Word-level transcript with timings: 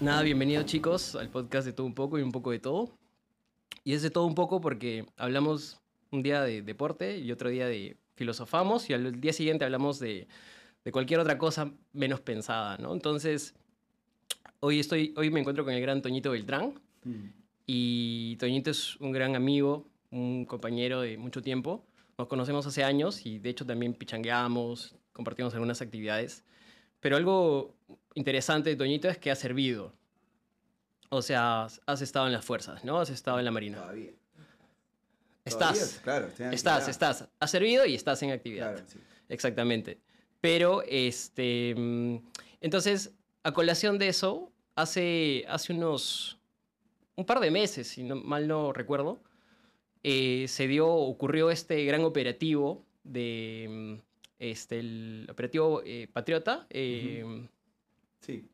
Nada, 0.00 0.22
bienvenidos 0.22 0.64
chicos 0.64 1.14
al 1.14 1.28
podcast 1.28 1.66
de 1.66 1.74
todo 1.74 1.86
un 1.86 1.94
poco 1.94 2.18
y 2.18 2.22
un 2.22 2.32
poco 2.32 2.52
de 2.52 2.58
todo. 2.58 2.96
Y 3.84 3.92
es 3.92 4.00
de 4.00 4.08
todo 4.08 4.24
un 4.24 4.34
poco 4.34 4.58
porque 4.58 5.04
hablamos 5.18 5.78
un 6.10 6.22
día 6.22 6.40
de 6.40 6.62
deporte 6.62 7.18
y 7.18 7.30
otro 7.30 7.50
día 7.50 7.66
de 7.66 7.98
filosofamos 8.14 8.88
y 8.88 8.94
al 8.94 9.20
día 9.20 9.34
siguiente 9.34 9.66
hablamos 9.66 10.00
de, 10.00 10.26
de 10.86 10.92
cualquier 10.92 11.20
otra 11.20 11.36
cosa 11.36 11.70
menos 11.92 12.22
pensada, 12.22 12.78
¿no? 12.78 12.94
Entonces, 12.94 13.54
hoy, 14.60 14.80
estoy, 14.80 15.12
hoy 15.18 15.30
me 15.30 15.40
encuentro 15.40 15.66
con 15.66 15.74
el 15.74 15.82
gran 15.82 16.00
Toñito 16.00 16.30
Beltrán 16.30 16.80
y 17.66 18.36
Toñito 18.36 18.70
es 18.70 18.96
un 19.00 19.12
gran 19.12 19.36
amigo, 19.36 19.86
un 20.10 20.46
compañero 20.46 21.02
de 21.02 21.18
mucho 21.18 21.42
tiempo. 21.42 21.84
Nos 22.16 22.26
conocemos 22.26 22.66
hace 22.66 22.84
años 22.84 23.26
y 23.26 23.38
de 23.38 23.50
hecho 23.50 23.66
también 23.66 23.92
pichangueamos, 23.92 24.94
compartimos 25.12 25.52
algunas 25.52 25.82
actividades. 25.82 26.42
Pero 27.00 27.16
algo 27.16 27.74
interesante 28.14 28.70
de 28.70 28.76
Toñito 28.76 29.08
es 29.08 29.18
que 29.18 29.30
ha 29.30 29.36
servido. 29.36 29.92
O 31.08 31.22
sea, 31.22 31.64
has 31.86 32.02
estado 32.02 32.26
en 32.26 32.32
las 32.32 32.44
fuerzas, 32.44 32.84
¿no? 32.84 33.00
Has 33.00 33.10
estado 33.10 33.38
en 33.38 33.44
la 33.44 33.50
Marina. 33.50 33.78
Todavía. 33.78 34.10
Estás. 35.44 35.78
Todavía, 35.78 36.02
claro, 36.02 36.26
estoy 36.28 36.46
en 36.46 36.52
Estás, 36.52 36.88
estás. 36.88 37.28
Has 37.40 37.50
servido 37.50 37.84
y 37.86 37.94
estás 37.94 38.22
en 38.22 38.30
actividad. 38.30 38.72
Claro, 38.74 38.86
sí. 38.88 38.98
Exactamente. 39.28 39.98
Pero, 40.40 40.82
este. 40.86 41.74
mm, 41.76 42.16
Entonces, 42.60 43.12
a 43.42 43.52
colación 43.52 43.98
de 43.98 44.08
eso, 44.08 44.52
hace, 44.76 45.44
hace 45.48 45.72
unos. 45.72 46.38
Un 47.16 47.24
par 47.26 47.40
de 47.40 47.50
meses, 47.50 47.88
si 47.88 48.02
no, 48.02 48.16
mal 48.16 48.46
no 48.48 48.72
recuerdo, 48.72 49.20
eh, 50.02 50.46
se 50.48 50.66
dio, 50.68 50.88
ocurrió 50.88 51.50
este 51.50 51.84
gran 51.84 52.04
operativo 52.04 52.84
de. 53.02 53.66
mm, 53.68 53.94
Este, 54.38 54.78
el 54.78 55.26
operativo 55.28 55.82
eh, 55.84 56.08
Patriota 56.12 56.66
eh, 56.70 57.46
Sí. 58.20 58.48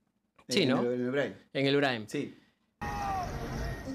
Sí, 0.48 0.62
En 0.62 0.68
¿no? 0.68 0.80
el- 0.82 0.86
en 0.94 1.00
el 1.06 1.10
Braille. 1.10 1.36
en 1.52 1.66
el 1.66 1.76
URAEM. 1.76 2.06
Sí. 2.08 2.38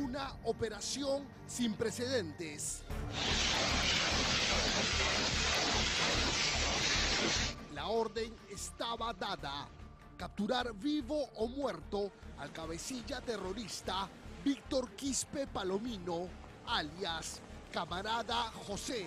Una 0.02 0.34
operación 0.44 1.24
sin 1.48 1.74
precedentes. 1.76 2.84
La 7.74 7.88
orden 7.88 8.34
estaba 8.52 9.14
dada. 9.14 9.68
Capturar 10.18 10.74
vivo 10.76 11.30
o 11.36 11.48
muerto 11.48 12.12
al 12.38 12.52
cabecilla 12.52 13.22
terrorista 13.22 14.08
Víctor 14.44 14.92
Quispe 14.92 15.48
Palomino, 15.48 16.28
alias 16.68 17.42
Camarada 17.72 18.52
José. 18.68 19.06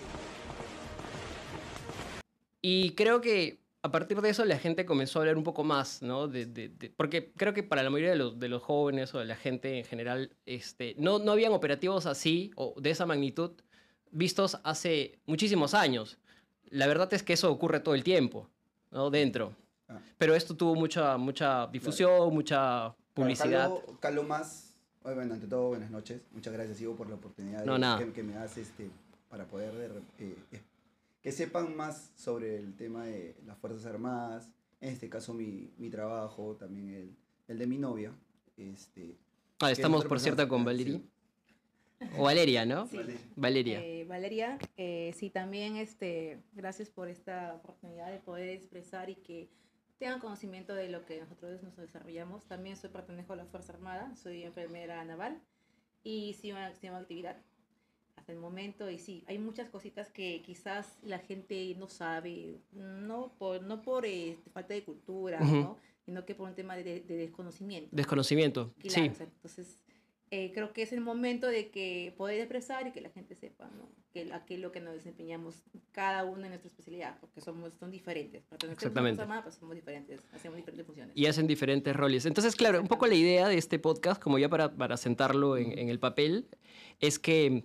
Y 2.62 2.94
creo 2.94 3.20
que 3.20 3.63
a 3.84 3.90
partir 3.92 4.18
de 4.22 4.30
eso 4.30 4.46
la 4.46 4.58
gente 4.58 4.86
comenzó 4.86 5.18
a 5.18 5.22
hablar 5.22 5.36
un 5.36 5.44
poco 5.44 5.62
más, 5.62 6.00
¿no? 6.00 6.26
De, 6.26 6.46
de- 6.46 6.70
de- 6.70 6.88
porque 6.88 7.32
creo 7.36 7.52
que 7.52 7.62
para 7.62 7.82
la 7.82 7.90
mayoría 7.90 8.12
de 8.12 8.16
los, 8.16 8.38
de 8.40 8.48
los 8.48 8.62
jóvenes 8.62 9.14
o 9.14 9.18
de 9.18 9.26
la 9.26 9.36
gente 9.36 9.78
en 9.78 9.84
general, 9.84 10.34
este, 10.46 10.94
no, 10.98 11.18
no 11.18 11.32
habían 11.32 11.52
operativos 11.52 12.06
así 12.06 12.50
o 12.56 12.74
de 12.80 12.88
esa 12.90 13.04
magnitud 13.04 13.50
vistos 14.10 14.58
hace 14.64 15.18
muchísimos 15.26 15.74
años. 15.74 16.16
La 16.70 16.86
verdad 16.86 17.12
es 17.12 17.22
que 17.22 17.34
eso 17.34 17.52
ocurre 17.52 17.80
todo 17.80 17.94
el 17.94 18.02
tiempo, 18.02 18.48
¿no? 18.90 19.10
Dentro. 19.10 19.54
Ah. 19.88 19.98
Pero 20.16 20.34
esto 20.34 20.56
tuvo 20.56 20.74
mucha, 20.74 21.18
mucha 21.18 21.66
difusión, 21.66 22.32
mucha 22.32 22.94
publicidad. 23.12 23.68
Claro, 23.68 23.82
Calo, 23.86 24.00
Calo 24.00 24.22
más. 24.22 24.74
Bueno, 25.02 25.34
ante 25.34 25.46
todo, 25.46 25.68
buenas 25.68 25.90
noches. 25.90 26.22
Muchas 26.32 26.54
gracias, 26.54 26.80
Ivo, 26.80 26.96
por 26.96 27.10
la 27.10 27.16
oportunidad 27.16 27.60
de- 27.60 27.66
No, 27.66 27.76
nada. 27.76 27.98
Que, 27.98 28.10
que 28.14 28.22
me 28.22 28.32
das 28.32 28.56
este, 28.56 28.88
para 29.28 29.44
poder 29.44 29.74
de 29.74 29.86
eh, 30.20 30.36
que 31.24 31.32
sepan 31.32 31.74
más 31.74 32.12
sobre 32.14 32.58
el 32.58 32.76
tema 32.76 33.06
de 33.06 33.34
las 33.46 33.58
Fuerzas 33.58 33.86
Armadas. 33.86 34.50
En 34.80 34.90
este 34.90 35.08
caso, 35.08 35.32
mi, 35.32 35.72
mi 35.78 35.88
trabajo, 35.88 36.54
también 36.56 36.90
el, 36.90 37.16
el 37.48 37.58
de 37.58 37.66
mi 37.66 37.78
novia. 37.78 38.12
Este, 38.58 39.16
Ah, 39.60 39.70
estamos, 39.70 40.04
por 40.04 40.20
cierto, 40.20 40.46
con 40.46 40.64
Valeria. 40.64 41.00
O 42.18 42.24
Valeria, 42.24 42.66
¿no? 42.66 42.86
Sí. 42.88 42.98
Valeria. 43.36 43.80
Eh, 43.82 44.04
Valeria, 44.04 44.58
eh, 44.76 45.14
sí, 45.16 45.30
también 45.30 45.76
este, 45.76 46.42
gracias 46.52 46.90
por 46.90 47.08
esta 47.08 47.54
oportunidad 47.54 48.12
de 48.12 48.18
poder 48.18 48.50
expresar 48.50 49.08
y 49.08 49.14
que 49.14 49.48
tengan 49.98 50.20
conocimiento 50.20 50.74
de 50.74 50.90
lo 50.90 51.06
que 51.06 51.20
nosotros 51.20 51.62
nos 51.62 51.74
desarrollamos. 51.76 52.44
También 52.44 52.76
soy 52.76 52.90
pertenezco 52.90 53.32
a 53.32 53.36
la 53.36 53.46
Fuerza 53.46 53.72
Armada, 53.72 54.14
soy 54.16 54.42
enfermera 54.42 55.02
naval 55.06 55.40
y 56.02 56.34
sí 56.34 56.52
una 56.52 56.66
actividad 56.66 57.40
hasta 58.16 58.32
el 58.32 58.38
momento. 58.38 58.90
Y 58.90 58.98
sí, 58.98 59.24
hay 59.26 59.38
muchas 59.38 59.68
cositas 59.70 60.10
que 60.10 60.42
quizás 60.44 60.98
la 61.02 61.18
gente 61.18 61.74
no 61.78 61.88
sabe, 61.88 62.60
no 62.72 63.32
por, 63.38 63.62
no 63.62 63.82
por 63.82 64.06
eh, 64.06 64.38
falta 64.52 64.74
de 64.74 64.84
cultura, 64.84 65.40
Ujú. 65.42 65.54
¿no? 65.56 65.76
sino 66.04 66.26
que 66.26 66.34
por 66.34 66.48
un 66.48 66.54
tema 66.54 66.76
de, 66.76 66.82
de 67.00 67.16
desconocimiento. 67.16 67.88
Desconocimiento. 67.92 68.74
Claro, 68.78 68.94
Sí. 68.94 69.00
exacto. 69.00 69.32
Entonces, 69.36 69.78
eh, 70.30 70.50
creo 70.52 70.72
que 70.74 70.82
es 70.82 70.92
el 70.92 71.00
momento 71.00 71.46
de 71.46 71.70
que 71.70 72.12
poder 72.18 72.40
expresar 72.40 72.86
y 72.86 72.92
que 72.92 73.00
la 73.00 73.08
gente 73.08 73.34
sepa, 73.34 73.70
¿no? 73.70 73.88
Que 74.12 74.30
a 74.32 74.44
qué 74.44 74.54
es 74.54 74.60
lo 74.60 74.70
que 74.70 74.80
nos 74.80 74.92
desempeñamos 74.94 75.62
cada 75.92 76.24
uno 76.24 76.42
en 76.42 76.48
nuestra 76.48 76.68
especialidad, 76.68 77.18
porque 77.20 77.40
somos, 77.40 77.72
son 77.74 77.90
diferentes. 77.90 78.42
Exactamente. 78.70 79.22
Armada, 79.22 79.44
pero 79.44 79.54
somos 79.56 79.74
diferentes, 79.76 80.20
hacemos 80.32 80.56
diferentes 80.56 80.84
funciones. 80.86 81.16
y 81.16 81.24
hacen 81.26 81.46
diferentes 81.46 81.94
roles. 81.96 82.26
Entonces, 82.26 82.54
claro, 82.56 82.80
un 82.82 82.88
poco 82.88 83.06
la 83.06 83.14
idea 83.14 83.48
de 83.48 83.56
este 83.56 83.78
podcast, 83.78 84.20
como 84.20 84.38
ya 84.38 84.48
para, 84.50 84.74
para 84.76 84.96
sentarlo 84.98 85.56
en, 85.56 85.78
en 85.78 85.88
el 85.88 85.98
papel, 86.00 86.48
es 87.00 87.18
que 87.18 87.64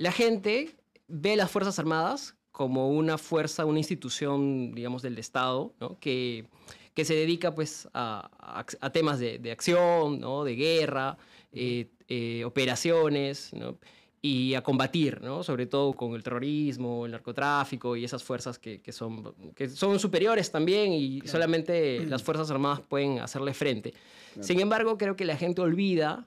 la 0.00 0.12
gente 0.12 0.74
ve 1.08 1.36
las 1.36 1.50
Fuerzas 1.50 1.78
Armadas 1.78 2.34
como 2.52 2.88
una 2.88 3.18
fuerza, 3.18 3.66
una 3.66 3.78
institución, 3.78 4.72
digamos, 4.72 5.02
del 5.02 5.18
Estado, 5.18 5.74
¿no? 5.78 5.98
que, 6.00 6.46
que 6.94 7.04
se 7.04 7.14
dedica 7.14 7.54
pues 7.54 7.86
a, 7.92 8.30
a- 8.38 8.64
a 8.80 8.90
temas 8.92 9.18
de, 9.18 9.38
de 9.38 9.50
acción, 9.52 10.18
¿no? 10.18 10.42
de 10.44 10.54
guerra, 10.56 11.18
eh, 11.52 11.90
eh, 12.08 12.44
operaciones, 12.46 13.52
¿no? 13.52 13.76
y 14.22 14.54
a 14.54 14.62
combatir, 14.62 15.20
¿no? 15.22 15.42
sobre 15.42 15.66
todo 15.66 15.92
con 15.92 16.14
el 16.14 16.22
terrorismo, 16.22 17.04
el 17.06 17.12
narcotráfico 17.12 17.94
y 17.96 18.04
esas 18.04 18.22
fuerzas 18.22 18.58
que, 18.58 18.80
que 18.80 18.92
son, 18.92 19.34
que 19.54 19.68
son 19.68 19.98
superiores 19.98 20.50
también 20.50 20.92
y 20.92 21.20
solamente 21.26 22.04
las 22.06 22.22
Fuerzas 22.22 22.50
Armadas 22.50 22.80
pueden 22.88 23.18
hacerle 23.20 23.52
frente. 23.54 23.92
Claro. 23.92 24.46
Sin 24.46 24.60
embargo, 24.60 24.96
creo 24.98 25.14
que 25.16 25.24
la 25.26 25.36
gente 25.36 25.60
olvida 25.60 26.26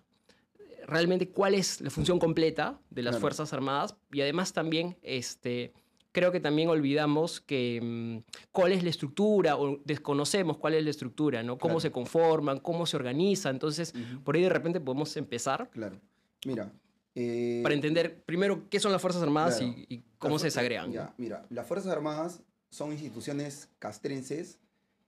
realmente 0.88 1.30
cuál 1.30 1.54
es 1.56 1.82
la 1.82 1.90
función 1.90 2.20
completa 2.20 2.80
de 2.90 3.02
las 3.04 3.12
Claro. 3.14 3.22
Fuerzas 3.22 3.54
Armadas 3.54 3.96
y 4.12 4.22
además 4.22 4.54
también 4.54 4.98
este, 5.02 5.74
creo 6.12 6.32
que 6.32 6.40
también 6.40 6.70
olvidamos 6.70 7.42
que 7.42 7.80
mm, 7.82 8.32
cuál 8.52 8.72
es 8.72 8.84
la 8.84 8.90
estructura 8.90 9.58
o 9.58 9.80
desconocemos 9.86 10.58
cuál 10.58 10.76
es 10.76 10.84
la 10.84 10.90
estructura, 10.92 11.42
¿no? 11.44 11.58
Cómo 11.58 11.76
Claro. 11.76 11.80
se 11.82 11.92
conforman, 11.92 12.60
cómo 12.60 12.86
se 12.86 12.96
organiza. 12.98 13.50
Entonces, 13.50 13.94
por 14.24 14.36
ahí 14.36 14.42
de 14.44 14.50
repente 14.50 14.80
podemos 14.80 15.16
empezar 15.18 15.70
Claro. 15.72 16.00
Mira. 16.46 16.72
eh, 17.16 17.60
para 17.64 17.76
entender 17.76 18.24
primero 18.24 18.68
qué 18.70 18.80
son 18.80 18.92
las 18.92 19.02
Fuerzas 19.02 19.22
Armadas 19.24 19.58
Claro. 19.60 19.74
y, 19.78 19.96
y 19.96 20.04
cómo 20.18 20.36
Las 20.36 20.42
se 20.42 20.48
desagregan. 20.48 20.92
Ya, 20.92 21.14
mira, 21.18 21.46
las 21.50 21.68
Fuerzas 21.68 21.92
Armadas 21.92 22.42
son 22.70 22.92
instituciones 22.92 23.70
castrenses 23.80 24.60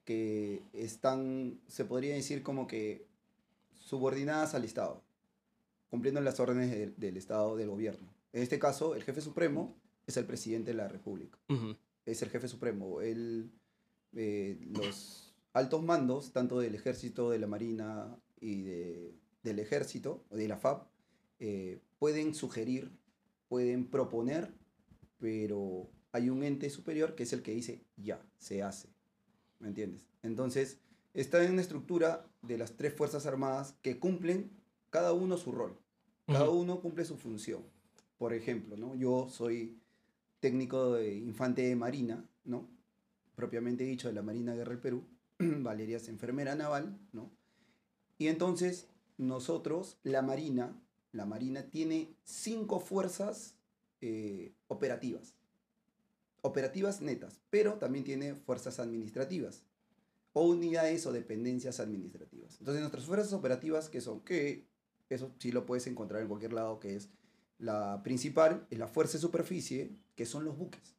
que 0.06 0.61
están, 0.73 1.59
se 1.67 1.84
podría 1.84 2.14
decir 2.14 2.44
como 2.44 2.67
que 2.67 3.08
subordinadas 3.73 4.53
al 4.55 4.64
Estado, 4.64 5.02
cumpliendo 5.96 6.20
las 6.20 6.42
órdenes 6.42 6.72
del, 6.72 6.94
del 6.97 7.16
Estado, 7.16 7.56
del 7.56 7.70
gobierno. 7.70 8.14
En 8.34 8.44
este 8.44 8.59
caso, 8.59 8.96
el 8.96 9.03
jefe 9.03 9.22
supremo 9.22 9.78
es 10.06 10.18
el 10.18 10.26
presidente 10.26 10.72
de 10.72 10.78
la 10.78 10.90
República, 10.90 11.40
es 12.06 12.22
el 12.22 12.30
jefe 12.30 12.50
supremo. 12.50 13.00
Él, 13.00 13.50
eh, 14.14 14.59
los 14.72 15.34
altos 15.53 15.82
mandos, 15.82 16.34
tanto 16.34 16.59
del 16.59 16.76
ejército, 16.76 17.30
de 17.30 17.40
la 17.40 17.47
marina 17.47 18.14
y 18.42 18.64
de, 18.64 19.16
del 19.42 19.59
ejército, 19.59 20.26
o 20.30 20.36
de 20.36 20.50
la 20.50 20.58
FAB, 20.58 20.86
eh, 21.40 21.80
pueden 21.97 22.36
sugerir, 22.36 22.92
pueden 23.47 23.90
proponer, 23.90 24.53
pero 25.18 25.90
hay 26.12 26.30
un 26.30 26.44
ente 26.44 26.70
superior 26.70 27.16
que 27.16 27.24
es 27.24 27.32
el 27.32 27.42
que 27.42 27.53
dice, 27.53 27.86
ya, 27.96 28.22
se 28.38 28.64
hace. 28.64 28.90
¿Me 29.59 29.70
entiendes? 29.70 30.06
Entonces, 30.24 30.82
está 31.14 31.42
en 31.42 31.53
una 31.53 31.62
estructura 31.62 32.28
de 32.42 32.58
las 32.58 32.76
tres 32.76 32.94
Fuerzas 32.94 33.26
Armadas 33.26 33.76
que 33.82 33.97
cumplen 33.97 34.52
cada 34.90 35.14
uno 35.14 35.38
su 35.38 35.53
rol. 35.53 35.80
Cada 36.27 36.49
uno 36.49 36.81
cumple 36.81 37.05
su 37.05 37.17
función. 37.17 37.63
Por 38.17 38.33
ejemplo, 38.33 38.77
¿no? 38.77 38.95
yo 38.95 39.27
soy 39.29 39.79
técnico 40.39 40.93
de 40.93 41.16
infante 41.16 41.63
de 41.63 41.75
marina, 41.75 42.25
¿no? 42.43 42.69
propiamente 43.35 43.83
dicho 43.83 44.07
de 44.07 44.13
la 44.13 44.22
Marina 44.22 44.55
Guerra 44.55 44.72
del 44.72 44.79
Perú. 44.79 45.03
Valeria 45.39 45.97
es 45.97 46.07
enfermera 46.07 46.55
naval, 46.55 46.97
¿no? 47.11 47.31
Y 48.17 48.27
entonces 48.27 48.87
nosotros, 49.17 49.97
la 50.03 50.22
Marina, 50.22 50.81
la 51.11 51.25
Marina 51.25 51.63
tiene 51.69 52.16
cinco 52.23 52.79
fuerzas 52.79 53.55
eh, 54.01 54.53
operativas. 54.67 55.35
Operativas 56.41 57.01
netas, 57.01 57.41
pero 57.49 57.73
también 57.75 58.05
tiene 58.05 58.35
fuerzas 58.35 58.79
administrativas 58.79 59.63
o 60.33 60.47
unidades 60.47 61.05
o 61.05 61.11
dependencias 61.11 61.79
administrativas. 61.79 62.57
Entonces 62.59 62.81
nuestras 62.81 63.05
fuerzas 63.05 63.33
operativas, 63.33 63.89
que 63.89 64.01
son, 64.01 64.22
que 64.22 64.67
eso 65.09 65.31
sí 65.40 65.52
lo 65.52 65.66
puedes 65.66 65.87
encontrar 65.87 66.22
en 66.22 66.28
cualquier 66.28 66.53
lado, 66.53 66.79
que 66.79 66.96
es 66.96 67.09
la 67.59 68.02
principal, 68.03 68.66
es 68.69 68.79
la 68.79 68.87
fuerza 68.87 69.13
de 69.17 69.22
superficie, 69.22 69.91
que 70.16 70.25
son 70.25 70.46
los 70.46 70.57
buques, 70.57 70.96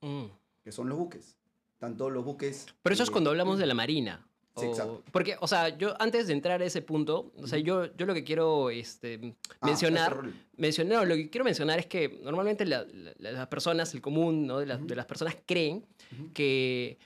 Mm. 0.00 0.24
que 0.64 0.72
son 0.72 0.88
los 0.88 0.98
buques. 0.98 1.36
Tanto 1.78 2.10
los 2.10 2.24
buques... 2.24 2.66
Pero 2.82 2.94
eso 2.94 3.02
es 3.02 3.08
eh, 3.08 3.12
cuando 3.12 3.30
hablamos 3.30 3.58
de 3.58 3.66
la 3.66 3.74
Marina. 3.74 4.26
Sí, 4.56 4.66
O- 4.66 4.68
exacto. 4.70 5.02
Porque, 5.12 5.36
o 5.40 5.48
sea, 5.48 5.76
yo 5.76 5.94
antes 6.00 6.26
de 6.26 6.32
entrar 6.34 6.60
a 6.60 6.64
ese 6.64 6.82
punto, 6.82 7.32
o 7.36 7.46
sea, 7.46 7.58
yo, 7.58 7.86
yo 7.96 8.06
lo 8.06 8.14
que 8.14 8.22
quiero 8.22 8.70
este, 8.70 9.34
Ah, 9.60 9.66
mencionar, 9.66 10.22
mencionar, 10.56 10.98
no, 10.98 11.04
lo 11.06 11.14
que 11.16 11.30
quiero 11.30 11.44
mencionar 11.44 11.78
es 11.78 11.86
que 11.86 12.20
normalmente 12.22 12.64
la- 12.66 12.84
la- 12.84 13.32
las 13.32 13.46
personas, 13.48 13.92
el 13.94 14.00
común 14.00 14.46
¿no? 14.46 14.58
de, 14.58 14.66
las, 14.66 14.86
de 14.86 14.94
las 14.94 15.06
personas 15.06 15.36
creen 15.46 15.84
que, 16.34 16.98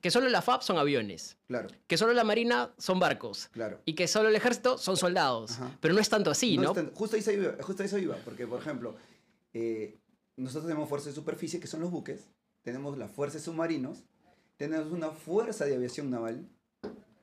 que 0.00 0.10
solo 0.10 0.28
la 0.28 0.42
FAB 0.42 0.62
son 0.62 0.78
aviones, 0.78 1.36
Claro, 1.48 1.68
que 1.86 1.96
solo 1.98 2.12
la 2.12 2.22
Marina 2.24 2.72
son 2.78 3.00
barcos 3.00 3.48
claro. 3.52 3.80
y 3.84 3.94
que 3.94 4.06
solo 4.06 4.28
el 4.28 4.36
ejército 4.36 4.78
son 4.78 4.96
soldados. 4.96 5.52
Ajá. 5.52 5.76
Pero 5.80 5.92
no 5.94 6.00
es 6.00 6.08
tanto 6.08 6.30
así, 6.30 6.56
¿no? 6.56 6.68
es 6.70 6.74
tan- 6.74 6.94
justo, 6.94 7.16
ahí 7.16 7.22
se 7.22 7.34
iba, 7.34 7.54
justo 7.60 7.82
a 7.82 7.86
eso 7.86 7.98
iba, 7.98 8.16
porque, 8.24 8.46
por 8.46 8.60
ejemplo, 8.60 8.94
eh, 9.52 9.98
nosotros 10.36 10.66
tenemos 10.66 10.88
fuerzas 10.88 11.08
de 11.08 11.14
superficie, 11.14 11.58
que 11.60 11.66
son 11.66 11.80
los 11.80 11.90
buques, 11.90 12.28
tenemos 12.62 12.96
las 12.96 13.10
fuerzas 13.10 13.42
submarinos, 13.42 14.04
tenemos 14.56 14.92
una 14.92 15.10
fuerza 15.10 15.64
de 15.64 15.74
aviación 15.74 16.10
naval, 16.10 16.48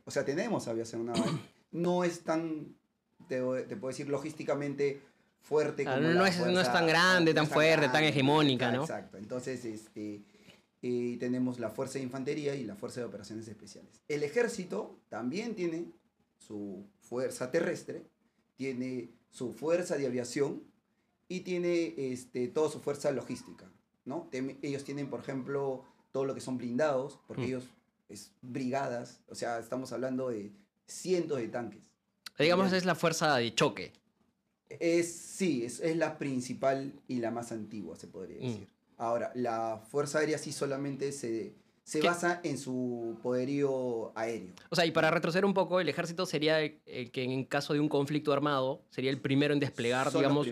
o 0.03 0.11
sea, 0.11 0.25
tenemos 0.25 0.67
aviación 0.67 1.05
naval, 1.05 1.23
no 1.71 2.03
es 2.03 2.23
tan, 2.23 2.75
te, 3.29 3.37
te 3.37 3.77
puedo 3.77 3.87
decir, 3.87 4.09
logísticamente 4.09 5.01
fuerte 5.41 5.85
como 5.85 5.97
no 5.97 6.09
la 6.23 6.27
es- 6.29 6.37
no 6.39 6.45
es 6.47 6.53
fuerza- 6.67 6.73
tan 6.73 6.87
grande, 6.87 7.31
no 7.31 7.35
tan 7.35 7.45
es 7.45 7.51
fuerte, 7.53 7.87
tan 7.89 8.03
hegemónica, 8.03 8.69
¿no? 8.71 8.81
Exacto, 8.81 9.17
entonces, 9.17 9.63
este... 9.65 10.21
eh, 10.81 11.17
tenemos 11.19 11.59
la 11.59 11.69
Fuerza 11.69 11.99
de 11.99 12.03
Infantería 12.05 12.55
y 12.55 12.63
la 12.63 12.75
Fuerza 12.75 12.99
de 13.01 13.05
Operaciones 13.05 13.47
Especiales. 13.47 14.01
El 14.07 14.23
ejército 14.23 14.99
también 15.09 15.55
tiene 15.55 15.85
su 16.37 16.85
fuerza 16.99 17.51
terrestre, 17.51 18.03
tiene 18.57 19.09
su 19.29 19.53
fuerza 19.53 19.95
de 19.97 20.07
aviación 20.07 20.63
y 21.27 21.41
tiene 21.41 21.93
este, 21.97 22.47
toda 22.47 22.69
su 22.69 22.79
fuerza 22.79 23.11
logística. 23.11 23.69
¿no? 24.05 24.27
Ellos 24.31 24.83
tienen, 24.83 25.09
por 25.09 25.19
ejemplo, 25.19 25.85
todo 26.11 26.25
lo 26.25 26.33
que 26.33 26.41
son 26.41 26.57
blindados, 26.57 27.19
porque 27.27 27.43
Mm. 27.43 27.45
ellos 27.45 27.63
es 28.09 28.31
brigadas, 28.41 29.21
o 29.29 29.35
sea, 29.35 29.59
estamos 29.59 29.93
hablando 29.93 30.29
de 30.29 30.51
cientos 30.87 31.37
de 31.37 31.47
tanques. 31.47 31.83
Digamos, 32.37 32.73
es 32.73 32.83
la 32.85 32.95
fuerza 32.95 33.37
de 33.37 33.53
choque. 33.53 33.93
Es, 34.67 35.11
sí, 35.13 35.63
es, 35.63 35.79
es 35.79 35.95
la 35.95 36.17
principal 36.17 36.91
y 37.07 37.19
la 37.19 37.29
más 37.31 37.51
antigua, 37.51 37.95
se 37.95 38.07
podría 38.07 38.37
Mm. 38.45 38.65
Ahora, 39.01 39.31
la 39.33 39.81
Fuerza 39.89 40.19
Aérea 40.19 40.37
sí 40.37 40.51
solamente 40.51 41.11
se, 41.11 41.55
se 41.83 41.99
¿Qué? 42.01 42.07
basa 42.07 42.39
en 42.43 42.59
su 42.59 43.17
poderío 43.23 44.11
aéreo. 44.15 44.53
O 44.69 44.75
sea, 44.75 44.85
y 44.85 44.91
para 44.91 45.09
retroceder 45.09 45.43
un 45.43 45.55
poco, 45.55 45.79
el 45.79 45.89
ejército 45.89 46.27
sería 46.27 46.61
el, 46.61 46.79
el 46.85 47.09
que 47.09 47.23
en 47.23 47.43
caso 47.45 47.73
de 47.73 47.79
un 47.79 47.89
conflicto 47.89 48.31
armado 48.31 48.83
sería 48.91 49.09
el 49.09 49.19
primero 49.19 49.55
en 49.55 49.59
desplegar, 49.59 50.11
Son 50.11 50.21
digamos, 50.21 50.45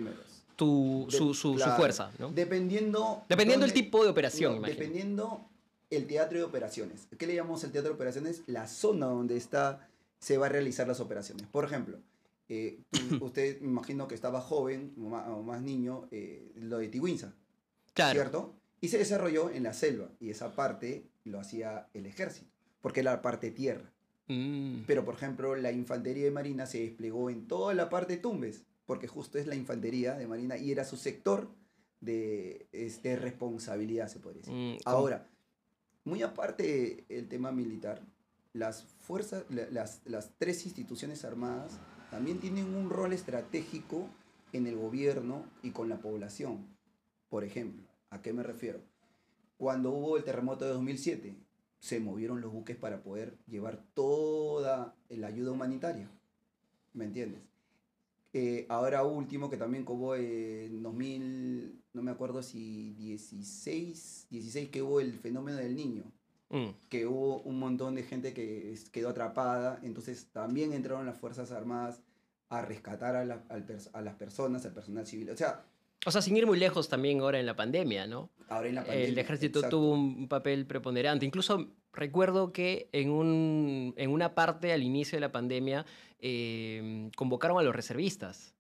tu, 0.56 1.06
De- 1.06 1.16
su, 1.16 1.34
su- 1.36 1.52
su 1.52 1.56
claro. 1.58 1.76
fuerza, 1.76 2.12
¿no? 2.18 2.32
Dependiendo... 2.32 3.24
Dependiendo 3.30 3.68
dónde- 3.68 3.80
tipo 3.80 4.04
de 4.04 4.10
operación, 4.10 4.54
no, 4.54 4.58
imagino. 4.58 4.80
Dependiendo 4.80 5.46
el 5.92 6.08
teatro 6.08 6.40
de 6.40 6.44
operaciones. 6.44 7.08
¿Qué 7.20 7.28
le 7.28 7.36
llamamos 7.36 7.64
el 7.64 7.72
teatro 7.72 7.92
de 7.92 7.96
operaciones? 7.96 8.42
La 8.48 8.68
zona 8.68 9.06
donde 9.06 9.38
está, 9.38 9.88
se 10.18 10.40
va 10.40 10.48
a 10.48 10.50
realizar 10.50 10.88
las 10.88 11.00
operaciones. 11.00 11.46
Por 11.52 11.66
ejemplo, 11.66 12.00
eh, 12.50 12.80
tú- 12.90 13.00
usted 13.26 13.62
me 13.62 13.68
imagino 13.68 14.08
que 14.08 14.16
estaba 14.16 14.42
joven 14.42 14.96
o 14.98 15.02
ma- 15.02 15.28
o 15.36 15.44
más, 15.44 15.62
niño, 15.62 16.08
eh, 16.10 16.52
lo 16.56 16.80
de 16.80 16.88
Tiwinza, 16.88 17.36
Claro. 17.94 18.14
¿cierto? 18.14 18.56
Y 18.82 18.88
se 18.90 18.98
desarrolló 18.98 19.50
en 19.50 19.64
la 19.64 19.74
selva 19.74 20.10
y 20.20 20.30
esa 20.30 20.56
parte 20.56 21.10
lo 21.26 21.40
hacía 21.40 21.88
el 21.94 22.06
ejército, 22.06 22.48
porque 22.82 23.02
era 23.02 23.12
la 23.14 23.22
parte 23.22 23.52
tierra. 23.52 23.92
Mm. 24.28 24.84
Pero, 24.88 25.04
por 25.06 25.16
ejemplo, 25.16 25.56
la 25.56 25.72
infantería 25.72 26.24
de 26.26 26.32
Marina 26.32 26.66
se 26.66 26.80
desplegó 26.82 27.30
en 27.30 27.48
toda 27.48 27.74
la 27.74 27.90
parte 27.90 28.16
de 28.16 28.22
Tumbes, 28.22 28.64
porque 28.86 29.08
justo 29.08 29.38
es 29.38 29.48
la 29.48 29.56
infantería 29.56 30.16
de 30.16 30.28
Marina 30.28 30.56
y 30.58 30.72
era 30.72 30.86
su 30.86 30.98
sector 30.98 31.50
de 32.00 32.68
este, 32.72 33.16
responsabilidad, 33.18 34.08
se 34.08 34.20
podría 34.20 34.42
decir. 34.44 34.56
Mm, 34.56 34.78
Ahora, 34.86 35.28
muy 36.06 36.22
aparte 36.24 37.06
el 37.10 37.28
tema 37.28 37.52
militar, 37.52 38.02
las 38.54 38.84
fuerzas, 39.02 39.44
la- 39.50 39.70
las, 39.70 40.02
las 40.06 40.32
tres 40.38 40.66
instituciones 40.66 41.26
armadas 41.26 41.78
también 42.10 42.40
tienen 42.40 42.74
un 42.74 42.90
rol 42.90 43.14
estratégico 43.14 44.08
en 44.54 44.66
el 44.66 44.76
gobierno 44.78 45.46
y 45.62 45.72
con 45.72 45.90
la 45.90 45.98
población. 45.98 46.66
Por 47.30 47.44
ejemplo, 47.44 47.84
¿a 48.10 48.22
qué 48.22 48.34
me 48.34 48.44
refiero? 48.44 48.82
Cuando 49.58 49.92
hubo 49.92 50.18
el 50.18 50.24
terremoto 50.24 50.66
de 50.66 50.72
2007, 50.72 51.36
se 51.80 52.00
movieron 52.00 52.42
los 52.42 52.52
buques 52.52 52.76
para 52.78 53.02
poder 53.04 53.38
llevar 53.48 53.84
toda 53.94 54.96
la 55.10 55.28
ayuda 55.28 55.52
humanitaria. 55.52 56.10
¿Me 56.94 57.06
entiendes? 57.06 57.42
Eh, 58.34 58.66
ahora 58.70 59.04
último, 59.04 59.50
que 59.50 59.58
también 59.58 59.86
hubo 59.88 60.16
en 60.16 60.84
2000, 60.84 61.82
no 61.94 62.02
me 62.02 62.12
acuerdo 62.12 62.44
si 62.44 62.94
16, 62.94 64.28
16 64.30 64.70
que 64.70 64.82
hubo 64.82 65.00
el 65.00 65.14
fenómeno 65.14 65.58
del 65.58 65.76
niño, 65.76 66.04
mm. 66.50 66.68
que 66.90 67.08
hubo 67.08 67.42
un 67.42 67.60
montón 67.60 67.96
de 67.96 68.04
gente 68.04 68.34
que 68.34 68.76
quedó 68.92 69.10
atrapada, 69.10 69.80
entonces 69.84 70.28
también 70.32 70.74
entraron 70.74 71.06
las 71.06 71.18
Fuerzas 71.18 71.52
Armadas 71.52 72.02
a 72.50 72.62
rescatar 72.62 73.16
a, 73.16 73.26
la- 73.26 73.44
a 73.94 74.02
las 74.02 74.16
personas, 74.16 74.66
al 74.66 74.74
personal 74.74 75.06
civil. 75.08 75.30
O 75.32 75.38
sea, 75.38 75.66
O 76.06 76.12
sea, 76.12 76.22
sin 76.22 76.38
ir 76.38 76.46
muy 76.46 76.58
lejos 76.58 76.88
también 76.88 77.20
ahora 77.20 77.40
en 77.40 77.46
la 77.46 77.56
pandemia, 77.56 78.08
¿no? 78.08 78.30
ahora 78.48 78.68
en 78.70 78.76
la 78.76 78.82
el 78.82 78.88
pandemia. 78.88 79.22
ejército 79.22 79.60
exacto. 79.60 79.78
tuvo 79.78 79.92
un 79.94 80.28
papel 80.28 80.66
preponderante. 80.66 81.26
Incluso 81.26 81.68
recuerdo 81.94 82.52
que 82.54 82.90
en, 82.94 83.10
un, 83.12 83.94
en 83.98 84.10
una 84.12 84.34
parte 84.34 84.72
al 84.72 84.82
inicio 84.82 85.18
de 85.18 85.22
la 85.22 85.32
pandemia 85.32 85.86
eh, 86.20 87.10
convocaron 87.16 87.60
a 87.60 87.64
los 87.64 87.76
reservistas. 87.76 88.56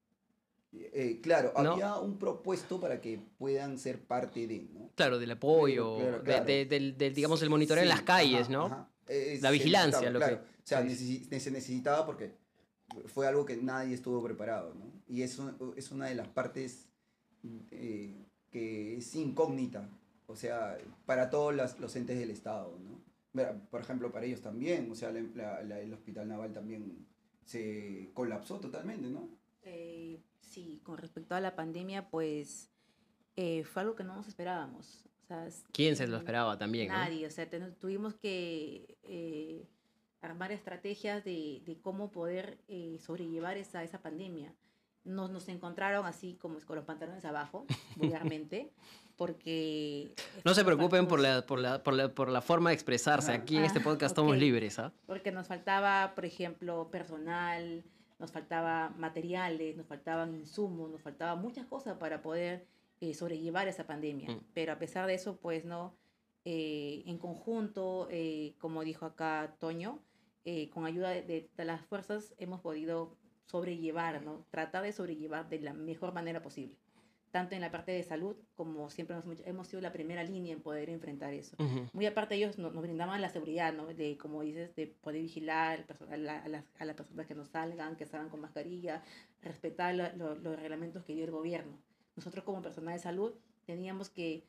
Eh, 0.73 1.19
claro, 1.23 1.51
¿no? 1.63 1.71
había 1.73 1.95
un 1.97 2.19
propuesto 2.19 2.79
para 2.79 3.01
que 3.01 3.19
puedan 3.39 3.79
ser 3.79 3.99
parte 4.03 4.45
de, 4.45 4.67
¿no? 4.71 4.91
Claro, 4.95 5.17
del 5.17 5.31
apoyo, 5.31 5.97
Claro, 5.97 6.17
de- 6.17 6.23
claro. 6.23 6.45
de- 6.45 6.65
del, 6.65 6.97
del, 6.97 7.13
digamos, 7.15 7.41
el 7.41 7.49
monitoreo 7.49 7.81
en 7.81 7.89
las 7.89 8.03
calles, 8.03 8.41
ajá, 8.43 8.51
¿no? 8.51 8.65
ajá. 8.65 8.89
Eh, 9.07 9.39
La 9.41 9.49
vigilancia, 9.49 10.11
lo 10.11 10.19
que- 10.19 10.25
claro. 10.25 10.41
O 10.43 10.61
sea, 10.69 10.87
sí. 10.89 11.25
se 11.39 11.49
necesitaba 11.49 12.05
porque 12.05 12.33
fue 13.07 13.25
algo 13.27 13.45
que 13.45 13.57
nadie 13.57 13.95
estuvo 13.95 14.21
preparado, 14.23 14.75
¿no? 14.75 14.91
Y 15.07 15.23
eso 15.23 15.51
es 15.75 15.89
una 15.91 16.05
de 16.05 16.13
las 16.15 16.27
partes 16.27 16.88
eh, 17.71 18.25
que 18.51 18.97
es 18.97 19.15
incógnita, 19.15 19.89
o 20.27 20.35
sea, 20.35 20.77
para 21.05 21.29
todos 21.29 21.53
las- 21.55 21.79
los 21.79 21.95
entes 21.95 22.17
del 22.19 22.31
Estado, 22.31 22.77
¿no? 22.79 22.99
Por 23.69 23.81
ejemplo, 23.81 24.11
para 24.11 24.25
ellos 24.25 24.41
también, 24.41 24.89
o 24.91 24.95
sea, 24.95 25.11
la- 25.11 25.21
la- 25.35 25.63
la- 25.63 25.79
el 25.79 25.93
hospital 25.93 26.27
naval 26.27 26.51
también 26.51 27.05
se 27.45 28.09
colapsó 28.13 28.59
totalmente, 28.59 29.07
¿no? 29.09 29.29
Eh, 29.63 30.21
sí, 30.41 30.81
con 30.83 30.97
respecto 30.97 31.35
a 31.35 31.39
la 31.41 31.55
pandemia, 31.55 32.09
pues 32.09 32.69
eh, 33.35 33.63
fue 33.63 33.83
algo 33.83 33.95
que 33.95 34.03
no 34.03 34.15
nos 34.15 34.27
esperábamos. 34.27 35.05
O 35.23 35.25
sea, 35.27 35.47
es- 35.47 35.63
¿Quién 35.71 35.95
se 35.95 36.07
lo 36.07 36.17
esperaba 36.17 36.57
también? 36.57 36.89
no? 36.89 36.95
Nadie, 36.95 37.25
o 37.25 37.29
sea, 37.31 37.49
ten- 37.49 37.75
tuvimos 37.79 38.15
que 38.15 38.97
eh, 39.03 39.65
armar 40.21 40.51
estrategias 40.51 41.23
de, 41.23 41.61
de 41.65 41.79
cómo 41.79 42.11
poder 42.11 42.59
eh, 42.67 42.97
sobrellevar 42.99 43.55
esa, 43.57 43.83
esa 43.83 44.01
pandemia. 44.01 44.53
Nos, 45.09 45.29
nos 45.31 45.47
encontraron 45.49 46.05
así 46.05 46.35
como 46.35 46.59
con 46.59 46.75
los 46.75 46.85
pantalones 46.85 47.25
abajo, 47.25 47.65
vulgarmente, 47.95 48.69
porque... 49.17 50.13
No 50.45 50.53
se 50.53 50.63
preocupen 50.63 51.07
por 51.07 51.19
la, 51.19 51.45
por, 51.45 51.59
la, 51.59 51.83
por, 51.83 51.93
la, 51.93 52.09
por 52.13 52.29
la 52.29 52.41
forma 52.41 52.69
de 52.69 52.75
expresarse. 52.75 53.31
Aquí 53.31 53.57
en 53.57 53.63
este 53.65 53.79
Ah, 53.79 53.83
podcast 53.83 54.11
estamos 54.11 54.33
ok. 54.33 54.39
libres, 54.39 54.79
¿ah? 54.79 54.91
Porque 55.07 55.31
nos 55.31 55.47
faltaba, 55.47 56.13
por 56.15 56.25
ejemplo, 56.25 56.89
personal, 56.91 57.83
nos 58.19 58.31
faltaba 58.31 58.89
materiales, 58.97 59.75
nos 59.75 59.87
faltaban 59.87 60.35
insumos, 60.35 60.89
nos 60.91 61.01
faltaba 61.01 61.35
muchas 61.35 61.65
cosas 61.65 61.97
para 61.97 62.21
poder 62.21 62.65
eh, 63.01 63.13
sobrellevar 63.13 63.67
esa 63.67 63.85
pandemia. 63.87 64.29
Mm. 64.31 64.39
Pero 64.53 64.73
a 64.73 64.79
pesar 64.79 65.07
de 65.07 65.13
eso, 65.15 65.37
pues 65.37 65.65
no, 65.65 65.93
eh, 66.45 67.03
en 67.05 67.17
conjunto, 67.17 68.07
eh, 68.11 68.53
como 68.59 68.83
dijo 68.83 69.05
acá 69.05 69.55
Toño, 69.59 69.99
eh, 70.45 70.69
con 70.69 70.85
ayuda 70.85 71.09
de, 71.09 71.21
de- 71.23 71.49
de 71.55 71.65
las 71.65 71.85
fuerzas 71.85 72.33
hemos 72.37 72.61
podido 72.61 73.15
sobrellevar, 73.49 74.21
¿no? 74.23 74.45
Tratar 74.51 74.83
de 74.83 74.91
sobrellevar 74.93 75.49
de 75.49 75.59
la 75.59 75.73
mejor 75.73 76.13
manera 76.13 76.41
posible. 76.41 76.75
Tanto 77.31 77.53
en 77.53 77.61
la 77.61 77.69
parte 77.69 77.91
de 77.91 78.01
salud, 78.01 78.35
como 78.55 78.89
siempre 78.89 79.15
hemos, 79.15 79.39
hemos 79.45 79.67
sido 79.67 79.81
la 79.81 79.91
primera 79.91 80.23
línea 80.23 80.51
en 80.51 80.61
poder 80.61 80.89
enfrentar 80.89 81.31
eso 81.31 81.55
Ujú. 81.59 81.87
muy 81.93 82.07
aparte 82.07 82.33
ellos 82.33 82.57
nos, 82.57 82.73
nos 82.73 82.81
brindaban 82.81 83.21
la 83.21 83.29
seguridad, 83.29 83.71
¿no? 83.71 83.85
De, 83.85 84.17
como 84.17 84.41
dices, 84.41 84.75
de 84.75 84.87
poder 84.87 85.21
vigilar 85.21 85.85
a, 86.09 86.17
la- 86.17 86.39
a 86.43 86.47
las, 86.47 86.65
a 86.79 86.85
las 86.85 86.95
personas 86.95 87.27
que 87.27 87.35
no 87.35 87.45
salgan, 87.45 87.95
que 87.97 88.07
salgan 88.07 88.29
con 88.29 88.41
mascarilla, 88.41 89.03
respetar 89.43 89.93
lo- 89.93 90.11
lo- 90.15 90.35
los 90.35 90.55
reglamentos 90.59 91.03
que 91.05 91.13
dio 91.13 91.25
el 91.25 91.31
gobierno. 91.31 91.77
Nosotros 92.15 92.43
como 92.43 92.63
personal 92.63 92.95
de 92.95 92.99
salud 92.99 93.33
teníamos 93.67 94.09
que 94.09 94.43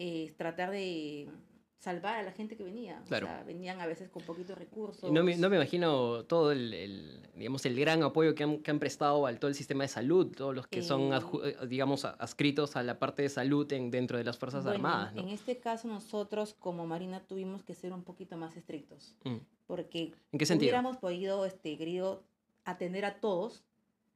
eh, 0.00 0.34
tratar 0.36 0.72
de 0.72 1.28
salvar 1.78 2.14
a 2.16 2.22
la 2.22 2.32
gente 2.32 2.56
que 2.56 2.64
venía. 2.64 3.00
O 3.02 3.08
Claro. 3.08 3.26
sea, 3.26 3.42
venían 3.44 3.80
a 3.80 3.86
veces 3.86 4.08
con 4.08 4.22
poquitos 4.22 4.56
recursos. 4.56 5.12
No 5.12 5.22
me, 5.22 5.36
no 5.36 5.50
me 5.50 5.56
imagino 5.56 6.24
todo 6.24 6.50
el, 6.52 6.72
el, 6.72 7.20
digamos, 7.34 7.66
el 7.66 7.78
gran 7.78 8.02
apoyo 8.02 8.34
que 8.34 8.42
han, 8.44 8.58
que 8.62 8.70
han 8.70 8.78
prestado 8.78 9.26
al 9.26 9.38
todo 9.38 9.48
el 9.50 9.54
sistema 9.54 9.84
de 9.84 9.88
salud, 9.88 10.32
todos 10.34 10.54
los 10.54 10.66
que 10.66 10.82
son, 10.82 11.12
Eh, 11.12 11.16
adju- 11.16 11.44
eh, 11.44 11.66
digamos, 11.66 12.04
adscritos 12.06 12.76
a 12.76 12.82
la 12.82 12.98
parte 12.98 13.22
de 13.22 13.28
salud 13.28 13.70
en, 13.72 13.90
dentro 13.90 14.16
de 14.16 14.24
las 14.24 14.38
Fuerzas 14.38 14.64
Bueno, 14.64 14.76
Armadas, 14.76 15.14
En 15.16 15.26
¿no? 15.26 15.32
este 15.32 15.58
caso 15.58 15.86
nosotros 15.88 16.54
como 16.58 16.86
Marina 16.86 17.20
tuvimos 17.20 17.62
que 17.62 17.74
ser 17.74 17.92
un 17.92 18.02
poquito 18.02 18.36
más 18.36 18.56
estrictos. 18.56 19.14
Mm. 19.24 19.36
porque 19.66 20.12
¿En 20.32 20.38
qué 20.38 20.46
sentido? 20.46 20.68
hubiéramos 20.70 20.96
podido, 20.98 21.44
este, 21.44 21.76
querido 21.76 22.22
atender 22.64 23.04
a 23.04 23.20
todos, 23.20 23.62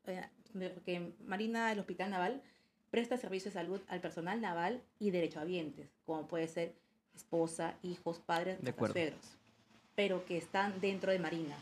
eh, 0.07 0.23
porque 0.75 1.13
Marina, 1.25 1.71
el 1.73 1.79
Hospital 1.81 2.11
Naval, 2.11 2.43
presta 2.91 3.17
servicio 3.19 3.51
de 3.51 3.55
salud 3.55 3.81
al 3.89 4.01
personal 4.01 4.41
naval 4.41 4.83
y 4.99 5.11
derechohabientes, 5.11 5.91
como 6.07 6.27
puede 6.29 6.49
ser 6.49 6.75
esposa, 7.19 7.75
hijos, 7.83 8.21
padres, 8.21 8.63
De 8.63 8.73
suegros. 8.73 9.37
pero 9.95 10.25
que 10.25 10.39
están 10.39 10.81
dentro 10.81 11.13
de 11.13 11.19
Marina, 11.19 11.57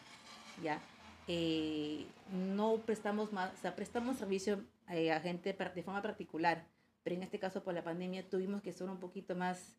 ¿ya? 0.63 0.81
Eh, 1.29 2.07
no 2.33 2.77
prestamos 2.85 3.33
más, 3.33 3.53
o 3.55 3.57
sea, 3.57 3.75
prestamos 3.75 4.17
servicio 4.19 4.63
eh, 4.89 5.11
a 5.11 5.21
gente 5.21 5.53
de 5.53 5.83
forma 5.83 6.03
particular, 6.03 6.65
pero 7.03 7.17
en 7.17 7.23
este 7.23 7.39
caso 7.39 7.65
por 7.65 7.75
la 7.75 7.83
pandemia 7.83 8.29
tuvimos 8.29 8.63
que 8.63 8.73
ser 8.73 8.89
un 8.89 9.01
poquito 9.01 9.35
más, 9.35 9.77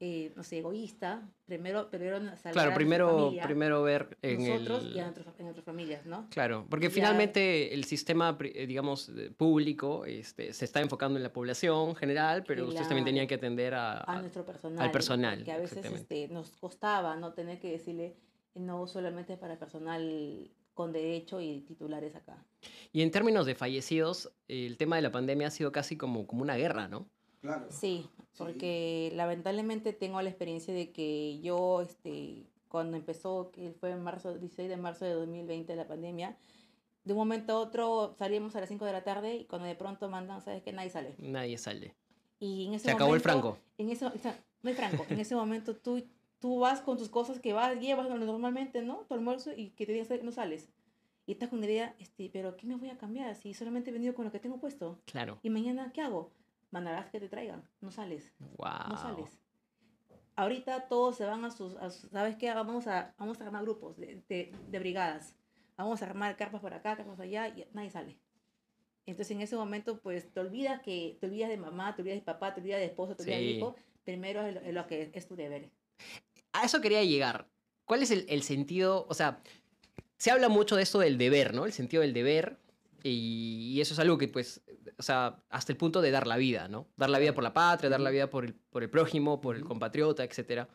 eh, 0.00 0.32
no 0.36 0.44
sé, 0.44 0.58
egoísta, 0.58 1.28
primero, 1.44 1.90
primero 1.90 2.18
salvar 2.18 2.48
a 2.48 2.52
Claro, 2.52 2.74
primero, 2.74 3.08
familia, 3.16 3.42
primero 3.44 3.82
ver 3.82 4.16
en 4.22 4.38
nosotros 4.46 4.84
el... 4.84 4.96
y 4.96 4.98
a 5.00 5.04
nuestros- 5.04 5.26
en 5.38 5.44
nuestras 5.46 5.64
familias, 5.64 6.06
¿no? 6.06 6.28
Claro, 6.30 6.66
porque 6.70 6.86
Ya- 6.86 6.92
finalmente 6.94 7.74
el 7.74 7.82
sistema, 7.84 8.36
eh, 8.40 8.66
digamos, 8.66 9.08
eh, 9.08 9.30
público 9.36 10.04
este, 10.04 10.52
se 10.52 10.64
está 10.64 10.80
enfocando 10.80 11.16
en 11.18 11.24
la 11.24 11.32
población 11.32 11.96
general, 11.96 12.44
pero 12.46 12.66
ustedes 12.68 12.86
también 12.88 13.04
tenían 13.06 13.26
que 13.26 13.34
atender 13.34 13.74
a... 13.74 13.98
a 13.98 14.18
a- 14.18 14.20
nuestro 14.20 14.44
personal. 14.46 14.90
personal, 14.92 15.44
Que 15.44 15.52
a 15.52 15.58
veces 15.58 15.84
este, 15.84 16.28
nos 16.28 16.50
costaba 16.56 17.16
no 17.16 17.32
tener 17.34 17.58
que 17.58 17.70
decirle 17.72 18.16
no 18.54 18.86
solamente 18.86 19.36
para 19.36 19.58
personal 19.58 20.50
con 20.74 20.92
derecho 20.92 21.40
y 21.40 21.62
titulares 21.62 22.14
acá. 22.14 22.44
Y 22.92 23.02
en 23.02 23.10
términos 23.10 23.46
de 23.46 23.56
fallecidos, 23.56 24.32
el 24.46 24.76
tema 24.76 24.94
de 24.94 25.02
la 25.02 25.10
pandemia 25.10 25.48
ha 25.48 25.50
sido 25.50 25.72
casi 25.72 25.96
como, 25.96 26.26
como 26.28 26.42
una 26.42 26.54
guerra, 26.56 26.86
¿no? 26.86 27.10
Claro. 27.40 27.66
Sí, 27.70 28.08
porque 28.36 29.12
lamentablemente 29.14 29.92
tengo 29.92 30.20
la 30.22 30.28
experiencia 30.28 30.72
de 30.74 30.90
que 30.90 31.40
yo, 31.40 31.80
este, 31.82 32.46
cuando 32.68 32.96
empezó, 32.96 33.50
que 33.50 33.72
fue 33.72 33.90
en 33.90 34.02
marzo, 34.02 34.36
16 34.38 34.68
de 34.68 34.76
marzo 34.76 35.04
de 35.04 35.12
2020 35.12 35.74
la 35.76 35.86
pandemia, 35.86 36.36
de 37.04 37.12
un 37.12 37.18
momento 37.18 37.52
a 37.54 37.58
otro 37.60 38.14
salíamos 38.18 38.54
a 38.56 38.60
las 38.60 38.68
5 38.68 38.84
de 38.84 38.92
la 38.92 39.02
tarde 39.04 39.36
y 39.36 39.44
cuando 39.46 39.66
de 39.66 39.74
pronto 39.74 40.08
mandan, 40.08 40.42
¿sabes 40.42 40.62
que 40.62 40.72
Nadie 40.72 40.90
sale. 40.90 41.14
Nadie 41.18 41.56
sale. 41.58 41.94
Y 42.38 42.66
en 42.66 42.74
ese 42.74 42.86
Se 42.86 42.90
acabó 42.90 43.14
el 43.14 43.22
momento- 43.22 43.56
franco. 43.56 43.58
En 43.78 43.96
sea, 43.96 44.38
no 44.62 44.70
hay 44.70 44.76
franco. 44.76 45.06
En 45.08 45.18
ese 45.18 45.34
momento 45.34 45.74
tú, 45.76 46.04
tú 46.38 46.58
vas 46.58 46.80
con 46.80 46.98
tus 46.98 47.08
cosas 47.08 47.40
que 47.40 47.52
vas, 47.52 47.80
llevas 47.80 48.08
normalmente, 48.08 48.82
¿no? 48.82 48.98
Tu 49.08 49.14
almuerzo 49.14 49.52
y 49.56 49.70
que 49.70 49.86
te 49.86 49.92
digas 49.92 50.08
que 50.08 50.22
no 50.22 50.32
sales. 50.32 50.68
Y 51.26 51.32
estás 51.32 51.48
con 51.50 51.60
la 51.60 51.66
idea, 51.66 51.94
este, 51.98 52.30
pero 52.32 52.56
¿qué 52.56 52.66
me 52.66 52.76
voy 52.76 52.88
a 52.90 52.96
cambiar 52.96 53.34
si 53.36 53.54
solamente 53.54 53.90
he 53.90 53.92
venido 53.92 54.14
con 54.14 54.24
lo 54.24 54.32
que 54.32 54.38
tengo 54.38 54.58
puesto? 54.58 54.98
Claro. 55.04 55.38
¿Y 55.42 55.50
mañana 55.50 55.92
qué 55.92 56.00
hago? 56.00 56.30
Mandarás 56.70 57.10
que 57.10 57.20
te 57.20 57.28
traigan. 57.28 57.62
No 57.80 57.90
sales. 57.90 58.32
Wow. 58.56 58.88
No 58.90 58.96
sales. 58.96 59.38
Ahorita 60.36 60.86
todos 60.88 61.16
se 61.16 61.24
van 61.24 61.44
a 61.44 61.50
sus, 61.50 61.74
a 61.76 61.90
sus- 61.90 62.10
¿sabes 62.10 62.36
qué? 62.36 62.52
Vamos 62.54 62.86
a, 62.86 63.14
vamos 63.18 63.40
a 63.40 63.44
armar 63.46 63.62
grupos 63.62 63.96
de, 63.96 64.22
de, 64.28 64.52
de 64.68 64.78
brigadas. 64.78 65.34
Vamos 65.76 66.02
a 66.02 66.06
armar 66.06 66.36
carpas 66.36 66.60
por 66.60 66.74
acá, 66.74 66.96
carpas 66.96 67.18
allá 67.20 67.48
y 67.48 67.66
nadie 67.72 67.90
sale. 67.90 68.18
Entonces 69.06 69.34
en 69.34 69.40
ese 69.40 69.56
momento 69.56 69.98
pues 70.00 70.30
te 70.32 70.38
olvidas 70.40 70.80
que 70.82 71.16
te 71.20 71.26
olvidas 71.26 71.48
de 71.48 71.56
mamá, 71.56 71.94
te 71.96 72.02
olvidas 72.02 72.18
de 72.18 72.24
papá, 72.24 72.54
te 72.54 72.60
olvidas 72.60 72.78
de 72.80 72.86
esposo, 72.86 73.16
te 73.16 73.22
olvidas 73.22 73.40
de 73.40 73.44
hijo. 73.46 73.76
Primero 74.04 74.42
es 74.42 74.54
lo, 74.54 74.60
es 74.60 74.74
lo 74.74 74.86
que 74.86 75.10
es 75.12 75.26
tu 75.26 75.34
deber. 75.34 75.70
A 76.52 76.64
eso 76.64 76.80
quería 76.80 77.02
llegar. 77.04 77.48
¿Cuál 77.84 78.02
es 78.02 78.10
el, 78.10 78.26
el 78.28 78.42
sentido? 78.42 79.06
O 79.08 79.14
sea, 79.14 79.40
se 80.18 80.30
habla 80.30 80.48
mucho 80.48 80.76
de 80.76 80.82
esto 80.82 80.98
del 80.98 81.16
deber, 81.18 81.54
¿no? 81.54 81.64
El 81.64 81.72
sentido 81.72 82.02
del 82.02 82.12
deber. 82.12 82.58
Y, 83.02 83.72
y 83.74 83.80
eso 83.80 83.94
es 83.94 84.00
algo 84.00 84.18
que, 84.18 84.28
pues, 84.28 84.60
o 84.96 85.02
sea, 85.02 85.42
hasta 85.50 85.72
el 85.72 85.78
punto 85.78 86.00
de 86.00 86.10
dar 86.10 86.26
la 86.26 86.36
vida, 86.36 86.68
¿no? 86.68 86.86
Dar 86.96 87.10
la 87.10 87.18
vida 87.18 87.34
por 87.34 87.44
la 87.44 87.52
patria, 87.52 87.90
dar 87.90 88.00
la 88.00 88.10
vida 88.10 88.30
por 88.30 88.44
el, 88.44 88.54
por 88.54 88.82
el 88.82 88.90
prójimo, 88.90 89.40
por 89.40 89.56
el 89.56 89.64
compatriota, 89.64 90.24
etc. 90.24 90.66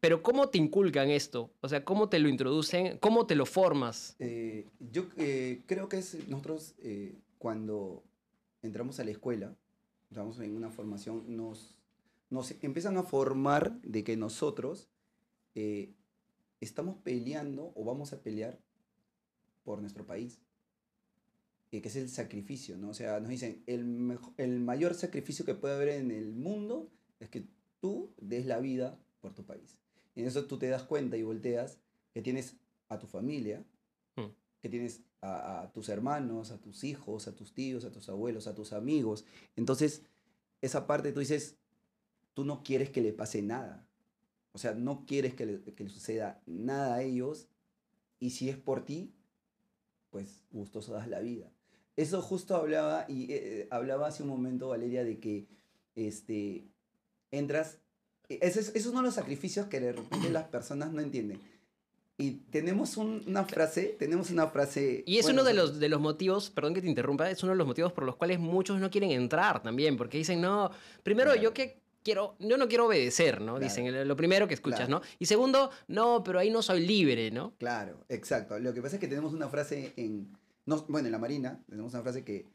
Pero 0.00 0.22
¿cómo 0.22 0.48
te 0.48 0.58
inculcan 0.58 1.10
esto? 1.10 1.50
O 1.60 1.68
sea, 1.68 1.84
¿cómo 1.84 2.08
te 2.08 2.18
lo 2.18 2.28
introducen? 2.28 2.98
¿Cómo 2.98 3.26
te 3.26 3.34
lo 3.34 3.46
formas? 3.46 4.16
Eh, 4.18 4.66
yo 4.78 5.06
eh, 5.16 5.62
creo 5.66 5.88
que 5.88 5.98
es 5.98 6.28
nosotros 6.28 6.74
eh, 6.78 7.18
cuando 7.38 8.02
entramos 8.62 9.00
a 9.00 9.04
la 9.04 9.10
escuela, 9.10 9.54
estamos 10.10 10.38
en 10.40 10.56
una 10.56 10.70
formación, 10.70 11.24
nos, 11.36 11.76
nos 12.30 12.50
empiezan 12.62 12.96
a 12.96 13.02
formar 13.02 13.80
de 13.82 14.04
que 14.04 14.16
nosotros 14.16 14.88
eh, 15.54 15.94
estamos 16.60 16.96
peleando 16.98 17.72
o 17.74 17.84
vamos 17.84 18.12
a 18.12 18.20
pelear 18.20 18.58
por 19.64 19.80
nuestro 19.80 20.04
país. 20.04 20.38
Eh, 21.72 21.82
que 21.82 21.88
es 21.88 21.96
el 21.96 22.08
sacrificio, 22.08 22.76
¿no? 22.78 22.90
O 22.90 22.94
sea, 22.94 23.18
nos 23.20 23.28
dicen, 23.28 23.62
el, 23.66 23.84
mejo- 23.84 24.34
el 24.36 24.60
mayor 24.60 24.94
sacrificio 24.94 25.44
que 25.44 25.54
puede 25.54 25.74
haber 25.74 25.88
en 25.90 26.10
el 26.10 26.32
mundo 26.32 26.90
es 27.20 27.28
que 27.28 27.46
tú 27.80 28.12
des 28.20 28.46
la 28.46 28.58
vida 28.60 28.98
por 29.20 29.34
tu 29.34 29.44
país. 29.44 29.76
Y 30.14 30.20
en 30.20 30.26
eso 30.28 30.46
tú 30.46 30.58
te 30.58 30.68
das 30.68 30.82
cuenta 30.84 31.16
y 31.16 31.22
volteas 31.22 31.78
que 32.14 32.22
tienes 32.22 32.56
a 32.88 32.98
tu 32.98 33.06
familia, 33.06 33.64
Mm. 34.16 34.30
que 34.62 34.68
tienes 34.68 35.02
a, 35.20 35.62
a 35.62 35.72
tus 35.72 35.88
hermanos, 35.88 36.50
a 36.50 36.58
tus 36.60 36.84
hijos, 36.84 37.26
a 37.28 37.34
tus 37.34 37.52
tíos, 37.52 37.84
a 37.84 37.90
tus 37.92 38.08
abuelos, 38.08 38.46
a 38.46 38.54
tus 38.54 38.72
amigos. 38.72 39.24
Entonces, 39.56 40.02
esa 40.62 40.86
parte 40.86 41.12
tú 41.12 41.20
dices, 41.20 41.56
tú 42.32 42.44
no 42.44 42.62
quieres 42.62 42.90
que 42.90 43.02
le 43.02 43.12
pase 43.12 43.42
nada. 43.42 43.86
O 44.52 44.58
sea, 44.58 44.72
no 44.74 45.04
quieres 45.04 45.34
que 45.34 45.44
le, 45.46 45.62
que 45.74 45.84
le 45.84 45.90
suceda 45.90 46.40
nada 46.46 46.94
a 46.94 47.02
ellos. 47.02 47.48
Y 48.18 48.30
si 48.30 48.48
es 48.48 48.56
por 48.56 48.84
ti, 48.86 49.12
pues 50.10 50.44
gustoso 50.50 50.94
das 50.94 51.08
la 51.08 51.20
vida. 51.20 51.52
Eso 51.96 52.20
justo 52.20 52.54
hablaba, 52.56 53.06
y 53.08 53.32
eh, 53.32 53.68
hablaba 53.70 54.08
hace 54.08 54.22
un 54.22 54.28
momento 54.28 54.68
Valeria 54.68 55.02
de 55.02 55.18
que 55.18 55.46
este, 55.94 56.64
entras, 57.30 57.78
e- 58.28 58.38
ese 58.42 58.60
es, 58.60 58.72
es 58.74 58.86
uno 58.86 58.98
de 59.00 59.06
los 59.06 59.14
sacrificios 59.14 59.66
que 59.66 59.80
de 59.80 59.92
repente 59.92 60.28
las 60.30 60.44
personas 60.44 60.92
no 60.92 61.00
entienden. 61.00 61.40
Y 62.18 62.32
tenemos 62.50 62.96
un- 62.96 63.22
una 63.26 63.44
frase, 63.44 63.94
tenemos 63.98 64.30
una 64.30 64.46
frase... 64.48 65.04
Y 65.06 65.18
es 65.18 65.24
bueno, 65.26 65.40
uno 65.42 65.48
de 65.48 65.54
los, 65.54 65.78
de 65.78 65.88
los 65.88 66.00
motivos, 66.00 66.50
perdón 66.50 66.74
que 66.74 66.80
te 66.82 66.86
interrumpa, 66.88 67.30
es 67.30 67.42
uno 67.42 67.52
de 67.52 67.58
los 67.58 67.66
motivos 67.66 67.92
por 67.92 68.04
los 68.04 68.16
cuales 68.16 68.38
muchos 68.38 68.78
no 68.80 68.90
quieren 68.90 69.10
entrar 69.10 69.62
también, 69.62 69.96
porque 69.96 70.18
dicen, 70.18 70.40
no, 70.40 70.70
primero 71.02 71.30
Claro. 71.32 71.42
yo 71.42 71.54
que 71.54 71.78
quiero, 72.02 72.36
yo 72.38 72.56
no 72.58 72.68
quiero 72.68 72.86
obedecer, 72.86 73.40
¿no? 73.40 73.52
Claro. 73.54 73.58
Dicen, 73.60 73.92
lo- 73.92 74.04
lo 74.04 74.16
primero 74.16 74.46
que 74.48 74.54
escuchas, 74.54 74.86
Claro. 74.86 75.00
¿no? 75.00 75.02
Y 75.18 75.26
segundo, 75.26 75.70
no, 75.88 76.22
pero 76.24 76.38
ahí 76.38 76.50
no 76.50 76.62
soy 76.62 76.86
libre, 76.86 77.30
¿no? 77.30 77.54
Claro, 77.58 78.04
exacto. 78.10 78.58
Lo 78.58 78.72
que 78.74 78.80
pasa 78.82 78.96
es 78.96 79.00
que 79.00 79.08
tenemos 79.08 79.32
una 79.32 79.48
frase 79.48 79.92
en... 79.96 80.28
no- 80.66 80.84
bueno, 80.88 81.06
en 81.08 81.12
la 81.12 81.18
Marina 81.18 81.60
tenemos 81.68 81.94
una 81.94 82.02
frase 82.02 82.22
que 82.24 82.46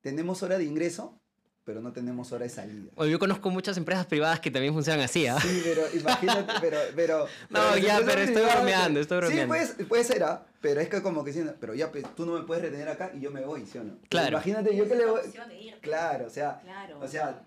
tenemos 0.00 0.42
hora 0.42 0.58
de 0.58 0.64
ingreso, 0.64 1.20
pero 1.64 1.82
no 1.82 1.92
tenemos 1.92 2.32
hora 2.32 2.44
de 2.44 2.50
salida. 2.50 2.90
O 2.94 3.04
yo 3.04 3.18
conozco 3.18 3.50
muchas 3.50 3.76
empresas 3.76 4.06
privadas 4.06 4.40
que 4.40 4.50
también 4.50 4.72
funcionan 4.72 5.02
así, 5.04 5.26
¿ah? 5.26 5.38
Sí, 5.40 5.60
pero 5.62 5.82
imagínate, 5.94 6.52
pero... 6.62 6.78
pero 6.96 7.26
No, 7.50 7.76
ya, 7.76 8.00
pero 8.06 8.22
estoy 8.22 8.42
bromeando, 8.42 9.00
estoy 9.00 9.18
bromeando. 9.18 9.54
Sí, 9.54 9.66
puede, 9.74 9.84
puede 9.86 10.04
ser, 10.04 10.22
¿ah? 10.24 10.46
Pero 10.62 10.80
es 10.80 10.88
que 10.88 11.02
como 11.02 11.22
que 11.24 11.28
diciendo, 11.30 11.54
pero 11.60 11.74
ya, 11.74 11.92
pues, 11.92 12.04
tú 12.14 12.24
no 12.24 12.32
me 12.32 12.46
puedes 12.46 12.62
retener 12.64 12.88
acá 12.88 13.12
y 13.14 13.20
yo 13.20 13.30
me 13.30 13.42
voy, 13.44 13.66
¿sí 13.66 13.76
o 13.78 13.84
no? 13.84 13.96
Pero 13.96 14.08
Claro. 14.08 14.28
Imagínate, 14.38 14.74
yo 14.74 14.88
que 14.88 14.94
le 14.94 15.04
voy... 15.06 15.20
Claro, 15.82 16.26
o 16.26 16.30
sea, 16.30 16.58
Claro. 16.62 17.00
o 17.00 17.06
sea, 17.06 17.44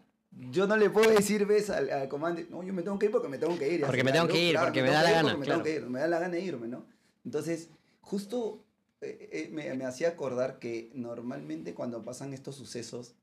yo 0.51 0.67
no 0.67 0.77
le 0.77 0.89
puedo 0.91 1.09
decir, 1.09 1.47
ves, 1.47 1.71
al, 1.71 1.89
al 1.89 2.07
comandante, 2.07 2.49
no, 2.51 2.61
yo 2.63 2.73
me 2.73 2.83
tengo 2.83 2.99
que 2.99 3.07
ir 3.07 3.11
porque 3.11 3.27
me 3.27 3.39
tengo 3.39 3.57
que 3.57 3.73
ir. 3.73 3.81
Porque 3.85 4.03
me 4.03 4.11
tengo 4.11 4.27
que 4.27 4.39
ir, 4.39 4.55
porque 4.59 4.83
me 4.83 4.91
da 4.91 5.01
la 5.01 5.11
gana, 5.11 5.21
porque 5.33 5.37
Me 5.39 5.45
tengo 5.47 5.61
claro. 5.61 5.63
que 5.63 5.75
ir, 5.75 5.89
me 5.89 5.99
da 5.99 6.07
la 6.07 6.19
gana 6.19 6.33
de 6.33 6.41
irme, 6.41 6.67
¿no? 6.67 6.85
Entonces, 7.25 7.69
justo 8.01 8.63
eh, 9.01 9.49
me, 9.51 9.73
me 9.75 9.85
hacía 9.85 10.09
acordar 10.09 10.59
que 10.59 10.91
normalmente 10.95 11.73
cuando 11.73 12.03
pasan 12.03 12.33
estos 12.33 12.55
sucesos, 12.55 13.15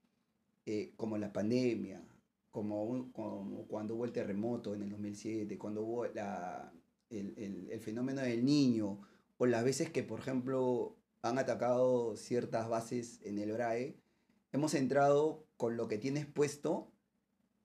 eh, 0.67 0.93
como 0.97 1.19
la 1.19 1.33
pandemia, 1.33 2.03
como, 2.51 2.85
un- 2.85 3.13
como 3.13 3.67
cuando 3.69 3.95
hubo 3.97 4.05
el 4.05 4.13
terremoto 4.13 4.75
en 4.75 4.83
el 4.83 4.91
2007, 4.91 5.59
cuando 5.59 5.83
hubo 5.83 6.07
la, 6.07 6.73
el, 7.11 7.35
el- 7.39 7.69
el 7.71 7.81
fenómeno 7.81 8.21
del 8.23 8.45
niño, 8.45 9.01
o 9.39 9.47
las 9.47 9.65
veces 9.65 9.91
que, 9.91 10.03
por 10.03 10.21
ejemplo, 10.21 10.97
han 11.23 11.39
atacado 11.39 12.17
ciertas 12.17 12.69
bases 12.69 13.21
en 13.25 13.39
el 13.39 13.53
BRAE, 13.53 13.97
hemos 14.53 14.75
entrado 14.75 15.45
con 15.57 15.77
lo 15.77 15.89
que 15.89 15.99
tienes 15.99 16.27
puesto 16.27 16.91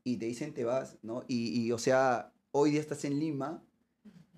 y 0.03 0.17
te 0.17 0.25
dicen 0.27 0.53
te 0.53 0.63
vas, 0.65 0.98
¿no? 1.03 1.24
Y, 1.27 1.60
y, 1.62 1.72
o 1.72 1.77
sea, 1.77 2.34
hoy 2.51 2.72
día 2.72 2.82
estás 2.82 3.05
en 3.05 3.20
Lima 3.20 3.63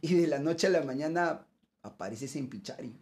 y 0.01 0.15
de 0.15 0.27
la 0.27 0.39
noche 0.39 0.67
a 0.67 0.71
la 0.71 0.83
mañana 0.83 1.47
apareces 1.83 2.35
en 2.35 2.49
Pichari. 2.49 2.97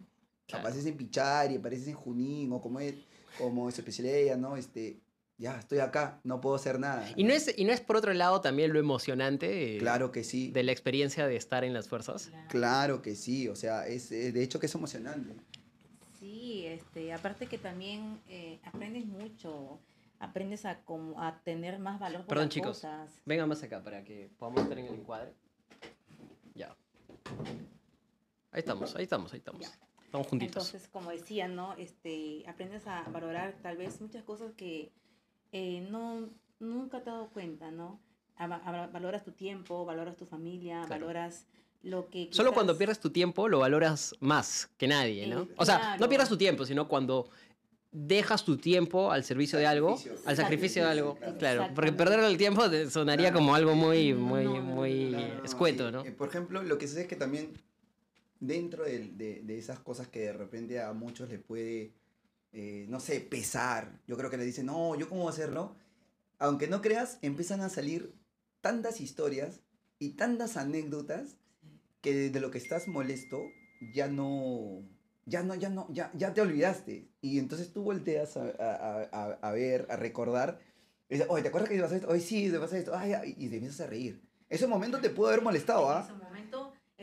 Claro. 0.46 0.60
Apareces 0.60 0.86
en 0.86 0.96
Pichari, 0.96 1.56
apareces 1.56 1.88
en 1.88 1.94
Junín 1.94 2.52
o 2.52 2.60
como 2.60 2.80
es, 2.80 2.94
como 3.38 3.68
es 3.68 3.78
especialidad, 3.78 4.36
¿no? 4.36 4.56
Este, 4.56 5.00
ya, 5.38 5.58
estoy 5.58 5.78
acá, 5.80 6.20
no 6.22 6.40
puedo 6.40 6.54
hacer 6.54 6.78
nada. 6.78 7.08
Y 7.16 7.24
no 7.24 7.32
es, 7.32 7.52
y 7.58 7.64
no 7.64 7.72
es 7.72 7.80
por 7.80 7.96
otro 7.96 8.12
lado 8.12 8.40
también 8.40 8.72
lo 8.72 8.78
emocionante 8.78 9.48
de, 9.48 9.78
Claro 9.78 10.12
que 10.12 10.22
sí. 10.22 10.50
de 10.52 10.62
la 10.62 10.72
experiencia 10.72 11.26
de 11.26 11.36
estar 11.36 11.64
en 11.64 11.72
las 11.72 11.88
fuerzas. 11.88 12.30
Claro 12.50 13.02
que 13.02 13.16
sí, 13.16 13.48
o 13.48 13.56
sea, 13.56 13.86
es, 13.86 14.12
eh, 14.12 14.32
de 14.32 14.42
hecho 14.42 14.60
que 14.60 14.66
es 14.66 14.74
emocionante. 14.74 15.34
Sí, 16.20 16.66
este, 16.66 17.12
aparte 17.12 17.46
que 17.46 17.58
también 17.58 18.20
eh, 18.28 18.60
aprendes 18.64 19.06
mucho, 19.06 19.80
aprendes 20.20 20.64
a, 20.66 20.80
como, 20.84 21.20
a 21.20 21.40
tener 21.42 21.78
más 21.78 21.98
valor 21.98 22.20
por 22.20 22.28
Perdón, 22.28 22.44
las 22.46 22.54
chicos. 22.54 22.76
cosas. 22.78 23.10
Vengan 23.26 23.48
más 23.48 23.62
acá 23.62 23.82
para 23.82 24.04
que 24.04 24.30
podamos 24.38 24.62
estar 24.62 24.78
en 24.78 24.86
el 24.86 24.94
encuadre. 24.94 25.34
Ya. 26.54 26.76
Ahí 28.52 28.60
estamos, 28.60 28.94
ahí 28.94 29.02
estamos, 29.02 29.32
ahí 29.32 29.38
estamos. 29.38 29.62
Ya. 29.62 29.72
Estamos 30.14 30.28
juntitos. 30.28 30.66
Entonces, 30.66 30.88
como 30.92 31.10
decía, 31.10 31.48
¿no? 31.48 31.74
Este, 31.76 32.44
aprendes 32.46 32.86
a 32.86 33.02
valorar 33.10 33.56
tal 33.62 33.76
vez 33.76 34.00
muchas 34.00 34.22
cosas 34.22 34.52
que 34.56 34.92
eh, 35.50 35.84
no, 35.90 36.28
nunca 36.60 37.02
te 37.02 37.10
has 37.10 37.16
dado 37.16 37.30
cuenta, 37.30 37.72
¿no? 37.72 37.98
A- 38.36 38.44
a- 38.44 38.86
valoras 38.86 39.24
tu 39.24 39.32
tiempo, 39.32 39.84
valoras 39.84 40.16
tu 40.16 40.24
familia, 40.24 40.82
Claro. 40.86 41.06
valoras 41.06 41.46
lo 41.82 42.08
que... 42.10 42.28
Solo 42.30 42.52
cuando 42.52 42.72
quizás- 42.74 42.78
pierdes 42.78 43.00
tu 43.00 43.10
tiempo 43.10 43.48
lo 43.48 43.58
valoras 43.58 44.14
más 44.20 44.70
que 44.78 44.86
nadie, 44.86 45.26
¿no? 45.26 45.42
Eh, 45.42 45.48
O 45.56 45.64
sea, 45.64 45.78
no 45.78 45.82
claro. 45.96 46.08
pierdas 46.08 46.28
tu 46.28 46.36
tiempo, 46.36 46.64
sino 46.64 46.86
cuando 46.86 47.28
dejas 47.90 48.44
tu 48.44 48.56
tiempo 48.56 49.10
al 49.10 49.24
servicio 49.24 49.58
de 49.58 49.66
algo, 49.66 49.96
Sacrificio. 49.96 50.28
al 50.30 50.36
sacrificio 50.36 50.84
de 50.84 50.90
algo, 50.90 51.08
Sacrificio, 51.14 51.38
claro, 51.40 51.68
porque 51.74 51.92
perder 51.92 52.20
el 52.20 52.36
tiempo 52.36 52.62
sonaría 52.88 53.26
Claro. 53.30 53.36
como 53.40 53.54
algo 53.56 53.74
muy, 53.74 54.12
No, 54.12 54.18
muy, 54.20 54.44
no, 54.44 54.54
no, 54.54 54.62
muy 54.62 55.08
Claro, 55.10 55.34
no, 55.38 55.44
escueto, 55.44 55.86
sí. 55.88 55.92
¿no? 55.92 56.04
Eh, 56.04 56.12
por 56.12 56.28
ejemplo, 56.28 56.62
lo 56.62 56.78
que 56.78 56.86
sé 56.88 57.02
es 57.02 57.06
que 57.08 57.16
también 57.16 57.52
dentro 58.46 58.84
del- 58.84 59.16
de, 59.18 59.42
de 59.42 59.58
esas 59.58 59.78
cosas 59.80 60.08
que 60.08 60.20
de 60.20 60.32
repente 60.32 60.80
a 60.80 60.92
muchos 60.92 61.28
les 61.28 61.40
puede, 61.40 61.92
eh, 62.52 62.86
no 62.88 63.00
sé, 63.00 63.20
pesar, 63.20 64.00
yo 64.06 64.16
creo 64.16 64.30
que 64.30 64.36
le 64.38 64.44
dicen, 64.44 64.66
no, 64.66 64.94
¿yo 64.96 65.08
cómo 65.08 65.22
voy 65.22 65.30
a 65.30 65.34
hacerlo? 65.34 65.76
Aunque 66.38 66.68
no 66.68 66.82
creas, 66.82 67.18
empiezan 67.22 67.60
a 67.62 67.68
salir 67.70 68.14
tantas 68.60 69.00
historias 69.00 69.60
y 69.98 70.10
tantas 70.12 70.56
anécdotas 70.56 71.36
que 72.00 72.30
de 72.30 72.40
lo 72.40 72.50
que 72.50 72.58
estás 72.58 72.88
molesto 72.88 73.42
ya 73.80 74.08
no, 74.08 74.82
ya 75.26 75.42
no, 75.42 75.54
ya 75.54 75.68
no, 75.70 75.86
ya, 75.90 76.10
ya 76.14 76.34
te 76.34 76.40
olvidaste. 76.40 77.08
Y 77.20 77.38
entonces 77.38 77.72
tú 77.72 77.82
volteas 77.82 78.36
a, 78.36 78.44
a- 78.58 79.08
a- 79.12 79.38
a 79.42 79.52
ver, 79.52 79.86
a 79.90 79.96
recordar, 79.96 80.60
y 81.08 81.14
dices, 81.14 81.28
oye, 81.30 81.42
¿te 81.42 81.48
acuerdas 81.48 81.68
que 81.70 81.76
te 81.76 81.82
pasó 81.82 81.94
esto? 81.96 82.08
Oye, 82.08 82.20
sí, 82.20 82.50
te 82.50 82.58
pasó 82.58 82.76
esto. 82.76 82.96
Ay, 82.96 83.12
ay", 83.12 83.34
y 83.38 83.48
te 83.48 83.56
empiezas 83.56 83.80
a 83.82 83.86
reír. 83.86 84.20
Ese 84.48 84.66
momento 84.66 85.00
te 85.00 85.10
pudo 85.10 85.28
haber 85.28 85.42
molestado, 85.42 85.90
¿ah? 85.90 86.14
ese 86.32 86.33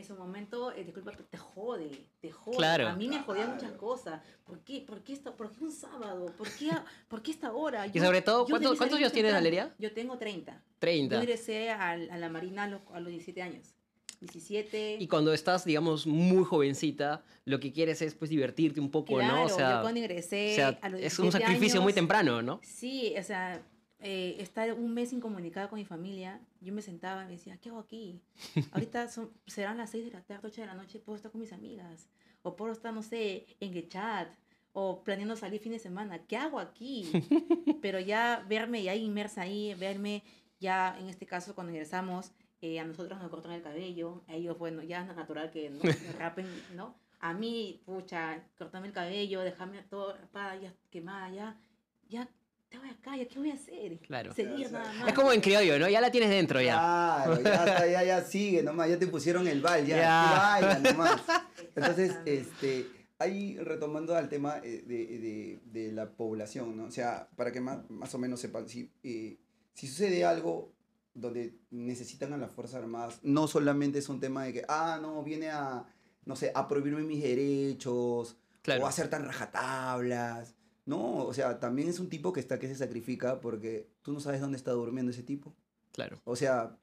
ese 0.02 0.14
momento, 0.14 0.72
eh, 0.72 0.84
disculpa, 0.84 1.12
te 1.12 1.36
jode, 1.38 1.90
te 2.20 2.30
jode. 2.30 2.56
Claro. 2.56 2.88
A 2.88 2.94
mí 2.96 3.08
me 3.08 3.20
jodía 3.20 3.46
muchas 3.46 3.72
cosas. 3.72 4.20
¿Por 4.44 4.60
qué, 4.60 4.82
por 4.86 5.02
qué, 5.02 5.12
esta, 5.14 5.34
por 5.34 5.50
qué 5.52 5.64
un 5.64 5.72
sábado? 5.72 6.26
¿Por 6.36 6.48
qué, 6.50 6.70
a- 6.70 6.84
por 7.08 7.22
qué 7.22 7.30
esta 7.30 7.52
hora? 7.52 7.86
Y 7.86 7.98
sobre 7.98 8.22
todo, 8.22 8.44
yo 8.46 8.50
¿cuánto- 8.50 8.68
debí 8.68 8.78
cuántos 8.78 8.96
salir 8.98 9.04
años 9.06 9.12
tienes. 9.12 9.32
Valeria? 9.32 9.74
Yo 9.78 9.92
tengo 9.92 10.18
30. 10.18 10.62
30. 10.78 11.14
Yo 11.16 11.20
ingresé 11.22 11.70
al- 11.70 12.10
a, 12.10 12.18
la 12.18 12.28
Marina 12.28 12.64
a 12.64 12.68
los, 12.68 12.80
a 12.92 13.00
los 13.00 13.08
17 13.08 13.42
años. 13.42 13.74
17. 14.20 14.98
Y 15.00 15.08
cuando 15.08 15.32
estás, 15.32 15.64
digamos, 15.64 16.06
muy 16.06 16.44
jovencita, 16.44 17.24
lo 17.44 17.58
que 17.58 17.72
quieres 17.72 18.02
es 18.02 18.14
pues 18.14 18.30
divertirte 18.30 18.78
un 18.80 18.90
poco, 18.90 19.16
claro, 19.16 19.34
¿no? 19.36 19.44
O 19.44 19.48
sea, 19.48 19.76
yo 19.76 19.82
cuando 19.82 19.98
ingresé 19.98 20.52
o 20.52 20.54
sea, 20.54 20.78
a 20.80 20.88
los 20.88 21.00
es 21.00 21.18
un 21.18 21.24
17 21.24 21.44
sacrificio 21.44 21.80
muy 21.80 21.88
años, 21.90 21.94
temprano, 21.96 22.40
¿no? 22.42 22.60
Sí, 22.62 23.14
o 23.18 23.22
sea, 23.24 23.60
eh, 24.04 24.36
estar 24.40 24.72
un 24.72 24.92
mes 24.92 25.12
incomunicada 25.12 25.68
con 25.68 25.78
mi 25.78 25.84
familia, 25.84 26.40
yo 26.60 26.72
me 26.72 26.82
sentaba 26.82 27.22
y 27.22 27.26
me 27.26 27.32
decía, 27.32 27.56
¿qué 27.58 27.68
hago 27.68 27.78
aquí? 27.78 28.20
Ahorita 28.72 29.06
son, 29.06 29.30
serán 29.46 29.78
las 29.78 29.90
6 29.90 30.06
de 30.06 30.10
la 30.10 30.22
tarde, 30.22 30.48
8 30.48 30.60
de 30.62 30.66
la 30.66 30.74
noche, 30.74 30.98
puedo 30.98 31.16
estar 31.16 31.30
con 31.30 31.40
mis 31.40 31.52
amigas, 31.52 32.08
o 32.42 32.56
puedo 32.56 32.72
estar, 32.72 32.92
no 32.92 33.02
sé, 33.02 33.46
en 33.60 33.76
el 33.76 33.88
chat, 33.88 34.28
o 34.72 35.04
planeando 35.04 35.36
salir 35.36 35.60
fin 35.60 35.70
de 35.70 35.78
semana, 35.78 36.26
¿qué 36.26 36.36
hago 36.36 36.58
aquí? 36.58 37.10
Pero 37.80 38.00
ya 38.00 38.44
verme 38.48 38.82
ya 38.82 38.96
inmersa 38.96 39.42
ahí, 39.42 39.72
verme 39.74 40.24
ya, 40.58 40.96
en 40.98 41.08
este 41.08 41.26
caso, 41.26 41.54
cuando 41.54 41.72
ingresamos, 41.72 42.32
eh, 42.60 42.80
a 42.80 42.84
nosotros 42.84 43.20
nos 43.20 43.30
cortan 43.30 43.52
el 43.52 43.62
cabello, 43.62 44.24
a 44.26 44.34
ellos, 44.34 44.58
bueno, 44.58 44.82
ya 44.82 45.02
es 45.02 45.16
natural 45.16 45.52
que 45.52 45.70
no, 45.70 45.80
me 45.82 46.12
rapen, 46.18 46.46
¿no? 46.74 46.96
A 47.20 47.34
mí, 47.34 47.82
pucha, 47.86 48.42
cortarme 48.58 48.88
el 48.88 48.92
cabello, 48.92 49.42
dejarme 49.42 49.82
todo 49.82 50.16
rapada, 50.16 50.56
ya 50.56 50.74
quemada, 50.90 51.30
ya, 51.30 51.60
ya, 52.08 52.28
te 52.72 52.78
voy 52.78 52.88
acá, 52.88 53.16
¿ya 53.16 53.28
qué 53.28 53.38
voy 53.38 53.50
a 53.50 53.54
hacer? 53.54 53.98
Claro. 53.98 54.32
Seguir 54.34 54.68
Claro, 54.68 54.84
nada 54.84 54.98
más. 55.00 55.08
Es 55.08 55.14
como 55.14 55.32
en 55.32 55.40
criollo, 55.40 55.78
¿no? 55.78 55.88
Ya 55.88 56.00
la 56.00 56.10
tienes 56.10 56.30
dentro 56.30 56.60
ya. 56.60 56.72
Claro, 56.74 57.40
ya, 57.42 57.54
está, 57.66 57.86
ya, 57.86 58.02
ya 58.04 58.22
sigue 58.24 58.62
nomás, 58.62 58.88
ya 58.88 58.98
te 58.98 59.06
pusieron 59.06 59.46
el 59.46 59.60
bal, 59.60 59.86
ya, 59.86 60.58
Ya. 60.60 60.78
nomás. 60.92 61.20
Entonces, 61.76 62.16
este, 62.24 62.86
ahí 63.18 63.56
retomando 63.58 64.16
al 64.16 64.28
tema 64.28 64.58
eh, 64.64 64.82
de, 64.86 65.06
de- 65.18 65.60
de 65.64 65.92
la 65.92 66.10
población, 66.10 66.76
¿no? 66.76 66.84
O 66.84 66.90
sea, 66.90 67.28
para 67.36 67.52
que 67.52 67.60
más, 67.60 67.88
más 67.90 68.14
o 68.14 68.18
menos 68.18 68.40
sepan, 68.40 68.68
si, 68.68 68.90
eh, 69.02 69.38
si 69.74 69.86
sucede 69.86 70.24
algo 70.24 70.72
donde 71.14 71.58
necesitan 71.70 72.32
a 72.32 72.38
las 72.38 72.50
Fuerzas 72.52 72.82
Armadas, 72.82 73.20
no 73.22 73.46
solamente 73.46 73.98
es 73.98 74.08
un 74.08 74.18
tema 74.18 74.44
de 74.44 74.52
que, 74.54 74.64
ah, 74.68 74.98
no, 75.00 75.22
viene 75.22 75.50
a, 75.50 75.84
no 76.24 76.36
sé, 76.36 76.50
a 76.54 76.66
prohibirme 76.66 77.02
mis 77.02 77.22
derechos, 77.22 78.38
Claro. 78.62 78.84
o 78.84 78.86
a 78.86 78.88
hacer 78.90 79.08
tan 79.10 79.24
rajatablas, 79.24 80.54
¿no? 80.84 81.24
O 81.24 81.34
sea, 81.34 81.60
también 81.60 81.88
es 81.88 82.00
un 82.00 82.08
tipo 82.08 82.32
que 82.32 82.40
está 82.40 82.58
que 82.58 82.68
se 82.68 82.74
sacrifica 82.76 83.40
porque 83.40 83.88
tú 84.02 84.12
no 84.12 84.20
sabes 84.20 84.40
dónde 84.40 84.56
está 84.56 84.72
durmiendo 84.72 85.10
ese 85.12 85.22
tipo. 85.22 85.54
Claro. 85.92 86.20
O 86.24 86.36
sea, 86.36 86.76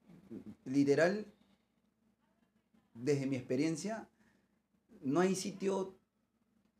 literal, 0.65 1.25
desde 2.93 3.25
mi 3.25 3.35
experiencia, 3.35 4.07
no 5.01 5.19
hay 5.19 5.35
sitio 5.35 5.95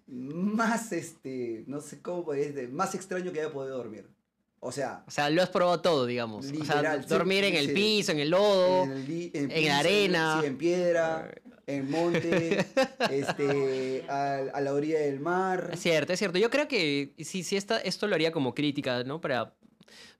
más, 0.08 0.92
este, 0.92 1.64
no 1.68 1.82
sé 1.82 2.02
cómo 2.02 2.34
es, 2.34 2.72
más 2.72 2.96
extraño 2.96 3.32
que 3.32 3.42
haya 3.42 3.52
podido 3.54 3.78
dormir. 3.78 4.08
O 4.62 4.72
sea, 4.74 5.06
O 5.08 5.12
sea, 5.12 5.30
lo 5.30 5.42
has 5.42 5.50
probado 5.50 5.82
todo, 5.82 6.06
digamos. 6.06 6.46
o 6.46 6.50
sea, 6.50 6.58
Literal, 6.60 7.04
sí, 7.04 7.10
dormir 7.10 7.46
en 7.46 7.56
el 7.56 7.68
sí. 7.68 7.74
piso, 7.74 8.12
en 8.12 8.20
el 8.20 8.30
lodo. 8.30 8.84
en, 8.84 8.92
el 8.92 9.52
en 9.52 9.72
arena. 9.72 10.40
sí, 10.42 10.48
en 10.48 10.58
piedra, 10.58 11.32
en 11.76 11.90
monte, 11.90 12.66
este, 13.12 14.04
a, 14.10 14.38
a 14.54 14.62
la 14.62 14.74
orilla 14.74 15.00
del 15.00 15.20
mar. 15.20 15.70
Es 15.74 15.80
cierto, 15.82 16.14
es 16.14 16.20
cierto. 16.20 16.38
Yo 16.40 16.50
creo 16.50 16.68
que 16.68 17.14
sí, 17.20 17.44
sí, 17.44 17.56
esta, 17.56 17.78
esto 17.80 18.08
lo 18.08 18.16
haría 18.16 18.32
como 18.32 18.54
crítica, 18.54 19.04
¿no? 19.04 19.22
Para. 19.22 19.54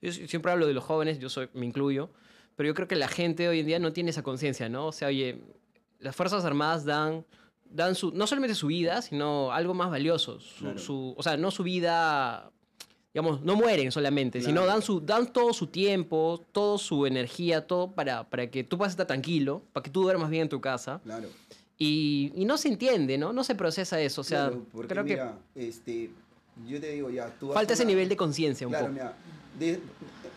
Yo 0.02 0.12
si- 0.12 0.26
siempre 0.28 0.50
hablo 0.52 0.66
de 0.66 0.74
los 0.74 0.84
jóvenes, 0.84 1.18
yo 1.18 1.28
soy, 1.28 1.48
me 1.54 1.66
incluyo, 1.66 2.10
pero 2.56 2.66
yo 2.68 2.74
creo 2.74 2.88
que 2.88 2.96
la 2.96 3.08
gente 3.08 3.48
hoy 3.48 3.60
en 3.60 3.66
día 3.66 3.78
no 3.78 3.92
tiene 3.92 4.10
esa 4.10 4.22
conciencia, 4.22 4.68
¿no? 4.68 4.86
O 4.86 4.92
sea, 4.92 5.08
oye, 5.08 5.38
las 5.98 6.16
Fuerzas 6.16 6.44
Armadas 6.44 6.84
dan, 6.84 7.24
dan 7.64 7.94
su, 7.94 8.10
no 8.12 8.26
solamente 8.26 8.54
su 8.54 8.66
vida, 8.68 9.02
sino 9.02 9.52
algo 9.52 9.74
más 9.74 9.90
valioso. 9.90 10.40
Su, 10.40 10.60
Claro. 10.64 10.78
su- 10.78 11.14
o 11.16 11.22
sea, 11.22 11.36
no 11.36 11.50
su 11.50 11.62
vida, 11.62 12.50
digamos, 13.12 13.42
no 13.42 13.56
mueren 13.56 13.90
solamente, 13.90 14.40
sino 14.40 14.62
Claro. 14.62 14.66
dan, 14.68 14.82
su, 14.82 15.00
dan 15.00 15.32
todo 15.32 15.52
su 15.52 15.66
tiempo, 15.66 16.44
toda 16.52 16.78
su 16.78 17.06
energía, 17.06 17.66
todo 17.66 17.90
para, 17.92 18.28
para 18.28 18.48
que 18.50 18.62
tú 18.62 18.78
puedas 18.78 18.92
estar 18.92 19.06
tranquilo, 19.06 19.62
para 19.72 19.82
que 19.84 19.90
tú 19.90 20.02
duermas 20.02 20.30
bien 20.30 20.42
en 20.42 20.48
tu 20.48 20.60
casa. 20.60 21.00
Claro. 21.02 21.28
Y, 21.76 22.32
y 22.36 22.44
no 22.44 22.56
se 22.56 22.68
entiende, 22.68 23.18
¿no? 23.18 23.32
No 23.32 23.42
se 23.42 23.54
procesa 23.54 24.00
eso. 24.00 24.20
O 24.20 24.24
sea, 24.24 24.48
claro, 24.48 24.64
porque 24.70 24.88
creo 24.88 25.04
que 25.04 25.10
mira, 25.14 25.38
este, 25.54 26.10
yo 26.68 26.80
te 26.80 26.92
digo 26.92 27.10
ya, 27.10 27.28
tú 27.40 27.52
falta 27.52 27.72
ese 27.72 27.82
una- 27.82 27.88
nivel 27.90 28.08
de 28.08 28.16
conciencia 28.16 28.66
un 28.66 28.72
Claro, 28.72 28.86
poco. 28.86 28.94
mira, 28.94 29.16
de- 29.58 29.80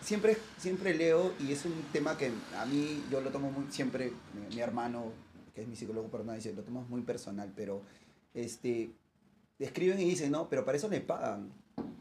siempre, 0.02 0.36
siempre 0.58 0.94
leo 0.94 1.32
y 1.38 1.52
es 1.52 1.64
un 1.64 1.74
tema 1.92 2.16
que 2.18 2.32
a 2.58 2.64
mí 2.66 3.02
yo 3.10 3.20
lo 3.20 3.30
tomo 3.30 3.50
muy, 3.52 3.70
siempre, 3.70 4.10
mi, 4.48 4.56
mi 4.56 4.60
hermano, 4.62 5.12
que 5.54 5.60
es 5.62 5.68
mi 5.68 5.76
psicólogo 5.76 6.08
personal, 6.08 6.36
dice, 6.36 6.52
lo 6.52 6.62
tomas 6.62 6.88
muy 6.88 7.02
personal, 7.02 7.52
pero 7.54 7.82
este, 8.32 8.90
escriben 9.60 10.00
y 10.00 10.04
dicen, 10.06 10.32
no, 10.32 10.48
pero 10.48 10.64
para 10.64 10.76
eso 10.78 10.88
les 10.88 11.02
pagan, 11.02 11.52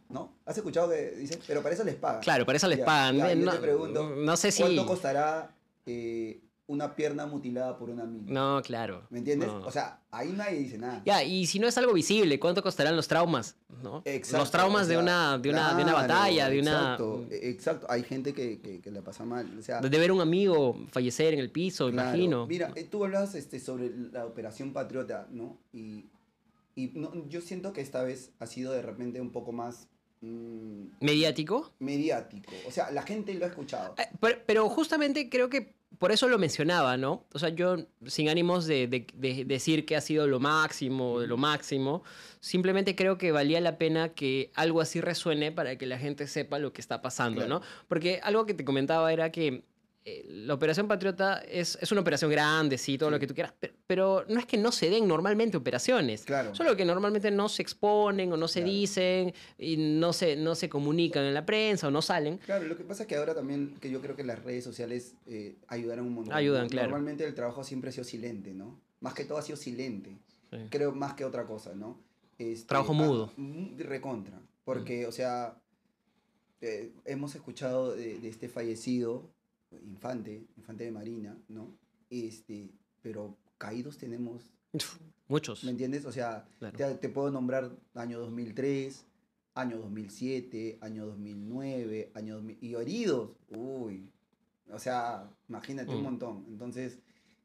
¿no? 0.09 0.33
¿Has 0.45 0.57
escuchado 0.57 0.89
que 0.89 1.11
dicen, 1.17 1.39
pero 1.47 1.61
para 1.61 1.73
eso 1.75 1.83
les 1.83 1.95
pagan? 1.95 2.21
Claro, 2.21 2.45
para 2.45 2.57
eso 2.57 2.67
les 2.67 2.79
Ya, 2.79 2.85
pagan. 2.85 3.17
ya, 3.17 3.33
yo 3.33 3.45
no, 3.45 3.51
te 3.51 3.57
pregunto, 3.59 4.15
no 4.15 4.37
sé 4.37 4.51
si. 4.51 4.61
¿Cuánto 4.61 4.85
costará 4.85 5.51
eh, 5.85 6.39
una 6.67 6.95
pierna 6.95 7.25
mutilada 7.25 7.77
por 7.77 7.89
una 7.89 8.05
mina? 8.05 8.31
No, 8.31 8.61
claro. 8.61 9.03
¿Me 9.09 9.19
entiendes? 9.19 9.49
no. 9.49 9.59
O 9.65 9.71
sea, 9.71 9.99
ahí 10.11 10.31
nadie 10.31 10.59
dice 10.59 10.77
nada. 10.77 11.01
Ya, 11.05 11.23
y 11.23 11.45
si 11.45 11.59
no 11.59 11.67
es 11.67 11.77
algo 11.77 11.93
visible, 11.93 12.39
¿cuánto 12.39 12.61
costarán 12.63 12.95
los 12.95 13.07
traumas? 13.07 13.55
¿no? 13.81 14.01
Exacto, 14.05 14.37
los 14.37 14.51
traumas 14.51 14.83
o 14.83 14.87
de, 14.87 14.93
sea, 14.93 15.03
una, 15.03 15.37
de, 15.39 15.49
una, 15.49 15.69
de 15.75 15.83
una 15.83 15.91
claro, 15.93 15.97
batalla, 16.07 16.49
de 16.49 16.59
una. 16.59 16.71
Exacto, 16.71 17.25
exacto. 17.31 17.87
Hay 17.89 18.03
gente 18.03 18.33
que, 18.33 18.59
que, 18.61 18.79
que 18.81 18.91
la 18.91 19.01
pasa 19.01 19.25
mal. 19.25 19.57
O 19.57 19.61
sea, 19.61 19.81
De 19.81 19.89
ver 19.97 20.11
un 20.11 20.21
amigo 20.21 20.77
fallecer 20.91 21.33
en 21.33 21.39
el 21.39 21.49
piso, 21.51 21.89
Claro. 21.91 22.09
imagino. 22.09 22.47
Mira, 22.47 22.71
eh, 22.75 22.83
tú 22.83 23.03
hablabas 23.03 23.35
este, 23.35 23.59
sobre 23.59 23.89
la 24.11 24.25
operación 24.25 24.71
Patriota, 24.73 25.27
¿no? 25.31 25.57
Y, 25.73 26.05
y 26.75 26.87
no, 26.95 27.27
yo 27.29 27.41
siento 27.41 27.73
que 27.73 27.81
esta 27.81 28.03
vez 28.03 28.31
ha 28.39 28.45
sido 28.47 28.71
de 28.73 28.81
repente 28.81 29.21
un 29.21 29.31
poco 29.31 29.51
más 29.51 29.87
mm, 30.21 30.85
¿Mediático? 31.01 31.71
mediático. 31.79 32.51
O 32.67 32.71
sea, 32.71 32.91
la 32.91 33.03
gente 33.03 33.33
lo 33.35 33.45
ha 33.45 33.49
escuchado. 33.49 33.95
Eh, 33.97 34.07
pero, 34.19 34.37
pero 34.45 34.69
justamente 34.69 35.29
creo 35.29 35.49
que 35.49 35.73
por 35.99 36.11
eso 36.11 36.27
lo 36.27 36.39
mencionaba, 36.39 36.97
¿no? 36.97 37.23
O 37.33 37.39
sea, 37.39 37.49
yo 37.49 37.77
sin 38.07 38.27
ánimos 38.27 38.65
de, 38.65 38.87
de- 38.87 39.05
de 39.13 39.45
decir 39.45 39.85
que 39.85 39.95
ha 39.95 40.01
sido 40.01 40.25
lo 40.27 40.39
máximo, 40.39 41.19
de 41.19 41.27
lo 41.27 41.37
máximo, 41.37 42.03
simplemente 42.39 42.95
creo 42.95 43.17
que 43.17 43.31
valía 43.31 43.61
la 43.61 43.77
pena 43.77 44.09
que 44.09 44.51
algo 44.55 44.81
así 44.81 44.99
resuene 45.01 45.51
para 45.51 45.77
que 45.77 45.85
la 45.85 45.99
gente 45.99 46.25
sepa 46.27 46.57
lo 46.59 46.73
que 46.73 46.81
está 46.81 47.01
pasando, 47.01 47.41
Claro. 47.41 47.59
¿no? 47.59 47.65
Porque 47.87 48.19
algo 48.23 48.45
que 48.45 48.53
te 48.55 48.65
comentaba 48.65 49.13
era 49.13 49.31
que 49.31 49.63
eh, 50.05 50.25
la 50.27 50.53
Operación 50.53 50.87
Patriota 50.87 51.39
es, 51.39 51.77
es 51.81 51.91
una 51.91 52.01
operación 52.01 52.29
grande, 52.29 52.77
sí, 52.77 52.97
todo 52.97 53.09
Sí. 53.09 53.13
lo 53.13 53.19
que 53.19 53.27
tú 53.27 53.33
quieras, 53.33 53.53
pero, 53.59 53.73
pero 53.87 54.25
no 54.27 54.39
es 54.39 54.45
que 54.45 54.57
no 54.57 54.71
se 54.71 54.89
den 54.89 55.07
normalmente 55.07 55.55
operaciones. 55.55 56.25
Claro. 56.25 56.53
Solo 56.53 56.75
que 56.75 56.83
normalmente 56.85 57.31
no 57.31 57.47
se 57.47 57.61
exponen 57.61 58.31
o 58.33 58.37
no 58.37 58.47
se 58.47 58.59
Claro. 58.59 58.71
dicen 58.73 59.33
y 59.57 59.77
no 59.77 60.11
se, 60.11 60.35
no 60.35 60.55
se 60.55 60.67
comunican 60.69 61.23
en 61.23 61.33
la 61.33 61.45
prensa 61.45 61.87
o 61.87 61.91
no 61.91 62.01
salen. 62.01 62.37
Claro, 62.39 62.65
lo 62.67 62.75
que 62.75 62.83
pasa 62.83 63.03
es 63.03 63.07
que 63.07 63.15
ahora 63.15 63.33
también, 63.33 63.75
que 63.79 63.89
yo 63.89 64.01
creo 64.01 64.15
que 64.15 64.23
las 64.23 64.43
redes 64.43 64.63
sociales 64.63 65.15
eh, 65.27 65.55
ayudaron 65.67 66.07
un 66.07 66.13
montón. 66.15 66.33
Ayudan, 66.33 66.67
claro. 66.69 66.89
Normalmente 66.89 67.25
el 67.25 67.33
trabajo 67.33 67.63
siempre 67.63 67.89
ha 67.89 67.93
sido 67.93 68.03
silente, 68.03 68.53
¿no? 68.53 68.79
Más 68.99 69.13
que 69.13 69.23
todo 69.25 69.37
ha 69.37 69.41
sido 69.41 69.57
silente. 69.57 70.17
Sí. 70.51 70.57
creo 70.69 70.91
más 70.91 71.13
que 71.15 71.25
otra 71.25 71.45
cosa, 71.45 71.73
¿no? 71.73 71.97
Este, 72.37 72.67
Trabajo 72.67 72.93
mudo. 72.93 73.31
mm, 73.37 73.77
recontra. 73.79 74.39
Porque, 74.65 75.07
o 75.07 75.11
sea, 75.11 75.55
eh, 76.61 76.91
hemos 77.05 77.35
escuchado 77.35 77.95
de, 77.95 78.19
de 78.19 78.27
este 78.29 78.47
fallecido, 78.49 79.29
infante, 79.85 80.45
infante 80.57 80.83
de 80.85 80.91
Marina, 80.91 81.37
¿no? 81.49 81.77
Este, 82.09 82.69
pero 83.01 83.37
caídos 83.57 83.97
tenemos, 83.97 84.51
Muchos. 85.27 85.63
¿me 85.63 85.71
entiendes? 85.71 86.05
O 86.05 86.11
sea, 86.11 86.45
Claro. 86.59 86.77
te, 86.77 86.95
te 86.95 87.09
puedo 87.09 87.31
nombrar 87.31 87.71
año 87.95 88.19
2003, 88.19 89.05
año 89.55 89.77
2007, 89.79 90.79
año 90.81 91.05
2009, 91.05 92.11
año 92.15 92.35
2000, 92.35 92.57
y 92.61 92.73
heridos, 92.75 93.31
uy, 93.49 94.09
o 94.71 94.79
sea, 94.79 95.29
imagínate 95.47 95.91
un 95.93 96.01
Mm. 96.01 96.03
montón. 96.03 96.45
Entonces, 96.49 96.99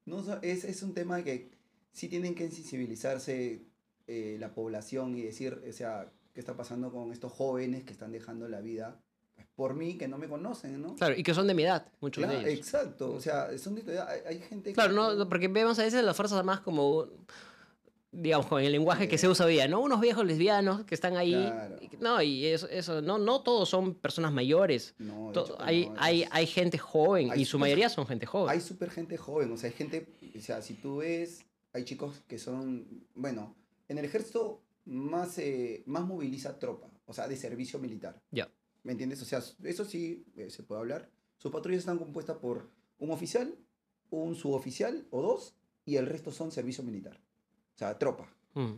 no, 0.06 0.20
es, 0.42 0.64
es 0.64 0.82
un 0.82 0.94
tema 0.94 1.22
que 1.22 1.50
sí 1.92 2.08
tienen 2.08 2.34
que 2.34 2.50
sensibilizarse 2.50 3.62
eh, 4.06 4.36
la 4.40 4.54
población 4.54 5.16
y 5.16 5.22
decir, 5.22 5.60
o 5.68 5.72
sea, 5.72 6.10
¿Qué 6.32 6.40
está 6.40 6.56
pasando 6.56 6.92
con 6.92 7.10
estos 7.10 7.32
jóvenes 7.32 7.82
que 7.82 7.92
están 7.92 8.12
dejando 8.12 8.48
la 8.48 8.60
vida 8.60 9.02
por 9.58 9.74
mí, 9.74 9.98
que 9.98 10.06
no 10.06 10.18
me 10.18 10.28
conocen, 10.28 10.80
¿no? 10.80 10.94
Claro, 10.94 11.16
y 11.18 11.24
que 11.24 11.34
son 11.34 11.48
de 11.48 11.52
mi 11.54 11.64
edad, 11.64 11.84
muchos 12.00 12.22
Claro, 12.22 12.38
de 12.38 12.52
ellos. 12.52 12.64
exacto. 12.64 13.12
O 13.12 13.20
sea, 13.20 13.58
son 13.58 13.74
de- 13.74 13.98
hay, 14.00 14.20
hay 14.24 14.38
gente 14.38 14.72
Claro, 14.72 14.90
que- 14.90 15.16
no, 15.18 15.28
porque 15.28 15.48
vemos 15.48 15.76
a 15.80 15.82
veces 15.82 16.04
las 16.04 16.14
fuerzas 16.14 16.38
armadas 16.38 16.60
como, 16.60 17.08
digamos, 18.12 18.46
con 18.46 18.62
el 18.62 18.70
lenguaje 18.70 19.08
que 19.08 19.18
se 19.18 19.28
usa 19.28 19.46
hoy 19.46 19.54
día, 19.54 19.66
¿no? 19.66 19.80
Unos 19.80 20.00
viejos 20.00 20.24
lesbianos 20.24 20.84
que 20.84 20.94
están 20.94 21.16
ahí. 21.16 21.32
Claro. 21.32 21.76
y- 21.80 21.90
No, 21.98 22.22
y 22.22 22.46
eso, 22.46 22.68
eso 22.68 23.02
no, 23.02 23.18
no 23.18 23.40
todos 23.42 23.68
son 23.68 23.94
personas 23.96 24.32
mayores. 24.32 24.94
No, 24.98 25.32
de 25.32 25.40
hecho 25.40 25.56
hay, 25.60 25.86
no, 25.88 25.94
hay, 25.98 26.22
es- 26.22 26.28
hay 26.30 26.46
gente 26.46 26.78
joven 26.78 27.32
hay 27.32 27.42
y 27.42 27.44
su 27.44 27.58
mayoría 27.58 27.88
son 27.88 28.06
gente 28.06 28.26
joven. 28.26 28.50
Hay 28.54 28.60
súper 28.60 28.90
gente 28.92 29.16
joven, 29.16 29.50
o 29.50 29.56
sea, 29.56 29.70
hay 29.70 29.74
gente, 29.76 30.06
o 30.36 30.40
sea, 30.40 30.62
si 30.62 30.74
tú 30.74 30.98
ves, 30.98 31.44
hay 31.72 31.82
chicos 31.84 32.22
que 32.28 32.38
son, 32.38 32.86
bueno, 33.16 33.56
en 33.88 33.98
el 33.98 34.04
ejército 34.04 34.62
más, 34.84 35.36
eh, 35.38 35.82
más 35.86 36.04
moviliza 36.06 36.60
tropa, 36.60 36.88
o 37.06 37.12
sea, 37.12 37.26
de 37.26 37.36
servicio 37.36 37.80
militar. 37.80 38.22
Ya. 38.30 38.48
¿Me 38.82 38.92
entiendes? 38.92 39.20
O 39.22 39.24
sea, 39.24 39.42
eso 39.64 39.84
sí 39.84 40.24
eh, 40.36 40.50
se 40.50 40.62
puede 40.62 40.80
hablar. 40.80 41.10
Sus 41.36 41.52
patrullas 41.52 41.80
están 41.80 41.98
compuestas 41.98 42.36
por 42.38 42.70
un 42.98 43.10
oficial, 43.10 43.54
un 44.10 44.34
suboficial 44.34 45.06
o 45.10 45.22
dos, 45.22 45.54
y 45.84 45.96
el 45.96 46.06
resto 46.06 46.30
son 46.32 46.50
servicio 46.52 46.82
militar. 46.84 47.20
O 47.74 47.78
sea, 47.78 47.98
tropa. 47.98 48.32
Mm. 48.54 48.74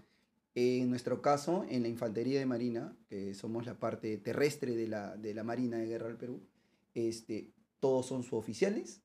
En 0.54 0.90
nuestro 0.90 1.22
caso, 1.22 1.64
en 1.68 1.82
la 1.82 1.88
Infantería 1.88 2.38
de 2.38 2.46
Marina, 2.46 2.96
que 3.08 3.34
somos 3.34 3.66
la 3.66 3.78
parte 3.78 4.16
terrestre 4.18 4.74
de 4.74 4.88
la, 4.88 5.16
de 5.16 5.32
la 5.32 5.44
Marina 5.44 5.78
de 5.78 5.86
Guerra 5.86 6.08
del 6.08 6.16
Perú, 6.16 6.42
este, 6.94 7.52
todos 7.78 8.06
son 8.06 8.22
suboficiales 8.24 9.02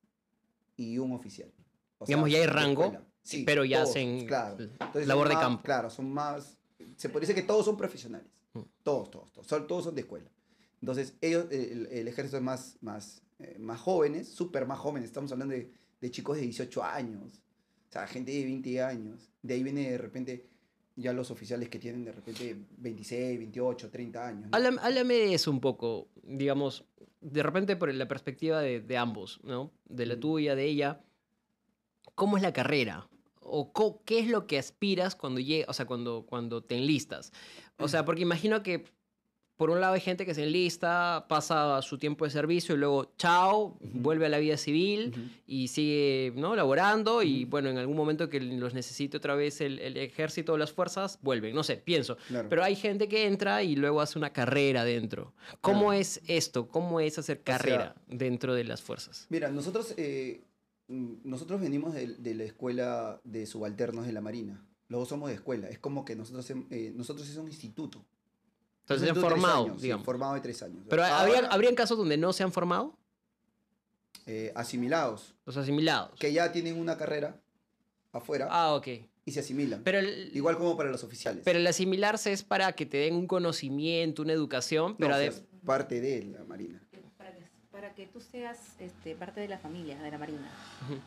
y 0.75 0.97
un 0.97 1.13
oficial. 1.13 1.53
O 1.99 2.05
Digamos, 2.05 2.31
ya 2.31 2.39
hay 2.39 2.47
rango. 2.47 2.91
Sí, 3.21 3.43
pero 3.45 3.63
ya 3.63 3.77
todos, 3.79 3.91
hacen 3.91 4.25
claro. 4.27 4.57
Entonces, 4.59 5.07
labor 5.07 5.29
de 5.29 5.35
más- 5.35 5.43
campo. 5.43 5.63
Claro, 5.63 5.89
son 5.89 6.11
más... 6.11 6.57
Se 6.97 7.09
puede 7.09 7.25
decir 7.25 7.35
que 7.35 7.47
todos 7.47 7.65
son 7.65 7.77
profesionales. 7.77 8.29
Mm. 8.53 8.61
Todos, 8.83 9.09
todos, 9.11 9.31
todos. 9.31 9.47
Son, 9.47 9.65
todos 9.67 9.85
son 9.85 9.95
de 9.95 10.01
escuela. 10.01 10.29
Entonces, 10.85 11.15
ellos, 11.21 11.47
el, 11.49 11.87
el 11.87 12.07
ejército 12.07 12.37
es 12.37 12.43
más, 12.43 12.77
más, 12.81 13.23
eh, 13.39 13.57
más 13.59 13.79
jóvenes, 13.81 14.29
súper 14.29 14.67
más 14.67 14.77
jóvenes. 14.77 15.07
Estamos 15.09 15.31
hablando 15.31 15.55
de, 15.55 15.71
de 15.99 16.11
chicos 16.11 16.37
de 16.37 16.43
18 16.43 16.83
años. 16.83 17.41
O 17.89 17.91
sea, 17.91 18.05
gente 18.05 18.31
de 18.31 18.43
20 18.43 18.83
años. 18.83 19.31
De 19.41 19.55
ahí 19.55 19.63
viene 19.63 19.89
de 19.89 19.97
repente 19.97 20.45
ya 20.95 21.11
los 21.11 21.31
oficiales 21.31 21.69
que 21.69 21.79
tienen 21.79 22.05
de 22.05 22.11
repente 22.11 22.55
26, 22.77 23.39
28, 23.39 23.89
30 23.89 24.27
años. 24.27 24.41
¿no? 24.51 24.55
Háblame, 24.55 24.77
háblame 24.79 25.13
de 25.15 25.33
eso 25.33 25.49
un 25.49 25.59
poco, 25.59 26.07
digamos, 26.21 26.85
de 27.19 27.41
repente 27.41 27.75
por 27.75 27.91
la 27.91 28.07
perspectiva 28.07 28.61
de, 28.61 28.79
de 28.79 28.97
ambos, 28.97 29.39
¿no? 29.43 29.71
De 29.85 30.05
la 30.05 30.15
Mm. 30.17 30.19
tuya, 30.19 30.55
de 30.55 30.65
ella. 30.65 31.01
¿Cómo 32.13 32.37
es 32.37 32.43
la 32.43 32.53
carrera? 32.53 33.09
¿O 33.41 33.73
qué 34.05 34.19
es 34.19 34.27
lo 34.27 34.45
que 34.45 34.59
aspiras 34.59 35.15
cuando 35.15 35.39
llegas, 35.39 35.67
o 35.69 35.73
sea, 35.73 35.85
cuando, 35.87 36.27
cuando 36.27 36.63
te 36.63 36.77
enlistas? 36.77 37.31
O 37.79 37.87
sea, 37.87 38.05
porque 38.05 38.21
imagino 38.21 38.61
que 38.63 38.85
por 39.57 39.69
un 39.69 39.79
lado 39.79 39.93
hay 39.93 40.01
gente 40.01 40.25
que 40.25 40.33
se 40.33 40.43
enlista, 40.43 41.25
pasa 41.29 41.81
su 41.81 41.97
tiempo 41.97 42.25
de 42.25 42.31
servicio 42.31 42.75
y 42.75 42.77
luego, 42.77 43.13
chao, 43.17 43.77
vuelve 43.93 44.25
a 44.25 44.29
la 44.29 44.37
vida 44.39 44.57
civil 44.57 45.13
y 45.47 45.69
sigue 45.69 46.33
¿no? 46.35 46.55
laborando 46.55 47.23
y 47.23 47.45
bueno, 47.45 47.69
en 47.69 47.77
algún 47.77 47.95
momento 47.95 48.29
que 48.29 48.39
los 48.41 48.73
necesite 48.73 49.17
otra 49.17 49.35
vez 49.35 49.61
el, 49.61 49.79
el 49.79 49.95
ejército 49.97 50.53
o 50.53 50.57
las 50.57 50.71
fuerzas, 50.73 51.19
vuelven, 51.21 51.55
no 51.55 51.63
sé, 51.63 51.77
pienso. 51.77 52.17
Claro. 52.27 52.49
Pero 52.49 52.63
hay 52.63 52.75
gente 52.75 53.07
que 53.07 53.27
entra 53.27 53.63
y 53.63 53.75
luego 53.75 54.01
hace 54.01 54.17
una 54.19 54.31
carrera 54.33 54.83
dentro. 54.83 55.33
¿Cómo 55.61 55.79
Claro. 55.85 55.93
es 55.93 56.21
esto? 56.27 56.67
¿Cómo 56.67 56.99
es 56.99 57.17
hacer 57.17 57.37
sea, 57.37 57.43
carrera 57.43 57.95
dentro 58.07 58.53
de 58.55 58.63
las 58.65 58.81
fuerzas? 58.81 59.25
Mira, 59.29 59.49
nosotros, 59.51 59.93
eh, 59.97 60.41
nosotros 60.87 61.61
venimos 61.61 61.93
de, 61.93 62.07
de 62.07 62.35
la 62.35 62.43
escuela 62.43 63.21
de 63.23 63.45
subalternos 63.45 64.05
de 64.05 64.13
la 64.13 64.21
Marina. 64.21 64.65
Los 64.87 64.99
dos 65.01 65.09
somos 65.09 65.29
de 65.29 65.35
escuela. 65.35 65.67
Es 65.69 65.79
como 65.79 66.05
que 66.05 66.15
nosotros, 66.15 66.47
eh, 66.69 66.91
nosotros 66.95 67.27
es 67.27 67.37
un 67.37 67.47
instituto. 67.47 68.05
Entonces, 68.85 69.09
Es 69.09 69.15
han 69.15 69.21
formado, 69.21 69.63
años, 69.65 69.77
sí, 69.77 69.83
digamos. 69.83 70.05
formado 70.05 70.33
de 70.35 70.41
tres 70.41 70.61
años. 70.61 70.85
Pero 70.87 71.03
Ahora, 71.03 71.19
¿habría, 71.19 71.39
¿habrían 71.49 71.73
casos 71.75 71.97
donde 71.97 72.17
no 72.17 72.31
se 72.33 72.43
han 72.43 72.51
formado? 72.51 72.95
eh, 74.27 74.51
asimilados, 74.55 75.35
Los 75.45 75.57
asimilados. 75.57 76.17
que 76.19 76.31
ya 76.33 76.51
tienen 76.51 76.79
una 76.79 76.97
carrera 76.97 77.39
afuera 78.11 78.47
Ah, 78.49 78.73
ok. 78.75 78.87
y 79.25 79.31
se 79.31 79.39
asimilan. 79.39 79.81
Pero 79.83 79.99
el, 79.99 80.31
Igual 80.35 80.57
como 80.57 80.75
para 80.77 80.89
los 80.89 81.03
oficiales. 81.03 81.41
pero 81.45 81.59
el 81.59 81.67
asimilarse 81.67 82.31
es 82.31 82.43
para 82.43 82.71
que 82.73 82.85
te 82.85 82.97
den 82.97 83.15
un 83.15 83.27
conocimiento, 83.27 84.21
una 84.21 84.33
educación, 84.33 84.91
No, 84.93 84.97
pero 84.97 85.11
o 85.15 85.17
sea, 85.17 85.19
de- 85.19 85.27
es 85.27 85.43
parte 85.65 85.99
de 86.01 86.23
la 86.25 86.43
Marina. 86.43 86.81
Para 87.17 87.33
que, 87.33 87.41
para 87.71 87.93
que 87.95 88.05
tú 88.07 88.19
seas 88.19 88.75
este, 88.79 89.15
parte 89.15 89.41
de 89.41 89.47
la 89.47 89.57
familia, 89.59 89.99
de 90.01 90.11
la 90.11 90.17
Marina. 90.17 90.49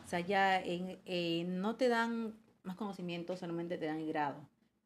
O 0.05 0.09
sea, 0.09 0.19
ya 0.21 0.61
en, 0.61 0.99
eh, 1.05 1.43
no 1.47 1.75
te 1.75 1.87
dan 1.89 2.33
más 2.63 2.75
conocimiento, 2.75 3.35
solamente 3.37 3.77
te 3.77 3.85
dan 3.85 3.99
el 3.99 4.07
grado, 4.07 4.37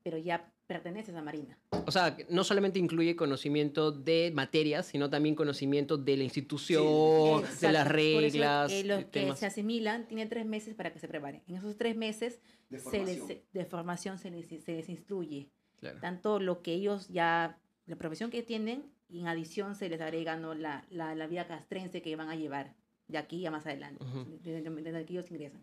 pero 0.04 0.18
ya 0.18 0.52
perteneces 0.74 1.16
a 1.16 1.22
Marina. 1.22 1.58
O 1.86 1.92
sea, 1.92 2.16
que 2.16 2.26
no 2.30 2.44
solamente 2.44 2.80
incluye 2.80 3.16
conocimiento 3.16 3.92
de 3.92 4.32
materias, 4.34 4.88
sino 4.88 5.10
también 5.10 5.36
conocimiento 5.36 5.98
de 5.98 6.18
la 6.18 6.24
institución, 6.24 7.42
de 7.42 7.48
Exacto. 7.48 7.72
las 7.72 7.88
Por 7.88 8.00
eso, 8.00 8.20
reglas. 8.22 8.72
eh, 8.72 8.76
de 8.78 8.84
los 8.86 9.00
que 9.00 9.06
temas. 9.06 9.40
se 9.40 9.46
asimilan 9.46 10.08
tienen 10.08 10.30
tres 10.30 10.46
meses 10.46 10.74
para 10.76 10.92
que 10.92 11.00
se 11.00 11.08
preparen. 11.08 11.42
En 11.48 11.56
esos 11.58 11.78
tres 11.78 11.96
meses 11.96 12.40
De 12.70 12.80
se 12.80 13.06
les, 13.06 13.18
formación. 13.20 13.40
de 13.54 13.66
formación 13.66 14.18
se 14.18 14.32
les, 14.32 14.48
se 14.48 14.74
les 14.74 14.90
instruye. 14.90 15.50
Claro. 15.80 16.00
Tanto 16.02 16.40
lo 16.40 16.62
que 16.62 16.74
ellos 16.74 17.08
ya, 17.10 17.60
la 17.86 17.96
profesión 17.98 18.32
que 18.32 18.42
tienen, 18.42 18.86
y 19.10 19.20
en 19.20 19.28
adición 19.28 19.76
se 19.76 19.90
les 19.90 20.02
agrega 20.02 20.36
¿no? 20.38 20.56
la, 20.56 20.86
la, 20.90 21.14
la 21.14 21.28
vida 21.28 21.46
castrense 21.46 22.02
que 22.02 22.16
van 22.16 22.30
a 22.30 22.36
llevar 22.36 22.74
de 23.08 23.18
aquí 23.20 23.46
a 23.46 23.52
más 23.52 23.66
adelante, 23.68 24.04
Ujú. 24.04 24.26
desde, 24.42 24.62
desde 24.64 25.06
que 25.06 25.14
ellos 25.14 25.30
ingresan. 25.30 25.62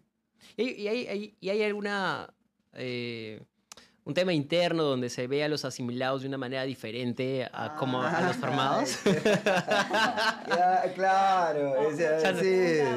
¿Y, 0.57 0.70
y 0.83 0.88
hay, 0.88 1.07
hay- 1.09 1.37
y 1.40 1.49
hay 1.49 1.62
alguna... 1.64 2.33
eh, 2.75 3.42
un 4.05 4.15
tema 4.15 4.33
interno 4.33 4.83
donde 4.83 5.11
se 5.11 5.27
ve 5.27 5.45
a 5.45 5.49
los 5.49 5.65
asimilados 5.65 6.23
de 6.23 6.29
una 6.29 6.39
manera 6.39 6.63
diferente 6.65 7.49
a, 7.53 7.77
como 7.77 8.03
a 8.03 8.21
los 8.23 8.37
formados? 8.37 8.99
Ya, 10.49 10.83
claro, 10.95 11.89
o 11.89 11.97
sea, 11.97 12.19
Ya 12.19 12.33
no- 12.33 12.39
sí, 12.41 12.45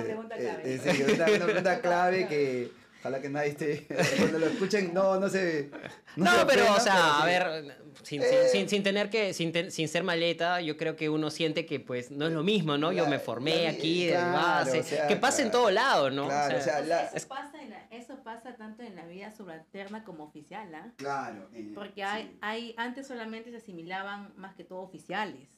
pregunta 0.04 0.36
eh, 0.38 0.80
clave. 0.82 1.02
eh, 1.02 1.16
una 1.16 1.26
pregunta 1.26 1.82
clave 1.82 2.28
que 2.28 2.72
ojalá 3.04 3.20
que 3.22 3.28
nadie 3.30 3.50
esté, 3.50 3.86
cuando 4.18 4.40
lo 4.40 4.46
escuchen, 4.48 4.94
no, 4.94 5.20
no 5.20 5.28
se... 5.28 5.70
No, 6.16 6.40
se 6.40 6.46
pero, 6.46 6.74
o 6.74 6.80
sea, 6.80 7.20
a 7.22 7.26
pero 7.26 7.54
sí. 7.54 7.68
ver, 7.68 7.78
sin, 8.04 8.22
Eh. 8.22 8.26
sin, 8.26 8.50
sin- 8.62 8.70
sin 8.70 8.84
tener 8.84 9.10
que, 9.10 9.34
sin, 9.34 9.52
ten- 9.52 9.72
sin 9.72 9.90
ser 9.90 10.04
maleta, 10.04 10.62
yo 10.62 10.78
creo 10.78 10.96
que 10.96 11.10
uno 11.10 11.30
siente 11.30 11.66
que 11.66 11.82
pues 11.82 12.12
no 12.12 12.28
es 12.28 12.32
lo 12.32 12.44
mismo, 12.44 12.78
¿no? 12.78 12.94
Yo 12.94 13.06
me 13.08 13.20
formé 13.20 13.64
la- 13.66 13.72
aquí 13.72 14.06
de 14.06 14.14
claro, 14.14 14.32
base, 14.34 14.80
o 14.80 14.84
sea, 14.84 15.08
que 15.08 15.18
pasa 15.18 15.42
en 15.42 15.50
claro. 15.50 15.60
todo 15.64 15.72
lado, 15.72 16.12
¿no? 16.12 16.26
Claro, 16.28 16.58
o 16.58 16.62
sea, 16.62 16.80
la- 16.82 17.08
eso, 17.08 17.28
pasa 17.28 17.62
en 17.62 17.70
la- 17.72 17.88
eso 17.92 18.24
pasa 18.24 18.56
tanto 18.56 18.84
en 18.84 18.96
la 18.96 19.06
vida 19.06 19.32
subalterna 19.32 20.06
como 20.06 20.24
oficial, 20.24 20.74
¿ah? 20.74 20.94
Claro. 20.96 21.50
eh, 21.54 21.72
Porque 21.76 22.04
hay, 22.06 22.24
sí. 22.24 22.38
hay, 22.40 22.74
antes 22.78 23.06
solamente 23.06 23.52
se 23.52 23.58
asimilaban 23.58 24.32
más 24.38 24.56
que 24.56 24.64
todo 24.64 24.80
oficiales, 24.80 25.50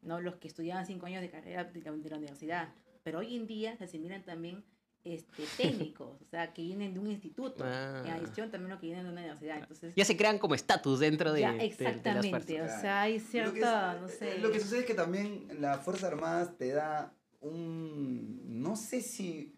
¿no? 0.00 0.20
Los 0.22 0.36
que 0.36 0.48
estudiaban 0.48 0.86
cinco 0.86 1.04
años 1.04 1.20
de 1.20 1.28
carrera 1.30 1.64
de 1.64 1.80
la, 1.82 1.92
de 1.92 2.10
la 2.10 2.16
universidad. 2.16 2.68
Pero 3.02 3.18
hoy 3.18 3.36
en 3.36 3.46
día 3.46 3.76
se 3.76 3.84
asimilan 3.84 4.22
también 4.24 4.64
este, 5.04 5.44
técnicos, 5.56 6.20
o 6.20 6.24
sea, 6.30 6.52
que 6.52 6.62
vienen 6.62 6.92
de 6.92 7.00
un 7.00 7.10
instituto. 7.10 7.64
Ah. 7.64 8.02
En 8.04 8.12
adición 8.12 8.50
también 8.50 8.70
los 8.70 8.80
que 8.80 8.86
vienen 8.86 9.04
de 9.04 9.10
una 9.12 9.20
universidad. 9.22 9.58
Entonces, 9.58 9.94
Ya 9.96 10.04
se 10.04 10.16
crean 10.16 10.38
como 10.38 10.54
estatus 10.54 11.00
dentro 11.00 11.32
de, 11.32 11.40
ya, 11.40 11.52
de- 11.52 11.58
de 11.58 11.64
las 11.68 11.72
exactamente. 11.80 12.62
o 12.62 12.66
sea, 12.66 13.02
hay 13.02 13.18
Lo 13.18 13.24
que, 13.24 13.30
cierta, 13.30 13.94
es- 13.94 14.00
no 14.02 14.08
eh, 14.08 14.12
sé... 14.18 14.38
lo 14.38 14.50
que 14.52 14.60
sucede 14.60 14.80
es 14.80 14.86
que 14.86 14.94
también 14.94 15.48
las 15.60 15.82
Fuerzas 15.84 16.12
Armadas 16.12 16.56
te 16.58 16.68
da 16.72 17.14
un, 17.40 18.60
no 18.62 18.76
sé 18.76 19.00
si 19.00 19.54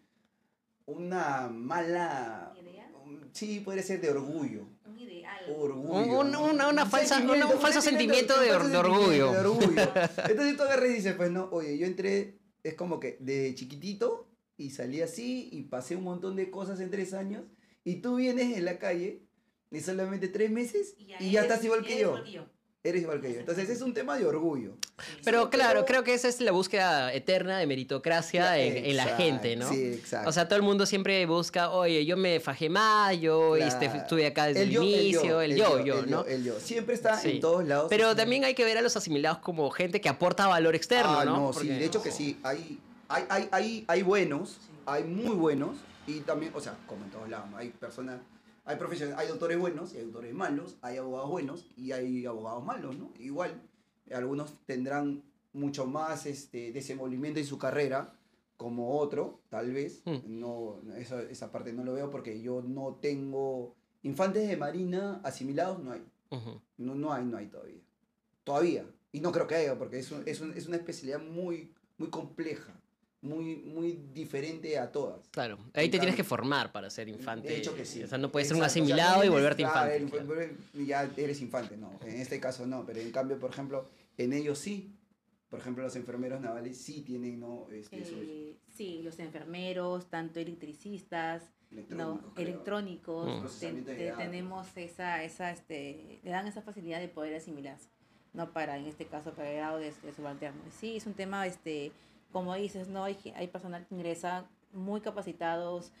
una 0.85 1.47
mala, 1.49 2.53
¿Idea? 2.59 2.89
un- 3.03 3.29
sí, 3.33 3.59
podría 3.61 3.83
ser 3.83 4.01
de 4.01 4.09
orgullo. 4.09 4.67
Un 4.85 4.99
ideal. 4.99 5.39
Orgullo. 5.57 6.19
Un- 6.19 6.31
¿no? 6.31 6.45
una- 6.45 6.67
una 6.69 6.85
falsa- 6.85 7.17
sentimiento, 7.17 7.55
un 7.55 7.61
falso 7.61 7.81
sentimiento 7.81 8.39
de 8.39 8.51
or- 8.51 8.57
falso 8.61 8.69
de 8.71 8.77
orgullo. 8.77 9.33
sentimiento 9.33 9.33
de 9.33 9.39
orgullo. 9.39 9.81
Entonces 10.29 10.57
tú 10.57 10.63
agarras 10.63 10.89
y 10.89 10.93
dices, 10.93 11.13
pues 11.15 11.31
no, 11.31 11.49
oye, 11.51 11.77
yo 11.77 11.85
entré, 11.85 12.37
es 12.63 12.73
como 12.75 12.99
que 12.99 13.17
de 13.19 13.53
chiquitito 13.55 14.27
y 14.61 14.69
salí 14.69 15.01
así 15.01 15.49
y 15.51 15.63
pasé 15.63 15.95
un 15.95 16.03
montón 16.03 16.35
de 16.35 16.49
cosas 16.51 16.79
en 16.79 16.89
tres 16.91 17.13
años 17.13 17.43
y 17.83 17.95
tú 17.95 18.15
vienes 18.15 18.57
en 18.57 18.65
la 18.65 18.77
calle 18.77 19.23
y 19.71 19.79
solamente 19.79 20.27
tres 20.27 20.51
meses 20.51 20.95
y 20.97 21.05
ya, 21.07 21.17
eres- 21.17 21.35
estás 21.43 21.63
igual 21.63 21.81
que 21.83 21.93
eres 21.93 22.01
yo. 22.01 22.07
igual 22.09 22.23
que 22.23 22.31
yo. 22.31 22.45
Eres 22.83 23.01
igual 23.03 23.21
que 23.21 23.31
yo. 23.31 23.39
Entonces 23.41 23.69
es 23.69 23.79
un 23.83 23.93
tema 23.93 24.17
de 24.17 24.25
orgullo. 24.25 24.75
Pero 25.23 25.43
Sí, 25.43 25.49
claro, 25.51 25.73
pero- 25.81 25.85
creo 25.85 26.03
que 26.03 26.15
esa 26.15 26.27
es 26.27 26.41
la 26.41 26.51
búsqueda 26.51 27.13
eterna 27.13 27.59
de 27.59 27.67
meritocracia 27.67 28.57
en, 28.57 28.75
en 28.85 28.97
la 28.97 29.05
gente, 29.17 29.55
¿no? 29.55 29.69
Sí, 29.69 29.83
exacto. 29.93 30.27
O 30.29 30.33
sea, 30.33 30.47
todo 30.47 30.55
el 30.57 30.63
mundo 30.63 30.87
siempre 30.87 31.23
busca, 31.27 31.69
oye, 31.69 32.03
yo 32.07 32.17
me 32.17 32.39
fajé 32.39 32.69
más, 32.69 33.19
yo 33.19 33.55
este, 33.55 33.85
Claro. 33.85 33.99
estuve 33.99 34.25
acá 34.25 34.47
desde 34.47 34.63
el, 34.63 34.71
yo, 34.71 34.81
inicio, 34.81 35.41
el 35.41 35.55
yo, 35.55 35.79
yo, 35.85 35.99
el 35.99 36.09
¿no? 36.09 36.25
El 36.25 36.43
yo. 36.43 36.59
Siempre 36.59 36.95
está 36.95 37.19
Sí. 37.19 37.33
en 37.33 37.39
todos 37.39 37.67
lados. 37.67 37.85
Pero 37.87 38.09
Sí. 38.11 38.17
también 38.17 38.45
hay 38.45 38.55
que 38.55 38.65
ver 38.65 38.79
a 38.79 38.81
los 38.81 38.97
asimilados 38.97 39.37
como 39.39 39.69
gente 39.69 40.01
que 40.01 40.09
aporta 40.09 40.47
valor 40.47 40.73
externo, 40.73 41.19
Ah, 41.19 41.23
¿no? 41.25 41.53
sí, 41.53 41.59
Porque- 41.59 41.73
de 41.73 41.85
hecho 41.85 42.01
que 42.01 42.09
sí. 42.11 42.39
Hay, 42.41 42.79
hay, 43.11 43.25
hay, 43.29 43.49
hay, 43.51 43.85
hay 43.87 44.01
buenos, 44.03 44.49
Sí. 44.61 44.71
hay 44.85 45.03
muy 45.03 45.35
buenos 45.35 45.77
y 46.07 46.21
también, 46.21 46.51
o 46.55 46.59
sea, 46.59 46.77
como 46.87 47.05
en 47.05 47.11
todos 47.11 47.29
lados, 47.29 47.49
hay 47.55 47.69
personas, 47.69 48.19
hay 48.65 48.75
profesionales, 48.77 49.19
hay 49.19 49.27
doctores 49.27 49.57
buenos 49.59 49.93
y 49.93 49.97
hay 49.97 50.03
doctores 50.05 50.33
malos, 50.33 50.77
hay 50.81 50.97
abogados 50.97 51.29
buenos 51.29 51.65
y 51.77 51.91
hay 51.91 52.25
abogados 52.25 52.63
malos, 52.65 52.95
¿no? 52.97 53.11
Igual, 53.19 53.61
algunos 54.13 54.53
tendrán 54.65 55.23
mucho 55.53 55.85
más 55.85 56.25
este, 56.25 56.71
desenvolvimiento 56.71 57.39
en 57.39 57.45
su 57.45 57.57
carrera 57.57 58.13
como 58.57 58.97
otro, 58.99 59.41
tal 59.49 59.71
vez. 59.71 60.01
Hmm. 60.05 60.19
No, 60.39 60.79
eso, 60.97 61.19
esa 61.19 61.51
parte 61.51 61.73
no 61.73 61.83
lo 61.83 61.93
veo 61.93 62.09
porque 62.09 62.41
yo 62.41 62.61
no 62.61 62.97
tengo 63.01 63.75
infantes 64.03 64.47
de 64.47 64.57
marina 64.57 65.19
asimilados, 65.23 65.79
no 65.83 65.91
hay. 65.91 66.03
No, 66.77 66.95
no 66.95 67.11
hay, 67.13 67.25
no 67.25 67.37
hay 67.37 67.47
todavía. 67.47 67.81
todavía. 68.43 68.85
Y 69.11 69.19
no 69.19 69.31
creo 69.31 69.45
que 69.47 69.55
haya, 69.55 69.77
porque 69.77 69.99
es, 69.99 70.11
un- 70.11 70.23
es, 70.25 70.39
un- 70.41 70.53
es 70.53 70.67
una 70.67 70.77
especialidad 70.77 71.19
muy, 71.21 71.73
muy 71.97 72.09
compleja, 72.09 72.73
muy, 73.21 73.55
muy 73.57 73.99
diferente 74.13 74.77
a 74.79 74.91
todas. 74.91 75.27
Claro, 75.29 75.57
ahí 75.73 75.85
En 75.85 75.91
te 75.91 75.99
tienes 75.99 76.07
cambio- 76.07 76.15
que 76.17 76.23
formar 76.23 76.71
para 76.71 76.89
ser 76.89 77.07
infante. 77.07 77.47
De 77.49 77.57
hecho 77.57 77.75
que 77.75 77.85
sí. 77.85 78.03
O 78.03 78.07
sea, 78.07 78.17
no 78.17 78.31
puedes 78.31 78.47
ser 78.47 78.57
un 78.57 78.63
Exacto, 78.63 78.81
o 78.83 78.85
sea, 78.87 78.95
asimilado 78.95 79.11
no 79.17 79.17
y 79.19 79.21
tienes- 79.27 79.31
volverte 79.33 79.61
infante. 79.61 79.95
el- 79.97 80.09
claro. 80.09 80.55
Ya 80.85 81.03
eres 81.17 81.41
infante, 81.41 81.77
no. 81.77 81.91
En 82.03 82.19
este 82.19 82.39
caso 82.39 82.65
no, 82.65 82.83
pero 82.85 82.99
en 82.99 83.11
cambio, 83.11 83.37
por 83.39 83.51
ejemplo, 83.51 83.87
en 84.17 84.33
ellos 84.33 84.57
sí. 84.59 84.95
Por 85.49 85.59
ejemplo, 85.59 85.83
los 85.83 85.97
enfermeros 85.97 86.39
navales 86.39 86.77
sí 86.77 87.01
tienen, 87.01 87.39
¿no? 87.41 87.67
Este, 87.69 88.05
sus 88.05 88.19
Eh, 88.21 88.55
sí, 88.73 89.01
los 89.03 89.19
enfermeros, 89.19 90.09
tanto 90.09 90.39
electricistas, 90.39 91.43
no, 91.43 91.77
electrónicos, 91.77 92.31
creo. 92.33 92.47
electrónicos, 92.47 93.27
Mm. 93.55 93.59
te- 93.59 93.81
te- 93.95 94.11
tenemos 94.13 94.67
esa, 94.77 95.23
esa, 95.25 95.51
este, 95.51 96.19
le 96.23 96.31
dan 96.31 96.47
esa 96.47 96.61
facilidad 96.61 97.01
de 97.01 97.09
poder 97.09 97.35
asimilarse, 97.35 97.89
no 98.33 98.53
para, 98.53 98.77
en 98.77 98.85
este 98.85 99.05
caso, 99.07 99.33
para 99.33 99.49
el 99.51 99.57
grado 99.57 99.77
de, 99.79 99.91
de 99.91 100.13
subalterno. 100.13 100.61
Sí, 100.79 100.95
es 100.95 101.05
un 101.05 101.13
tema, 101.15 101.45
este, 101.45 101.91
como 102.31 102.55
dices, 102.55 102.87
no 102.87 103.03
hay, 103.03 103.17
hay 103.35 103.47
personal 103.47 103.85
que 103.87 103.95
ingresa 103.95 104.49
muy 104.73 105.01
capacitados, 105.01 105.91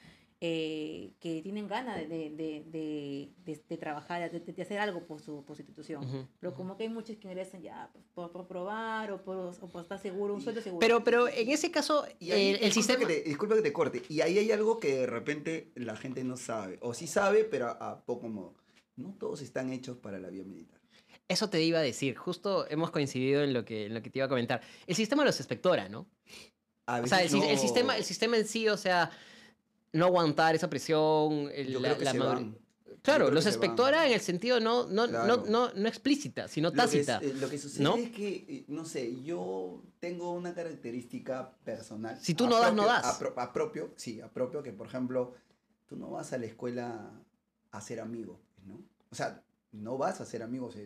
eh, 0.43 1.11
que 1.19 1.39
tienen 1.43 1.67
ganas 1.67 1.97
de, 1.97 2.07
de, 2.07 2.29
de, 2.31 2.63
de- 2.71 3.29
de- 3.45 3.63
de 3.69 3.77
trabajar, 3.77 4.31
de, 4.31 4.39
de 4.39 4.61
hacer 4.63 4.79
algo 4.79 5.05
por 5.05 5.21
su, 5.21 5.43
por 5.45 5.55
su 5.55 5.61
institución. 5.61 6.03
Ujú. 6.03 6.27
Pero 6.39 6.55
como 6.55 6.75
que 6.77 6.83
hay 6.83 6.89
muchos 6.89 7.15
que 7.17 7.27
ingresan 7.27 7.61
ya 7.61 7.91
por, 8.15 8.31
por 8.31 8.47
probar 8.47 9.11
o 9.11 9.21
por, 9.23 9.37
o 9.37 9.69
por 9.69 9.83
estar 9.83 9.99
seguro, 9.99 10.33
un 10.33 10.41
sueldo 10.41 10.61
seguro. 10.61 10.79
Pero, 10.79 11.03
pero 11.03 11.27
en 11.27 11.49
ese 11.49 11.69
caso, 11.69 12.05
Y 12.17 12.31
ahí, 12.31 12.47
el, 12.47 12.55
el 12.55 12.61
disculpa 12.61 12.73
sistema... 12.73 12.99
Que 13.07 13.21
te, 13.21 13.29
disculpa 13.29 13.55
que 13.55 13.61
te 13.61 13.73
corte. 13.73 14.01
Y 14.09 14.21
ahí 14.21 14.39
hay 14.39 14.51
algo 14.51 14.79
que 14.79 14.95
de 14.95 15.05
repente 15.05 15.71
la 15.75 15.95
gente 15.95 16.23
no 16.23 16.37
sabe. 16.37 16.79
O 16.81 16.95
sí 16.95 17.05
sabe, 17.05 17.43
pero 17.43 17.67
a, 17.67 17.91
a 17.91 18.03
poco 18.03 18.27
modo. 18.27 18.55
No 18.95 19.13
todos 19.19 19.41
están 19.43 19.71
hechos 19.71 19.97
para 19.97 20.17
la 20.17 20.29
vía 20.31 20.43
militar. 20.43 20.81
Eso 21.27 21.49
te 21.51 21.61
iba 21.61 21.77
a 21.79 21.83
decir. 21.83 22.15
Justo 22.17 22.67
hemos 22.67 22.89
coincidido 22.89 23.43
en 23.43 23.53
lo 23.53 23.63
que, 23.63 23.85
en 23.85 23.93
lo 23.93 24.01
que 24.01 24.09
te 24.09 24.17
iba 24.19 24.25
a 24.25 24.29
comentar. 24.29 24.61
El 24.87 24.95
sistema 24.95 25.23
los 25.23 25.39
espectora, 25.39 25.87
¿no? 25.87 26.07
A 26.85 27.01
O 27.01 27.07
sea, 27.07 27.21
el, 27.21 27.29
sistema, 27.59 27.95
el 27.97 28.03
sistema 28.03 28.37
en 28.37 28.47
sí, 28.47 28.67
o 28.67 28.77
sea, 28.77 29.11
no 29.93 30.05
aguantar 30.05 30.55
esa 30.55 30.69
presión, 30.69 31.49
el- 31.53 31.67
Yo 31.73 31.79
la, 31.79 31.89
creo 31.89 31.97
que 31.99 32.05
la 32.05 32.11
se 32.11 32.19
van. 32.19 32.57
Claro, 33.03 33.31
los 33.31 33.45
espectora 33.47 34.05
en 34.05 34.13
el 34.13 34.21
sentido 34.21 34.59
no, 34.59 34.85
no, 34.87 35.07
Claro. 35.07 35.37
no, 35.37 35.45
no, 35.47 35.73
no 35.73 35.87
explícita, 35.87 36.47
sino 36.47 36.69
Lo 36.69 36.75
que, 36.75 36.99
es- 36.99 37.05
tácita. 37.07 37.19
eh, 37.25 37.33
lo 37.33 37.49
que 37.49 37.57
sucede 37.57 37.83
¿no? 37.83 37.95
es 37.95 38.11
que, 38.11 38.45
eh, 38.47 38.65
no 38.67 38.85
sé, 38.85 39.21
yo 39.23 39.81
tengo 39.99 40.31
una 40.33 40.53
característica 40.53 41.51
personal. 41.63 42.19
Si 42.21 42.35
tú 42.35 42.47
no 42.47 42.59
das, 42.59 42.73
no 42.75 42.85
das. 42.85 43.03
apro- 43.19 43.33
apropio, 43.37 43.91
sí, 43.95 44.21
apropio 44.21 44.61
que, 44.61 44.71
por 44.71 44.85
ejemplo, 44.87 45.33
tú 45.87 45.95
no 45.95 46.11
vas 46.11 46.31
a 46.33 46.37
la 46.37 46.45
escuela 46.45 47.11
a 47.71 47.81
ser 47.81 48.01
amigo, 48.01 48.39
¿no? 48.67 48.79
O 49.09 49.15
sea, 49.15 49.41
no 49.71 49.97
vas 49.97 50.21
a 50.21 50.25
ser 50.25 50.43
amigo. 50.43 50.67
o 50.67 50.71
sea, 50.71 50.83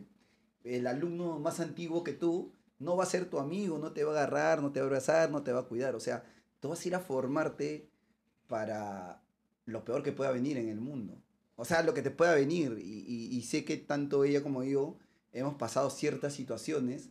el 0.64 0.88
alumno 0.88 1.38
más 1.40 1.60
antiguo 1.60 2.04
que 2.04 2.14
tú 2.14 2.54
no 2.80 2.96
va 2.98 3.04
a 3.04 3.08
ser 3.08 3.30
tu 3.30 3.40
amigo, 3.40 3.78
no 3.80 3.92
te 3.94 4.04
va 4.04 4.12
a 4.12 4.18
agarrar, 4.24 4.62
no 4.62 4.72
te 4.72 4.80
va 4.80 4.86
a 4.86 4.88
abrazar, 4.88 5.32
no 5.32 5.44
te 5.44 5.52
va 5.54 5.62
a 5.62 5.68
cuidar. 5.68 5.96
O 5.96 6.00
sea, 6.00 6.24
tú 6.60 6.70
vas 6.70 6.84
a 6.84 6.88
ir 6.88 6.96
a 6.96 7.00
formarte 7.00 7.90
para 8.48 9.22
lo 9.66 9.84
peor 9.86 10.04
que 10.04 10.12
pueda 10.12 10.32
venir 10.32 10.58
en 10.58 10.70
el 10.70 10.80
mundo. 10.80 11.22
O 11.56 11.66
sea, 11.66 11.84
lo 11.84 11.94
que 11.94 12.02
te 12.02 12.12
pueda 12.12 12.36
venir. 12.36 12.78
Y, 12.80 13.06
y- 13.08 13.36
y 13.38 13.42
sé 13.44 13.64
que 13.66 13.78
tanto 13.78 14.24
ella 14.24 14.44
como 14.44 14.64
yo 14.64 14.98
hemos 15.32 15.56
pasado 15.56 15.90
ciertas 15.90 16.34
situaciones 16.34 17.10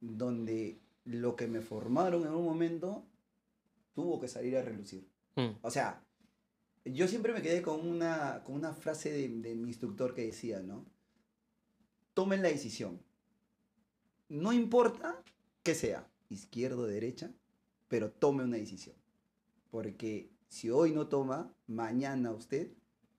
donde 0.00 0.80
lo 1.04 1.34
que 1.36 1.46
me 1.46 1.60
formaron 1.60 2.22
en 2.22 2.32
un 2.34 2.44
momento 2.44 3.04
tuvo 3.94 4.20
que 4.20 4.28
salir 4.28 4.56
a 4.56 4.62
relucir. 4.62 5.08
Mm. 5.36 5.56
O 5.62 5.70
sea, 5.70 6.02
yo 6.84 7.08
siempre 7.08 7.32
me 7.32 7.42
quedé 7.42 7.62
con 7.62 7.86
una, 7.86 8.42
con 8.44 8.54
una 8.54 8.72
frase 8.74 9.10
de, 9.10 9.28
de 9.28 9.54
mi 9.54 9.68
instructor 9.68 10.14
que 10.14 10.26
decía, 10.26 10.60
¿no? 10.60 10.84
Tomen 12.14 12.42
la 12.42 12.48
decisión. 12.48 13.00
No 14.28 14.52
importa 14.52 15.22
que 15.62 15.74
sea, 15.74 16.06
izquierda 16.28 16.76
o 16.78 16.86
derecha, 16.86 17.30
pero 17.88 18.10
tome 18.10 18.44
una 18.44 18.56
decisión. 18.56 18.96
Porque 19.70 20.30
si 20.48 20.70
hoy 20.70 20.92
no 20.92 21.08
toma, 21.08 21.52
mañana 21.66 22.32
usted 22.32 22.68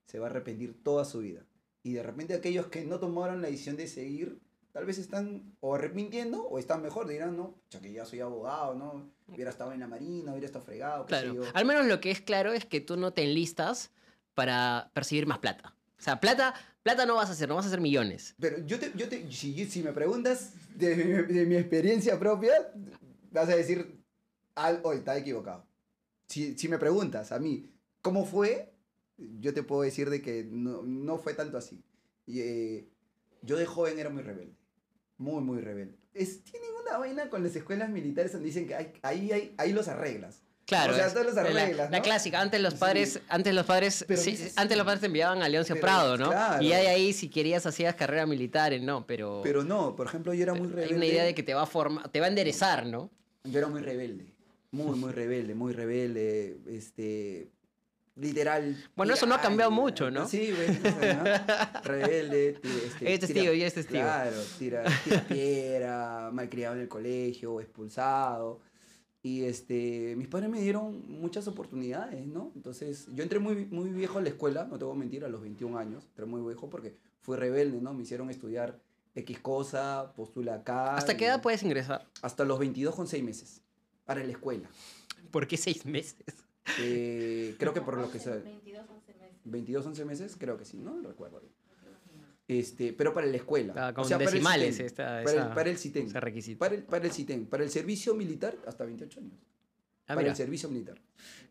se 0.06 0.20
va 0.20 0.28
a 0.28 0.30
arrepentir 0.30 0.82
toda 0.84 1.06
su 1.06 1.20
vida. 1.20 1.46
Y 1.84 1.94
de 1.94 2.04
repente 2.04 2.34
aquellos 2.34 2.68
que 2.68 2.86
no 2.86 3.00
tomaron 3.00 3.42
la 3.42 3.48
decisión 3.50 3.78
de 3.78 3.88
seguir, 3.88 4.40
tal 4.74 4.86
vez 4.86 4.98
están 4.98 5.56
o 5.62 5.76
arrepintiendo 5.76 6.44
o 6.44 6.60
están 6.60 6.82
mejor, 6.82 7.08
dirán, 7.08 7.38
no, 7.38 7.56
ya 7.70 7.80
que 7.80 7.92
ya 7.94 8.06
soy 8.06 8.20
abogado, 8.20 8.76
¿no? 8.76 9.10
Hubiera 9.28 9.52
estado 9.52 9.72
en 9.72 9.80
la 9.80 9.88
marina, 9.88 10.32
hubiera 10.32 10.48
estado 10.48 10.66
fregado, 10.66 11.06
Claro. 11.06 11.34
yo. 11.34 11.44
Al 11.54 11.66
menos 11.66 11.86
lo 11.86 12.00
que 12.00 12.12
es 12.12 12.22
claro 12.22 12.54
es 12.54 12.66
que 12.66 12.82
tú 12.82 12.98
no 12.98 13.14
te 13.14 13.24
enlistas 13.24 13.92
para 14.34 14.92
percibir 14.94 15.26
más 15.28 15.40
plata. 15.40 15.74
O 15.98 16.02
sea, 16.02 16.20
plata, 16.20 16.54
plata 16.84 17.06
no 17.06 17.16
vas 17.16 17.30
a 17.30 17.32
hacer, 17.34 17.50
no 17.50 17.56
vas 17.56 17.66
a 17.66 17.70
hacer 17.70 17.82
millones. 17.82 18.36
Pero 18.40 18.60
yo 18.66 18.80
te, 18.80 18.92
yo 18.96 19.10
te 19.10 19.32
si, 19.32 19.66
si 19.66 19.82
me 19.82 19.92
preguntas 19.94 20.54
de, 20.78 20.96
mi- 20.96 21.34
de 21.34 21.46
mi 21.46 21.56
experiencia 21.56 22.20
propia, 22.20 22.54
vas 23.32 23.50
a 23.50 23.56
decir, 23.56 24.02
al, 24.56 24.82
hoy 24.84 24.98
está 24.98 25.18
equivocado. 25.18 25.66
Si, 26.28 26.58
si 26.58 26.68
me 26.68 26.78
preguntas 26.78 27.32
a 27.32 27.40
mí, 27.40 27.72
¿cómo 28.02 28.26
fue? 28.26 28.74
Yo 29.18 29.54
te 29.54 29.64
puedo 29.64 29.82
decir 29.84 30.10
de 30.10 30.22
que 30.22 30.44
no, 30.50 30.84
no 30.84 31.18
fue 31.18 31.34
tanto 31.34 31.58
así. 31.58 31.84
Y, 32.26 32.42
eh, 32.42 32.90
yo 33.42 33.58
de 33.58 33.66
joven 33.66 33.98
era 34.00 34.10
muy 34.10 34.24
rebelde. 34.24 34.56
Muy, 35.18 35.42
muy 35.44 35.62
rebelde. 35.62 35.98
Es, 36.14 36.44
tienen 36.44 36.70
una 36.82 36.98
vaina 36.98 37.30
con 37.30 37.44
las 37.44 37.56
escuelas 37.56 37.90
militares 37.90 38.32
donde 38.34 38.48
dicen 38.48 38.68
que 38.68 38.76
ahí, 38.76 38.92
ahí, 39.04 39.54
ahí 39.58 39.74
los 39.74 39.88
arreglas. 39.88 40.44
Claro, 40.68 40.92
O 40.92 40.96
sea, 40.98 41.08
es- 41.08 41.14
todas 41.14 41.28
las 41.28 41.36
la- 41.36 41.90
¿no? 42.00 42.04
clásica, 42.04 42.42
antes 42.42 42.60
los 42.60 42.74
Sí. 42.74 42.80
padres, 42.80 43.22
antes 43.30 43.54
los 43.56 43.66
padres, 43.66 44.04
Pero 44.06 44.22
sí, 44.22 44.32
dices, 44.32 44.54
antes 44.58 44.76
los 44.78 44.86
padres 44.86 45.00
te 45.00 45.06
enviaban 45.06 45.42
a 45.42 45.48
Leoncio 45.48 45.76
Pero, 45.76 45.82
Prado, 45.82 46.18
¿no? 46.18 46.28
claro. 46.30 46.62
Y 46.62 46.74
ahí 46.74 47.14
si 47.14 47.30
querías 47.30 47.66
hacías 47.66 47.96
carrera 47.96 48.26
militar, 48.26 48.74
no, 48.82 49.08
pero, 49.08 49.40
Pero 49.46 49.64
no, 49.64 49.96
por 49.96 50.08
ejemplo, 50.08 50.34
yo 50.34 50.44
era 50.44 50.54
muy 50.54 50.68
rebelde. 50.68 50.90
hay 50.90 50.94
una 50.98 51.06
idea 51.06 51.24
de 51.24 51.34
que 51.34 51.42
te 51.42 51.54
va 51.54 51.62
a 51.62 51.66
formar, 51.68 52.10
te 52.10 52.20
va 52.20 52.26
a 52.26 52.30
enderezar, 52.30 52.86
¿no? 52.86 53.10
Yo 53.46 53.58
era 53.60 53.70
muy 53.70 53.82
rebelde. 53.82 54.26
Muy, 54.72 54.98
muy 55.00 55.14
rebelde, 55.14 55.56
muy 55.56 55.72
rebelde. 55.72 56.58
Este. 56.68 57.48
Literal. 58.18 58.76
Bueno, 58.96 59.14
eso 59.14 59.26
no 59.28 59.36
ha 59.36 59.42
cambiado 59.42 59.70
mucho, 59.72 60.10
¿no? 60.12 60.28
Sí, 60.28 60.52
sea, 61.00 61.14
¿no? 61.14 61.82
Rebelde. 61.84 62.60
Este, 62.84 63.14
Es 63.14 63.20
testigo, 63.22 63.54
ya 63.54 63.68
es 63.68 63.76
testigo. 63.76 64.02
Claro, 64.02 64.36
tira, 64.58 64.84
tira 65.04 65.22
piedra, 65.28 66.30
malcriado 66.34 66.76
en 66.76 66.82
el 66.82 66.88
colegio, 66.90 67.62
expulsado. 67.62 68.60
Y 69.28 69.44
este, 69.44 70.16
mis 70.16 70.30
padres 70.30 70.50
me 70.50 70.62
dieron 70.62 71.04
muchas 71.20 71.50
oportunidades, 71.50 72.26
¿no? 72.26 72.54
Entonces, 72.56 73.08
yo 73.14 73.24
entré 73.24 73.40
muy, 73.40 73.66
muy 73.66 73.90
viejo 73.90 74.20
a 74.20 74.22
la 74.22 74.30
escuela, 74.30 74.64
no 74.64 74.78
te 74.80 74.86
voy 74.86 74.96
a 74.96 74.98
mentir, 74.98 75.26
a 75.26 75.28
los 75.28 75.42
21 75.42 75.78
años. 75.78 76.06
Entré 76.06 76.26
muy 76.26 76.42
viejo 76.42 76.70
porque 76.70 76.96
fui 77.20 77.36
rebelde, 77.36 77.82
¿no? 77.82 77.94
Me 77.94 78.04
hicieron 78.04 78.30
estudiar 78.30 78.80
X 79.16 79.40
cosa, 79.40 80.14
postula 80.16 80.56
acá. 80.56 80.96
¿Hasta 80.96 81.18
qué 81.18 81.26
edad 81.26 81.42
puedes 81.42 81.62
ingresar? 81.62 82.08
hasta 82.22 82.46
los 82.46 82.58
22 82.58 82.96
con 82.96 83.06
6 83.06 83.22
meses 83.22 83.62
para 84.06 84.24
la 84.24 84.32
escuela. 84.32 84.70
¿Por 85.30 85.46
qué 85.46 85.58
seis 85.58 85.86
meses? 85.86 86.24
Eh, 86.80 87.56
creo 87.60 87.74
que 87.74 87.82
por 87.82 87.98
lo 87.98 88.10
que 88.10 88.20
sea. 88.20 88.36
22, 88.36 88.90
11 88.90 89.14
meses. 89.14 89.38
22, 89.44 89.86
11 89.86 90.06
meses, 90.06 90.36
creo 90.38 90.58
que 90.58 90.66
sí, 90.66 90.78
¿no? 90.78 90.96
Lo 90.96 91.10
recuerdo 91.10 91.42
bien. 91.42 91.54
Este, 92.48 92.94
pero 92.94 93.14
para 93.14 93.28
la 93.28 93.36
escuela. 93.36 93.74
Ah, 93.76 93.94
con 93.94 94.06
o 94.06 94.08
sea, 94.08 94.18
para 94.18 94.30
el 94.30 94.34
decimales 94.36 94.70
CITEN, 94.76 94.86
esta- 94.86 95.24
para, 95.24 95.48
el, 95.48 95.54
para 95.54 95.70
el 95.70 95.78
CITEN. 95.78 96.08
ese 96.08 96.20
requisito. 96.20 96.60
Para 96.60 96.76
el, 96.76 96.84
para 96.84 97.06
el 97.06 97.12
CITEN. 97.12 97.46
Para 97.48 97.64
el 97.64 97.70
servicio 97.70 98.16
militar, 98.16 98.58
hasta 98.66 98.86
28 98.86 99.20
años. 99.20 99.34
Ah, 100.04 100.16
para 100.16 100.22
mira. 100.22 100.32
el 100.32 100.38
servicio 100.38 100.70
militar. 100.70 101.02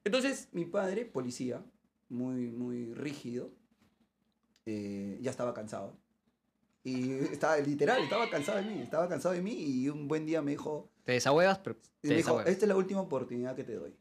Entonces, 0.04 0.48
mi 0.52 0.64
padre, 0.64 1.04
policía, 1.04 1.62
muy, 2.08 2.50
muy 2.50 2.94
rígido, 2.94 3.50
eh, 4.64 5.18
ya 5.20 5.30
estaba 5.30 5.52
cansado. 5.52 5.96
Y 6.82 7.10
estaba, 7.32 7.58
literal, 7.58 8.02
estaba 8.02 8.30
cansado 8.30 8.58
de 8.58 8.64
mí, 8.64 8.80
estaba 8.80 9.08
cansado 9.08 9.34
de 9.34 9.42
mí 9.42 9.52
y 9.54 9.88
un 9.88 10.06
buen 10.06 10.24
día 10.24 10.40
me 10.40 10.52
dijo, 10.52 10.88
Te 11.04 11.12
desahuevas, 11.12 11.58
pero 11.58 11.76
te 12.00 12.08
me 12.08 12.14
dijo, 12.14 12.40
esta 12.40 12.64
es 12.64 12.68
la 12.68 12.76
última 12.76 13.00
oportunidad 13.00 13.56
que 13.56 13.64
te 13.64 13.74
doy. 13.74 13.94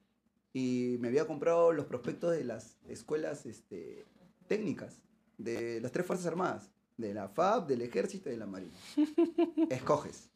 Y 0.53 0.97
me 0.99 1.07
había 1.07 1.25
comprado 1.25 1.73
los 1.73 1.87
prospectos 1.87 2.31
de 2.31 2.43
las 2.43 2.77
escuelas 2.87 3.45
este, 3.47 4.05
técnicas, 4.47 5.01
de 5.37 5.81
las 5.81 5.91
tres 5.91 6.05
Fuerzas 6.05 6.27
Armadas, 6.27 6.71
de 6.97 7.13
la 7.13 7.27
FAB, 7.27 7.67
del 7.67 7.81
Ejército 7.81 8.29
y 8.29 8.33
de 8.33 8.37
la 8.37 8.45
Marina. 8.45 8.73
Escoges. 9.69 10.29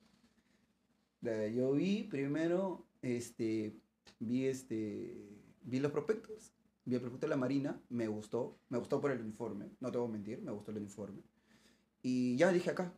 Yo 1.22 1.74
vi 1.74 2.04
primero, 2.04 2.86
este, 3.02 3.76
vi, 4.20 4.46
este, 4.46 5.28
vi 5.62 5.80
los 5.80 5.92
prospectos, 5.92 6.54
vi 6.86 6.96
el 6.96 7.02
prospecto 7.02 7.26
de 7.26 7.32
la 7.32 7.38
Marina, 7.38 7.82
me 7.90 8.08
gustó, 8.08 8.58
me 8.70 8.78
gustó 8.78 9.02
por 9.02 9.12
el 9.12 9.22
uniforme, 9.22 9.70
no 9.80 9.92
te 9.92 9.98
voy 9.98 10.08
a 10.08 10.12
mentir, 10.12 10.42
me 10.42 10.52
gustó 10.52 10.72
el 10.72 10.78
uniforme. 10.78 11.22
Y 12.02 12.38
ya 12.38 12.54
dije 12.54 12.70
acá, 12.70 12.94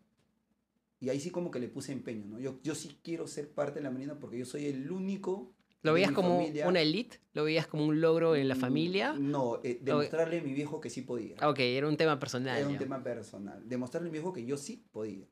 y 0.99 1.09
ahí 1.09 1.19
sí 1.19 1.31
como 1.31 1.49
que 1.49 1.59
le 1.59 1.67
puse 1.67 1.91
empeño, 1.91 2.27
¿no? 2.27 2.39
Yo, 2.39 2.59
yo 2.61 2.75
sí 2.75 2.99
quiero 3.03 3.25
ser 3.25 3.51
parte 3.51 3.79
de 3.79 3.83
la 3.83 3.91
Marina 3.91 4.19
porque 4.19 4.37
yo 4.37 4.45
soy 4.45 4.67
el 4.67 4.91
único... 4.91 5.55
¿Lo 5.83 5.93
veías 5.93 6.11
como 6.11 6.37
familia- 6.41 6.67
una 6.67 6.81
elite? 6.81 7.19
¿Lo 7.33 7.43
veías 7.43 7.67
como 7.67 7.85
un 7.85 8.01
logro 8.01 8.35
en 8.35 8.47
la 8.47 8.55
Mm, 8.55 8.59
familia? 8.59 9.13
No, 9.13 9.59
eh, 9.63 9.79
demostrarle 9.81 10.39
a 10.39 10.43
mi 10.43 10.53
viejo 10.53 10.79
que 10.79 10.89
sí 10.89 11.01
podía. 11.01 11.35
Ok, 11.47 11.59
era 11.59 11.87
un 11.87 11.97
tema 11.97 12.19
personal. 12.19 12.57
Era 12.57 12.67
un 12.67 12.73
ya. 12.73 12.79
tema 12.79 13.01
personal. 13.03 13.67
Demostrarle 13.67 14.09
a 14.09 14.11
mi 14.11 14.17
viejo 14.17 14.31
que 14.33 14.45
yo 14.45 14.57
sí 14.57 14.83
podía. 14.91 15.25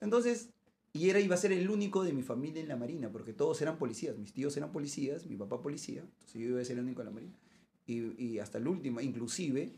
Entonces, 0.00 0.50
y 0.92 1.10
era 1.10 1.20
iba 1.20 1.34
a 1.34 1.38
ser 1.38 1.52
el 1.52 1.68
único 1.70 2.02
de 2.02 2.12
mi 2.12 2.22
familia 2.22 2.60
en 2.62 2.68
la 2.68 2.76
Marina, 2.76 3.10
porque 3.12 3.32
todos 3.32 3.60
eran 3.62 3.76
policías. 3.78 4.16
Mis 4.16 4.32
tíos 4.32 4.56
eran 4.56 4.72
policías, 4.72 5.26
mi 5.26 5.36
papá 5.36 5.60
policía, 5.60 6.00
entonces 6.00 6.34
yo 6.40 6.48
iba 6.48 6.60
a 6.60 6.64
ser 6.64 6.78
el 6.78 6.84
único 6.84 7.02
en 7.02 7.06
la 7.06 7.12
Marina. 7.12 7.32
Y, 7.86 8.22
y 8.24 8.38
hasta 8.38 8.58
el 8.58 8.66
último, 8.68 9.00
inclusive, 9.00 9.72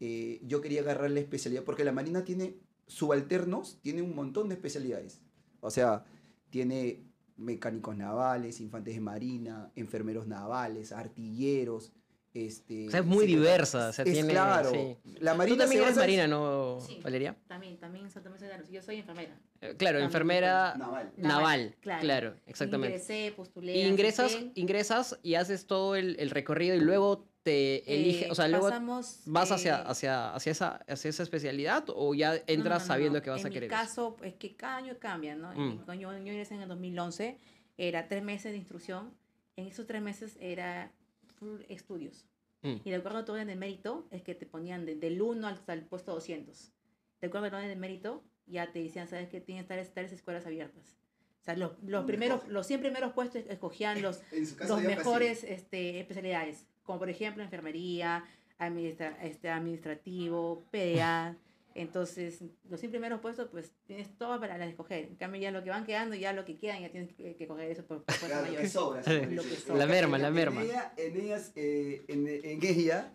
eh, 0.00 0.40
yo 0.44 0.60
quería 0.60 0.80
agarrar 0.82 1.10
la 1.10 1.20
especialidad, 1.20 1.64
porque 1.64 1.84
la 1.84 1.92
Marina 1.92 2.24
tiene 2.24 2.56
subalternos, 2.86 3.78
tiene 3.80 4.02
un 4.02 4.14
montón 4.14 4.48
de 4.48 4.54
especialidades. 4.54 5.20
O 5.60 5.70
sea, 5.70 6.04
tiene 6.50 7.02
mecánicos 7.36 7.96
navales, 7.96 8.60
infantes 8.60 8.94
de 8.94 9.00
marina, 9.00 9.70
enfermeros 9.76 10.26
navales, 10.26 10.92
artilleros. 10.92 11.92
Este, 12.32 12.88
O 12.88 12.90
sea, 12.90 12.98
es 13.00 13.06
muy 13.06 13.26
diversa. 13.26 13.90
O 13.90 13.92
sea, 13.92 14.04
es 14.04 14.12
tiene, 14.12 14.30
claro. 14.32 14.70
sí. 14.72 14.96
La 15.20 15.32
Tú 15.32 15.38
marina 15.38 15.58
también 15.58 15.80
se 15.82 15.86
eres 15.86 15.96
marina, 15.96 16.26
¿no, 16.26 16.80
Sí. 16.80 16.98
Valeria? 17.02 17.36
También, 17.46 17.78
también 17.78 18.08
Ganos. 18.48 18.68
Yo 18.70 18.82
soy 18.82 18.96
enfermera. 18.96 19.38
Eh, 19.60 19.74
Claro, 19.78 19.98
También, 19.98 20.04
enfermera 20.04 20.74
Naval. 20.76 21.12
naval. 21.16 21.76
Claro, 21.80 22.00
claro. 22.00 22.34
exactamente. 22.46 22.96
Ingresé, 22.96 23.32
postulé. 23.36 23.76
Y 23.76 23.82
ingresas, 23.86 24.36
ingresas 24.54 25.18
y 25.22 25.36
haces 25.36 25.66
todo 25.66 25.94
el, 25.94 26.16
el 26.18 26.30
recorrido 26.30 26.74
y 26.74 26.80
luego 26.80 27.28
te 27.44 27.94
elige, 27.94 28.24
Eh, 28.26 28.30
o 28.30 28.34
sea, 28.34 28.48
luego 28.48 28.68
pasamos, 28.70 29.20
vas 29.26 29.52
hacia, 29.52 29.78
eh, 29.80 29.84
hacia, 29.86 30.34
hacia, 30.34 30.50
esa, 30.52 30.68
hacia 30.88 31.08
esa 31.10 31.22
especialidad 31.22 31.84
o 31.88 32.12
ya 32.14 32.34
entras 32.46 32.58
No, 32.58 32.64
no, 32.64 32.78
no, 32.78 32.80
sabiendo 32.80 33.18
no. 33.18 33.22
que 33.22 33.30
vas 33.30 33.44
a 33.44 33.50
querer 33.50 33.64
En 33.64 33.68
mi 33.70 33.82
caso, 33.84 34.16
es 34.22 34.34
que 34.34 34.56
cada 34.56 34.76
año 34.78 34.98
cambia, 34.98 35.36
¿no? 35.36 35.52
En 35.52 35.76
Mm. 35.76 35.84
yo, 35.86 35.94
yo 35.94 36.16
ingresé 36.16 36.54
en 36.56 36.62
el 36.62 36.68
2011, 36.68 37.38
era 37.78 38.08
tres 38.08 38.24
meses 38.24 38.50
de 38.52 38.58
instrucción. 38.58 39.14
En 39.56 39.66
esos 39.68 39.86
tres 39.86 40.02
meses 40.02 40.36
era 40.40 40.90
full 41.38 41.60
estudios. 41.68 42.26
Mm. 42.62 42.76
Y 42.82 42.90
de 42.90 42.96
acuerdo 42.96 43.18
a 43.18 43.24
tu 43.24 43.32
orden 43.32 43.46
de 43.46 43.56
mérito, 43.56 44.08
es 44.10 44.22
que 44.22 44.34
te 44.34 44.46
ponían 44.46 44.84
de- 44.86 44.96
del 44.96 45.20
1 45.22 45.46
hasta 45.46 45.74
el 45.74 45.84
puesto 45.84 46.12
200. 46.12 46.72
De 47.20 47.26
acuerdo 47.28 47.46
al 47.48 47.54
orden 47.54 47.68
de 47.68 47.76
mérito, 47.76 48.24
ya 48.46 48.72
te 48.72 48.82
decían, 48.82 49.06
¿sabes 49.06 49.28
qué? 49.28 49.40
Tienes 49.40 49.66
tales, 49.68 49.92
tales 49.92 50.12
escuelas 50.12 50.46
abiertas. 50.46 50.96
O 51.40 51.44
sea, 51.44 51.56
los, 51.56 51.72
los 51.82 51.90
Lo 51.90 52.06
primeros, 52.06 52.48
los 52.48 52.66
100 52.66 52.80
primeros 52.80 53.12
puestos 53.12 53.42
escogían 53.50 54.00
los, 54.00 54.22
En 54.32 54.46
los 54.66 54.80
mejores 54.82 55.44
este, 55.44 56.00
especialidades, 56.00 56.64
como 56.84 56.98
por 56.98 57.08
ejemplo 57.10 57.42
enfermería, 57.42 58.24
administra- 58.58 59.18
este, 59.22 59.48
administrativo, 59.50 60.62
PDA. 60.70 61.36
Entonces, 61.76 62.38
los 62.70 62.78
100 62.78 62.92
primeros 62.92 63.20
puestos, 63.20 63.48
pues 63.50 63.72
tienes 63.86 64.08
todo 64.16 64.38
para 64.38 64.56
las 64.56 64.68
escoger. 64.68 65.06
En 65.06 65.16
cambio, 65.16 65.40
ya 65.40 65.50
lo 65.50 65.64
que 65.64 65.70
van 65.70 65.84
quedando, 65.84 66.14
ya 66.14 66.32
lo 66.32 66.44
que 66.44 66.56
quedan, 66.56 66.80
ya 66.80 66.90
tienes 66.92 67.12
que, 67.14 67.34
que 67.34 67.48
coger 67.48 67.68
eso 67.68 67.84
por, 67.84 68.04
por 68.04 68.14
Claro, 68.14 68.36
lo 68.36 68.42
que 68.44 68.48
mayores. 68.50 68.72
sobra. 68.72 69.02
Lo 69.02 69.42
que 69.42 69.56
sobra. 69.56 69.76
La 69.78 69.86
merma, 69.86 70.16
En- 70.16 70.22
la 70.22 70.28
en 70.28 70.34
merma. 70.34 70.62
ella- 70.62 70.92
En, 70.96 71.20
ellas, 71.20 71.52
eh, 71.56 72.04
en, 72.06 72.28
en 72.28 72.64
ella 72.64 73.12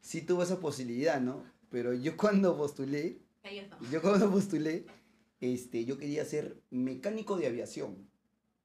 sí 0.00 0.22
tuvo 0.22 0.42
esa 0.42 0.58
posibilidad, 0.58 1.20
¿no? 1.20 1.44
Pero 1.70 1.92
yo 1.92 2.16
cuando 2.16 2.56
postulé, 2.56 3.18
Ellos 3.42 3.66
no. 3.68 3.90
yo 3.90 4.00
cuando 4.00 4.30
postulé, 4.30 4.86
este, 5.42 5.84
yo 5.84 5.98
quería 5.98 6.24
ser 6.24 6.56
mecánico 6.70 7.36
de 7.36 7.46
aviación. 7.48 8.07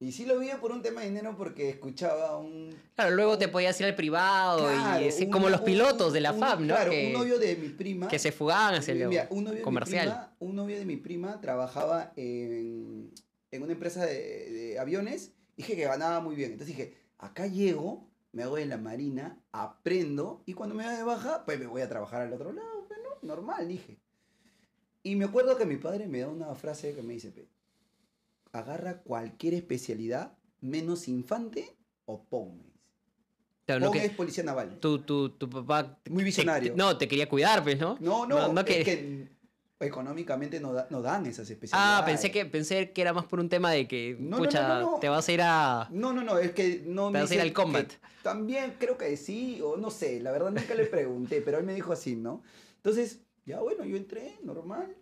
Y 0.04 0.12
sí 0.12 0.26
lo 0.26 0.38
vi 0.38 0.50
por 0.60 0.72
un 0.74 0.82
tema 0.82 1.00
de 1.02 1.08
dinero 1.08 1.34
porque 1.38 1.70
escuchaba 1.70 2.38
un... 2.38 2.76
Claro, 2.96 3.16
luego 3.16 3.38
te 3.38 3.48
podías 3.48 3.80
ir 3.80 3.86
al 3.88 3.96
privado 3.96 4.68
Claro, 4.68 5.06
y 5.06 5.24
un- 5.24 5.32
como 5.32 5.48
los 5.50 5.62
un- 5.62 5.66
pilotos 5.66 6.12
de 6.12 6.20
la 6.20 6.34
un- 6.34 6.40
FAB, 6.40 6.60
¿no? 6.60 6.68
Claro, 6.76 6.92
que, 6.92 7.08
un 7.08 7.14
novio 7.14 7.40
de 7.40 7.56
mi 7.56 7.70
prima... 7.70 8.08
que 8.10 8.20
se 8.20 8.34
fugaban 8.34 8.76
hacia 8.76 8.92
el 8.92 9.08
Mira, 9.08 9.28
un 9.30 9.46
novio 9.46 9.60
de 9.60 9.64
comercial. 9.64 10.08
Mi 10.08 10.12
prima, 10.14 10.36
un 10.40 10.56
novio 10.58 10.78
de 10.78 10.86
mi 10.86 10.98
prima 10.98 11.40
trabajaba 11.40 12.12
en, 12.18 13.14
en 13.52 13.64
una 13.64 13.72
empresa 13.72 14.06
de, 14.06 14.52
de 14.52 14.80
aviones 14.80 15.32
dije 15.56 15.76
que 15.78 15.84
ganaba 15.86 16.20
muy 16.20 16.36
bien. 16.36 16.52
Entonces 16.52 16.76
dije, 16.76 16.98
acá 17.18 17.48
llego, 17.48 18.10
me 18.34 18.44
hago 18.44 18.58
en 18.58 18.68
la 18.68 18.78
marina, 18.78 19.40
aprendo 19.54 20.44
y 20.46 20.54
cuando 20.54 20.76
me 20.76 20.84
da 20.84 20.98
de 20.98 21.04
baja, 21.04 21.46
pues 21.46 21.58
me 21.60 21.68
voy 21.68 21.82
a 21.82 21.88
trabajar 21.88 22.22
al 22.24 22.34
otro 22.34 22.52
lado. 22.52 22.88
Bueno, 22.90 23.10
normal, 23.22 23.70
dije. 23.70 24.00
Y 25.02 25.16
me 25.16 25.24
acuerdo 25.26 25.58
que 25.58 25.66
mi 25.66 25.78
padre 25.78 26.08
me 26.08 26.20
da 26.20 26.28
una 26.28 26.54
frase 26.56 26.94
que 26.94 27.02
me 27.04 27.14
dice, 27.14 27.32
"Pe, 27.32 27.48
agarra 28.54 29.02
cualquier 29.02 29.56
especialidad 29.56 30.38
menos 30.62 31.08
infante 31.10 31.76
o 32.06 32.24
POM. 32.24 32.58
me 32.58 32.64
dice. 32.64 32.74
Claro, 33.66 33.92
que 33.92 34.06
es 34.06 34.12
policía 34.12 34.44
naval. 34.44 34.80
tu, 34.80 35.00
tu, 35.00 35.30
tu 35.32 35.50
papá... 35.50 36.00
Muy 36.10 36.24
visionario. 36.24 36.72
te- 36.72 36.78
no, 36.78 36.98
te 36.98 37.08
quería 37.08 37.28
cuidar, 37.28 37.64
pues, 37.64 37.80
¿no? 37.80 37.98
No, 38.00 38.26
no, 38.26 38.48
No, 38.48 38.54
no 38.54 38.62
es 38.62 38.66
que- 38.86 39.34
económicamente 39.80 40.60
no, 40.62 40.72
da- 40.72 40.88
no 40.90 41.02
dan 41.02 41.26
esas 41.26 41.50
especialidades. 41.50 42.02
Ah, 42.02 42.06
pensé 42.06 42.32
que, 42.32 42.46
pensé 42.46 42.92
que 42.94 43.02
era 43.02 43.12
más 43.12 43.26
por 43.26 43.40
un 43.42 43.50
tema 43.50 43.72
de 43.72 43.86
que, 43.88 44.16
No, 44.18 44.30
no, 44.30 44.38
no, 44.38 44.44
pucha, 44.46 44.68
no, 44.80 44.92
no. 44.94 45.00
te 45.00 45.10
vas 45.10 45.28
a 45.28 45.32
ir 45.34 45.42
a... 45.42 45.90
No, 45.92 46.14
no, 46.14 46.24
no, 46.24 46.38
es 46.38 46.52
que 46.52 46.84
no 46.86 47.12
Te 47.12 47.20
vas 47.20 47.32
a 47.32 47.36
ir 47.36 47.42
al 47.42 47.52
combat. 47.52 47.92
También 48.22 48.76
creo 48.80 48.98
que 48.98 49.18
sí, 49.18 49.60
o 49.62 49.76
no 49.76 49.90
sé, 49.92 50.22
la 50.22 50.32
verdad 50.32 50.52
nunca 50.52 50.74
le 50.76 50.86
pregunté, 50.86 51.42
pero 51.42 51.58
él 51.58 51.66
me 51.66 51.74
dijo 51.74 51.92
así, 51.92 52.16
¿no? 52.16 52.44
Entonces, 52.78 53.20
ya 53.46 53.60
bueno, 53.60 53.84
yo 53.84 53.98
entré, 53.98 54.38
normal, 54.44 54.96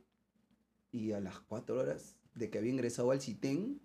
y 0.91 1.11
a 1.11 1.19
las 1.19 1.39
cuatro 1.41 1.77
horas 1.79 2.15
de 2.35 2.49
que 2.49 2.57
había 2.57 2.71
ingresado 2.71 3.11
al 3.11 3.21
CITEN, 3.21 3.81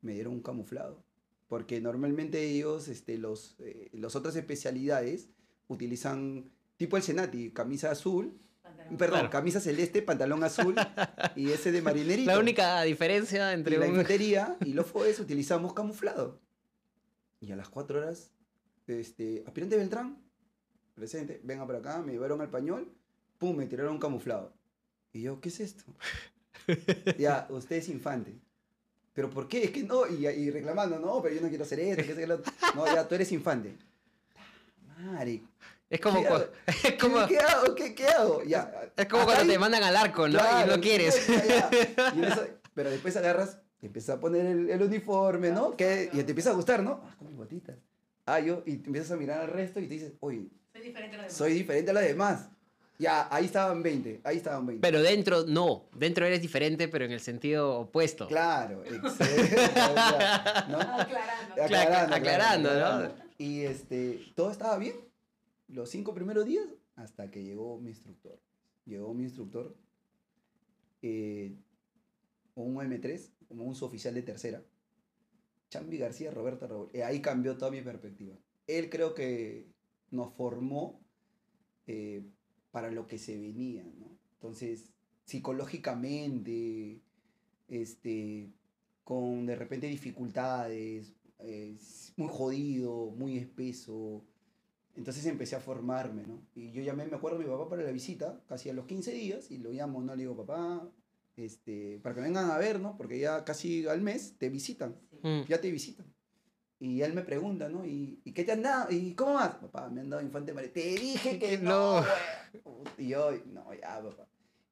me 0.00 0.12
dieron 0.14 0.34
un 0.34 0.42
camuflado. 0.42 1.02
Porque 1.48 1.80
normalmente 1.80 2.42
ellos, 2.50 2.88
este, 2.88 3.18
los, 3.18 3.56
eh, 3.60 3.90
las 3.92 4.16
otras 4.16 4.34
especialidades, 4.36 5.28
utilizan, 5.68 6.50
tipo 6.76 6.96
el 6.96 7.02
Senati, 7.02 7.50
camisa 7.50 7.90
azul, 7.90 8.38
perdón, 8.98 9.20
Claro. 9.20 9.30
camisa 9.30 9.60
celeste, 9.60 10.02
pantalón 10.02 10.42
azul, 10.44 10.74
y 11.36 11.50
ese 11.50 11.70
de 11.72 11.82
marinerito. 11.82 12.30
La 12.30 12.38
única 12.38 12.82
diferencia 12.82 13.52
entre 13.52 13.76
Entre 13.76 13.78
la 13.78 13.92
un... 13.92 14.00
infantería 14.00 14.56
y 14.64 14.72
los 14.72 14.86
FOES 14.86 15.20
utilizamos 15.20 15.72
camuflado. 15.72 16.40
Y 17.40 17.52
a 17.52 17.56
las 17.56 17.68
4 17.68 17.98
horas, 17.98 18.32
este, 18.86 19.44
aspirante 19.46 19.76
Beltrán, 19.76 20.18
presente, 20.94 21.40
venga 21.44 21.66
para 21.66 21.78
acá, 21.80 22.02
me 22.02 22.12
llevaron 22.12 22.40
al 22.40 22.50
pañol, 22.50 22.92
pum, 23.38 23.56
me 23.56 23.66
tiraron 23.66 23.94
un 23.94 24.00
camuflado. 24.00 24.54
Y 25.12 25.22
yo, 25.22 25.40
¿qué 25.40 25.48
es 25.50 25.60
esto? 25.60 25.84
Ya, 27.18 27.46
usted 27.50 27.76
es 27.76 27.88
infante. 27.88 28.34
¿Pero 29.12 29.30
por 29.30 29.46
qué? 29.48 29.64
Es 29.64 29.70
que 29.70 29.82
no, 29.84 30.06
y, 30.08 30.26
y 30.26 30.50
reclamando, 30.50 30.98
no, 30.98 31.22
pero 31.22 31.34
yo 31.36 31.40
no 31.40 31.48
quiero 31.48 31.64
hacer 31.64 31.78
esto, 31.80 32.04
que 32.04 32.12
hacer 32.12 32.28
lo 32.28 32.34
otro. 32.36 32.52
No, 32.74 32.86
ya, 32.86 33.06
tú 33.06 33.14
eres 33.14 33.30
infante. 33.32 33.76
Madre, 34.98 35.42
Es 35.90 36.00
como, 36.00 36.20
¿Qué 36.20 36.28
hago? 36.28 36.44
es 36.66 36.94
como, 37.00 37.26
¿qué 37.26 37.38
hago? 37.38 37.74
¿Qué, 37.74 37.94
qué 37.94 38.08
hago? 38.08 38.42
Ya, 38.42 38.90
es 38.96 39.06
como 39.06 39.24
cuando 39.24 39.44
te 39.44 39.52
hay- 39.52 39.58
mandan 39.58 39.82
al 39.84 39.96
arco, 39.96 40.22
¿no? 40.28 40.34
y 40.34 40.40
Claro, 40.40 40.76
no 40.76 40.82
quieres. 40.82 41.26
ya, 41.28 41.70
ya. 41.70 42.12
Y 42.16 42.24
eso- 42.24 42.46
pero 42.74 42.90
después 42.90 43.16
agarras, 43.16 43.58
te 43.78 43.86
empiezas 43.86 44.16
a 44.16 44.20
poner 44.20 44.46
el, 44.46 44.70
el 44.70 44.82
uniforme, 44.82 45.50
¿no? 45.50 45.76
Que, 45.76 46.08
y 46.12 46.22
te 46.22 46.30
empieza 46.30 46.50
a 46.50 46.54
gustar, 46.54 46.82
¿no? 46.82 47.00
Ah, 47.04 47.14
con 47.18 47.28
mis 47.28 47.36
botitas. 47.36 47.76
Ah, 48.26 48.40
yo, 48.40 48.62
y 48.66 48.76
te 48.78 48.86
empiezas 48.86 49.12
a 49.12 49.16
mirar 49.16 49.40
al 49.42 49.48
resto 49.50 49.78
y 49.80 49.86
te 49.86 49.94
dices, 49.94 50.12
oye, 50.20 50.48
Soy 50.72 50.82
diferente 50.82 51.14
a 51.16 51.18
los 51.18 51.26
demás. 51.26 51.36
soy 51.36 51.52
diferente 51.52 51.90
a 51.90 51.94
los 51.94 52.02
demás. 52.02 52.48
Ya, 52.98 53.26
ahí 53.34 53.46
estaban 53.46 53.82
20, 53.82 54.20
ahí 54.22 54.36
estaban 54.36 54.66
20. 54.66 54.80
Pero 54.80 55.02
dentro, 55.02 55.44
no. 55.46 55.88
Dentro 55.96 56.24
eres 56.26 56.40
diferente, 56.40 56.86
pero 56.88 57.04
en 57.04 57.10
el 57.12 57.20
sentido 57.20 57.80
opuesto. 57.80 58.28
Claro, 58.28 58.84
excelente. 58.84 59.56
¿no? 60.68 60.78
Aclarando. 60.80 61.54
Cla- 61.56 61.64
Aclarando, 61.64 62.14
aclarando, 62.16 62.70
¿no? 62.70 62.76
aclarando. 62.86 63.24
Y 63.38 63.60
este, 63.62 64.20
todo 64.36 64.50
estaba 64.52 64.78
bien. 64.78 64.94
Los 65.68 65.90
cinco 65.90 66.14
primeros 66.14 66.44
días, 66.44 66.66
hasta 66.94 67.30
que 67.30 67.42
llegó 67.42 67.80
mi 67.80 67.90
instructor. 67.90 68.38
Llegó 68.86 69.12
mi 69.12 69.24
instructor, 69.24 69.74
eh, 71.02 71.56
un 72.54 72.76
M3, 72.76 73.30
como 73.48 73.64
un 73.64 73.74
suboficial 73.74 74.14
de 74.14 74.22
tercera. 74.22 74.62
Chambi 75.70 75.98
García, 75.98 76.30
Roberto 76.30 76.68
Raúl. 76.68 76.90
Eh, 76.92 77.02
ahí 77.02 77.20
cambió 77.20 77.56
toda 77.56 77.70
mi 77.70 77.80
perspectiva. 77.80 78.36
Él 78.68 78.88
creo 78.88 79.14
que 79.14 79.66
nos 80.10 80.32
formó 80.34 81.00
eh, 81.86 82.24
para 82.74 82.90
lo 82.90 83.06
que 83.06 83.18
se 83.18 83.38
venía, 83.38 83.84
¿no? 83.84 84.18
Entonces, 84.34 84.90
psicológicamente, 85.24 87.00
este, 87.68 88.50
con 89.04 89.46
de 89.46 89.54
repente 89.54 89.86
dificultades, 89.86 91.14
eh, 91.38 91.76
muy 92.16 92.28
jodido, 92.28 93.10
muy 93.16 93.38
espeso. 93.38 94.24
Entonces 94.96 95.24
empecé 95.26 95.54
a 95.54 95.60
formarme, 95.60 96.24
¿no? 96.26 96.42
Y 96.56 96.72
yo 96.72 96.82
llamé, 96.82 97.06
me 97.06 97.14
acuerdo, 97.14 97.38
a 97.38 97.40
mi 97.40 97.46
papá 97.46 97.68
para 97.68 97.84
la 97.84 97.92
visita, 97.92 98.42
casi 98.48 98.70
a 98.70 98.72
los 98.72 98.86
15 98.86 99.12
días, 99.12 99.52
y 99.52 99.58
lo 99.58 99.70
llamo, 99.70 100.02
¿no? 100.02 100.16
Le 100.16 100.22
digo, 100.24 100.36
papá, 100.36 100.90
este, 101.36 102.00
para 102.02 102.16
que 102.16 102.22
vengan 102.22 102.50
a 102.50 102.58
ver, 102.58 102.80
¿no? 102.80 102.96
Porque 102.96 103.20
ya 103.20 103.44
casi 103.44 103.86
al 103.86 104.00
mes 104.02 104.34
te 104.36 104.48
visitan, 104.50 104.96
Mm. 105.22 105.42
ya 105.48 105.60
te 105.60 105.70
visitan. 105.70 106.06
Y 106.84 107.00
él 107.00 107.14
me 107.14 107.22
pregunta, 107.22 107.66
¿no? 107.70 107.86
¿Y, 107.86 108.20
¿y 108.24 108.32
qué 108.32 108.44
te 108.44 108.52
han 108.52 108.60
dado? 108.60 108.92
¿Y 108.92 109.14
cómo 109.14 109.34
vas? 109.34 109.54
Papá, 109.54 109.88
me 109.88 110.02
han 110.02 110.10
dado 110.10 110.22
infante 110.22 110.52
María. 110.52 110.70
Te 110.70 110.80
dije 110.82 111.38
que 111.38 111.56
no. 111.62 112.04
Y 112.98 113.08
yo, 113.08 113.30
no, 113.46 113.72
ya, 113.72 114.02
papá. 114.02 114.26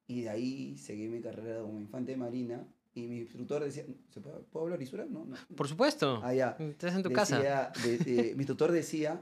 Y 0.05 0.21
de 0.21 0.29
ahí 0.29 0.77
seguí 0.77 1.07
mi 1.07 1.21
carrera 1.21 1.61
como 1.61 1.79
infante 1.79 2.11
de 2.11 2.17
marina. 2.17 2.67
Y 2.93 3.07
mi 3.07 3.17
instructor 3.17 3.63
decía, 3.63 3.83
¿se 4.13 4.21
puede, 4.21 4.37
¿puedo 4.51 4.65
hablar 4.65 4.77
lisura? 4.79 5.05
No, 5.09 5.25
no. 5.25 5.35
Por 5.55 5.67
supuesto. 5.67 6.21
Ah, 6.23 6.35
ya. 6.35 6.55
Estás 6.59 6.93
en 6.93 7.01
tu 7.01 7.11
casa. 7.11 7.37
Decía- 7.37 7.71
de- 7.83 7.97
de- 7.97 8.35
mi 8.37 8.45
tutor 8.45 8.71
decía, 8.71 9.19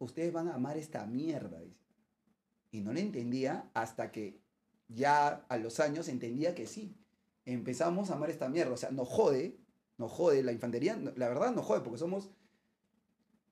ustedes 0.00 0.32
van 0.32 0.48
a 0.48 0.54
amar 0.54 0.76
esta 0.76 1.06
mierda. 1.06 1.60
dice. 1.60 1.78
Y 2.72 2.80
no 2.80 2.92
le 2.92 3.00
entendía 3.00 3.70
hasta 3.74 4.10
que 4.10 4.40
ya 4.88 5.44
a 5.48 5.56
los 5.58 5.78
años 5.78 6.08
entendía 6.08 6.56
que 6.56 6.66
sí. 6.66 6.96
Empezamos 7.44 8.10
a 8.10 8.14
amar 8.14 8.30
esta 8.30 8.48
mierda. 8.48 8.72
O 8.72 8.76
sea, 8.76 8.90
nos 8.90 9.06
jode, 9.06 9.56
nos 9.98 10.10
jode 10.10 10.42
la 10.42 10.52
infantería. 10.52 10.98
La 11.16 11.28
verdad 11.28 11.52
nos 11.52 11.64
jode 11.64 11.80
porque 11.80 11.98
somos, 11.98 12.30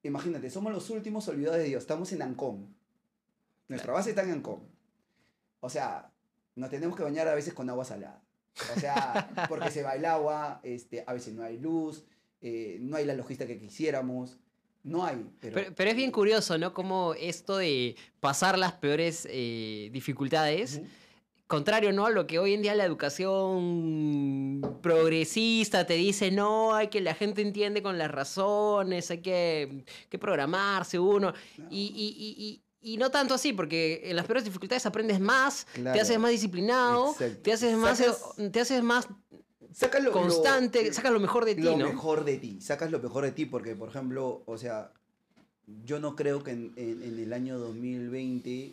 imagínate, 0.03 0.51
somos 0.51 0.73
los 0.73 0.91
últimos 0.91 1.27
olvidados 1.29 1.59
de 1.59 1.65
Dios. 1.65 1.83
Estamos 1.83 2.13
en 2.13 2.23
Ancón. 2.23 2.75
Nuestra 3.69 3.93
base 3.93 4.11
está 4.11 4.23
en 4.23 4.33
Ancón. 4.33 4.61
O 5.61 5.71
sea, 5.71 6.13
nos 6.55 6.71
tenemos 6.71 6.97
que 6.97 7.03
bañar 7.03 7.29
a 7.29 7.35
veces 7.35 7.55
con 7.55 7.69
agua 7.71 7.85
salada. 7.85 8.23
O 8.77 8.81
sea, 8.81 9.31
porque 9.49 9.71
se 9.71 9.83
va 9.83 9.95
el 9.95 10.05
agua, 10.05 10.61
este, 10.63 11.05
a 11.07 11.13
veces 11.13 11.35
no 11.35 11.43
hay 11.43 11.59
luz, 11.59 12.05
eh, 12.41 12.79
no 12.81 12.97
hay 12.97 13.05
la 13.05 13.15
logística 13.15 13.47
que 13.47 13.59
quisiéramos, 13.59 14.39
no 14.83 15.05
hay. 15.05 15.25
Pero, 15.41 15.55
Pero, 15.55 15.75
pero 15.75 15.91
es 15.91 15.97
bien 15.97 16.11
curioso, 16.11 16.59
¿no? 16.59 16.75
Como 16.75 17.15
esto 17.15 17.57
de 17.57 17.97
pasar 18.21 18.59
las 18.59 18.73
peores 18.73 19.27
eh, 19.31 19.91
dificultades. 19.93 20.83
Contrario, 21.53 21.93
¿no? 21.93 22.07
A 22.07 22.11
lo 22.11 22.27
que 22.27 22.39
hoy 22.39 22.55
en 22.55 22.63
día 22.63 22.75
la 22.75 22.87
educación 22.87 24.63
progresista 24.83 25.87
te 25.87 25.93
dice, 25.95 26.31
no, 26.31 26.75
hay 26.75 26.89
que 26.89 27.03
la 27.03 27.15
gente 27.15 27.43
entiende 27.43 27.83
con 27.83 27.99
las 27.99 28.11
razones, 28.11 29.11
hay 29.11 29.19
que, 29.19 29.85
que 30.09 30.19
programarse 30.19 30.99
uno. 30.99 31.35
Y, 31.71 31.93
y- 31.95 32.17
y- 32.17 32.63
y- 32.83 32.95
y 32.95 32.97
no 32.97 33.11
tanto 33.11 33.35
así, 33.35 33.53
porque 33.53 34.01
en 34.05 34.17
las 34.17 34.25
peores 34.25 34.45
dificultades 34.45 34.87
aprendes 34.87 35.21
más, 35.21 35.67
te 35.75 36.01
haces 36.01 36.19
más 36.19 36.31
disciplinado, 36.31 37.11
Exacto. 37.13 37.43
te 37.43 37.53
haces 37.53 37.77
más, 37.77 37.99
Sacas- 37.99 38.51
te 38.51 38.61
haces 38.61 38.83
más 38.83 39.07
Sacas 39.75 40.03
lo- 40.03 40.11
lo- 40.11 40.13
constante, 40.21 40.93
sacas 40.95 41.13
lo 41.13 41.21
mejor 41.21 41.45
de 41.45 41.55
ti, 41.55 41.63
lo 41.63 41.77
¿no? 41.77 41.87
mejor 41.87 42.25
de 42.25 42.39
ti, 42.39 42.61
sacas 42.63 42.91
lo 42.91 42.99
mejor 42.99 43.25
de 43.25 43.33
ti, 43.33 43.45
porque 43.45 43.77
por 43.77 43.91
ejemplo, 43.91 44.43
o 44.47 44.57
sea, 44.57 44.91
yo 45.85 46.01
no 46.01 46.17
creo 46.17 46.43
que 46.43 46.51
en, 46.53 46.73
en- 46.77 47.03
en 47.03 47.19
el 47.19 47.33
año 47.35 47.59
2020 47.59 48.73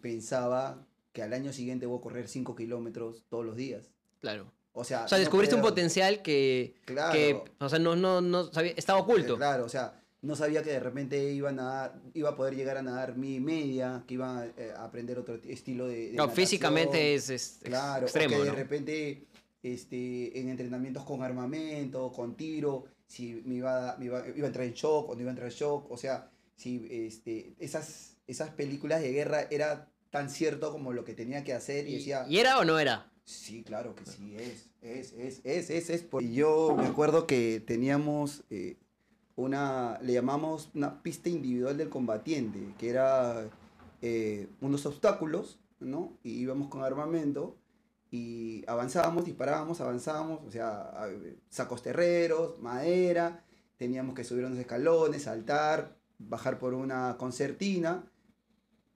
pensaba 0.00 0.78
que 1.14 1.22
al 1.22 1.32
año 1.32 1.52
siguiente 1.52 1.86
voy 1.86 1.98
a 1.98 2.02
correr 2.02 2.28
5 2.28 2.54
kilómetros 2.56 3.24
todos 3.30 3.46
los 3.46 3.56
días. 3.56 3.88
Claro. 4.20 4.52
O 4.72 4.82
sea, 4.82 5.04
O 5.04 5.08
sea, 5.08 5.16
no 5.16 5.20
descubriste 5.20 5.54
un 5.54 5.62
potencial 5.62 6.20
que, 6.22 6.74
Claro. 6.84 7.12
que 7.12 7.40
o 7.60 7.68
sea, 7.68 7.78
no, 7.78 7.94
no, 7.94 8.20
no 8.20 8.52
sabía, 8.52 8.72
estaba 8.76 8.98
oculto. 8.98 9.36
Claro, 9.36 9.64
o 9.64 9.68
sea, 9.68 10.02
no 10.22 10.34
sabía 10.34 10.64
que 10.64 10.70
de 10.70 10.80
repente 10.80 11.32
iba 11.32 11.50
a 11.50 11.52
nadar, 11.52 12.00
iba 12.14 12.30
a 12.30 12.36
poder 12.36 12.56
llegar 12.56 12.76
a 12.78 12.82
nadar 12.82 13.16
mi 13.16 13.38
media, 13.38 14.02
que 14.08 14.14
iba 14.14 14.40
a, 14.40 14.46
eh, 14.46 14.72
a 14.76 14.84
aprender 14.84 15.16
otro 15.18 15.36
estilo 15.44 15.86
de, 15.86 15.94
de 16.08 16.12
No, 16.16 16.24
natación. 16.24 16.34
físicamente 16.36 17.14
es, 17.14 17.30
es- 17.30 17.58
es 17.62 17.68
Claro, 17.68 18.06
extremo, 18.06 18.34
o 18.34 18.38
que 18.40 18.44
de 18.46 18.50
¿no? 18.50 18.56
repente 18.56 19.26
este, 19.62 20.38
en 20.40 20.48
entrenamientos 20.48 21.04
con 21.04 21.22
armamento, 21.22 22.10
con 22.10 22.36
tiro, 22.36 22.86
si 23.06 23.40
me 23.46 23.54
iba, 23.56 23.96
me 23.98 24.06
iba, 24.06 24.24
iba 24.34 24.44
a 24.44 24.48
entrar 24.48 24.66
en 24.66 24.74
shock 24.74 25.10
o 25.10 25.14
no 25.14 25.20
iba 25.20 25.30
a 25.30 25.34
entrar 25.34 25.48
en 25.48 25.54
shock, 25.54 25.90
o 25.90 25.96
sea, 25.96 26.30
si 26.56 26.84
este, 26.90 27.54
esas, 27.60 28.16
esas 28.26 28.50
películas 28.50 29.00
de 29.02 29.12
guerra 29.12 29.46
era 29.50 29.88
tan 30.14 30.30
cierto 30.30 30.70
como 30.70 30.92
lo 30.92 31.02
que 31.04 31.12
tenía 31.12 31.42
que 31.42 31.52
hacer 31.52 31.88
y 31.88 31.94
¿Y, 31.94 31.98
decía, 31.98 32.24
¿y 32.28 32.38
era 32.38 32.60
o 32.60 32.64
no 32.64 32.78
era? 32.78 33.10
sí, 33.24 33.64
claro 33.64 33.96
que 33.96 34.06
sí, 34.06 34.36
es, 34.38 34.70
es, 34.80 35.12
es, 35.14 35.40
es, 35.44 35.70
es, 35.70 35.90
es. 35.90 36.02
por- 36.02 36.22
Y 36.22 36.34
yo 36.34 36.76
me 36.78 36.86
acuerdo 36.86 37.26
que 37.26 37.60
teníamos 37.66 38.44
eh, 38.48 38.76
una, 39.34 39.98
le 40.02 40.12
llamamos 40.12 40.70
una 40.74 41.02
pista 41.02 41.28
individual 41.30 41.76
del 41.76 41.88
combatiente, 41.88 42.60
que 42.78 42.90
era 42.90 43.48
eh, 44.02 44.46
unos 44.60 44.86
obstáculos, 44.86 45.58
¿no? 45.80 46.16
Y 46.22 46.30
íbamos 46.42 46.68
con 46.68 46.84
armamento 46.84 47.56
y 48.12 48.62
avanzábamos, 48.68 49.24
disparábamos, 49.24 49.80
avanzábamos, 49.80 50.40
o 50.46 50.50
sea, 50.52 50.92
sacos 51.50 51.82
terreros, 51.82 52.60
madera, 52.60 53.42
teníamos 53.76 54.14
que 54.14 54.22
subir 54.22 54.44
unos 54.44 54.58
escalones, 54.60 55.22
saltar, 55.24 55.96
bajar 56.18 56.60
por 56.60 56.72
una 56.74 57.16
concertina 57.18 58.04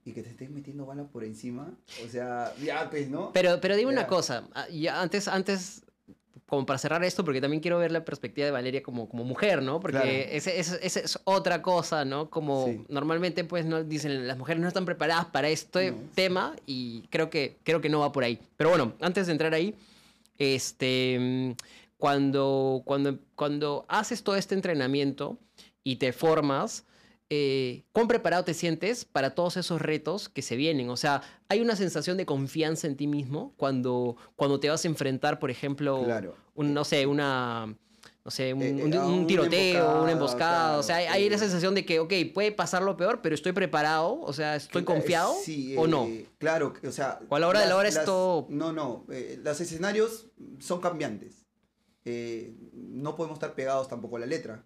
y 0.09 0.13
que 0.13 0.23
te 0.23 0.29
estés 0.29 0.49
metiendo 0.49 0.85
balas 0.85 1.07
por 1.11 1.23
encima, 1.23 1.71
o 2.03 2.07
sea, 2.07 2.53
ya 2.63 2.89
pues, 2.89 3.09
¿no? 3.09 3.31
Pero, 3.31 3.59
pero 3.61 3.75
dime 3.75 3.91
una 3.91 4.01
Ya. 4.01 4.07
cosa, 4.07 4.47
ah, 4.55 4.67
ya 4.69 5.01
antes, 5.01 5.27
antes, 5.27 5.83
como 6.47 6.65
para 6.65 6.79
cerrar 6.79 7.03
esto, 7.03 7.23
porque 7.23 7.41
también 7.41 7.61
quiero 7.61 7.77
ver 7.77 7.91
la 7.91 8.03
perspectiva 8.03 8.45
de 8.45 8.51
Valeria 8.51 8.81
como, 8.81 9.07
como 9.07 9.23
mujer, 9.23 9.61
¿no? 9.61 9.79
Porque 9.79 9.97
Claro. 9.99 10.09
ese- 10.09 10.59
ese 10.59 10.99
es 11.01 11.19
otra 11.25 11.61
cosa, 11.61 12.05
¿no? 12.05 12.29
Como 12.31 12.65
Sí. 12.65 12.81
normalmente, 12.89 13.43
pues, 13.43 13.65
no 13.65 13.83
dicen, 13.83 14.27
las 14.27 14.35
mujeres 14.37 14.59
no 14.61 14.67
están 14.67 14.85
preparadas 14.85 15.25
para 15.27 15.47
este 15.49 15.91
No. 15.91 15.97
tema 16.15 16.55
y 16.65 17.03
creo 17.11 17.29
que, 17.29 17.57
creo 17.63 17.81
que 17.81 17.89
no 17.89 17.99
va 17.99 18.11
por 18.11 18.23
ahí. 18.23 18.39
Pero 18.57 18.71
bueno, 18.71 18.93
antes 18.99 19.27
de 19.27 19.33
entrar 19.33 19.53
ahí, 19.53 19.75
este, 20.39 21.55
cuando, 21.97 22.81
cuando, 22.85 23.19
cuando 23.35 23.85
haces 23.87 24.23
todo 24.23 24.35
este 24.35 24.55
entrenamiento 24.55 25.37
y 25.83 25.97
te 25.97 26.13
formas, 26.13 26.85
eh, 27.29 27.83
¿cuán 27.91 28.07
preparado 28.07 28.43
te 28.43 28.53
sientes 28.53 29.05
para 29.05 29.35
todos 29.35 29.57
esos 29.57 29.81
retos 29.81 30.29
que 30.29 30.41
se 30.41 30.55
vienen? 30.55 30.89
O 30.89 30.97
sea, 30.97 31.21
¿hay 31.47 31.61
una 31.61 31.75
sensación 31.75 32.17
de 32.17 32.25
confianza 32.25 32.87
en 32.87 32.95
ti 32.97 33.07
mismo 33.07 33.53
cuando, 33.57 34.15
cuando 34.35 34.59
te 34.59 34.69
vas 34.69 34.83
a 34.83 34.87
enfrentar, 34.87 35.39
por 35.39 35.51
ejemplo, 35.51 36.03
Claro. 36.05 36.35
un, 36.55 36.73
no 36.73 36.83
sé, 36.83 37.05
una... 37.05 37.75
No 38.25 38.31
sé, 38.31 38.53
un, 38.53 38.61
Eh, 38.61 38.69
eh, 38.79 38.83
un- 38.83 38.93
a 38.93 39.05
un 39.07 39.25
tiroteo, 39.27 40.03
una 40.03 40.11
emboscada, 40.11 40.11
emboscada. 40.73 40.77
o 40.77 40.83
sea, 40.83 40.97
hay, 40.97 41.05
claro, 41.05 41.19
eh. 41.23 41.29
la 41.31 41.37
sensación 41.37 41.73
de 41.73 41.85
que, 41.85 41.99
ok, 41.99 42.13
puede 42.33 42.51
pasar 42.51 42.83
lo 42.83 42.95
peor, 42.97 43.21
pero 43.23 43.33
estoy 43.33 43.53
preparado. 43.53 44.19
O 44.21 44.33
sea, 44.33 44.55
estoy 44.57 44.81
Cla- 44.83 44.85
confiado 44.85 45.33
sí, 45.41 45.73
o 45.77 45.87
no. 45.87 46.05
eh, 46.05 46.27
Claro, 46.37 46.73
o 46.87 46.91
sea... 46.91 47.19
O 47.29 47.35
a 47.35 47.39
la 47.39 47.47
hora 47.47 47.59
de 47.61 47.65
la 47.65 47.69
las- 47.71 47.79
hora 47.79 47.89
las- 47.91 48.05
todo- 48.05 48.45
No, 48.49 48.71
no, 48.73 49.05
eh, 49.09 49.39
los 49.41 49.61
escenarios 49.61 50.27
son 50.59 50.79
cambiantes. 50.81 51.45
Eh, 52.05 52.53
no 52.73 53.15
podemos 53.15 53.37
estar 53.37 53.55
pegados 53.55 53.87
tampoco 53.87 54.17
a 54.17 54.19
la 54.19 54.25
letra. 54.25 54.65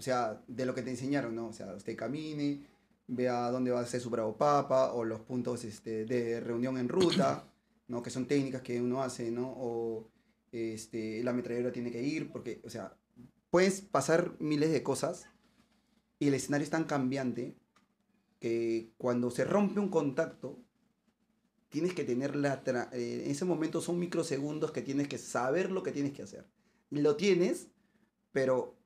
O 0.00 0.02
sea, 0.02 0.42
de 0.48 0.64
lo 0.64 0.74
que 0.74 0.80
te 0.80 0.88
enseñaron, 0.88 1.34
¿no? 1.34 1.48
O 1.48 1.52
sea, 1.52 1.74
usted 1.74 1.94
camine, 1.94 2.66
vea 3.06 3.50
dónde 3.50 3.70
va 3.70 3.80
a 3.80 3.86
ser 3.86 4.00
su 4.00 4.08
bravo 4.08 4.34
papa, 4.34 4.94
o 4.94 5.04
los 5.04 5.20
puntos 5.20 5.62
este, 5.64 6.06
de 6.06 6.40
reunión 6.40 6.78
en 6.78 6.88
ruta, 6.88 7.44
¿no? 7.88 8.02
Que 8.02 8.08
son 8.08 8.24
técnicas 8.24 8.62
que 8.62 8.80
uno 8.80 9.02
hace, 9.02 9.30
¿no? 9.30 9.52
O 9.58 10.08
este, 10.52 11.22
la 11.22 11.32
ametralladora 11.32 11.70
tiene 11.70 11.90
que 11.90 12.02
ir, 12.02 12.32
porque, 12.32 12.62
o 12.64 12.70
sea, 12.70 12.96
puedes 13.50 13.82
pasar 13.82 14.36
miles 14.38 14.72
de 14.72 14.82
cosas 14.82 15.26
y 16.18 16.28
el 16.28 16.34
escenario 16.34 16.64
es 16.64 16.70
tan 16.70 16.84
cambiante 16.84 17.58
que 18.38 18.94
cuando 18.96 19.30
se 19.30 19.44
rompe 19.44 19.80
un 19.80 19.90
contacto, 19.90 20.58
tienes 21.68 21.92
que 21.92 22.04
tener 22.04 22.36
la... 22.36 22.64
tra- 22.64 22.88
eh, 22.94 23.24
en 23.26 23.30
ese 23.32 23.44
momento 23.44 23.82
son 23.82 23.98
microsegundos 23.98 24.72
que 24.72 24.80
tienes 24.80 25.08
que 25.08 25.18
saber 25.18 25.70
lo 25.70 25.82
que 25.82 25.92
tienes 25.92 26.14
que 26.14 26.22
hacer. 26.22 26.46
Lo 26.88 27.16
tienes, 27.16 27.68
pero 28.32 28.79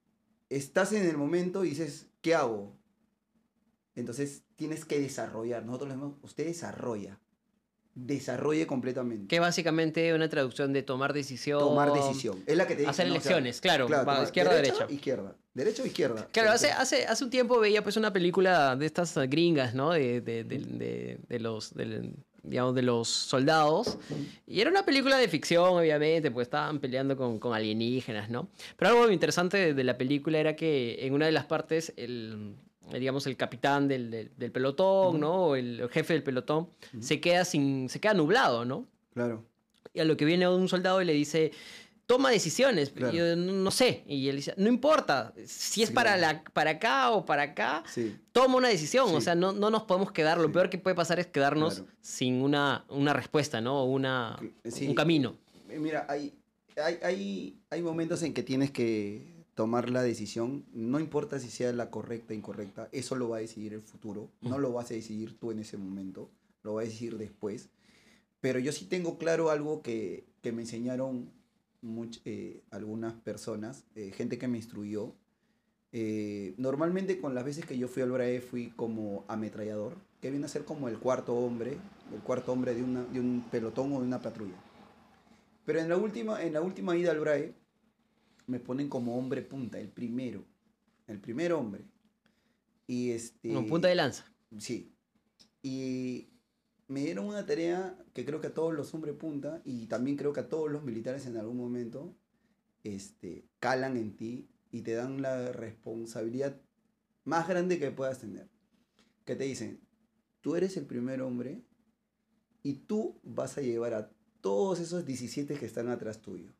estás 0.50 0.92
en 0.92 1.06
el 1.06 1.16
momento 1.16 1.64
y 1.64 1.70
dices, 1.70 2.06
¿qué 2.20 2.34
hago? 2.34 2.76
Entonces 3.94 4.42
tienes 4.56 4.84
que 4.84 4.98
desarrollar. 5.00 5.64
Nosotros 5.64 5.88
le 5.90 5.94
decimos, 5.96 6.18
usted 6.22 6.46
desarrolla. 6.46 7.20
Desarrolle 7.96 8.66
completamente. 8.66 9.28
Que 9.28 9.38
básicamente 9.38 10.12
una 10.14 10.28
traducción 10.28 10.72
de 10.72 10.82
tomar 10.82 11.12
decisión. 11.12 11.60
Tomar 11.60 11.92
decisión. 11.92 12.42
Es 12.44 12.56
la 12.56 12.66
que 12.66 12.74
te 12.74 12.80
dice, 12.80 12.90
Hacer 12.90 13.06
¿no? 13.06 13.14
O 13.14 13.20
sea, 13.20 13.30
elecciones, 13.36 13.60
claro. 13.60 13.88
va, 13.88 14.00
tomar 14.00 14.24
izquierda, 14.24 14.54
derecha. 14.54 14.86
Izquierda. 14.90 15.36
Derecha 15.54 15.82
o 15.84 15.86
izquierda. 15.86 16.28
Claro, 16.32 16.50
hace, 16.50 16.66
Derecha. 16.66 16.82
hace, 16.82 17.06
hace 17.06 17.22
un 17.24 17.30
tiempo 17.30 17.60
veía 17.60 17.84
pues 17.84 17.96
una 17.96 18.12
película 18.12 18.74
de 18.74 18.86
estas 18.86 19.16
gringas, 19.28 19.74
¿no? 19.76 19.92
De, 19.92 20.20
de, 20.20 20.42
de- 20.42 20.58
de- 20.58 21.20
de 21.28 21.38
los, 21.38 21.72
del- 21.74 22.16
digamos, 22.44 22.74
de 22.74 22.82
los 22.82 23.08
soldados. 23.08 23.98
Y 24.46 24.60
era 24.60 24.70
una 24.70 24.84
película 24.84 25.16
de 25.18 25.26
ficción, 25.28 25.64
obviamente, 25.78 26.30
pues 26.30 26.46
estaban 26.46 26.78
peleando 26.78 27.16
con, 27.16 27.38
con 27.38 27.54
alienígenas, 27.54 28.30
¿no? 28.30 28.48
Pero 28.76 28.90
algo 28.92 29.10
interesante 29.10 29.56
de, 29.56 29.74
de 29.74 29.84
la 29.84 29.96
película 29.98 30.38
era 30.38 30.54
que 30.54 31.04
en 31.06 31.14
una 31.14 31.26
de 31.26 31.32
las 31.32 31.46
partes, 31.46 31.92
el, 31.96 32.54
el, 32.92 33.00
digamos, 33.00 33.26
el 33.26 33.36
capitán 33.36 33.88
del, 33.88 34.10
del- 34.10 34.30
del 34.36 34.52
pelotón. 34.52 35.18
¿no? 35.20 35.46
O 35.46 35.56
el, 35.56 35.88
jefe 35.90 36.12
del 36.12 36.22
pelotón, 36.22 36.68
se 37.00 37.20
queda 37.20 37.44
sin, 37.44 37.88
se 37.88 37.98
queda 38.00 38.14
nublado, 38.14 38.64
¿no? 38.64 38.86
Claro. 39.14 39.44
Y 39.92 40.00
a 40.00 40.04
lo 40.04 40.16
que 40.16 40.24
viene 40.24 40.48
un 40.48 40.68
soldado 40.68 41.00
y 41.00 41.04
le 41.04 41.12
dice, 41.12 41.52
toma 42.06 42.30
decisiones. 42.30 42.90
Claro. 42.90 43.12
Yo, 43.14 43.36
no, 43.36 43.52
no 43.52 43.70
sé. 43.70 44.04
Y 44.06 44.28
él 44.28 44.36
dice, 44.36 44.54
no 44.56 44.68
importa, 44.68 45.32
si 45.46 45.82
es 45.82 45.88
Sí. 45.88 45.94
para, 45.94 46.16
la, 46.16 46.42
para 46.52 46.70
acá 46.72 47.10
o 47.10 47.24
para 47.24 47.42
acá, 47.42 47.82
Sí. 47.92 48.16
toma 48.32 48.56
una 48.56 48.68
decisión. 48.68 49.14
O 49.14 49.20
sea, 49.20 49.34
no, 49.34 49.52
no 49.52 49.70
nos 49.70 49.82
podemos 49.84 50.12
quedar. 50.12 50.38
Lo 50.38 50.50
peor 50.52 50.70
que 50.70 50.78
puede 50.78 50.94
pasar 50.96 51.18
es 51.20 51.26
quedarnos 51.26 51.76
Claro. 51.80 51.90
sin 52.00 52.42
una, 52.42 52.84
una 52.88 53.12
respuesta, 53.12 53.60
¿no? 53.60 53.84
Una, 53.84 54.38
Sí. 54.64 54.86
un 54.88 54.94
camino. 54.94 55.36
Eh, 55.68 55.78
Mira, 55.78 56.06
hay, 56.08 56.32
hay, 56.82 56.98
hay, 57.02 57.58
hay 57.70 57.82
momentos 57.82 58.22
en 58.22 58.34
que 58.34 58.42
tienes 58.42 58.70
que 58.70 59.32
tomar 59.54 59.88
la 59.88 60.02
decisión, 60.02 60.64
no 60.72 60.98
importa 60.98 61.38
si 61.38 61.48
sea 61.48 61.72
la 61.72 61.88
correcta 61.88 62.32
o 62.34 62.36
incorrecta, 62.36 62.88
eso 62.90 63.14
lo 63.14 63.28
va 63.28 63.36
a 63.36 63.40
decidir 63.40 63.72
el 63.72 63.82
futuro, 63.82 64.28
no 64.40 64.58
Mm. 64.58 64.60
lo 64.60 64.72
vas 64.72 64.90
a 64.90 64.94
decidir 64.94 65.38
tú 65.38 65.52
en 65.52 65.60
ese 65.60 65.76
momento, 65.76 66.28
lo 66.64 66.74
va 66.74 66.80
a 66.80 66.84
decidir 66.84 67.16
después. 67.18 67.68
Pero 68.40 68.58
yo 68.58 68.72
sí 68.72 68.84
tengo 68.86 69.16
claro 69.16 69.50
algo 69.50 69.80
que, 69.80 70.26
que 70.42 70.50
me 70.50 70.62
enseñaron 70.62 71.30
much- 71.84 72.20
eh, 72.24 72.62
algunas 72.70 73.14
personas, 73.14 73.84
eh, 73.94 74.10
gente 74.10 74.38
que 74.38 74.48
me 74.48 74.56
instruyó. 74.58 75.14
Eh, 75.92 76.54
normalmente 76.56 77.20
con 77.20 77.34
las 77.36 77.44
veces 77.44 77.64
que 77.66 77.78
yo 77.78 77.86
fui 77.86 78.02
al 78.02 78.10
BRAE 78.10 78.40
fui 78.40 78.70
como 78.70 79.24
ametrallador, 79.28 79.96
que 80.20 80.30
viene 80.30 80.46
a 80.46 80.48
ser 80.48 80.64
como 80.64 80.88
el 80.88 80.98
cuarto 80.98 81.34
hombre, 81.36 81.76
el 82.12 82.20
cuarto 82.22 82.52
hombre 82.52 82.74
de, 82.74 82.82
una, 82.82 83.04
de 83.04 83.20
un 83.20 83.44
pelotón 83.50 83.92
o 83.92 84.00
de 84.00 84.06
una 84.06 84.20
patrulla. 84.20 84.56
Pero 85.64 85.78
en 85.78 85.88
la 85.88 85.96
última, 85.96 86.42
en 86.42 86.52
la 86.52 86.62
última 86.62 86.96
ida 86.96 87.12
al 87.12 87.20
BRAE, 87.20 87.54
me 88.46 88.58
ponen 88.58 88.88
como 88.88 89.16
hombre 89.16 89.42
punta, 89.42 89.78
el 89.78 89.88
primero. 89.88 90.44
El 91.06 91.20
primer 91.20 91.52
hombre. 91.52 91.84
Y 92.86 93.10
este. 93.10 93.52
Como 93.54 93.66
punta 93.66 93.88
de 93.88 93.94
lanza. 93.94 94.24
Sí. 94.58 94.92
Y 95.62 96.28
me 96.88 97.00
dieron 97.00 97.26
una 97.26 97.46
tarea 97.46 97.98
que 98.12 98.24
creo 98.24 98.40
que 98.40 98.48
a 98.48 98.54
todos 98.54 98.74
los 98.74 98.92
hombres 98.94 99.14
punta, 99.16 99.62
y 99.64 99.86
también 99.86 100.16
creo 100.16 100.32
que 100.32 100.40
a 100.40 100.48
todos 100.48 100.70
los 100.70 100.82
militares 100.82 101.26
en 101.26 101.36
algún 101.36 101.56
momento, 101.56 102.16
este, 102.82 103.48
calan 103.58 103.96
en 103.96 104.16
ti 104.16 104.50
y 104.70 104.82
te 104.82 104.92
dan 104.92 105.22
la 105.22 105.52
responsabilidad 105.52 106.60
más 107.24 107.48
grande 107.48 107.78
que 107.78 107.90
puedas 107.90 108.18
tener. 108.18 108.48
Que 109.24 109.36
te 109.36 109.44
dicen, 109.44 109.80
tú 110.40 110.56
eres 110.56 110.76
el 110.76 110.86
primer 110.86 111.22
hombre 111.22 111.64
y 112.62 112.74
tú 112.74 113.18
vas 113.22 113.56
a 113.56 113.62
llevar 113.62 113.94
a 113.94 114.10
todos 114.40 114.80
esos 114.80 115.06
17 115.06 115.54
que 115.54 115.66
están 115.66 115.88
atrás 115.88 116.20
tuyo. 116.20 116.52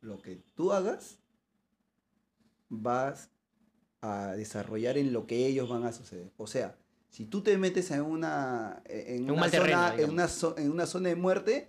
Lo 0.00 0.22
que 0.22 0.36
tú 0.54 0.72
hagas, 0.72 1.18
vas 2.70 3.30
a 4.00 4.32
desarrollar 4.36 4.96
en 4.96 5.12
lo 5.12 5.26
que 5.26 5.46
ellos 5.46 5.68
van 5.68 5.84
a 5.84 5.92
suceder. 5.92 6.32
O 6.38 6.46
sea, 6.46 6.78
Si 7.10 7.26
tú 7.26 7.42
te 7.42 7.58
metes 7.58 7.90
en 7.90 8.02
una, 8.02 8.82
en 8.86 9.24
un 9.24 9.32
una, 9.32 9.50
terreno, 9.50 9.76
zona, 9.76 9.94
en, 10.02 10.10
una, 10.10 10.28
en 10.58 10.70
una 10.70 10.86
zona 10.86 11.08
de 11.10 11.16
muerte, 11.16 11.68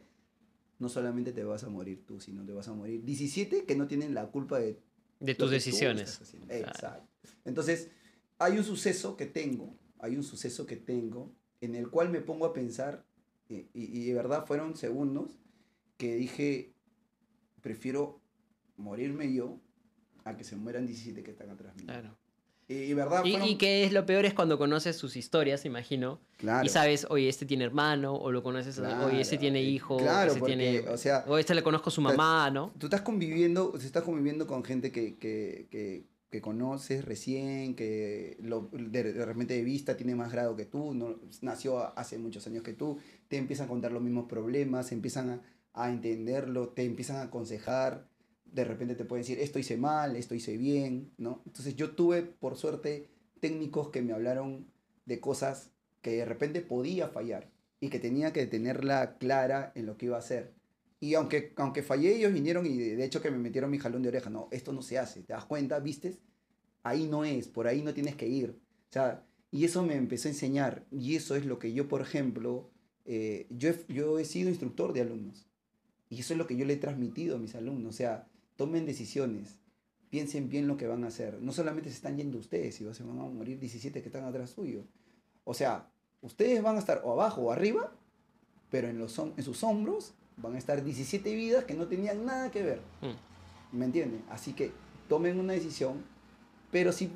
no 0.80 0.88
solamente 0.88 1.32
te 1.34 1.44
vas 1.44 1.64
a 1.64 1.70
morir 1.70 2.06
tú, 2.06 2.20
sino 2.20 2.46
te 2.46 2.54
vas 2.54 2.68
a 2.68 2.74
morir 2.74 3.04
17 3.04 3.66
que 3.66 3.76
no 3.76 3.88
tienen 3.88 4.14
la 4.14 4.28
culpa 4.28 4.60
de 4.60 4.80
De 5.20 5.36
tus 5.36 5.50
decisiones. 5.52 6.20
Exacto. 6.50 7.08
Entonces, 7.46 7.90
hay 8.40 8.58
un 8.58 8.64
suceso 8.64 9.18
que 9.18 9.26
tengo, 9.26 9.76
hay 10.00 10.16
un 10.16 10.24
suceso 10.24 10.66
que 10.66 10.78
tengo 10.78 11.36
en 11.60 11.76
el 11.76 11.90
cual 11.90 12.10
me 12.10 12.22
pongo 12.22 12.46
a 12.46 12.54
pensar, 12.54 13.06
y, 13.50 13.56
y- 13.56 13.70
y 13.74 14.06
de 14.06 14.14
verdad 14.14 14.46
fueron 14.46 14.76
segundos, 14.76 15.40
que 15.98 16.16
dije, 16.16 16.74
prefiero 17.62 18.22
morirme 18.78 19.32
yo 19.34 19.60
a 20.24 20.36
que 20.38 20.44
se 20.44 20.56
mueran 20.56 20.86
17 20.88 21.24
que 21.24 21.32
están 21.32 21.50
atrás 21.50 21.76
mío. 21.76 21.86
Claro. 21.86 22.18
Y, 22.72 22.94
verdad 22.94 23.24
Y, 23.26 23.32
fueron... 23.32 23.48
y 23.48 23.58
que 23.58 23.84
es 23.84 23.92
lo 23.92 24.06
peor 24.06 24.26
es 24.26 24.34
cuando 24.34 24.58
conoces 24.58 24.96
sus 24.96 25.16
historias, 25.16 25.66
imagino. 25.66 26.20
Claro. 26.38 26.66
Y 26.66 26.70
sabes, 26.70 27.06
oye, 27.10 27.28
este 27.28 27.46
tiene 27.46 27.66
hermano, 27.66 28.16
o 28.16 28.32
lo 28.32 28.42
conoces, 28.42 28.80
oye, 28.80 29.22
este 29.22 29.38
Claro, 29.38 29.42
tiene 29.42 29.60
eh, 29.60 29.64
hijo, 29.64 29.98
claro, 29.98 30.30
este 30.30 30.40
porque, 30.40 30.56
tiene... 30.56 30.80
o 30.90 30.98
sea, 30.98 31.26
o 31.28 31.38
este 31.38 31.54
le 31.54 31.64
conozco 31.64 31.90
a 31.90 31.94
su 31.94 32.02
mamá, 32.02 32.50
¿no? 32.50 32.72
Tú 32.78 32.88
estás 32.88 33.02
conviviendo, 33.02 33.74
estás 33.78 34.04
conviviendo 34.04 34.48
con 34.48 34.64
gente 34.64 34.92
que, 34.92 35.18
que, 35.18 35.68
que, 35.70 36.06
que 36.30 36.42
conoces 36.42 37.04
recién, 37.04 37.76
que 37.76 38.38
lo, 38.42 38.70
de, 38.72 39.14
de 39.14 39.26
repente 39.26 39.54
de 39.54 39.64
vista 39.64 39.98
tiene 39.98 40.16
más 40.16 40.32
grado 40.32 40.56
que 40.56 40.66
tú, 40.66 40.94
no, 40.94 41.20
nació 41.42 41.98
hace 41.98 42.18
muchos 42.18 42.48
años 42.48 42.64
que 42.64 42.74
tú, 42.74 42.98
te 43.28 43.38
empiezan 43.38 43.66
a 43.66 43.70
contar 43.70 43.92
los 43.92 44.02
mismos 44.02 44.28
problemas, 44.28 44.92
empiezan 44.92 45.30
a, 45.30 45.42
a 45.74 45.90
entenderlo, 45.90 46.70
te 46.70 46.84
empiezan 46.86 47.18
a 47.18 47.24
aconsejar, 47.24 48.08
de 48.52 48.64
repente 48.66 48.96
te 48.96 49.06
pueden 49.06 49.24
decir, 49.24 49.40
esto 49.40 49.60
hice 49.60 49.78
mal, 49.78 50.16
esto 50.16 50.36
hice 50.36 50.58
bien, 50.58 51.12
¿no? 51.18 51.42
Entonces 51.46 51.76
yo 51.76 51.92
tuve, 51.92 52.22
por 52.24 52.58
suerte, 52.58 53.08
técnicos 53.40 53.90
que 53.90 54.02
me 54.02 54.14
hablaron 54.14 54.68
de 55.06 55.20
cosas 55.20 55.72
que 56.02 56.12
de 56.12 56.26
repente 56.26 56.62
podía 56.62 57.08
fallar 57.08 57.50
y 57.80 57.90
que 57.90 58.00
tenía 58.00 58.34
que 58.34 58.46
tenerla 58.46 59.18
clara 59.18 59.72
en 59.76 59.86
lo 59.86 59.98
que 59.98 60.08
iba 60.08 60.18
a 60.18 60.20
hacer. 60.20 60.54
Y 61.00 61.16
aunque, 61.16 61.54
aunque 61.56 61.82
fallé, 61.82 62.16
ellos 62.16 62.32
vinieron 62.32 62.66
y 62.66 62.78
de 62.78 63.04
hecho 63.04 63.22
que 63.22 63.32
me 63.32 63.40
metieron 63.40 63.72
mi 63.72 63.80
jalón 63.80 64.04
de 64.04 64.10
oreja. 64.10 64.30
No, 64.30 64.48
esto 64.52 64.72
no 64.72 64.84
se 64.84 65.00
hace. 65.00 65.24
¿Te 65.24 65.34
das 65.34 65.46
cuenta? 65.46 65.80
¿Vistes? 65.80 66.20
Ahí 66.84 67.08
no 67.08 67.26
es, 67.26 67.48
por 67.48 67.68
ahí 67.68 67.82
no 67.82 67.94
tienes 67.94 68.16
que 68.16 68.28
ir. 68.28 68.52
O 68.52 68.94
sea, 68.94 69.26
y 69.50 69.66
eso 69.66 69.84
me 69.84 69.96
empezó 69.96 70.28
a 70.28 70.32
enseñar. 70.32 70.86
Y 70.92 71.16
eso 71.16 71.36
es 71.36 71.46
lo 71.46 71.58
que 71.58 71.74
yo, 71.74 71.88
por 71.88 72.02
ejemplo, 72.02 72.70
eh, 73.06 73.48
yo, 73.50 73.70
he, 73.70 73.76
yo 73.88 74.20
he 74.20 74.26
sido 74.26 74.50
instructor 74.50 74.94
de 74.94 75.02
alumnos. 75.02 75.48
Y 76.10 76.20
eso 76.20 76.34
es 76.34 76.38
lo 76.38 76.46
que 76.46 76.56
yo 76.56 76.66
le 76.66 76.74
he 76.74 76.78
transmitido 76.78 77.38
a 77.38 77.40
mis 77.40 77.56
alumnos. 77.56 77.96
O 77.96 77.98
sea, 77.98 78.28
tomen 78.62 78.86
decisiones. 78.86 79.58
Piensen 80.12 80.48
bien 80.48 80.68
lo 80.68 80.78
que 80.78 80.86
van 80.86 81.04
a 81.04 81.08
hacer. 81.08 81.42
No 81.42 81.52
solamente 81.52 81.90
se 81.90 81.96
están 81.96 82.16
yendo 82.16 82.38
ustedes, 82.38 82.76
sino 82.76 82.94
se 82.94 83.02
van 83.02 83.18
a 83.18 83.24
morir 83.24 83.58
17 83.58 84.04
que 84.04 84.08
están 84.08 84.24
atrás 84.24 84.52
suyo. 84.52 84.84
O 85.46 85.56
sea, 85.56 85.90
ustedes 86.22 86.62
van 86.62 86.76
a 86.76 86.80
estar 86.80 87.02
o 87.04 87.12
abajo 87.12 87.42
o 87.42 87.52
arriba, 87.52 87.92
pero 88.70 88.88
en, 88.88 89.00
los, 89.00 89.18
en 89.18 89.42
sus 89.42 89.64
hombros 89.64 90.14
van 90.38 90.54
a 90.54 90.60
estar 90.60 90.84
17 90.84 91.34
vidas 91.34 91.66
que 91.66 91.74
no 91.74 91.88
tenían 91.88 92.24
nada 92.24 92.52
que 92.52 92.62
ver. 92.62 92.82
Mm. 93.02 93.78
¿Me 93.80 93.86
entienden? 93.86 94.24
Así 94.30 94.54
que 94.54 94.72
tomen 95.10 95.40
una 95.40 95.54
decisión, 95.54 96.04
pero 96.72 96.92
sí 96.92 97.12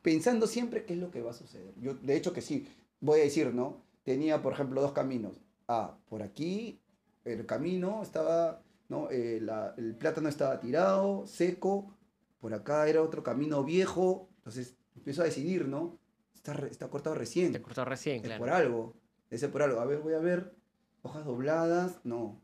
pensando 0.00 0.46
siempre 0.46 0.86
qué 0.86 0.94
es 0.94 0.98
lo 0.98 1.10
que 1.10 1.20
va 1.20 1.32
a 1.32 1.34
suceder. 1.34 1.74
Yo, 1.78 1.92
de 1.92 2.16
hecho, 2.16 2.32
que 2.32 2.40
sí, 2.40 2.66
voy 3.00 3.20
a 3.20 3.24
decir, 3.24 3.52
¿no? 3.52 3.82
Tenía, 4.02 4.40
por 4.40 4.54
ejemplo, 4.54 4.80
dos 4.80 4.92
caminos. 4.92 5.42
Ah, 5.68 5.98
por 6.08 6.22
aquí 6.22 6.80
el 7.26 7.44
camino 7.44 8.02
estaba, 8.02 8.62
¿no? 8.88 9.10
Eh, 9.10 9.40
la- 9.40 9.74
el 9.76 9.94
plátano 9.96 10.28
estaba 10.28 10.60
tirado, 10.60 11.26
seco. 11.26 11.96
Por 12.40 12.54
acá 12.54 12.88
era 12.88 13.02
otro 13.02 13.22
camino 13.22 13.64
viejo. 13.64 14.28
Entonces 14.38 14.76
empiezo 14.94 15.22
a 15.22 15.24
decidir, 15.24 15.66
¿no? 15.68 15.98
Está, 16.34 16.52
está 16.70 16.88
cortado 16.88 17.14
recién. 17.16 17.52
Te 17.52 17.62
cortó 17.62 17.84
recién, 17.84 18.16
Es 18.16 18.22
claro. 18.22 18.38
por 18.40 18.50
algo. 18.50 18.94
Ese 19.30 19.48
por 19.48 19.62
algo. 19.62 19.80
A 19.80 19.84
ver, 19.84 19.98
voy 19.98 20.14
a 20.14 20.18
ver. 20.20 20.54
Hojas 21.02 21.24
dobladas. 21.24 21.98
No. 22.04 22.40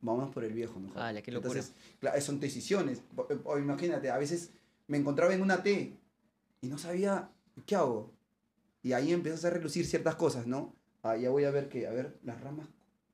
Vamos 0.00 0.32
por 0.32 0.44
el 0.44 0.52
viejo 0.52 0.78
mejor. 0.80 0.98
Ala, 1.00 1.22
qué 1.22 1.30
locura. 1.32 1.52
Entonces, 1.60 1.74
claro, 2.00 2.20
son 2.20 2.38
decisiones. 2.40 3.02
O, 3.16 3.26
o 3.44 3.58
imagínate, 3.58 4.10
a 4.10 4.18
veces 4.18 4.52
me 4.88 4.98
encontraba 4.98 5.32
en 5.34 5.42
una 5.42 5.62
T 5.62 5.96
y 6.60 6.68
no 6.68 6.78
sabía 6.78 7.30
qué 7.66 7.76
hago. 7.76 8.12
Y 8.82 8.92
ahí 8.92 9.12
empiezas 9.12 9.44
a 9.44 9.50
relucir 9.50 9.86
ciertas 9.86 10.14
cosas, 10.16 10.46
¿no? 10.46 10.74
Ah, 11.02 11.16
ya 11.16 11.30
voy 11.30 11.44
a 11.44 11.50
ver 11.50 11.68
que, 11.68 11.86
a 11.86 11.90
ver, 11.90 12.18
las 12.22 12.40
ramas 12.40 12.68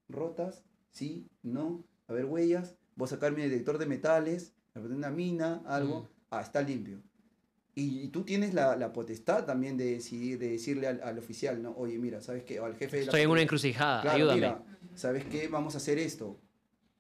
rotas, 0.08 0.64
sí, 0.90 1.28
no. 1.42 1.84
A 2.08 2.12
ver, 2.12 2.24
huellas. 2.24 2.76
Voy 2.96 3.06
a 3.06 3.08
sacar 3.10 3.32
mi 3.32 3.42
detector 3.42 3.78
de 3.78 3.86
metales, 3.86 4.52
una 4.74 5.10
mina, 5.10 5.62
algo. 5.66 6.00
Mm. 6.00 6.06
Ah, 6.30 6.40
está 6.42 6.62
limpio. 6.62 6.98
Y, 7.74 8.00
y 8.00 8.08
tú 8.08 8.22
tienes 8.22 8.52
la, 8.54 8.76
la 8.76 8.92
potestad 8.92 9.44
también 9.46 9.76
de 9.78 9.94
decidir, 9.94 10.38
de 10.38 10.50
decirle 10.50 10.86
al, 10.88 11.02
al 11.02 11.18
oficial, 11.18 11.62
¿no? 11.62 11.70
Oye, 11.72 11.98
mira, 11.98 12.20
¿sabes 12.20 12.44
qué? 12.44 12.60
O 12.60 12.66
al 12.66 12.74
jefe 12.76 12.98
de 12.98 13.02
la 13.04 13.10
Estoy 13.10 13.22
en 13.22 13.30
una 13.30 13.42
encrucijada, 13.42 14.02
Claro, 14.02 14.16
ayúdame. 14.16 14.40
mira, 14.40 14.62
¿sabes 14.94 15.24
qué? 15.24 15.48
Vamos 15.48 15.74
a 15.74 15.78
hacer 15.78 15.98
esto, 15.98 16.38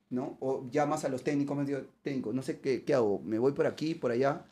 ¿no? 0.08 0.38
O 0.40 0.66
llamas 0.70 1.04
a 1.04 1.08
los 1.10 1.22
técnicos, 1.24 1.56
me 1.56 1.64
digo, 1.66 1.80
técnico, 2.02 2.32
no 2.32 2.42
sé 2.42 2.58
qué, 2.60 2.84
qué 2.84 2.94
hago, 2.94 3.20
me 3.20 3.38
voy 3.38 3.52
por 3.52 3.66
aquí, 3.66 3.94
por 3.94 4.10
allá. 4.12 4.46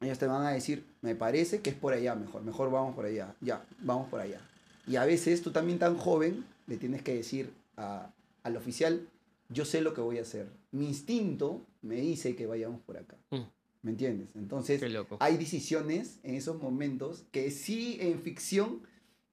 Ellos 0.00 0.18
te 0.18 0.26
van 0.26 0.46
a 0.46 0.50
decir, 0.50 0.86
me 1.02 1.14
parece 1.14 1.60
que 1.60 1.70
es 1.70 1.76
por 1.76 1.92
allá 1.92 2.14
mejor, 2.14 2.42
mejor 2.42 2.70
vamos 2.70 2.94
por 2.94 3.04
allá, 3.04 3.34
ya, 3.40 3.64
vamos 3.80 4.08
por 4.08 4.20
allá. 4.20 4.40
Y 4.86 4.96
a 4.96 5.04
veces 5.04 5.42
tú 5.42 5.50
también 5.52 5.78
tan 5.78 5.96
joven 5.96 6.44
le 6.66 6.76
tienes 6.78 7.02
que 7.02 7.14
decir 7.14 7.52
a- 7.76 8.10
al 8.42 8.56
oficial, 8.56 9.06
yo 9.52 9.64
sé 9.64 9.80
lo 9.80 9.94
que 9.94 10.00
voy 10.00 10.18
a 10.18 10.22
hacer. 10.22 10.48
Mi 10.70 10.86
instinto 10.86 11.66
me 11.82 11.96
dice 11.96 12.34
que 12.36 12.46
vayamos 12.46 12.80
por 12.80 12.96
acá. 12.96 13.16
Mm. 13.30 13.40
¿Me 13.82 13.90
entiendes? 13.90 14.36
Entonces, 14.36 14.80
hay 15.18 15.36
decisiones 15.36 16.20
en 16.22 16.36
esos 16.36 16.60
momentos 16.62 17.24
que 17.32 17.50
sí 17.50 17.98
en 18.00 18.20
ficción 18.22 18.82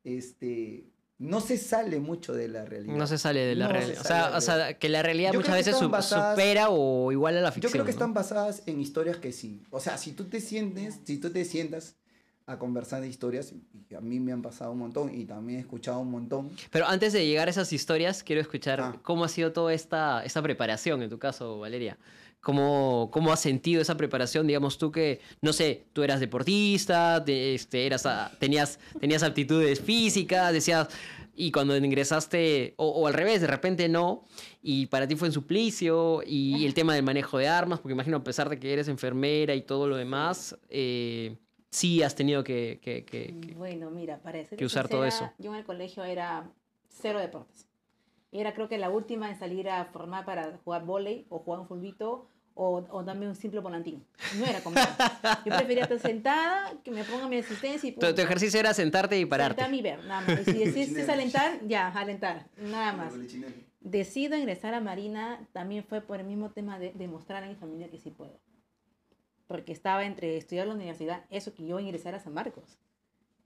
este, 0.03 0.85
no 1.19 1.41
se 1.41 1.57
sale 1.57 1.99
mucho 1.99 2.33
de 2.33 2.47
la 2.47 2.65
realidad. 2.65 2.95
No 2.95 3.05
se 3.05 3.17
sale 3.17 3.41
de 3.41 3.55
la 3.55 3.67
No 3.67 3.73
realidad. 3.73 4.01
O 4.01 4.03
sea, 4.07 4.29
de- 4.31 4.37
o 4.37 4.41
sea, 4.41 4.73
que 4.79 4.89
la 4.89 5.03
realidad 5.03 5.33
Yo 5.33 5.39
muchas 5.39 5.55
veces 5.55 5.75
basadas- 5.89 6.35
supera 6.35 6.69
o 6.69 7.11
igual 7.11 7.37
a 7.37 7.41
la 7.41 7.49
Yo 7.49 7.53
ficción. 7.53 7.71
creo 7.73 7.83
que 7.85 7.91
¿no? 7.91 7.95
están 7.95 8.13
basadas 8.13 8.63
en 8.65 8.79
historias 8.79 9.17
que 9.17 9.31
sí. 9.33 9.61
O 9.69 9.79
sea, 9.79 9.97
si 9.97 10.13
tú 10.13 10.25
te 10.25 10.39
sientes, 10.39 10.99
si 11.03 11.17
tú 11.17 11.29
te 11.29 11.43
sientas 11.45 11.95
a 12.51 12.57
conversar 12.57 13.01
de 13.01 13.07
historias, 13.07 13.53
y 13.89 13.95
a 13.95 14.01
mí 14.01 14.19
me 14.19 14.31
han 14.31 14.41
pasado 14.41 14.71
un 14.71 14.79
montón 14.79 15.13
y 15.13 15.25
también 15.25 15.59
he 15.59 15.61
escuchado 15.61 15.99
un 15.99 16.09
montón. 16.11 16.49
Pero 16.71 16.87
antes 16.87 17.13
de 17.13 17.25
llegar 17.25 17.47
a 17.47 17.51
esas 17.51 17.71
historias, 17.73 18.23
quiero 18.23 18.41
escuchar 18.41 18.81
Ah. 18.81 18.95
cómo 19.03 19.23
ha 19.23 19.29
sido 19.29 19.51
toda 19.51 19.73
esta, 19.73 20.23
esta 20.25 20.41
preparación, 20.41 21.01
en 21.03 21.09
tu 21.09 21.19
caso, 21.19 21.59
Valeria. 21.59 21.97
¿Cómo, 22.41 23.09
¿Cómo 23.11 23.33
has 23.33 23.41
sentido 23.41 23.81
esa 23.81 23.97
preparación? 23.97 24.47
Digamos 24.47 24.77
tú 24.77 24.91
que, 24.91 25.19
no 25.41 25.51
sé, 25.51 25.85
tú 25.91 26.03
eras 26.03 26.21
deportista, 26.21 27.21
te- 27.25 27.53
este, 27.53 27.85
eras, 27.85 28.07
tenías, 28.39 28.79
tenías 28.99 29.23
aptitudes 29.23 29.81
físicas, 29.81 30.53
decías, 30.53 30.87
y 31.35 31.51
cuando 31.51 31.75
ingresaste, 31.77 32.73
o, 32.77 32.87
o 32.87 33.07
al 33.07 33.13
revés, 33.13 33.41
de 33.41 33.47
repente 33.47 33.89
no, 33.89 34.23
y 34.61 34.85
para 34.87 35.05
ti 35.07 35.15
fue 35.17 35.27
un 35.27 35.33
suplicio, 35.33 36.23
y 36.25 36.65
el 36.65 36.73
tema 36.73 36.95
del 36.95 37.03
manejo 37.03 37.37
de 37.37 37.47
armas, 37.49 37.79
porque 37.79 37.93
imagino 37.93 38.17
a 38.17 38.23
pesar 38.23 38.49
de 38.49 38.57
que 38.57 38.71
eres 38.73 38.87
enfermera 38.87 39.53
y 39.53 39.61
todo 39.61 39.87
lo 39.89 39.97
demás, 39.97 40.57
eh, 40.69 41.35
sí 41.71 42.01
has 42.03 42.15
tenido 42.15 42.43
que... 42.43 42.79
que- 42.81 43.05
que- 43.05 43.39
que- 43.39 43.53
Bueno, 43.53 43.89
mira, 43.91 44.19
parece 44.21 44.55
que 44.55 44.65
usar 44.65 44.87
todo 44.87 45.05
eso. 45.05 45.29
Yo 45.37 45.51
en 45.51 45.57
el 45.59 45.65
colegio 45.65 46.03
era 46.03 46.49
cero 46.89 47.19
deportes. 47.19 47.67
Era 48.31 48.53
creo 48.53 48.69
que 48.69 48.77
la 48.77 48.89
última 48.89 49.29
en 49.29 49.37
salir 49.39 49.69
a 49.69 49.85
formar 49.85 50.23
para 50.25 50.57
jugar 50.63 50.85
volei 50.85 51.25
o 51.29 51.39
jugar 51.39 51.59
un 51.61 51.67
fulbito 51.67 52.29
o, 52.53 52.85
o 52.91 53.03
darme 53.03 53.27
un 53.27 53.35
simple 53.35 53.59
volantín. 53.61 54.05
No 54.37 54.45
era 54.45 54.61
conmigo. 54.61 54.85
Yo 55.45 55.55
prefería 55.57 55.83
estar 55.83 55.99
sentada, 55.99 56.73
que 56.83 56.91
me 56.91 57.03
pongan 57.05 57.29
mi 57.29 57.37
asistencia 57.37 57.87
y 57.87 57.93
tu, 57.93 58.01
tu 58.01 58.05
punto. 58.07 58.21
ejercicio 58.21 58.59
era 58.59 58.73
sentarte 58.73 59.17
y 59.17 59.25
pararte. 59.25 59.55
Sentarme 59.61 59.77
y 59.77 59.81
ver, 59.81 60.03
nada 60.05 60.21
más. 60.21 60.41
Y 60.47 60.51
si 60.51 60.57
decides 60.65 61.07
alentar, 61.09 61.59
ya, 61.65 61.87
alentar, 61.87 62.45
nada 62.57 62.91
más. 62.93 63.13
Decido 63.81 64.35
ingresar 64.35 64.73
a 64.73 64.81
Marina 64.81 65.47
también 65.53 65.83
fue 65.85 66.01
por 66.01 66.19
el 66.19 66.25
mismo 66.27 66.51
tema 66.51 66.77
de 66.77 66.91
demostrar 66.95 67.43
a 67.43 67.47
mi 67.47 67.55
familia 67.55 67.89
que 67.89 67.97
sí 67.97 68.11
puedo. 68.11 68.37
Porque 69.49 69.71
estaba 69.73 70.05
entre 70.05 70.37
estudiar 70.37 70.67
la 70.67 70.75
universidad, 70.75 71.25
eso 71.31 71.55
que 71.55 71.65
yo 71.65 71.79
ingresara 71.79 72.17
a 72.17 72.19
San 72.19 72.35
Marcos. 72.35 72.77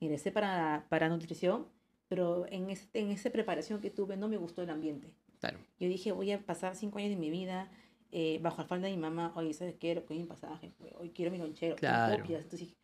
Ingresé 0.02 0.34
para, 0.34 0.86
para 0.90 1.08
nutrición, 1.08 1.66
pero 2.10 2.46
en, 2.50 2.70
este, 2.70 3.00
en 3.00 3.10
esa 3.10 3.30
preparación 3.30 3.80
que 3.80 3.90
tuve 3.90 4.18
no 4.18 4.28
me 4.28 4.36
gustó 4.36 4.62
el 4.62 4.70
ambiente. 4.70 5.14
Claro. 5.40 5.60
Yo 5.80 5.88
dije, 5.88 6.12
voy 6.12 6.30
a 6.34 6.40
pasar 6.46 6.76
cinco 6.76 7.00
años 7.00 7.12
de 7.12 7.16
mi 7.16 7.30
vida 7.30 7.72
eh, 8.12 8.38
bajo 8.42 8.62
la 8.62 8.68
falda 8.68 8.88
de 8.88 8.94
mi 8.94 9.02
mamá. 9.02 9.32
Oye, 9.38 9.54
¿sabes 9.54 9.76
qué? 9.80 9.96
Lo 9.96 10.06
que 10.06 10.14
mi 10.14 10.26
pasaje. 10.26 10.74
Hoy 11.00 11.12
quiero 11.12 11.32
mi 11.32 11.38
lonchero. 11.38 11.78
Claro. 11.78 12.22
copias. 12.22 12.44
Entonces 12.44 12.68
dije, 12.68 12.76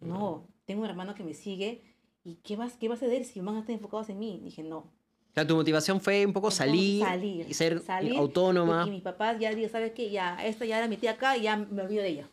no, 0.00 0.46
tengo 0.66 0.82
un 0.82 0.86
hermano 0.86 1.14
que 1.14 1.24
me 1.24 1.32
sigue. 1.32 1.82
¿Y 2.24 2.34
qué 2.36 2.56
vas, 2.56 2.74
qué 2.76 2.90
vas 2.90 3.02
a 3.02 3.06
hacer 3.06 3.24
si 3.24 3.40
van 3.40 3.56
a 3.56 3.60
estar 3.60 3.74
enfocados 3.74 4.10
en 4.10 4.18
mí? 4.18 4.38
Dije, 4.44 4.62
no, 4.62 4.78
O 4.78 5.34
sea, 5.34 5.46
tu 5.46 5.56
motivación 5.56 5.98
fue 5.98 6.26
un 6.26 6.34
poco 6.34 6.50
salir, 6.50 7.02
salir, 7.02 7.46
y 7.48 7.54
ser 7.54 7.80
salir, 7.80 8.18
autónoma. 8.18 8.84
Y, 8.86 8.90
mis 8.90 9.02
papás 9.02 9.38
ya 9.40 9.54
digo, 9.54 9.70
¿sabes 9.70 9.92
qué? 9.92 10.10
Ya, 10.10 10.36
esta 10.44 10.66
ya 10.66 10.78
la 10.78 10.88
metí 10.88 11.06
acá 11.06 11.38
y 11.38 11.42
ya 11.42 11.56
me 11.56 11.80
olvido 11.80 12.02
de 12.02 12.08
ella. 12.10 12.28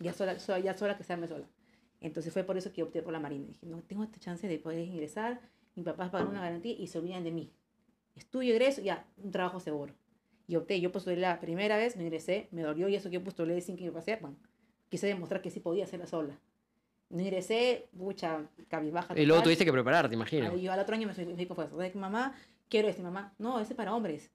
Ya 0.00 0.12
sola, 0.12 0.38
sola- 0.38 0.58
ya 0.60 0.74
sola 0.74 0.96
que 0.96 1.04
se 1.04 1.12
arme 1.12 1.26
sola. 1.28 1.46
Entonces 2.00 2.32
fue 2.32 2.44
por 2.44 2.56
eso 2.56 2.72
que 2.72 2.82
opté 2.82 3.02
por 3.02 3.12
la 3.12 3.20
Marina. 3.20 3.46
Dije, 3.46 3.66
no, 3.66 3.82
tengo 3.82 4.04
esta 4.04 4.18
chance 4.18 4.46
de 4.48 4.58
poder 4.58 4.80
ingresar, 4.80 5.40
mis 5.74 5.84
papás 5.84 6.10
pagan 6.10 6.28
una 6.28 6.40
garantía 6.40 6.72
y 6.78 6.86
se 6.86 6.98
olvidan 6.98 7.24
de 7.24 7.30
mí. 7.30 7.52
Estudio, 8.16 8.52
egreso, 8.54 8.80
ya, 8.82 9.06
un 9.18 9.30
trabajo 9.30 9.60
seguro. 9.60 9.94
Y 10.46 10.56
opté, 10.56 10.80
yo 10.80 10.90
postulé 10.90 11.16
la 11.16 11.38
primera 11.40 11.76
vez, 11.76 11.96
no 11.96 12.02
ingresé, 12.02 12.48
me 12.50 12.62
dolió 12.62 12.88
y 12.88 12.94
eso 12.96 13.08
que 13.10 13.14
yo 13.14 13.24
postulé 13.24 13.60
sin 13.60 13.76
que 13.76 13.84
me 13.84 13.92
paseaban. 13.92 14.36
Quise 14.88 15.06
demostrar 15.06 15.42
que 15.42 15.50
sí 15.50 15.60
podía 15.60 15.84
hacerla 15.84 16.06
sola. 16.06 16.38
Ingresé, 17.10 17.88
mucha 17.92 18.46
cabizbaja. 18.68 19.18
Y 19.18 19.26
luego 19.26 19.42
tuviste 19.42 19.64
que 19.64 19.72
prepararte, 19.72 20.14
imagino. 20.14 20.56
Y 20.56 20.62
yo 20.62 20.72
al 20.72 20.78
otro 20.80 20.94
año 20.94 21.06
me 21.08 21.14
fui, 21.14 21.46
con 21.46 21.56
fuerza. 21.56 21.98
Mamá, 21.98 22.34
quiero 22.68 22.88
este, 22.88 23.02
mamá. 23.02 23.34
No, 23.38 23.58
ese 23.60 23.72
es 23.72 23.76
para 23.76 23.94
hombres. 23.94 24.30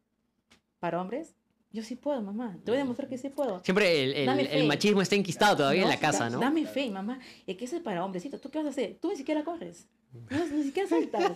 ¿Para 0.79 1.01
hombres? 1.01 1.35
Yo 1.76 1.84
sí 1.84 1.95
puedo, 1.95 2.21
mamá. 2.21 2.57
Te 2.63 2.71
voy 2.71 2.78
a 2.78 2.84
demostrar 2.84 3.09
que 3.09 3.17
sí 3.17 3.28
puedo. 3.30 3.61
Siempre 3.63 4.03
el, 4.03 4.30
el- 4.30 4.47
el 4.47 4.65
machismo 4.67 5.01
está 5.01 5.15
enquistado 5.15 5.57
todavía 5.57 5.82
en 5.84 5.89
la 5.89 5.95
No, 5.95 6.01
casa, 6.01 6.30
¿no? 6.30 6.39
Dame 6.39 6.65
fe, 6.65 6.89
mamá. 6.89 7.19
Es 7.45 7.57
que 7.57 7.65
eso 7.65 7.76
es 7.76 7.82
para 7.82 8.03
hombrecito. 8.05 8.39
¿Tú 8.39 8.49
qué 8.49 8.59
vas 8.59 8.67
a 8.67 8.69
hacer? 8.69 8.97
Tú 9.01 9.09
ni 9.09 9.17
siquiera 9.17 9.43
corres. 9.43 9.88
No, 10.30 10.45
ni 10.47 10.63
siquiera 10.63 10.88
saltas. 10.88 11.34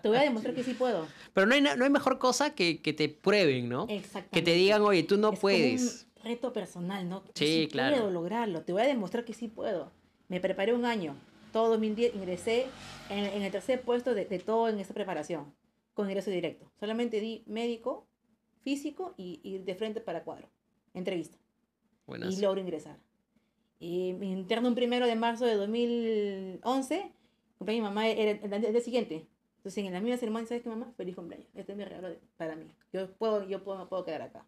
Te 0.00 0.08
voy 0.08 0.16
a 0.18 0.22
demostrar 0.22 0.54
que 0.54 0.62
sí 0.62 0.74
puedo. 0.74 1.08
Pero 1.34 1.46
no 1.46 1.54
hay, 1.54 1.60
no 1.60 1.84
hay 1.84 1.90
mejor 1.90 2.18
cosa 2.20 2.54
que, 2.54 2.80
que 2.80 2.92
te 2.92 3.08
prueben, 3.08 3.68
¿no? 3.68 3.86
Exactamente. 3.88 4.30
Que 4.30 4.42
te 4.42 4.52
digan, 4.54 4.82
oye, 4.82 5.02
tú 5.02 5.16
no 5.16 5.28
Es 5.28 5.30
como 5.32 5.40
puedes. 5.40 6.06
un 6.16 6.22
reto 6.24 6.52
personal, 6.52 7.08
¿no? 7.08 7.24
Yo 7.24 7.30
Sí, 7.34 7.68
claro. 7.70 7.96
puedo 7.96 8.10
lograrlo. 8.12 8.62
Te 8.62 8.72
voy 8.72 8.82
a 8.82 8.86
demostrar 8.86 9.24
que 9.24 9.34
sí 9.34 9.48
puedo. 9.48 9.90
Me 10.28 10.38
preparé 10.40 10.72
un 10.72 10.84
año. 10.84 11.16
Todo 11.52 11.70
2010 11.70 12.14
ingresé 12.14 12.66
en, 13.10 13.24
en 13.26 13.42
el 13.42 13.50
tercer 13.50 13.82
puesto 13.82 14.14
de, 14.14 14.24
de 14.26 14.38
todo 14.38 14.68
en 14.68 14.78
esa 14.78 14.94
preparación. 14.94 15.52
Con 15.94 16.08
ingreso 16.08 16.30
directo. 16.30 16.70
Solamente 16.80 17.20
di 17.20 17.42
médico, 17.46 18.06
físico 18.62 19.14
y, 19.16 19.40
y 19.42 19.58
de 19.58 19.74
frente 19.74 20.00
para 20.00 20.24
cuadro. 20.24 20.48
Entrevista. 20.94 21.38
Buenas. 22.06 22.36
y 22.36 22.40
logro 22.40 22.60
ingresar. 22.60 22.98
Y 23.78 24.12
me 24.14 24.26
interno 24.26 24.68
un 24.68 24.74
primero 24.74 25.06
de 25.06 25.16
marzo 25.16 25.44
de 25.44 25.54
2011, 25.56 27.12
cumpleaños 27.58 27.82
mi 27.82 27.88
mamá 27.88 28.08
era 28.08 28.30
el, 28.32 28.72
día 28.72 28.80
siguiente. 28.80 29.26
Entonces, 29.56 29.84
en 29.84 29.92
la 29.92 30.00
misma 30.00 30.16
ceremonia, 30.18 30.46
¿sabes 30.48 30.62
qué, 30.62 30.68
mamá? 30.68 30.92
Feliz 30.96 31.14
cumpleaños. 31.14 31.48
Este 31.54 31.72
es 31.72 31.78
mi 31.78 31.84
regalo 31.84 32.08
de- 32.08 32.20
para 32.36 32.56
mí. 32.56 32.66
Yo 32.92 33.12
puedo, 33.14 33.48
yo 33.48 33.62
puedo, 33.62 33.78
me 33.78 33.86
puedo 33.86 34.04
quedar 34.04 34.22
acá. 34.22 34.44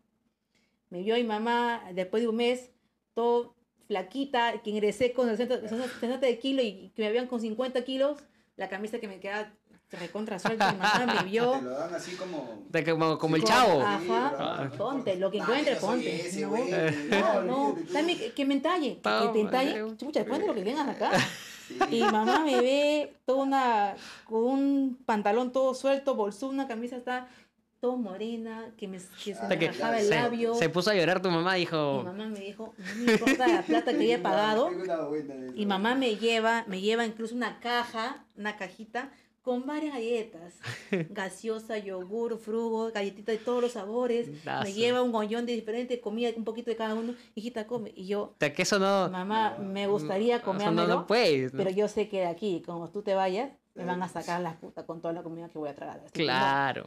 Me 0.91 1.03
vio 1.03 1.15
mi 1.17 1.25
mamá 1.25 1.85
después 1.95 2.23
de 2.23 2.29
un 2.29 2.37
mes, 2.37 2.71
todo 3.15 3.55
flaquita, 3.87 4.63
que 4.63 4.71
ingresé 4.71 5.13
con 5.13 5.29
el 5.29 5.37
60, 5.37 5.69
60 5.69 6.19
de 6.19 6.39
kilo 6.39 6.63
y 6.63 6.91
que 6.95 7.03
me 7.03 7.09
habían 7.09 7.27
con 7.27 7.41
50 7.41 7.85
kilos, 7.85 8.19
la 8.57 8.69
camisa 8.69 8.99
que 8.99 9.09
me 9.09 9.21
queda 9.21 9.53
recontra 9.97 10.39
suelta. 10.39 10.73
Mi 10.73 10.79
mamá 10.79 11.15
me 11.23 11.29
vio. 11.31 11.53
Te 11.53 11.63
lo 11.63 11.71
dan 11.71 11.95
así 11.95 12.17
como... 12.17 12.63
De 12.69 12.85
como, 12.85 13.19
como 13.19 13.37
el 13.37 13.43
Con- 13.43 13.51
chavo. 13.51 13.81
Ajá. 13.83 13.99
Sí, 14.01 14.07
pero- 14.71 14.71
Ponte, 14.79 15.17
lo 15.17 15.31
que 15.31 15.39
Nah, 15.39 15.45
encuentre, 15.45 15.75
yo 15.75 15.81
soy 15.81 15.89
ponte. 15.91 16.27
ese, 16.27 16.41
No, 16.43 16.49
güey. 16.51 16.71
no, 17.11 17.43
no, 17.43 17.75
tú. 17.75 17.93
dame 17.93 18.17
que, 18.17 18.33
que 18.33 18.45
me 18.45 18.55
entalle, 18.55 18.97
que, 18.97 19.03
que 19.03 19.29
te 19.33 19.41
entalle. 19.41 19.83
madre. 19.83 19.97
Chucha, 19.97 20.21
después 20.21 20.41
de 20.41 20.47
lo 20.47 20.55
que 20.55 20.65
vengas 20.65 20.89
acá. 20.89 21.11
Sí. 21.69 21.79
Y 21.91 22.01
mamá 22.03 22.41
me 22.41 22.61
ve 22.61 23.17
toda 23.25 23.43
una, 23.43 23.95
con 24.27 24.45
un 24.45 24.99
pantalón 25.07 25.51
todo 25.51 25.75
suelto, 25.75 26.15
bolsú, 26.15 26.49
una 26.49 26.69
camisa 26.69 26.97
está 26.97 27.27
todo 27.81 27.97
morena, 27.99 28.71
que, 28.79 28.89
me, 28.89 28.97
que 29.23 29.35
se 29.35 29.47
me 29.47 29.59
que 29.59 29.69
rajaba 29.69 29.99
el 29.99 30.07
se, 30.09 30.15
labio. 30.15 30.55
se 30.55 30.71
puso 30.71 30.91
a 30.91 30.95
llorar 30.95 31.21
tu 31.21 31.31
mamá, 31.31 31.53
Mi 31.55 31.61
dijo, 31.61 32.03
mamá 32.03 32.27
me 32.29 32.41
dijo, 32.41 32.75
no 32.79 33.05
me 33.05 33.13
importa 33.13 33.47
la 33.49 33.63
plata 33.63 33.93
que 33.93 33.99
haya 34.05 34.23
pagado. 34.23 34.71
Y 35.55 35.67
mamá 35.67 35.95
me 35.95 36.17
lleva, 36.17 36.65
me 36.67 36.81
lleva 36.81 37.05
incluso 37.05 37.35
una 37.35 37.61
caja, 37.61 38.25
una 38.37 38.57
cajita 38.57 39.11
con 39.45 39.67
varias 39.67 39.93
galletas. 39.93 40.59
Gaseosa, 41.11 41.77
yogur, 41.79 42.39
frugo, 42.39 42.91
galletitas 42.91 43.39
de 43.39 43.45
todos 43.45 43.63
los 43.63 43.73
sabores. 43.73 44.43
Dazo. 44.43 44.65
Me 44.65 44.73
lleva 44.73 45.03
un 45.03 45.13
gollón 45.13 45.45
de 45.45 45.53
diferente 45.53 46.01
comida, 46.01 46.31
un 46.35 46.45
poquito 46.45 46.71
de 46.71 46.77
cada 46.77 46.95
uno. 46.95 47.15
Hijita, 47.35 47.67
come. 47.67 47.93
Y 47.95 48.07
yo, 48.07 48.23
o 48.23 48.35
sea, 48.41 48.55
que 48.55 48.63
eso 48.63 48.79
no... 48.79 49.11
mamá, 49.11 49.59
me 49.59 49.87
gustaría 49.87 50.37
eso 50.37 50.71
no, 50.73 50.87
no 50.87 51.07
puedes. 51.07 51.53
¿no? 51.53 51.59
pero 51.59 51.71
yo 51.71 51.89
sé 51.89 52.09
que 52.09 52.21
de 52.21 52.27
aquí, 52.27 52.63
como 52.65 52.91
tú 52.91 53.03
te 53.03 53.15
vayas, 53.15 53.53
me 53.75 53.85
van 53.85 54.03
a 54.03 54.09
sacar 54.09 54.41
las 54.41 54.57
putas 54.57 54.85
con 54.87 55.03
toda 55.03 55.13
la 55.13 55.23
comida 55.23 55.51
que 55.51 55.59
voy 55.59 55.69
a 55.69 55.75
tragar. 55.75 55.99
Así 55.99 56.13
que 56.13 56.23
no. 56.23 56.27
Claro. 56.27 56.87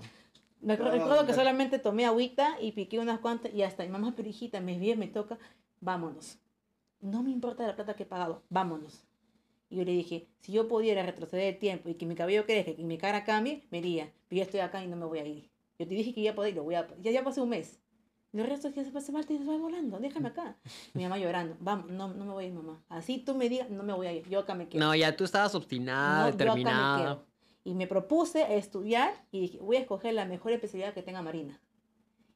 Me 0.60 0.76
recuerdo 0.76 1.28
que 1.28 1.36
solamente 1.36 1.78
tomé 1.78 2.05
agüita 2.05 2.58
y 2.60 2.72
piqué 2.72 2.97
unas 2.97 3.20
cuantas 3.20 3.53
y 3.53 3.62
hasta 3.62 3.84
mi 3.84 3.89
mamá, 3.89 4.14
pero 4.18 4.28
hijita, 4.28 4.60
me 4.62 4.80
vi, 4.80 4.95
me 4.95 5.08
toca, 5.08 5.38
vámonos. 5.80 6.39
No 6.99 7.22
me 7.22 7.30
importa 7.30 7.68
la 7.68 7.76
plata 7.76 7.95
que 7.95 8.03
he 8.03 8.08
pagado, 8.08 8.41
vámonos. 8.49 9.07
Y 9.70 9.78
yo 9.78 9.84
le 9.86 9.91
dije, 9.91 10.28
si 10.39 10.51
yo 10.53 10.68
pudiera 10.68 11.03
retroceder 11.03 11.53
el 11.53 11.59
tiempo 11.59 11.89
y 11.89 11.95
que 11.95 12.05
mi 12.05 12.15
cabello 12.15 12.45
crezca 12.45 12.72
y 12.72 12.76
que 12.76 12.84
mi 12.84 12.97
cara 12.97 13.24
cambie, 13.24 13.63
me 13.70 13.80
iría. 13.80 14.11
Pero 14.28 14.38
ya 14.38 14.43
estoy 14.43 14.59
acá 14.61 14.84
y 14.84 14.88
no 14.88 14.95
me 14.95 15.05
voy 15.05 15.20
a 15.20 15.26
ir. 15.26 15.49
Yo 15.80 15.88
te 15.88 15.93
dije 15.93 16.13
que 16.13 16.22
ya 16.22 16.34
podía 16.36 16.49
ir, 16.51 16.55
lo 16.55 16.63
voy 16.63 16.76
a... 16.76 16.88
Ya, 17.01 17.11
ya 17.11 17.24
pasé 17.24 17.41
un 17.41 17.49
mes. 17.49 17.80
Y 18.34 18.39
el 18.39 18.47
resto 18.47 18.68
es 18.68 18.74
que 18.74 18.84
se 18.84 18.91
pasa 18.91 19.11
mal, 19.11 19.26
te 19.26 19.38
va 19.39 19.57
volando, 19.57 19.99
déjame 19.99 20.30
acá. 20.30 20.57
Mi 20.93 21.03
mamá 21.03 21.18
llorando, 21.18 21.55
vamos, 21.59 21.89
no, 21.89 22.07
no 22.13 22.26
me 22.26 22.32
voy 22.34 22.45
a 22.45 22.47
ir, 22.47 22.53
mamá. 22.53 22.84
Así 22.89 23.18
tú 23.20 23.36
me 23.36 23.49
digas, 23.49 23.70
no 23.70 23.84
me 23.84 23.93
voy 23.93 24.07
a 24.07 24.13
ir, 24.13 24.28
yo 24.30 24.39
acá 24.39 24.53
me 24.55 24.68
quedo. 24.68 24.80
No, 24.86 24.95
ya 24.95 25.15
tú 25.15 25.24
estabas 25.24 25.53
obstinada, 25.55 26.20
No, 26.24 26.30
yo 26.30 26.36
acá 26.36 26.43
me 26.45 26.49
determinada. 26.61 26.97
quedo. 26.97 27.26
Y 27.63 27.74
me 27.74 27.88
propuse 27.88 28.43
a 28.43 28.53
estudiar 28.55 29.13
y 29.32 29.41
dije, 29.41 29.59
voy 29.59 29.76
a 29.76 29.80
escoger 29.80 30.13
la 30.13 30.26
mejor 30.26 30.53
especialidad 30.53 30.93
que 30.93 31.03
tenga 31.03 31.22
Marina. 31.22 31.59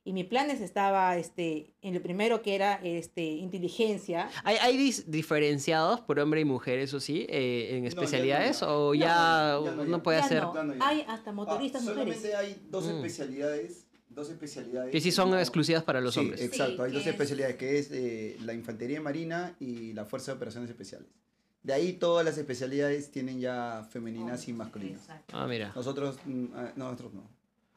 Y 0.03 0.13
mi 0.13 0.23
planes 0.23 0.61
estaba 0.61 1.15
este, 1.17 1.73
en 1.83 1.93
lo 1.93 2.01
primero 2.01 2.41
que 2.41 2.55
era 2.55 2.79
este, 2.83 3.21
inteligencia. 3.23 4.29
¿Hay, 4.43 4.55
hay 4.57 4.75
dis- 4.75 5.05
diferenciados 5.05 6.01
por 6.01 6.19
hombre 6.19 6.41
y 6.41 6.45
mujer, 6.45 6.79
eso 6.79 6.99
sí, 6.99 7.27
eh, 7.29 7.67
en 7.71 7.75
ya 7.75 7.81
no, 7.81 7.87
especialidades? 7.87 8.59
ya. 8.61 8.67
¿O 8.69 8.87
No, 8.87 8.93
ya, 8.95 9.05
ya 9.63 9.71
no, 9.75 9.85
no 9.85 9.97
ya. 9.97 10.03
puede 10.03 10.17
Ya 10.21 10.27
ser? 10.27 10.41
no, 10.43 10.53
Ya 10.55 10.63
no, 10.63 10.73
ya. 10.75 10.87
hay 10.87 11.05
hasta 11.07 11.31
motoristas 11.31 11.83
Ah, 11.87 11.91
mujeres. 11.91 12.15
Solamente 12.19 12.35
hay 12.35 12.67
dos 12.71 12.85
Mm. 12.85 12.95
especialidades, 12.95 13.85
dos 14.09 14.29
especialidades. 14.31 14.91
Que 14.91 15.01
sí 15.01 15.11
son 15.11 15.37
exclusivas 15.37 15.83
para 15.83 16.01
los 16.01 16.15
Sí, 16.15 16.19
hombres. 16.21 16.41
exacto, 16.41 16.81
hay 16.81 16.89
Sí, 16.89 16.95
dos 16.95 17.03
que 17.03 17.09
es- 17.09 17.15
especialidades, 17.15 17.55
que 17.57 17.77
es 17.77 17.91
eh, 17.91 18.37
la 18.43 18.53
Infantería 18.55 18.99
Marina 19.01 19.55
y 19.59 19.93
la 19.93 20.05
Fuerza 20.05 20.31
de 20.31 20.37
Operaciones 20.37 20.69
Especiales. 20.71 21.09
De 21.61 21.73
ahí 21.73 21.93
todas 21.93 22.25
las 22.25 22.39
especialidades 22.39 23.11
tienen 23.11 23.39
ya 23.39 23.87
femeninas 23.91 24.47
y 24.47 24.53
masculinas. 24.53 25.01
Exacto. 25.01 25.37
Ah, 25.37 25.45
mira. 25.45 25.71
Nosotros, 25.75 26.17
mm, 26.25 26.45
ah, 26.55 26.71
no, 26.75 26.85
nosotros 26.85 27.13
no. 27.13 27.29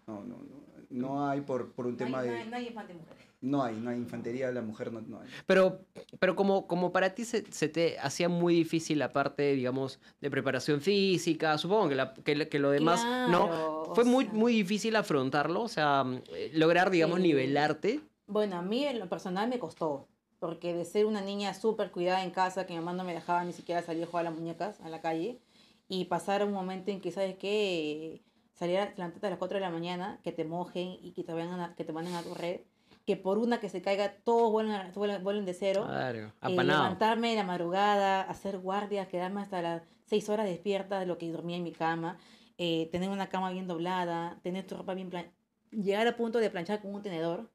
No, 0.07 0.25
no, 0.25 0.39
no. 0.39 0.64
No 0.95 1.29
hay 1.29 1.41
por, 1.41 1.73
por 1.73 1.87
un 1.87 1.97
No 1.97 2.05
hay, 2.05 2.07
tema 2.07 2.23
no 2.23 2.31
de... 2.31 2.37
hay- 2.39 2.49
no 2.49 2.57
hay 2.57 2.67
infante 2.69 2.95
mujer. 2.95 3.17
No 3.41 3.63
hay, 3.63 3.77
no 3.77 3.91
hay 3.91 3.99
infantería, 3.99 4.51
la 4.53 4.63
mujer 4.63 4.91
no, 4.91 5.03
no 5.03 5.21
hay. 5.21 5.29
Pero, 5.45 5.81
pero 6.19 6.35
como, 6.35 6.67
como 6.67 6.93
para 6.93 7.15
ti 7.15 7.25
se, 7.27 7.45
se 7.53 7.69
te 7.69 7.99
hacía 7.99 8.31
muy 8.31 8.55
difícil 8.55 8.99
la 8.99 9.13
parte, 9.13 9.53
digamos, 9.55 10.01
de 10.23 10.31
preparación 10.31 10.81
física, 10.81 11.59
supongo 11.59 11.91
que, 11.91 11.95
la- 11.95 12.15
que, 12.15 12.35
lo- 12.37 12.49
que 12.49 12.59
lo 12.59 12.71
demás, 12.71 13.03
Claro, 13.03 13.85
¿no? 13.89 13.95
Fue 13.95 14.05
muy, 14.05 14.25
sea. 14.25 14.33
muy 14.33 14.55
difícil 14.55 14.97
afrontarlo, 14.97 15.61
o 15.63 15.69
sea, 15.69 16.07
lograr, 16.55 16.91
digamos, 16.91 17.17
Sí. 17.19 17.23
nivelarte. 17.25 18.01
Bueno, 18.27 18.57
a 18.57 18.63
mí 18.63 18.85
en 18.87 18.99
lo 18.99 19.09
personal 19.11 19.49
me 19.49 19.59
costó, 19.59 20.09
porque 20.39 20.73
de 20.73 20.87
ser 20.87 21.05
una 21.05 21.21
niña 21.21 21.53
súper 21.53 21.91
cuidada 21.91 22.25
en 22.25 22.31
casa, 22.31 22.65
que 22.65 22.73
mi 22.73 22.79
mamá 22.79 22.95
no 22.95 23.05
me 23.05 23.13
dejaba 23.13 23.45
ni 23.45 23.53
siquiera 23.53 23.83
salir 23.83 24.05
a 24.05 24.07
jugar 24.07 24.27
a 24.27 24.31
las 24.31 24.39
muñecas 24.39 24.81
a 24.81 24.89
la 24.89 25.03
calle, 25.03 25.39
y 25.87 26.07
pasar 26.07 26.43
un 26.45 26.53
momento 26.53 26.91
en 26.91 27.03
que, 27.03 27.11
¿sabes 27.13 27.37
qué? 27.37 28.23
Salir 28.55 28.79
a 28.79 28.85
levantarte 28.97 29.27
a 29.27 29.31
las 29.31 29.39
4 29.39 29.57
de 29.57 29.61
la 29.61 29.71
mañana, 29.71 30.21
que 30.23 30.33
te 30.33 30.45
mojen 30.45 30.97
y 31.03 31.13
que 31.13 31.25
te, 31.25 31.33
vayan 31.33 31.59
a, 31.61 31.75
que 31.75 31.85
te 31.85 31.93
manden 31.93 32.15
a 32.15 32.23
correr, 32.23 32.65
que 33.05 33.17
por 33.17 33.39
una 33.39 33.59
que 33.61 33.69
se 33.69 33.83
caiga, 33.83 34.15
todos 34.25 34.51
vuelven, 34.53 34.75
a- 34.75 34.93
vuelven, 34.95 35.23
vuelven 35.25 35.45
de 35.45 35.55
cero. 35.55 35.85
Claro, 35.87 36.33
Eh, 36.51 36.55
levantarme 36.79 37.31
en 37.33 37.37
la 37.39 37.45
madrugada, 37.45 38.23
hacer 38.23 38.59
guardias, 38.59 39.09
quedarme 39.09 39.41
hasta 39.43 39.61
las 39.61 39.83
6 40.07 40.29
horas 40.29 40.47
despierta 40.47 41.01
de 41.01 41.07
lo 41.07 41.19
que 41.19 41.31
dormía 41.31 41.57
en 41.57 41.65
mi 41.65 41.73
cama, 41.73 42.19
eh, 42.57 42.89
tener 42.93 43.11
una 43.11 43.29
cama 43.29 43.51
bien 43.51 43.67
doblada, 43.67 44.39
tener 44.43 44.67
tu 44.67 44.77
ropa 44.77 44.95
bien 44.95 45.11
plan 45.11 45.27
llegar 45.73 46.07
a 46.07 46.17
punto 46.17 46.39
de 46.39 46.49
planchar 46.51 46.81
con 46.81 46.95
un 46.95 47.03
tenedor, 47.03 47.51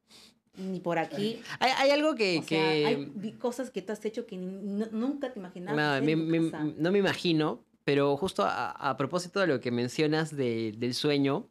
ni 0.58 0.82
por 0.82 1.00
aquí. 1.00 1.40
Hay, 1.62 1.72
hay 1.78 1.92
algo 1.92 2.16
que... 2.16 2.40
O 2.40 2.44
sea, 2.44 2.48
que- 2.74 2.86
hay 2.86 3.32
cosas 3.40 3.70
que 3.72 3.82
tú 3.82 3.94
has 3.94 4.04
hecho 4.04 4.28
que 4.28 4.36
no- 4.36 4.88
nunca 4.92 5.32
te 5.32 5.40
imaginabas. 5.40 6.02
No, 6.02 6.06
me- 6.06 6.16
tu 6.18 6.22
me- 6.58 6.74
no 6.78 6.92
me 6.92 7.00
imagino, 7.00 7.64
pero 7.90 8.16
justo 8.18 8.44
a, 8.44 8.70
a 8.70 8.98
propósito 8.98 9.40
de 9.40 9.48
lo 9.48 9.60
que 9.60 9.72
mencionas 9.72 10.36
de- 10.36 10.76
del 10.78 10.94
sueño, 10.94 11.48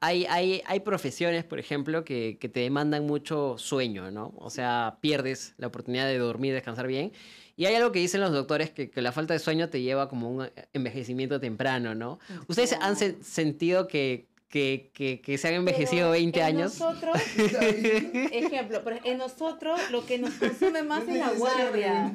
hay, 0.00 0.26
hay, 0.28 0.62
hay 0.66 0.80
profesiones, 0.80 1.44
por 1.44 1.60
ejemplo, 1.60 2.04
que, 2.04 2.38
que 2.40 2.48
te 2.48 2.58
demandan 2.58 3.06
mucho 3.06 3.56
sueño, 3.56 4.10
¿no? 4.10 4.34
O 4.38 4.50
sea, 4.50 4.98
pierdes 5.00 5.54
la 5.58 5.68
oportunidad 5.68 6.06
de 6.06 6.18
dormir, 6.18 6.52
descansar 6.52 6.88
bien. 6.88 7.12
Y 7.56 7.66
hay 7.66 7.76
algo 7.76 7.92
que 7.92 8.00
dicen 8.00 8.20
los 8.20 8.32
doctores, 8.32 8.70
que, 8.70 8.90
que 8.90 9.00
la 9.00 9.12
falta 9.12 9.32
de 9.32 9.38
sueño 9.38 9.68
te 9.68 9.80
lleva 9.80 10.08
como 10.08 10.26
a 10.26 10.30
un 10.30 10.50
envejecimiento 10.72 11.38
temprano, 11.38 11.94
¿no? 11.94 12.18
¿Ustedes 12.48 12.72
han 12.80 12.96
se- 12.96 13.22
sentido 13.22 13.86
que, 13.86 14.26
que, 14.48 14.90
que- 14.92 15.20
que 15.20 15.38
se 15.38 15.46
han 15.46 15.54
envejecido 15.54 16.10
Pero 16.10 16.10
20 16.10 16.40
en 16.40 16.46
años? 16.46 16.80
Nosotros, 16.80 17.16
ejemplo, 18.32 18.80
pero 18.82 18.96
en 19.04 19.18
nosotros 19.18 19.80
lo 19.92 20.04
que 20.04 20.18
nos 20.18 20.34
consume 20.34 20.82
más 20.82 21.06
es 21.06 21.16
la 21.16 21.30
guardia. 21.30 22.12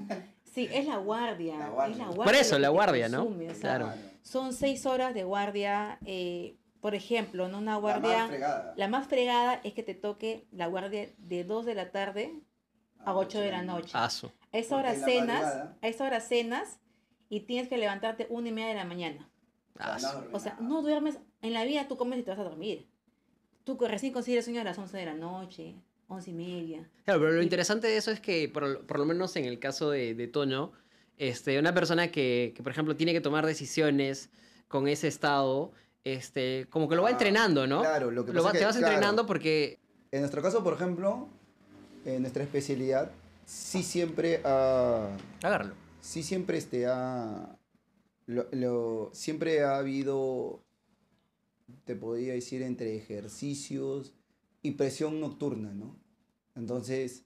Sí, 0.56 0.70
es 0.72 0.86
la 0.88 0.97
guardia. 0.97 1.58
La 1.58 1.70
guardia. 1.70 1.91
Es 1.93 1.99
la 1.99 2.06
Por 2.08 2.16
guardia 2.16 2.39
eso, 2.41 2.51
lo 2.51 2.58
que 2.58 2.62
la 2.62 2.70
guardia, 2.70 3.10
¿no? 3.10 3.24
consume, 3.26 3.45
o 3.51 3.53
sea, 3.53 3.60
Claro. 3.78 3.93
Son 4.24 4.53
seis 4.53 4.86
horas 4.86 5.14
de 5.14 5.24
guardia. 5.26 5.99
eh, 6.06 6.56
por 6.80 6.93
ejemplo, 6.95 7.47
en 7.47 7.56
una 7.56 7.72
La 7.74 7.78
guardia. 7.78 8.18
más 8.20 8.28
fregada. 8.30 8.74
La 8.78 8.88
más 8.88 9.08
fregada 9.08 9.60
es 9.64 9.74
que 9.74 9.82
te 9.84 9.95
toque 9.95 10.45
la 10.51 10.68
guardia 10.68 11.10
de 11.18 11.43
2 11.43 11.66
de 11.66 11.74
la 11.76 11.91
tarde 11.91 12.39
a 13.03 13.16
8 13.16 13.39
de 13.39 13.51
la 13.51 13.64
noche. 13.64 13.89
Aso. 13.93 14.32
A 14.53 14.58
esa 14.60 14.76
hora 14.78 14.93
la 14.93 15.03
cenas, 15.06 15.41
madrugada- 15.41 15.78
a 15.82 15.88
esa 15.88 16.06
hora 16.06 16.20
cenas 16.22 16.80
y 17.28 17.39
tienes 17.41 17.68
que 17.70 17.78
levantarte 17.80 18.28
una 18.30 18.49
y 18.49 18.51
media 18.51 18.70
de 18.70 18.76
la 18.76 18.86
mañana. 18.86 19.28
aso. 19.80 20.26
O 20.32 20.39
sea, 20.39 20.58
no 20.62 20.82
duermes, 20.84 21.18
en 21.41 21.53
la 21.53 21.64
vida 21.66 21.88
tú 21.88 21.97
comes 21.97 22.20
y 22.20 22.24
te 22.24 22.30
vas 22.32 22.39
a 22.39 22.43
dormir. 22.43 22.88
Tú 23.66 23.78
recién 23.82 24.14
consigues 24.14 24.45
sueño 24.45 24.62
a 24.62 24.64
las 24.64 24.78
11 24.78 24.95
de 24.95 25.06
la 25.06 25.16
noche, 25.16 25.76
11 26.08 26.30
y 26.32 26.34
media. 26.34 26.89
Claro, 27.06 27.20
pero 27.22 27.32
lo 27.34 27.41
Y- 27.41 27.43
interesante 27.43 27.88
de 27.88 27.97
eso 27.97 28.12
es 28.12 28.20
que, 28.20 28.47
por, 28.49 28.64
lo- 28.68 28.82
por 28.86 28.99
lo 28.99 29.06
menos 29.06 29.36
en 29.36 29.45
el 29.45 29.60
caso 29.60 29.89
de, 29.91 30.14
de 30.16 30.28
Toño, 30.28 30.72
este, 31.18 31.58
una 31.60 31.74
persona 31.74 32.12
que, 32.12 32.53
que, 32.56 32.62
por 32.64 32.72
ejemplo, 32.72 32.95
tiene 32.95 33.14
que 33.14 33.22
tomar 33.22 33.45
decisiones 33.45 34.30
con 34.68 34.88
ese 34.88 35.08
estado, 35.08 35.72
este, 36.03 36.68
como 36.70 36.88
que 36.89 36.95
lo 36.95 37.01
va 37.03 37.10
Ah, 37.10 37.14
entrenando, 37.14 37.66
¿no? 37.68 37.82
claro, 37.82 38.12
lo 38.12 38.26
que 38.26 38.34
Lo 38.34 38.43
pasa 38.43 38.45
va- 38.45 38.49
es 38.49 38.53
que, 38.53 38.60
te 38.60 38.66
vas 38.66 38.78
claro. 38.78 38.93
entrenando 38.93 39.26
porque... 39.26 39.80
En 40.12 40.20
nuestro 40.22 40.41
caso, 40.41 40.64
por 40.64 40.74
ejemplo, 40.74 41.28
en 42.06 42.22
nuestra 42.22 42.43
especialidad, 42.43 43.12
sí 43.45 43.82
siempre 43.84 44.41
ha, 44.43 45.10
Agárralo. 45.41 45.74
sí 46.01 46.22
siempre 46.24 46.58
este 46.58 46.86
ha, 46.88 47.58
lo, 48.28 48.47
lo- 48.51 49.10
siempre 49.14 49.64
ha 49.64 49.78
habido, 49.78 50.64
te 51.86 51.95
podría 51.95 52.34
decir, 52.34 52.62
entre 52.62 52.95
ejercicios 52.95 54.14
y 54.66 54.72
presión 54.72 55.20
nocturna, 55.20 55.74
¿no? 55.74 55.97
Entonces, 56.55 57.26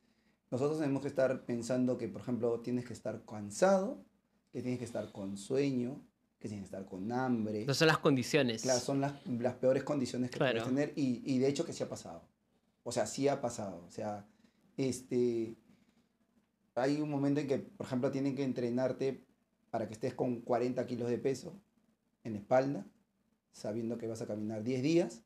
nosotros 0.52 0.80
tenemos 0.80 1.02
que 1.02 1.08
estar 1.08 1.46
pensando 1.46 1.98
que, 1.98 2.08
por 2.08 2.22
ejemplo, 2.22 2.60
tienes 2.62 2.86
que 2.86 2.94
estar 2.94 3.24
cansado, 3.26 4.04
que 4.52 4.62
tienes 4.62 4.80
que 4.80 4.86
estar 4.86 5.12
con 5.12 5.38
sueño, 5.38 6.02
que 6.40 6.48
tienes 6.48 6.64
que 6.70 6.76
estar 6.76 6.86
con 6.90 7.12
hambre. 7.12 7.66
No 7.66 7.74
son 7.74 7.88
las 7.88 8.00
condiciones. 8.00 8.64
Claro, 8.64 8.80
son 8.80 9.02
las, 9.02 9.14
las 9.28 9.56
peores 9.56 9.84
condiciones 9.84 10.32
que 10.32 10.38
Claro. 10.38 10.54
puedes 10.64 10.68
tener 10.68 10.94
y, 10.96 11.22
y 11.26 11.38
de 11.40 11.48
hecho 11.48 11.66
que 11.66 11.74
sí 11.74 11.84
ha 11.84 11.90
pasado. 11.90 12.24
O 12.84 12.92
sea, 12.92 13.06
sí 13.06 13.28
ha 13.28 13.40
pasado. 13.42 13.84
O 13.86 13.92
sea, 13.92 14.26
este, 14.78 15.56
hay 16.76 17.02
un 17.02 17.10
momento 17.10 17.42
en 17.42 17.48
que, 17.48 17.60
por 17.60 17.86
ejemplo, 17.86 18.10
tienen 18.10 18.36
que 18.36 18.44
entrenarte 18.44 19.24
para 19.70 19.88
que 19.88 19.94
estés 19.94 20.14
con 20.16 20.42
40 20.42 20.86
kilos 20.88 21.10
de 21.10 21.18
peso 21.20 21.54
en 22.24 22.34
la 22.34 22.40
espalda, 22.40 22.88
sabiendo 23.52 23.98
que 23.98 24.08
vas 24.08 24.22
a 24.22 24.28
caminar 24.28 24.64
10 24.64 24.82
días. 24.82 25.24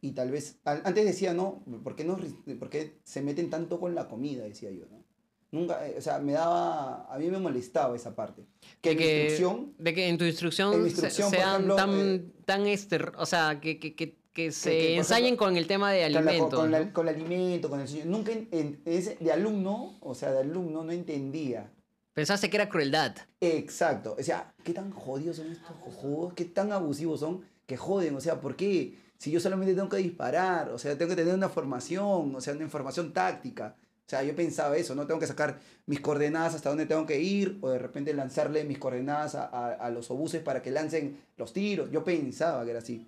Y 0.00 0.12
tal 0.12 0.30
vez, 0.30 0.58
al- 0.64 0.82
antes 0.84 1.04
decía, 1.04 1.34
no, 1.34 1.62
¿por 1.82 1.96
qué, 1.96 2.04
no, 2.04 2.18
por 2.58 2.70
qué 2.70 2.98
se 3.04 3.20
meten 3.22 3.50
tanto 3.50 3.80
con 3.80 3.94
la 3.94 4.08
comida? 4.08 4.44
Decía 4.44 4.70
yo, 4.70 4.84
¿no? 4.90 5.02
Nunca, 5.50 5.86
eh, 5.88 5.94
o 5.96 6.00
sea, 6.02 6.18
me 6.18 6.32
daba, 6.32 7.06
a 7.12 7.18
mí 7.18 7.30
me 7.30 7.38
molestaba 7.38 7.96
esa 7.96 8.14
parte. 8.14 8.44
Que 8.82 8.90
de 8.90 8.92
en 8.92 8.98
que, 8.98 9.20
instrucción, 9.24 9.74
de 9.78 9.94
que 9.94 10.08
en 10.08 10.18
tu 10.18 10.24
instrucción, 10.24 10.74
En 10.74 10.82
se- 10.82 10.88
instrucción, 10.90 11.30
por 11.30 11.38
sean 11.38 11.54
ejemplo, 11.54 11.76
tan, 11.76 11.90
eh, 11.98 12.24
tan 12.44 12.66
este, 12.66 12.98
o 13.16 13.26
sea, 13.26 13.58
que, 13.60 13.78
que, 13.80 13.94
que, 13.96 14.18
que 14.32 14.52
se 14.52 14.94
ensañen 14.94 15.24
ejemplo, 15.34 15.46
con 15.46 15.56
el 15.56 15.66
tema 15.66 15.90
de 15.90 16.02
con, 16.02 16.12
la- 16.12 16.18
alimentos. 16.30 16.60
con, 16.60 16.70
¿no? 16.70 16.78
la- 16.78 16.92
con 16.92 17.08
el 17.08 17.14
alimento, 17.14 17.70
con 17.70 17.80
el 17.80 17.88
sueño. 17.88 18.04
Nunca 18.06 18.30
en- 18.30 18.48
en- 18.52 18.82
ese- 18.84 19.16
de 19.18 19.32
alumno, 19.32 19.96
o 20.00 20.14
sea, 20.14 20.30
de 20.32 20.40
alumno 20.40 20.84
no 20.84 20.92
entendía. 20.92 21.72
Pensaste 22.12 22.50
que 22.50 22.56
era 22.56 22.68
crueldad. 22.68 23.16
Exacto. 23.40 24.16
O 24.18 24.22
sea, 24.22 24.52
¿qué 24.64 24.72
tan 24.74 24.90
jodidos 24.90 25.36
son 25.36 25.50
estos 25.50 25.70
juegos? 25.94 26.34
¿Qué 26.34 26.44
tan 26.44 26.72
abusivos 26.72 27.20
son? 27.20 27.42
Que 27.66 27.76
joden. 27.76 28.14
O 28.16 28.20
sea, 28.20 28.40
¿por 28.40 28.54
qué? 28.54 28.96
Si 29.18 29.30
yo 29.32 29.40
solamente 29.40 29.74
tengo 29.74 29.88
que 29.88 29.96
disparar, 29.98 30.70
o 30.70 30.78
sea, 30.78 30.96
tengo 30.96 31.10
que 31.10 31.16
tener 31.16 31.34
una 31.34 31.48
formación, 31.48 32.34
o 32.34 32.40
sea, 32.40 32.54
una 32.54 32.62
información 32.64 33.12
táctica. 33.12 33.76
O 34.06 34.08
sea, 34.10 34.22
yo 34.22 34.34
pensaba 34.34 34.76
eso, 34.76 34.94
no 34.94 35.06
tengo 35.06 35.20
que 35.20 35.26
sacar 35.26 35.60
mis 35.86 36.00
coordenadas 36.00 36.54
hasta 36.54 36.70
dónde 36.70 36.86
tengo 36.86 37.04
que 37.04 37.20
ir, 37.20 37.58
o 37.60 37.68
de 37.70 37.78
repente 37.78 38.14
lanzarle 38.14 38.64
mis 38.64 38.78
coordenadas 38.78 39.34
a, 39.34 39.44
a- 39.74 39.90
los 39.90 40.10
obuses 40.10 40.40
para 40.42 40.62
que 40.62 40.70
lancen 40.70 41.18
los 41.36 41.52
tiros. 41.52 41.90
Yo 41.90 42.04
pensaba 42.04 42.64
que 42.64 42.70
era 42.70 42.78
así. 42.78 43.06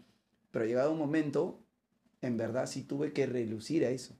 Pero 0.50 0.66
llegado 0.66 0.92
un 0.92 0.98
momento, 0.98 1.60
en 2.22 2.36
verdad 2.36 2.66
sí 2.66 2.82
tuve 2.82 3.12
que 3.12 3.24
relucir 3.26 3.84
a 3.86 3.90
eso. 3.90 4.14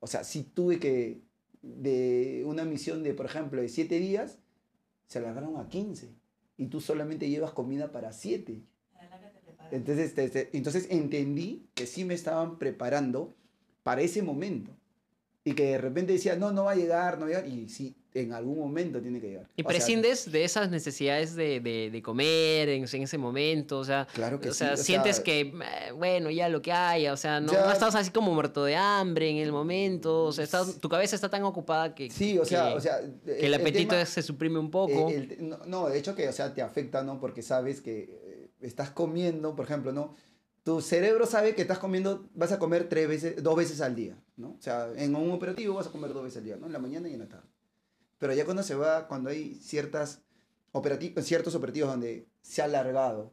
O 0.00 0.06
sea, 0.08 0.24
sí 0.24 0.42
tuve 0.52 0.78
que, 0.78 1.22
de 1.62 2.42
una 2.46 2.64
misión 2.64 3.02
de, 3.02 3.14
por 3.14 3.26
ejemplo, 3.26 3.62
de 3.62 3.68
7 3.68 3.98
días, 3.98 4.38
se 5.06 5.20
alargaron 5.20 5.56
a 5.58 5.68
15. 5.68 6.10
Y 6.58 6.66
tú 6.66 6.80
solamente 6.80 7.28
llevas 7.30 7.52
comida 7.52 7.92
para 7.92 8.12
7. 8.12 8.62
Entonces, 9.72 10.14
te- 10.14 10.28
te- 10.28 10.50
entonces 10.56 10.86
entendí 10.90 11.66
que 11.74 11.86
sí 11.86 12.04
me 12.04 12.14
estaban 12.14 12.58
preparando 12.58 13.34
para 13.82 14.00
ese 14.02 14.22
momento. 14.22 14.72
Y 15.44 15.52
que 15.54 15.64
de 15.66 15.78
repente 15.78 16.12
decía, 16.12 16.34
no, 16.34 16.50
no 16.50 16.64
va 16.64 16.72
a 16.72 16.74
llegar, 16.74 17.18
no 17.18 17.26
va 17.26 17.26
a 17.26 17.40
llegar. 17.42 17.46
Y 17.48 17.68
sí, 17.68 17.94
en 18.14 18.32
algún 18.32 18.58
momento 18.58 19.00
tiene 19.00 19.20
que 19.20 19.28
llegar. 19.28 19.46
Y 19.54 19.62
O 19.62 19.62
sea, 19.62 19.68
prescindes 19.68 20.32
de 20.32 20.42
esas 20.42 20.70
necesidades 20.70 21.36
de, 21.36 21.60
de, 21.60 21.88
de 21.92 22.02
comer 22.02 22.68
en, 22.70 22.84
en 22.90 23.02
ese 23.02 23.16
momento, 23.16 23.78
o 23.78 23.84
sea, 23.84 24.08
Claro 24.12 24.40
que 24.40 24.48
o 24.48 24.52
sí, 24.52 24.58
sea, 24.58 24.72
o 24.72 24.76
sientes 24.76 25.16
sea- 25.16 25.24
que, 25.24 25.40
eh, 25.42 25.92
bueno, 25.94 26.30
ya 26.30 26.48
lo 26.48 26.62
que 26.62 26.72
haya, 26.72 27.12
o 27.12 27.16
sea, 27.16 27.38
no, 27.40 27.52
Ya- 27.52 27.64
no 27.64 27.70
estás 27.72 27.94
así 27.94 28.10
como 28.10 28.34
muerto 28.34 28.64
de 28.64 28.74
hambre 28.74 29.30
en 29.30 29.36
el 29.36 29.52
momento, 29.52 30.24
o 30.24 30.32
sea, 30.32 30.42
estás- 30.42 30.80
tu 30.80 30.88
cabeza 30.88 31.14
está 31.14 31.28
tan 31.28 31.44
ocupada 31.44 31.94
que, 31.94 32.10
Sí, 32.10 32.36
o 32.40 32.44
sea, 32.44 32.70
que, 32.70 32.74
o 32.74 32.80
sea... 32.80 33.00
que 33.24 33.46
el 33.46 33.54
apetito 33.54 34.04
se 34.04 34.22
suprime 34.22 34.58
un 34.58 34.70
poco. 34.72 35.10
Eh, 35.10 35.14
el- 35.38 35.48
no, 35.48 35.58
no, 35.66 35.88
de 35.88 35.98
hecho 35.98 36.16
que, 36.16 36.26
o 36.28 36.32
sea, 36.32 36.52
te 36.54 36.60
afecta, 36.62 37.04
¿no? 37.04 37.20
Porque 37.20 37.42
sabes 37.42 37.80
que 37.80 38.25
estás 38.60 38.90
comiendo, 38.90 39.54
por 39.54 39.64
ejemplo, 39.66 39.92
¿no? 39.92 40.14
Tu 40.62 40.80
cerebro 40.80 41.26
sabe 41.26 41.54
que 41.54 41.62
estás 41.62 41.78
comiendo, 41.78 42.28
vas 42.34 42.52
a 42.52 42.58
comer 42.58 42.88
tres 42.88 43.08
veces, 43.08 43.42
dos 43.42 43.56
veces 43.56 43.80
al 43.80 43.94
día, 43.94 44.20
¿no? 44.36 44.50
O 44.58 44.60
sea, 44.60 44.90
en 44.96 45.14
un 45.14 45.30
operativo 45.30 45.74
vas 45.74 45.86
a 45.86 45.92
comer 45.92 46.12
dos 46.12 46.24
veces 46.24 46.38
al 46.38 46.44
día, 46.44 46.56
¿no? 46.56 46.66
En 46.66 46.72
la 46.72 46.78
mañana 46.78 47.08
y 47.08 47.14
en 47.14 47.20
la 47.20 47.28
tarde. 47.28 47.48
Pero 48.18 48.32
ya 48.32 48.44
cuando 48.44 48.62
se 48.62 48.74
va, 48.74 49.06
cuando 49.06 49.30
hay 49.30 49.54
ciertas 49.54 50.22
operati- 50.72 51.20
ciertos 51.22 51.54
operativos 51.54 51.90
donde 51.90 52.28
se 52.42 52.62
ha 52.62 52.64
alargado 52.64 53.32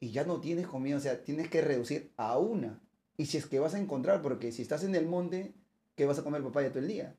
y 0.00 0.12
ya 0.12 0.24
no 0.24 0.40
tienes 0.40 0.66
comida, 0.66 0.96
o 0.96 1.00
sea, 1.00 1.22
tienes 1.22 1.48
que 1.48 1.60
reducir 1.60 2.12
a 2.16 2.38
una. 2.38 2.80
Y 3.16 3.26
si 3.26 3.36
es 3.36 3.46
que 3.46 3.60
vas 3.60 3.74
a 3.74 3.78
encontrar, 3.78 4.22
porque 4.22 4.50
si 4.52 4.62
estás 4.62 4.82
en 4.84 4.94
el 4.94 5.06
monte, 5.06 5.54
¿qué 5.94 6.06
vas 6.06 6.18
a 6.18 6.24
comer 6.24 6.42
papaya 6.42 6.70
todo 6.70 6.78
el 6.78 6.88
día? 6.88 7.16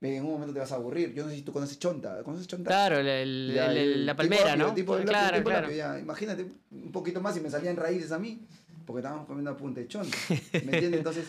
En 0.00 0.24
un 0.24 0.30
momento 0.30 0.52
te 0.54 0.60
vas 0.60 0.70
a 0.70 0.76
aburrir. 0.76 1.12
Yo 1.12 1.24
no 1.24 1.30
sé 1.30 1.36
si 1.36 1.42
tú 1.42 1.52
conoces 1.52 1.78
chonta. 1.78 2.22
¿Conoces 2.22 2.46
chonta? 2.46 2.68
Claro, 2.68 2.98
el- 2.98 3.08
el- 3.08 3.52
Ya, 3.54 3.66
el- 3.72 3.76
el 3.78 4.06
la 4.06 4.14
palmera, 4.14 4.54
¿no? 4.56 4.72
tipo 4.74 4.96
claro, 4.98 5.38
tipo 5.38 5.50
claro. 5.50 5.70
ya. 5.72 5.98
Imagínate 5.98 6.46
un 6.70 6.92
poquito 6.92 7.20
más 7.20 7.36
y 7.36 7.40
me 7.40 7.50
salían 7.50 7.76
raíces 7.76 8.12
a 8.12 8.18
mí, 8.18 8.40
porque 8.86 9.00
estábamos 9.00 9.26
comiendo 9.26 9.50
a 9.50 9.56
punta 9.56 9.80
de 9.80 9.88
chonta. 9.88 10.16
¿Me 10.52 10.58
entiendes? 10.60 10.94
Entonces, 10.98 11.26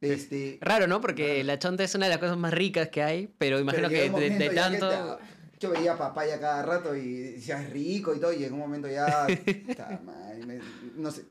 este. 0.00 0.58
Raro, 0.60 0.86
¿no? 0.88 1.00
Porque 1.00 1.34
Raro. 1.34 1.44
la 1.44 1.58
chonta 1.60 1.84
es 1.84 1.94
una 1.94 2.06
de 2.06 2.10
las 2.10 2.18
cosas 2.18 2.36
más 2.36 2.52
ricas 2.52 2.88
que 2.88 3.02
hay, 3.02 3.32
pero 3.38 3.60
imagino 3.60 3.88
pero 3.88 4.10
que 4.12 4.20
de, 4.20 4.30
ya 4.30 4.38
que 4.38 4.54
tanto... 4.56 4.88
te- 5.16 5.24
yo 5.60 5.70
veía 5.70 5.96
papaya 5.96 6.40
cada 6.40 6.62
rato 6.62 6.96
y 6.96 7.16
decía 7.34 7.62
es 7.62 7.70
rico 7.70 8.14
y 8.14 8.18
todo, 8.18 8.32
y 8.32 8.42
en 8.44 8.52
un 8.54 8.58
momento 8.58 8.88
ya. 8.88 9.26
puta 9.66 10.00
madre, 10.04 10.44
me- 10.46 10.60
no 10.96 11.10
sé. 11.12 11.26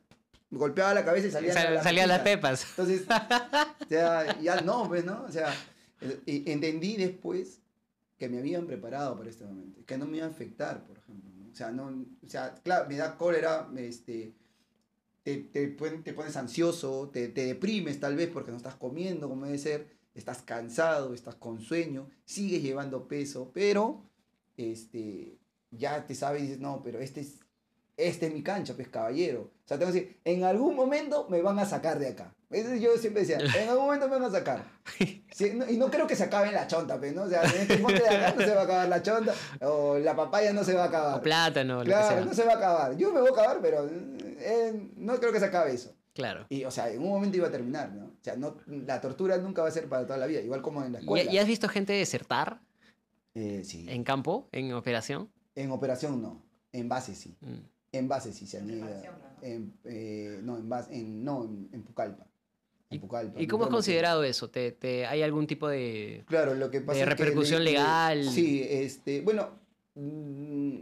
Me 0.52 0.58
golpeaba 0.60 0.94
la 0.94 1.04
cabeza 1.04 1.28
y 1.28 1.32
salían 1.32 1.54
sal- 1.54 1.74
las 1.76 1.84
salían 1.84 2.08
las 2.08 2.20
pepas. 2.22 2.66
Entonces, 2.72 3.04
ya, 3.90 4.40
ya 4.42 4.62
no, 4.62 4.88
pues, 4.88 5.04
¿no? 5.06 5.24
O 5.28 5.32
sea, 5.32 5.54
entendí 6.26 6.96
después 6.96 7.62
que 8.18 8.30
me 8.30 8.40
habían 8.40 8.68
preparado 8.68 9.18
para 9.18 9.30
este 9.30 9.46
momento, 9.46 9.82
que 9.86 9.98
no 9.98 10.06
me 10.06 10.18
iba 10.18 10.26
a 10.26 10.30
afectar, 10.30 10.86
por 10.86 10.98
ejemplo. 10.98 11.32
¿no? 11.36 11.50
O 11.52 11.56
sea, 11.56 11.72
no, 11.72 11.88
o 11.88 12.28
sea, 12.28 12.54
claro, 12.56 12.88
me 12.90 12.98
da 12.98 13.18
cólera, 13.18 13.70
este, 13.78 14.34
te, 15.24 15.38
te, 15.38 15.68
te 15.68 16.14
pones 16.14 16.36
ansioso, 16.36 17.10
te, 17.10 17.30
te 17.30 17.46
deprimes 17.46 18.00
tal 18.00 18.16
vez 18.16 18.30
porque 18.30 18.52
no 18.52 18.58
estás 18.58 18.76
comiendo 18.76 19.30
como 19.30 19.46
debe 19.46 19.58
ser, 19.58 19.88
estás 20.14 20.42
cansado, 20.42 21.14
estás 21.14 21.36
con 21.36 21.62
sueño, 21.62 22.10
sigues 22.26 22.62
llevando 22.62 23.08
peso, 23.08 23.52
pero 23.54 24.04
este, 24.58 25.38
ya 25.72 26.06
te 26.06 26.16
sabes 26.16 26.42
y 26.42 26.46
dices, 26.46 26.60
no, 26.60 26.82
pero 26.84 27.00
este 27.00 27.22
es, 27.22 27.40
este 27.96 28.28
es 28.28 28.34
mi 28.34 28.44
cancha, 28.44 28.76
pues 28.76 28.90
caballero. 28.90 29.52
O 29.64 29.68
sea, 29.68 29.80
tengo 29.80 29.92
que 29.92 30.00
decir, 30.00 30.20
en 30.26 30.44
algún 30.44 30.76
momento 30.76 31.28
me 31.30 31.42
van 31.42 31.60
a 31.60 31.66
sacar 31.66 32.00
de 32.00 32.10
acá. 32.10 32.36
Yo 32.52 32.98
siempre 32.98 33.24
decía, 33.26 33.38
en 33.40 33.70
algún 33.70 33.86
momento 33.86 34.08
me 34.08 34.16
van 34.18 34.24
a 34.26 34.32
sacar. 34.32 34.64
Sí, 35.32 35.52
no- 35.54 35.70
y 35.70 35.78
no 35.78 35.90
creo 35.90 36.06
que 36.08 36.16
se 36.18 36.24
acabe 36.24 36.52
la 36.52 36.68
chonta, 36.68 36.98
pues, 37.00 37.14
¿no? 37.16 37.22
O 37.24 37.30
sea, 37.30 37.44
en 37.44 37.62
este 37.62 37.78
monte 37.78 38.02
de 38.02 38.10
acá 38.10 38.34
no 38.36 38.42
se 38.42 38.54
va 38.56 38.62
a 38.62 38.64
acabar 38.66 38.90
la 38.90 39.02
chonta, 39.02 39.34
o 39.62 39.98
la 40.00 40.14
papaya 40.16 40.52
no 40.52 40.64
se 40.66 40.74
va 40.74 40.84
a 40.84 40.88
acabar. 40.88 41.20
O 41.20 41.22
plátano, 41.22 41.76
lo 41.76 41.84
que 41.84 41.92
Claro, 41.92 42.08
sea. 42.18 42.26
no 42.26 42.34
se 42.34 42.44
va 42.44 42.54
a 42.54 42.58
acabar. 42.58 42.98
Yo 42.98 43.14
me 43.14 43.22
voy 43.22 43.30
a 43.30 43.32
acabar, 43.34 43.60
pero 43.62 43.88
eh, 43.90 44.90
no 44.98 45.16
creo 45.18 45.32
que 45.32 45.40
se 45.40 45.46
acabe 45.46 45.74
eso. 45.74 45.96
Claro. 46.14 46.46
Y, 46.50 46.66
o 46.66 46.72
sea, 46.72 46.90
en 46.90 47.02
un 47.02 47.10
momento 47.10 47.38
iba 47.38 47.48
a 47.48 47.52
terminar, 47.52 47.94
¿no? 47.94 48.08
O 48.08 48.12
sea, 48.24 48.36
no, 48.36 48.58
la 48.66 49.00
tortura 49.00 49.38
nunca 49.38 49.62
va 49.62 49.70
a 49.70 49.72
ser 49.72 49.88
para 49.88 50.06
toda 50.06 50.18
la 50.18 50.26
vida, 50.26 50.42
igual 50.42 50.62
como 50.62 50.84
en 50.84 50.92
la 50.92 51.00
¿Y, 51.00 51.04
escuela. 51.04 51.32
y 51.32 51.38
has 51.38 51.48
visto 51.48 51.70
gente 51.70 51.94
desertar 51.94 52.60
Eh, 53.36 53.62
sí. 53.64 53.86
en 53.88 54.04
campo, 54.04 54.50
en 54.52 54.74
operación? 54.74 55.30
En 55.56 55.72
operación 55.72 56.22
no, 56.22 56.44
en 56.74 56.90
base 56.90 57.16
sí. 57.16 57.38
Mm. 57.40 57.60
En 57.94 58.08
base 58.10 58.34
sí 58.34 58.46
se 58.46 58.58
han 58.58 58.70
ido. 58.70 58.88
En, 59.42 59.74
eh, 59.86 60.40
no, 60.44 60.58
en 60.58 60.68
base, 60.68 60.94
en, 60.94 61.24
no, 61.24 61.46
en, 61.46 61.70
en 61.72 61.84
Pucallpa. 61.84 62.26
En 62.90 62.98
¿Y- 62.98 63.00
Pucallpa. 63.00 63.40
¿Y 63.40 63.44
en 63.44 63.50
cómo 63.50 63.66
es 63.66 63.70
considerado 63.70 64.24
eso? 64.24 64.50
¿Te, 64.50 64.72
te, 64.72 65.06
¿Hay 65.06 65.22
algún 65.22 65.46
tipo 65.48 65.68
de...? 65.68 66.24
Claro, 66.28 66.56
lo 66.56 66.72
que 66.72 66.82
pasa 66.82 67.00
de 67.00 67.06
que 67.06 67.10
repercusión 67.12 67.64
le- 67.64 67.72
legal? 67.72 68.24
Sí, 68.30 68.64
este, 68.68 69.22
bueno, 69.22 69.50
mm, 69.96 70.78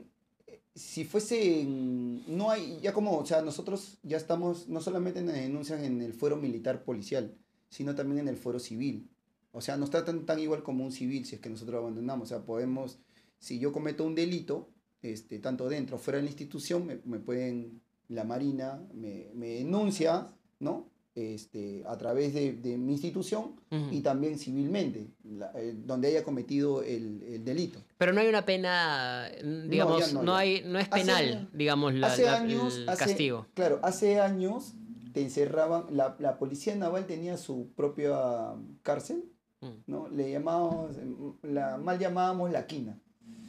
si 0.73 1.03
fuese, 1.05 1.61
en- 1.61 2.23
no 2.37 2.49
hay, 2.49 2.79
ya 2.81 2.93
como, 2.93 3.17
o 3.17 3.25
sea, 3.25 3.41
nosotros 3.41 3.97
ya 4.03 4.17
estamos, 4.17 4.69
no 4.69 4.79
solamente 4.79 5.21
nos 5.21 5.33
denuncian 5.33 5.83
en 5.83 6.01
el 6.01 6.13
fuero 6.13 6.37
militar 6.37 6.83
policial, 6.83 7.35
sino 7.69 7.93
también 7.95 8.19
en 8.19 8.27
el 8.29 8.37
fuero 8.37 8.59
civil. 8.59 9.09
O 9.51 9.59
sea, 9.61 9.75
nos 9.75 9.89
tratan 9.89 10.25
tan 10.25 10.39
igual 10.39 10.63
como 10.63 10.85
un 10.85 10.91
civil 10.91 11.25
si 11.25 11.35
es 11.35 11.41
que 11.41 11.49
nosotros 11.49 11.79
abandonamos. 11.79 12.27
O 12.27 12.29
sea, 12.29 12.45
podemos, 12.45 12.99
si 13.39 13.59
yo 13.59 13.71
cometo 13.73 14.03
un 14.05 14.13
delito, 14.15 14.69
este, 15.01 15.39
tanto 15.39 15.67
dentro 15.67 15.95
o 15.97 15.99
fuera 15.99 16.17
de 16.17 16.23
la 16.23 16.29
institución, 16.29 16.85
me, 16.85 16.99
me 17.05 17.19
pueden, 17.19 17.81
la 18.07 18.23
Marina 18.23 18.81
me, 18.93 19.29
me 19.33 19.47
denuncia, 19.47 20.27
¿no? 20.59 20.89
Este, 21.19 21.81
a 21.87 21.97
través 21.97 22.31
de, 22.35 22.53
de 22.53 22.77
mi 22.77 22.91
institución 22.91 23.55
Ujú. 23.71 23.87
y 23.91 24.01
también 24.01 24.37
civilmente, 24.37 25.07
la- 25.23 25.51
eh, 25.55 25.73
donde 25.75 26.09
haya 26.09 26.23
cometido 26.23 26.83
el, 26.83 27.23
el 27.23 27.43
delito. 27.43 27.79
Pero 27.97 28.13
no 28.13 28.21
hay 28.21 28.27
una 28.27 28.45
pena, 28.45 29.27
mm, 29.43 29.67
digamos, 29.67 30.13
no, 30.13 30.21
no, 30.21 30.33
ya. 30.33 30.37
hay, 30.37 30.61
no 30.63 30.77
es 30.77 30.87
Hace- 30.91 31.01
penal, 31.01 31.49
digamos, 31.53 31.95
la- 31.95 32.05
hace 32.07 32.21
la- 32.25 32.37
años, 32.37 32.75
el 32.77 32.87
hace- 32.89 33.05
castigo. 33.05 33.47
Claro, 33.55 33.79
hace 33.81 34.19
años 34.19 34.75
te 35.11 35.23
encerraban, 35.23 35.85
la, 35.89 36.37
policía 36.37 36.75
naval 36.75 37.07
tenía 37.07 37.37
su 37.37 37.71
propia 37.75 38.53
cárcel, 38.83 39.23
Mm. 39.61 39.67
¿no? 39.87 40.07
Le 40.09 40.29
llamábamos, 40.29 40.97
mm, 40.97 41.47
la 41.51 41.77
mal 41.77 41.97
llamábamos 41.97 42.51
la 42.51 42.67
quina. 42.67 42.99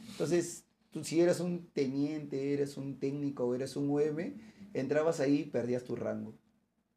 Entonces, 0.09 0.63
tú 0.89 1.03
si 1.03 1.21
eras 1.21 1.39
un 1.39 1.67
teniente, 1.71 2.51
eres 2.51 2.77
un 2.77 2.97
técnico, 2.99 3.53
eres 3.53 3.75
un 3.75 3.91
UM, 3.91 4.33
entrabas 4.73 5.19
ahí 5.19 5.41
y 5.41 5.43
perdías 5.43 5.83
tu 5.83 5.95
rango. 5.95 6.33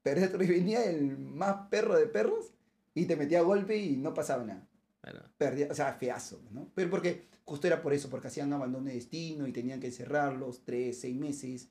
Y 0.04 0.46
venía 0.46 0.84
el 0.84 1.16
más 1.18 1.68
perro 1.68 1.96
de 1.96 2.06
perros 2.06 2.52
y 2.94 3.06
te 3.06 3.16
metía 3.16 3.40
a 3.40 3.42
golpe 3.42 3.76
y 3.76 3.96
no 3.96 4.12
pasaba 4.14 4.44
nada. 4.44 4.66
Bueno, 5.02 5.20
perdía, 5.38 5.68
o 5.70 5.74
sea, 5.74 5.94
feazo, 5.94 6.40
¿no? 6.50 6.70
Pero 6.74 6.90
porque 6.90 7.28
justo 7.44 7.66
era 7.66 7.82
por 7.82 7.92
eso, 7.92 8.08
porque 8.10 8.28
hacían 8.28 8.52
abandono 8.52 8.86
de 8.86 8.94
destino 8.94 9.46
y 9.46 9.52
tenían 9.52 9.80
que 9.80 9.90
cerrarlos 9.90 10.64
tres, 10.64 11.00
seis 11.00 11.16
meses 11.16 11.68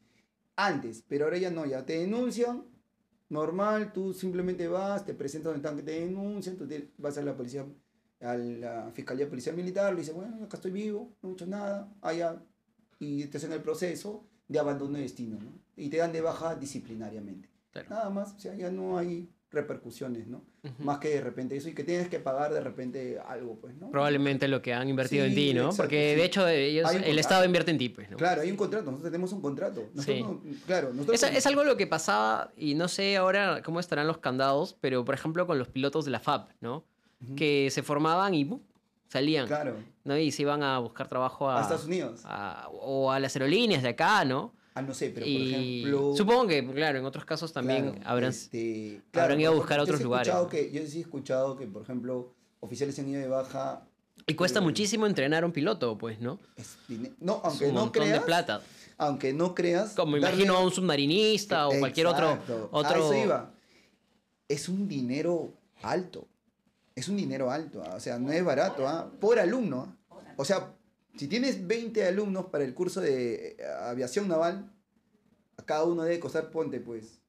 antes, 0.55 1.03
pero 1.07 1.25
ahora 1.25 1.38
ya 1.38 1.49
no, 1.49 1.65
ya 1.65 1.86
te 1.86 1.97
denuncian, 1.99 2.65
normal, 3.29 3.93
tú 3.93 4.13
simplemente 4.13 4.67
vas, 4.67 5.05
te 5.05 5.13
presentas 5.13 5.53
donde 5.53 5.59
están 5.59 5.77
que 5.77 5.84
te 5.84 5.99
denuncian, 6.01 6.57
tú 6.57 6.67
te- 6.67 6.91
vas 6.97 7.17
a 7.17 7.21
la 7.21 7.36
policía, 7.36 7.65
a 8.21 8.36
la 8.36 8.91
Fiscalía 8.93 9.29
Policial 9.29 9.55
Militar, 9.55 9.93
le 9.93 10.01
dices, 10.01 10.13
bueno, 10.13 10.43
acá 10.43 10.57
estoy 10.57 10.71
vivo, 10.71 11.15
no 11.21 11.29
he 11.29 11.34
hecho 11.34 11.47
nada, 11.47 11.91
allá, 12.01 12.43
y 12.99 13.25
te 13.25 13.38
hacen 13.38 13.53
el 13.53 13.61
proceso 13.61 14.27
de 14.47 14.59
abandono 14.59 14.97
de 14.97 15.03
destino, 15.03 15.39
¿no? 15.39 15.53
Y 15.77 15.89
te 15.89 15.97
dan 15.97 16.11
de 16.11 16.21
baja 16.21 16.55
disciplinariamente. 16.55 17.49
Claro. 17.72 17.88
Nada 17.89 18.09
más, 18.09 18.34
o 18.36 18.39
sea, 18.39 18.53
ya 18.55 18.69
no 18.69 18.97
hay 18.97 19.30
repercusiones, 19.49 20.28
¿no? 20.28 20.43
Ujú. 20.63 20.84
Más 20.84 20.99
que 20.99 21.09
de 21.09 21.22
repente 21.22 21.57
eso 21.57 21.67
y 21.67 21.74
que 21.74 21.84
tienes 21.84 22.07
que 22.07 22.19
pagar 22.19 22.53
de 22.53 22.61
repente 22.61 23.19
algo, 23.28 23.59
pues, 23.59 23.76
¿no? 23.76 23.89
Probablemente 23.91 24.47
lo 24.47 24.61
que 24.61 24.74
han 24.74 24.88
invertido 24.88 25.26
en 25.26 25.36
ti, 25.36 25.53
¿no? 25.53 25.65
exacto, 25.65 25.84
Porque 25.84 26.11
sí. 26.13 26.19
de 26.19 26.26
hecho 26.26 26.47
ellos, 26.47 26.89
el. 26.93 27.19
Estado 27.19 27.43
invierte 27.45 27.72
en 27.72 27.78
ti, 27.78 27.89
pues, 27.89 28.09
¿no? 28.09 28.15
Claro, 28.17 28.41
hay 28.41 28.49
un 28.51 28.55
contrato, 28.57 28.86
nosotros 28.86 29.11
tenemos 29.11 29.34
un 29.34 29.41
contrato. 29.41 29.82
Nosotros 29.93 30.05
Sí. 30.05 30.24
no- 30.24 30.41
claro, 30.65 30.93
nosotros 30.93 31.22
Es, 31.24 31.36
es 31.38 31.45
algo 31.47 31.63
lo 31.65 31.76
que 31.76 31.86
pasaba, 31.88 32.51
y 32.55 32.76
no 32.76 32.88
sé 32.88 33.17
ahora 33.17 33.61
cómo 33.63 33.80
estarán 33.82 34.07
los 34.07 34.19
candados, 34.19 34.78
pero 34.80 35.03
por 35.03 35.15
ejemplo 35.15 35.45
con 35.47 35.57
los 35.59 35.67
pilotos 35.67 36.05
de 36.05 36.11
la 36.11 36.19
FAB, 36.22 36.47
¿no? 36.61 36.86
Que 37.36 37.69
se 37.72 37.84
formaban 37.84 38.34
y 38.34 38.49
salían, 39.09 39.47
Claro, 39.47 39.76
¿no? 40.05 40.17
Y 40.17 40.32
se 40.32 40.43
iban 40.43 40.63
a 40.63 40.80
buscar 40.80 41.07
trabajo 41.09 41.49
a, 41.49 41.59
a 41.59 41.61
Estados 41.63 41.86
Unidos. 41.86 42.22
a- 42.26 42.67
o 42.72 43.11
a 43.11 43.19
las 43.19 43.36
aerolíneas 43.36 43.84
de 43.84 43.89
acá, 43.89 44.24
¿no? 44.24 44.53
Ah, 44.74 44.82
no 44.82 44.93
sé, 44.93 45.09
pero 45.09 45.26
por 45.26 45.32
y 45.34 45.53
ejemplo... 45.82 46.15
supongo 46.15 46.47
que, 46.47 46.65
claro, 46.74 46.99
en 46.99 47.05
otros 47.05 47.26
casos 47.26 47.51
también 47.51 47.91
claro, 47.91 48.09
habrán... 48.09 48.30
este, 48.30 49.01
habrán 49.13 49.41
ido 49.41 49.51
a 49.51 49.55
buscar 49.55 49.78
ejemplo, 49.80 49.84
otros 49.84 49.99
yo 49.99 50.03
lugares, 50.05 50.34
¿no? 50.34 50.47
Que, 50.47 50.72
yo 50.72 50.82
sí 50.88 50.99
he 50.99 51.01
escuchado 51.01 51.57
que, 51.57 51.67
por 51.67 51.82
ejemplo, 51.82 52.34
oficiales 52.61 52.97
han 52.99 53.09
ido 53.09 53.19
de 53.19 53.28
baja... 53.28 53.86
Y 54.28 54.36
cuesta 54.36 54.59
eh, 54.59 54.61
muchísimo 54.61 55.07
entrenar 55.07 55.43
a 55.43 55.45
un 55.45 55.51
piloto, 55.51 55.97
pues, 55.97 56.22
¿no? 56.22 56.39
es 56.55 56.78
no, 57.19 57.38
Es 57.38 57.43
aunque 57.43 57.65
un 57.67 57.74
no 57.74 57.80
montón 57.82 58.03
creas... 58.03 58.19
de 58.19 58.26
plata. 58.26 58.61
Aunque 58.97 59.34
no 59.34 59.53
creas... 59.55 59.93
Como 59.93 60.15
darle- 60.15 60.19
imagino 60.30 60.55
a 60.55 60.63
un 60.63 60.72
submarinista 60.72 61.67
o 61.67 61.78
cualquier 61.80 62.07
otro... 62.07 62.32
Exacto, 62.32 62.69
a 62.72 62.78
otro... 62.78 63.11
eso 63.11 63.24
iba. 63.26 63.51
Es 64.47 64.69
un 64.69 64.88
dinero 64.88 65.51
alto. 65.82 66.28
Es 66.95 67.09
un 67.09 67.17
dinero 67.17 67.49
alto. 67.51 67.84
ah, 67.86 67.95
O 67.95 67.99
sea, 67.99 68.19
no 68.19 68.32
es 68.32 68.43
barato. 68.45 68.88
ah, 68.88 69.09
Por 69.19 69.39
alumno. 69.39 69.97
ah. 70.11 70.15
O 70.38 70.45
sea, 70.45 70.72
si 71.18 71.28
tienes 71.28 71.66
20 71.68 72.05
alumnos 72.07 72.45
para 72.47 72.64
el 72.64 72.74
curso 72.74 73.01
de 73.01 73.55
eh, 73.59 73.66
aviación 73.84 74.28
naval, 74.28 74.72
a 75.57 75.64
cada 75.64 75.84
uno 75.84 76.03
debe 76.03 76.20
costar, 76.20 76.49
ponte 76.51 76.80
pues, 76.80 77.20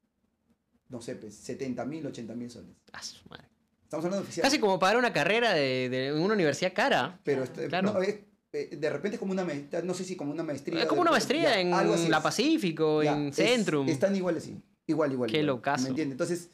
no 0.89 1.01
sé, 1.01 1.17
pues, 1.17 1.35
70 1.35 1.85
mil, 1.85 2.07
80 2.07 2.35
mil 2.35 2.51
soles. 2.51 2.77
Ah, 2.93 3.03
su 3.03 3.29
madre. 3.29 3.45
Estamos 3.85 4.05
hablando 4.05 4.23
de 4.23 4.29
oficial. 4.29 4.43
Casi 4.45 4.59
como 4.59 4.79
pagar 4.79 4.97
una 4.97 5.13
carrera 5.13 5.53
de, 5.53 6.13
una 6.17 6.35
universidad 6.35 6.73
cara. 6.75 7.21
Pero 7.25 7.45
este- 7.45 7.69
Claro. 7.69 7.93
no, 7.93 8.03
es- 8.03 8.21
eh, 8.55 8.77
de 8.77 8.91
repente 8.91 9.17
es 9.17 9.19
como 9.19 9.33
una 9.33 9.45
maestría, 9.45 9.83
no 9.83 9.95
sé 9.95 10.05
si 10.05 10.15
como 10.17 10.31
una 10.33 10.43
maestría. 10.43 10.81
Es 10.83 10.87
como 10.87 11.01
una 11.01 11.11
maestría 11.11 11.43
ya, 11.55 11.61
en 11.61 11.73
algo 11.73 11.95
así 11.95 12.09
la. 12.09 12.23
Pacífico, 12.23 13.03
Ya, 13.03 13.13
en 13.17 13.29
es- 13.29 13.37
Centrum. 13.37 13.89
Están 13.89 14.15
igual 14.15 14.37
así. 14.37 14.63
Igual, 14.87 15.13
igual. 15.13 15.31
Qué 15.31 15.43
locazo. 15.43 15.85
¿Me 15.85 15.89
entiendes? 15.91 16.13
Entonces, 16.15 16.49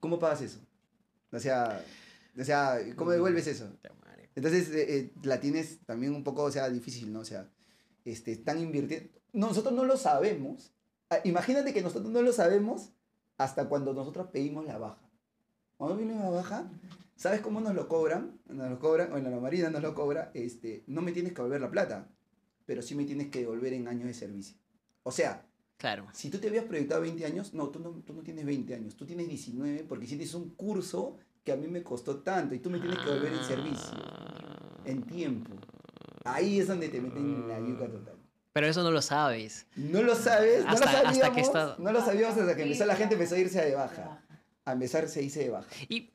¿cómo 0.00 0.18
pagas 0.18 0.42
eso? 0.42 0.58
O 1.32 1.38
sea, 1.38 1.82
o 2.38 2.44
sea 2.44 2.78
¿cómo 2.96 3.10
devuelves 3.12 3.46
eso? 3.46 3.70
Entonces, 4.36 4.68
eh, 4.68 4.96
eh, 4.98 5.12
la 5.24 5.40
tienes 5.40 5.80
también 5.86 6.14
un 6.14 6.22
poco, 6.22 6.44
o 6.44 6.50
sea, 6.52 6.68
difícil, 6.70 7.12
¿no? 7.12 7.20
O 7.20 7.24
sea, 7.24 7.50
este, 8.04 8.32
están 8.32 8.60
invirtiendo. 8.60 9.10
Nosotros 9.32 9.74
no 9.74 9.84
lo 9.84 9.96
sabemos. 9.96 10.72
Ah, 11.10 11.18
Imagínate 11.24 11.72
que 11.72 11.82
nosotros 11.82 12.10
no 12.12 12.22
lo 12.22 12.32
sabemos 12.32 12.92
hasta 13.38 13.68
cuando 13.68 13.92
nosotros 13.94 14.28
pedimos 14.32 14.64
la 14.66 14.78
baja. 14.78 15.02
Cuando 15.76 15.96
viene 15.96 16.14
la 16.14 16.30
baja, 16.30 16.70
¿sabes 17.16 17.40
cómo 17.40 17.60
nos 17.60 17.74
lo 17.74 17.88
cobran? 17.88 18.38
Nos 18.46 18.70
lo 18.70 18.78
cobran, 18.78 19.12
o 19.12 19.18
en 19.18 19.24
la 19.30 19.40
marina 19.40 19.70
nos 19.70 19.82
lo 19.82 19.94
cobra, 19.94 20.30
este, 20.34 20.84
no 20.86 21.02
me 21.02 21.12
tienes 21.12 21.32
que 21.32 21.36
devolver 21.42 21.60
la 21.60 21.70
plata, 21.70 22.08
pero 22.66 22.82
sí 22.82 22.94
me 22.94 23.04
tienes 23.04 23.28
que 23.28 23.40
devolver 23.40 23.72
en 23.72 23.88
años 23.88 24.06
de 24.06 24.14
servicio. 24.14 24.56
O 25.02 25.10
sea, 25.12 25.46
Claro. 25.78 26.06
si 26.14 26.30
tú 26.30 26.38
te 26.38 26.48
habías 26.48 26.64
proyectado 26.64 27.02
20 27.02 27.24
años, 27.26 27.52
no 27.52 27.68
tú, 27.68 27.78
no, 27.80 27.90
tú 27.90 28.14
no 28.14 28.22
tienes 28.22 28.46
20 28.46 28.74
años, 28.74 28.96
tú 28.96 29.04
tienes 29.06 29.28
19 29.28 29.84
porque 29.88 30.06
hiciste 30.06 30.36
un 30.36 30.50
curso 30.50 31.18
que 31.46 31.52
a 31.52 31.56
mí 31.56 31.68
me 31.68 31.84
costó 31.84 32.16
tanto 32.16 32.56
y 32.56 32.58
tú 32.58 32.68
me 32.70 32.80
tienes 32.80 32.98
que 32.98 33.04
devolver 33.04 33.32
en 33.32 33.44
servicio, 33.44 33.92
Ah. 33.94 34.80
en 34.84 35.02
tiempo. 35.04 35.54
Ahí 36.24 36.58
es 36.58 36.66
donde 36.66 36.88
te 36.88 37.00
meten 37.00 37.18
en 37.24 37.48
la 37.48 37.60
yuca 37.60 37.86
total. 37.86 38.16
Pero 38.52 38.66
eso 38.66 38.82
no 38.82 38.90
lo 38.90 39.00
sabes. 39.00 39.64
No 39.76 40.02
lo 40.02 40.16
sabes, 40.16 40.64
no 40.64 40.70
Hasta- 40.72 40.84
lo 40.86 40.90
hasta 40.98 41.08
sabíamos, 41.12 41.34
que 41.36 41.40
está- 41.42 41.76
no 41.78 41.92
lo 41.92 42.00
sabíamos 42.04 42.36
hasta 42.36 42.56
que 42.56 42.62
empezó 42.64 42.84
la 42.84 42.96
gente 42.96 43.14
empezó 43.14 43.36
a 43.36 43.38
irse 43.38 43.64
de 43.64 43.74
baja. 43.76 44.20
A 44.64 44.72
empezarse 44.72 45.20
a 45.20 45.22
irse 45.22 45.38
de 45.44 45.50
baja. 45.50 45.68
Y 45.88 46.10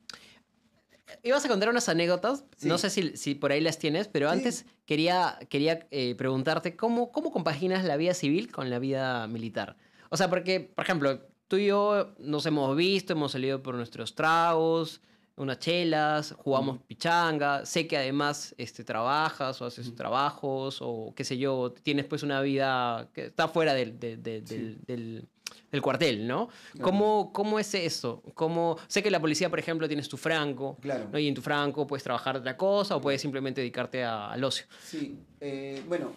ibas 1.23 1.45
a 1.45 1.47
contar 1.47 1.69
unas 1.69 1.87
anécdotas, 1.87 2.43
Sí. 2.57 2.67
no 2.67 2.77
sé 2.77 2.89
si, 2.89 3.15
si 3.15 3.33
por 3.35 3.53
ahí 3.53 3.61
las 3.61 3.77
tienes, 3.77 4.09
pero 4.09 4.27
Sí. 4.29 4.37
antes 4.37 4.65
quería, 4.85 5.39
quería 5.49 5.87
eh, 5.91 6.13
preguntarte 6.15 6.75
cómo, 6.75 7.13
cómo 7.13 7.31
compaginas 7.31 7.85
la 7.85 7.95
vida 7.95 8.13
civil 8.13 8.51
con 8.51 8.69
la 8.69 8.79
vida 8.79 9.27
militar. 9.27 9.77
O 10.09 10.17
sea, 10.17 10.29
porque, 10.29 10.59
por 10.59 10.83
ejemplo, 10.83 11.21
tú 11.47 11.55
y 11.55 11.67
yo 11.67 12.13
nos 12.19 12.45
hemos 12.47 12.75
visto, 12.75 13.13
hemos 13.13 13.31
salido 13.31 13.63
por 13.63 13.75
nuestros 13.75 14.13
tragos, 14.15 14.99
unas 15.43 15.59
chelas, 15.59 16.33
jugamos 16.37 16.79
pichanga, 16.87 17.65
sé 17.65 17.87
que 17.87 17.97
además 17.97 18.53
este, 18.57 18.83
trabajas 18.83 19.61
o 19.61 19.65
haces 19.65 19.93
trabajos 19.95 20.79
o 20.81 21.13
qué 21.15 21.23
sé 21.23 21.37
yo, 21.37 21.73
tienes 21.83 22.05
pues 22.05 22.23
una 22.23 22.41
vida 22.41 23.09
que 23.13 23.25
está 23.25 23.47
fuera 23.47 23.73
del, 23.73 23.99
del- 23.99 24.21
del- 24.21 24.47
Sí. 24.47 24.55
del- 24.55 24.81
del- 24.85 25.27
del 25.71 25.81
cuartel, 25.81 26.27
¿no? 26.27 26.47
Claro. 26.73 26.83
¿Cómo, 26.85 27.33
¿Cómo 27.33 27.59
es 27.59 27.73
eso? 27.75 28.21
¿Cómo... 28.35 28.77
Sé 28.87 29.01
que 29.03 29.11
la 29.11 29.19
policía, 29.19 29.49
por 29.49 29.59
ejemplo, 29.59 29.87
tienes 29.87 30.07
tu 30.09 30.17
franco, 30.17 30.77
Claro. 30.81 31.09
¿no? 31.11 31.19
y 31.19 31.27
en 31.27 31.33
tu 31.33 31.41
franco 31.41 31.87
puedes 31.87 32.03
trabajar 32.03 32.37
otra 32.37 32.55
cosa 32.57 32.95
o 32.95 33.01
puedes 33.01 33.21
simplemente 33.21 33.61
dedicarte 33.61 34.03
a- 34.03 34.31
al 34.31 34.43
ocio. 34.43 34.65
Sí, 34.83 35.17
eh, 35.39 35.81
bueno, 35.87 36.13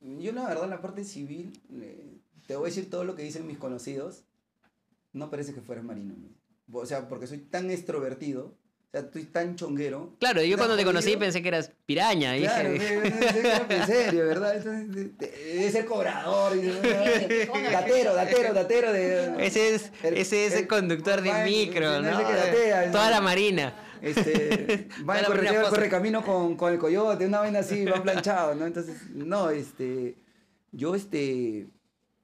yo 0.00 0.32
la 0.32 0.46
verdad 0.46 0.64
en 0.64 0.70
la 0.70 0.80
parte 0.80 1.04
civil, 1.04 1.58
eh, 1.82 2.18
te 2.46 2.56
voy 2.56 2.66
a 2.66 2.68
decir 2.68 2.88
todo 2.90 3.04
lo 3.04 3.14
que 3.14 3.22
dicen 3.22 3.46
mis 3.46 3.58
conocidos, 3.58 4.24
no 5.12 5.30
parece 5.30 5.54
que 5.54 5.60
fueras 5.62 5.84
marino. 5.84 6.14
¿no? 6.16 6.78
O 6.78 6.86
sea, 6.86 7.08
porque 7.08 7.26
soy 7.26 7.38
tan 7.38 7.70
extrovertido, 7.70 8.54
o 8.88 8.90
sea, 8.90 9.00
estoy 9.02 9.24
tan 9.24 9.54
chonguero. 9.54 10.14
Claro, 10.18 10.42
yo 10.42 10.56
cuando 10.56 10.74
te 10.74 10.82
conocí 10.82 11.14
pensé 11.18 11.42
que 11.42 11.48
eras 11.48 11.70
piraña. 11.84 12.34
Claro, 12.38 12.70
dije, 12.72 13.00
que- 13.02 13.10
que- 13.10 13.66
que- 13.68 13.76
en 13.76 13.86
serio, 13.86 14.26
¿verdad? 14.26 14.56
Entonces, 14.56 14.94
de- 14.94 15.26
de- 15.26 15.54
Debe 15.56 15.70
ser 15.70 15.84
cobrador. 15.84 16.56
y- 16.56 16.68
Datero, 17.70 18.14
datero, 18.14 18.54
datero 18.54 18.92
de... 18.92 19.34
ese 19.46 19.74
es, 19.74 19.90
El- 20.02 20.16
ese 20.16 20.46
es 20.46 20.52
el, 20.54 20.58
el- 20.60 20.68
conductor 20.68 21.20
de 21.20 21.44
micro, 21.44 22.00
no 22.00 22.18
qué 22.26 22.32
datea, 22.34 22.90
Toda 22.90 23.10
la 23.10 23.20
marina. 23.20 23.74
Este, 24.00 24.88
va 25.08 25.18
Toda 25.18 25.36
en 25.36 25.44
la 25.44 25.52
corre, 25.60 25.68
corre 25.70 25.88
camino 25.90 26.24
con, 26.24 26.56
con 26.56 26.72
el 26.72 26.78
coyote, 26.78 27.26
una 27.26 27.40
vaina 27.40 27.58
así, 27.58 27.84
va 27.84 28.02
planchado, 28.02 28.54
¿no? 28.54 28.64
Entonces, 28.64 28.96
no, 29.10 29.50
este, 29.50 30.16
yo, 30.72 30.94
este, 30.94 31.66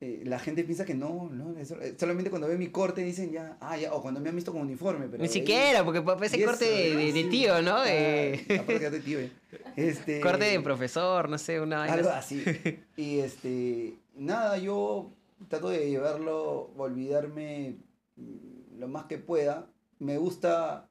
eh, 0.06 0.20
la 0.24 0.38
gente 0.38 0.64
piensa 0.64 0.84
que 0.84 0.94
no, 0.94 1.30
no, 1.32 1.58
eso- 1.58 1.80
eh, 1.80 1.94
solamente 1.98 2.28
cuando 2.28 2.46
ve 2.46 2.58
mi 2.58 2.68
corte 2.68 3.00
dicen 3.02 3.32
ya, 3.32 3.56
ah, 3.60 3.76
ya, 3.78 3.94
o 3.94 4.02
cuando 4.02 4.20
me 4.20 4.28
han 4.28 4.34
visto 4.36 4.52
con 4.52 4.60
uniforme, 4.60 5.06
pero... 5.08 5.22
Ni 5.22 5.28
siquiera, 5.28 5.82
porque 5.84 6.02
ese 6.26 6.36
eso, 6.36 6.46
corte 6.46 6.64
de, 6.66 6.94
de- 6.96 7.12
de 7.12 7.22
sí. 7.22 7.28
tío, 7.30 7.62
¿no? 7.62 7.76
Ah, 7.78 7.84
De- 7.84 9.02
tío, 9.04 9.20
ya. 9.20 9.30
Este, 9.76 10.20
corte 10.20 10.44
de 10.44 10.60
profesor, 10.60 11.28
no 11.28 11.38
sé, 11.38 11.60
una 11.60 11.84
algo 11.84 12.10
así. 12.10 12.42
así. 12.46 12.80
Y 12.96 13.18
este, 13.20 13.94
nada, 14.14 14.58
yo 14.58 15.10
trato 15.48 15.70
de 15.70 15.88
llevarlo, 15.90 16.70
olvidarme 16.76 17.76
mm, 18.16 18.78
lo 18.78 18.88
más 18.88 19.06
que 19.06 19.18
pueda. 19.18 19.66
Me 19.98 20.18
gusta... 20.18 20.88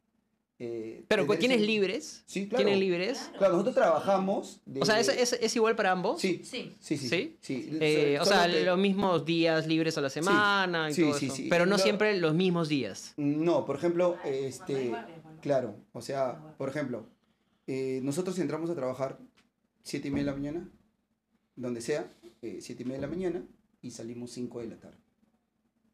eh, 0.65 1.03
Pero 1.07 1.25
¿tienes 1.37 1.57
ese- 1.57 1.67
libres? 1.67 2.23
Sí, 2.25 2.47
claro. 2.47 2.63
¿Tienen 2.63 2.79
libres? 2.79 3.29
Claro, 3.37 3.53
nosotros 3.53 3.75
trabajamos. 3.75 4.61
de- 4.65 4.79
O 4.81 4.85
sea, 4.85 4.99
¿es, 4.99 5.09
es, 5.09 5.33
es 5.33 5.55
igual 5.55 5.75
para 5.75 5.91
ambos? 5.91 6.21
Sí, 6.21 6.41
Sí. 6.43 6.75
sí, 6.79 6.97
sí. 6.97 7.07
¿Sí? 7.09 7.37
sí. 7.41 7.77
Eh, 7.81 8.17
o 8.21 8.25
sea, 8.25 8.47
que- 8.47 8.63
los 8.63 8.77
mismos 8.77 9.25
días 9.25 9.67
libres 9.67 9.97
a 9.97 10.01
la 10.01 10.09
semana 10.09 10.89
y 10.89 10.93
sí, 10.93 11.01
todo 11.01 11.13
sí, 11.15 11.25
eso. 11.25 11.35
sí. 11.35 11.47
Pero 11.49 11.65
no 11.65 11.77
siempre 11.77 12.17
los 12.19 12.33
mismos 12.33 12.69
días. 12.69 13.13
No, 13.17 13.65
por 13.65 13.75
ejemplo, 13.75 14.17
este, 14.23 14.93
claro, 15.41 15.75
o 15.91 16.01
sea, 16.01 16.55
por 16.57 16.69
ejemplo, 16.69 17.05
eh, 17.67 17.99
nosotros 18.03 18.39
entramos 18.39 18.69
a 18.69 18.75
trabajar 18.75 19.19
siete 19.83 20.07
y 20.07 20.11
media 20.11 20.25
de 20.25 20.31
la 20.31 20.37
mañana, 20.37 20.69
donde 21.55 21.81
sea, 21.81 22.09
eh, 22.41 22.59
siete 22.61 22.83
y 22.83 22.85
media 22.85 23.01
de 23.01 23.07
la 23.07 23.13
mañana, 23.13 23.45
y 23.81 23.91
salimos 23.91 24.31
5 24.31 24.61
de 24.61 24.67
la 24.67 24.79
tarde. 24.79 24.97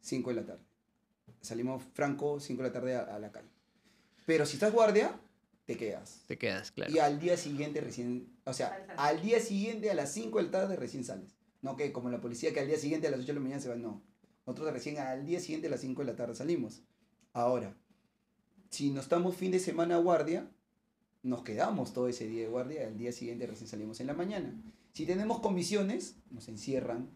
5 0.02 0.30
de 0.30 0.36
la 0.36 0.46
tarde. 0.46 0.64
Salimos 1.42 1.82
franco 1.94 2.40
5 2.40 2.62
de 2.64 2.70
la 2.70 2.74
tarde 2.74 2.96
a, 2.96 3.02
a 3.16 3.20
la 3.20 3.32
calle. 3.32 3.50
Pero 4.30 4.46
si 4.46 4.58
estás 4.58 4.72
guardia, 4.72 5.20
te 5.66 5.76
quedas. 5.76 6.22
Te 6.28 6.38
quedas, 6.38 6.70
claro. 6.70 6.94
Y 6.94 7.00
al 7.00 7.20
día 7.20 7.36
siguiente 7.36 7.82
recién, 7.82 8.32
o 8.46 8.54
sea, 8.54 8.86
al 8.96 9.24
día 9.24 9.40
siguiente 9.40 9.90
a 9.90 9.96
las 9.96 10.14
5 10.14 10.38
de 10.38 10.44
la 10.44 10.52
tarde 10.52 10.76
recién 10.76 11.04
sales. 11.04 11.36
No 11.64 11.76
que 11.76 11.92
como 11.92 12.12
la 12.12 12.22
policía 12.22 12.54
que 12.54 12.60
al 12.60 12.68
día 12.68 12.78
siguiente 12.78 13.08
a 13.08 13.10
las 13.10 13.22
8 13.22 13.26
de 13.30 13.34
la 13.34 13.40
mañana 13.40 13.60
se 13.60 13.70
van, 13.70 13.82
no. 13.82 14.04
Nosotros 14.46 14.72
recién 14.72 15.00
al 15.00 15.26
día 15.26 15.40
siguiente 15.40 15.66
a 15.66 15.72
las 15.72 15.82
5 15.82 16.04
de 16.04 16.12
la 16.12 16.16
tarde 16.16 16.36
salimos. 16.36 16.84
Ahora, 17.34 17.76
si 18.70 18.92
nos 18.92 19.06
estamos 19.06 19.36
fin 19.36 19.50
de 19.50 19.58
semana 19.58 19.96
a 19.96 19.98
guardia, 19.98 20.48
nos 21.24 21.42
quedamos 21.42 21.92
todo 21.92 22.08
ese 22.08 22.28
día 22.28 22.44
de 22.44 22.50
guardia 22.50 22.86
al 22.86 23.00
día 23.00 23.12
siguiente 23.12 23.48
recién 23.48 23.68
salimos 23.68 24.00
en 24.00 24.06
la 24.06 24.14
mañana. 24.14 24.54
Si 24.94 25.08
tenemos 25.08 25.40
comisiones, 25.40 26.18
nos 26.30 26.48
encierran 26.50 27.10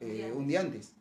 eh, 0.00 0.32
un 0.34 0.48
día 0.48 0.62
antes. 0.62 0.94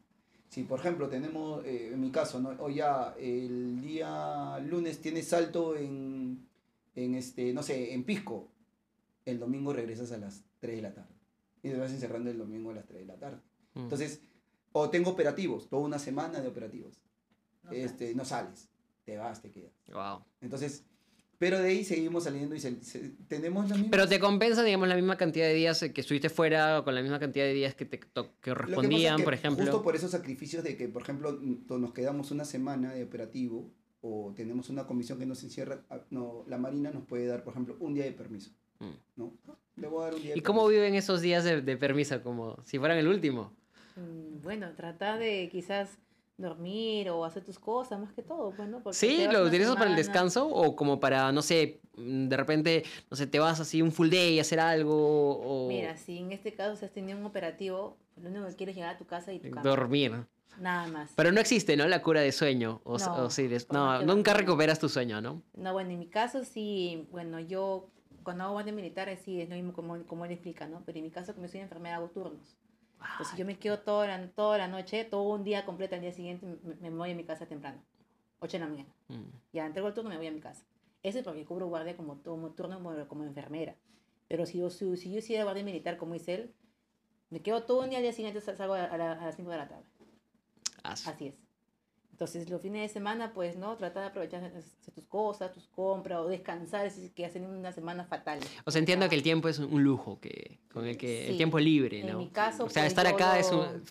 Si, 0.49 0.63
por 0.63 0.79
ejemplo, 0.79 1.09
tenemos, 1.09 1.65
eh, 1.65 1.91
en 1.93 1.99
mi 1.99 2.09
caso, 2.09 2.39
¿no? 2.39 2.49
o 2.59 2.69
ya 2.69 3.15
el 3.19 3.81
día 3.81 4.59
lunes 4.59 4.99
tiene 5.01 5.21
salto 5.21 5.75
en, 5.75 6.47
en 6.95 7.15
este, 7.15 7.53
no 7.53 7.61
sé, 7.63 7.93
en 7.93 8.03
Pisco, 8.03 8.47
el 9.25 9.39
domingo 9.39 9.73
regresas 9.73 10.11
a 10.11 10.17
las 10.17 10.43
3 10.59 10.77
de 10.77 10.81
la 10.81 10.93
tarde. 10.93 11.15
Y 11.61 11.69
te 11.69 11.77
vas 11.77 11.91
encerrando 11.91 12.29
el 12.29 12.37
domingo 12.37 12.71
a 12.71 12.75
las 12.75 12.85
3 12.85 13.01
de 13.01 13.05
la 13.05 13.19
tarde. 13.19 13.41
Mm. 13.73 13.81
Entonces, 13.81 14.21
o 14.71 14.89
tengo 14.89 15.11
operativos, 15.11 15.67
toda 15.67 15.81
una 15.83 15.99
semana 15.99 16.39
de 16.39 16.47
operativos. 16.47 17.01
No 17.63 17.71
este, 17.71 18.15
no 18.15 18.23
sales, 18.23 18.69
te 19.03 19.17
vas, 19.17 19.41
te 19.41 19.51
quedas. 19.51 19.73
Wow. 19.91 20.23
Entonces, 20.39 20.85
pero 21.37 21.59
de 21.59 21.69
ahí 21.69 21.83
seguimos 21.83 22.23
saliendo 22.23 22.55
y 22.55 22.59
se- 22.59 22.83
se- 22.83 23.11
tenemos 23.27 23.69
la 23.69 23.75
misma... 23.75 23.91
Pero 23.91 24.07
te 24.07 24.19
compensa, 24.19 24.63
digamos, 24.63 24.87
la 24.87 24.95
misma 24.95 25.17
cantidad 25.17 25.45
de 25.45 25.53
días 25.53 25.79
que 25.93 26.01
estuviste 26.01 26.29
fuera 26.29 26.79
o 26.79 26.83
con 26.83 26.95
la 26.95 27.01
misma 27.01 27.19
cantidad 27.19 27.45
de 27.45 27.53
días 27.53 27.75
que 27.75 27.85
te 27.85 27.97
to- 27.97 28.33
que 28.41 28.51
es 28.51 28.57
respondían, 28.57 29.17
que 29.17 29.23
por 29.23 29.33
ejemplo. 29.33 29.63
Justo 29.63 29.83
por 29.83 29.95
esos 29.95 30.11
sacrificios 30.11 30.63
de 30.63 30.75
que, 30.77 30.87
por 30.87 31.01
ejemplo, 31.03 31.39
to- 31.67 31.77
nos 31.77 31.93
quedamos 31.93 32.31
una 32.31 32.45
semana 32.45 32.93
de 32.93 33.03
operativo 33.03 33.71
o 34.01 34.33
tenemos 34.35 34.69
una 34.69 34.85
comisión 34.87 35.19
que 35.19 35.25
nos 35.25 35.43
encierra, 35.43 35.83
ah, 35.89 36.01
no, 36.11 36.43
la 36.47 36.57
Marina 36.57 36.91
nos 36.91 37.03
puede 37.05 37.25
dar, 37.27 37.43
por 37.43 37.53
ejemplo, 37.53 37.75
un 37.79 37.93
día 37.93 38.05
de 38.05 38.11
permiso. 38.13 38.51
Mm. 38.79 38.91
¿no? 39.17 39.33
Le 39.75 39.87
voy 39.87 40.01
a 40.01 40.05
dar 40.05 40.15
un 40.15 40.21
día 40.21 40.33
de 40.33 40.39
¿Y 40.39 40.41
cómo 40.41 40.61
permiso. 40.61 40.81
viven 40.81 40.95
esos 40.95 41.21
días 41.21 41.43
de, 41.43 41.61
de 41.61 41.77
permiso? 41.77 42.21
Como 42.23 42.57
si 42.63 42.79
fueran 42.79 42.97
el 42.97 43.07
último. 43.07 43.53
Mm, 43.95 44.41
Bueno, 44.43 44.71
trata 44.75 45.17
de 45.17 45.49
quizás 45.51 45.97
dormir 46.37 47.09
o 47.09 47.25
hacer 47.25 47.43
tus 47.43 47.57
cosas 47.57 47.99
más 47.99 48.13
que 48.13 48.21
todo, 48.21 48.51
bueno. 48.51 48.79
porque 48.83 48.97
¿Sí? 48.97 49.27
¿Lo 49.31 49.43
utilizas 49.43 49.75
para 49.75 49.89
el 49.89 49.95
descanso 49.95 50.47
o 50.47 50.75
como 50.75 50.99
para, 50.99 51.31
no 51.31 51.41
sé, 51.41 51.81
de 51.95 52.37
repente, 52.37 52.83
no 53.09 53.17
sé, 53.17 53.27
te 53.27 53.39
vas 53.39 53.59
así 53.59 53.81
un 53.81 53.91
full 53.91 54.09
day 54.09 54.37
a 54.37 54.41
hacer 54.41 54.59
algo 54.59 55.39
o 55.39 55.67
Mira, 55.67 55.97
si 55.97 56.19
en 56.19 56.31
este 56.31 56.53
caso 56.53 56.75
si 56.75 56.85
has 56.85 56.91
tenido 56.91 57.17
un 57.17 57.25
operativo, 57.25 57.97
lo 58.21 58.29
único 58.29 58.47
que 58.47 58.55
quieres 58.55 58.73
es 58.73 58.77
llegar 58.77 58.95
a 58.95 58.97
tu 58.97 59.05
casa 59.05 59.33
y 59.33 59.39
tu 59.39 59.49
cama. 59.49 59.63
dormir? 59.63 60.25
Nada 60.59 60.87
más. 60.87 61.11
Pero 61.15 61.31
no 61.31 61.39
existe, 61.39 61.77
¿no? 61.77 61.87
La 61.87 62.01
cura 62.01 62.21
de 62.21 62.31
sueño. 62.31 62.81
O, 62.83 62.97
No, 62.97 63.25
o 63.25 63.29
sí, 63.29 63.47
no, 63.71 64.01
nunca 64.03 64.33
recuperas 64.33 64.79
tu 64.79 64.89
sueño, 64.89 65.21
¿no? 65.21 65.43
No, 65.55 65.73
bueno, 65.73 65.91
en 65.91 65.99
mi 65.99 66.07
caso 66.07 66.43
sí, 66.43 67.07
bueno, 67.11 67.39
yo 67.39 67.89
cuando 68.23 68.43
hago 68.43 68.53
guardia 68.53 68.73
militar 68.73 69.15
sí 69.23 69.41
es 69.41 69.49
lo 69.49 69.55
mismo 69.55 69.73
como, 69.73 70.03
como 70.05 70.25
él 70.25 70.31
explica, 70.31 70.67
¿no? 70.67 70.83
Pero 70.85 70.97
en 70.97 71.05
mi 71.05 71.11
caso 71.11 71.33
como 71.33 71.47
soy 71.47 71.61
enfermera 71.61 71.97
hago 71.97 72.09
turnos. 72.09 72.57
Entonces 73.11 73.37
yo 73.37 73.45
me 73.45 73.57
quedo 73.57 73.79
toda 73.79 74.07
la, 74.07 74.27
toda 74.31 74.57
la 74.57 74.67
noche, 74.67 75.03
todo 75.05 75.23
un 75.23 75.43
día 75.43 75.65
completo, 75.65 75.95
al 75.95 76.01
día 76.01 76.11
siguiente 76.11 76.45
me, 76.45 76.89
me 76.89 76.97
voy 76.97 77.11
a 77.11 77.15
mi 77.15 77.23
casa 77.23 77.45
temprano, 77.45 77.81
8 78.39 78.53
de 78.53 78.59
la 78.59 78.67
mañana. 78.69 78.89
Mm. 79.07 79.23
Ya 79.53 79.65
entrego 79.65 79.87
el 79.87 79.93
turno 79.93 80.09
me 80.09 80.17
voy 80.17 80.27
a 80.27 80.31
mi 80.31 80.39
casa. 80.41 80.63
Eso 81.03 81.19
es 81.19 81.23
porque 81.23 81.45
cubro 81.45 81.67
guardia 81.67 81.95
como, 81.95 82.21
como 82.23 82.51
turno 82.51 82.75
como, 82.81 83.07
como 83.07 83.23
enfermera. 83.23 83.75
Pero 84.27 84.45
si 84.45 84.57
yo, 84.59 84.69
si, 84.69 84.97
si 84.97 85.11
yo 85.11 85.19
hiciera 85.19 85.43
guardia 85.43 85.63
militar 85.63 85.97
como 85.97 86.13
dice 86.13 86.33
él, 86.35 86.53
me 87.29 87.41
quedo 87.41 87.63
todo 87.63 87.81
un 87.83 87.89
día 87.89 87.99
al 87.99 88.03
día 88.03 88.13
siguiente 88.13 88.41
salgo 88.41 88.73
a, 88.73 88.97
la- 88.97 89.13
a 89.13 89.25
las 89.25 89.35
5 89.35 89.51
de 89.51 89.57
la 89.57 89.67
tarde. 89.67 89.85
Así 91.07 91.27
es. 91.27 91.39
Entonces, 92.17 92.49
los 92.49 92.59
fines 92.63 92.81
de 92.81 92.89
semana, 92.91 93.31
pues, 93.31 93.57
¿no? 93.57 93.77
Tratar 93.77 94.01
de 94.01 94.09
aprovechar 94.09 94.51
tus 94.95 95.05
cosas, 95.05 95.53
tus 95.53 95.67
compras 95.67 96.17
o 96.17 96.27
descansar 96.27 96.89
si 96.89 97.05
es 97.05 97.11
que 97.11 97.23
hacen 97.23 97.45
una 97.45 97.71
semana 97.71 98.05
fatal. 98.05 98.39
O 98.65 98.71
sea, 98.71 98.79
entiendo 98.79 99.07
que 99.07 99.13
el 99.13 99.21
tiempo 99.21 99.49
es 99.49 99.59
un 99.59 99.83
lujo 99.83 100.19
que, 100.19 100.57
con 100.73 100.87
el 100.87 100.97
que 100.97 101.29
el 101.29 101.37
tiempo 101.37 101.59
libre, 101.59 101.99
En 101.99 102.07
¿no? 102.07 102.17
mi 102.17 102.29
caso, 102.29 102.65
o 102.65 102.69
sea, 102.71 102.81
pues, 102.81 102.91
estar 102.91 103.05
acá 103.05 103.37
es 103.37 103.51
un... 103.51 103.83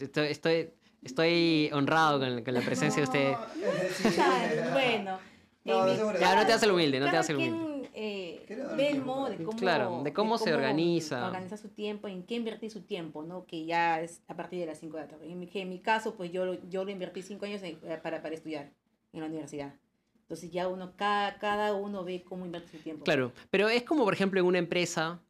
Estoy, 0.00 0.28
estoy, 0.28 0.70
estoy 1.02 1.68
honrado 1.74 2.20
con, 2.20 2.42
con 2.42 2.54
la 2.54 2.62
presencia 2.62 3.02
de 3.02 3.04
usted. 3.04 3.34
bueno. 4.72 5.18
No, 5.64 5.86
en 5.86 6.06
mi-. 6.06 6.18
Ya, 6.20 6.36
no 6.36 6.46
te 6.46 6.52
hagas 6.52 6.62
el 6.62 6.70
humilde, 6.70 7.00
no 7.00 7.04
te 7.04 7.10
hagas 7.10 7.28
el 7.28 7.36
quien, 7.36 7.52
humilde. 7.52 7.73
Eh, 7.94 8.44
el 8.48 8.76
tiempo 8.76 9.06
modo 9.06 9.22
para 9.24 9.36
de 9.36 9.44
cómo, 9.44 9.58
Claro, 9.58 10.02
de 10.02 10.12
cómo 10.12 10.36
se 10.38 10.52
organiza. 10.52 11.26
Organiza 11.26 11.56
su 11.56 11.68
tiempo, 11.68 12.08
en 12.08 12.24
qué 12.24 12.34
invertir 12.34 12.70
su 12.70 12.82
tiempo, 12.82 13.22
¿no? 13.22 13.46
Que 13.46 13.64
ya 13.64 14.00
es 14.00 14.22
a 14.28 14.34
partir 14.36 14.60
de 14.60 14.66
las 14.66 14.78
5 14.78 14.96
de 14.96 15.02
la 15.04 15.08
tarde. 15.08 15.30
En 15.30 15.38
mi, 15.38 15.46
que 15.46 15.60
en 15.62 15.68
mi 15.68 15.80
caso, 15.80 16.14
pues 16.16 16.32
yo, 16.32 16.44
lo- 16.44 16.68
yo 16.68 16.84
lo 16.84 16.90
invertí 16.90 17.22
5 17.22 17.44
años 17.46 17.62
en- 17.62 17.78
eh, 17.84 17.98
para, 18.02 18.20
para 18.22 18.34
estudiar 18.34 18.72
en 19.12 19.20
la 19.20 19.26
universidad. 19.26 19.74
Entonces 20.24 20.50
ya 20.50 20.68
uno, 20.68 20.92
cada, 20.96 21.38
cada 21.38 21.74
uno 21.74 22.02
ve 22.02 22.24
cómo 22.26 22.46
invierte 22.46 22.70
su 22.78 22.82
tiempo. 22.82 23.04
Claro, 23.04 23.32
pero 23.50 23.68
es 23.68 23.82
como, 23.82 24.04
por 24.04 24.14
ejemplo, 24.14 24.40
en 24.40 24.46
una 24.46 24.56
empresa, 24.58 25.20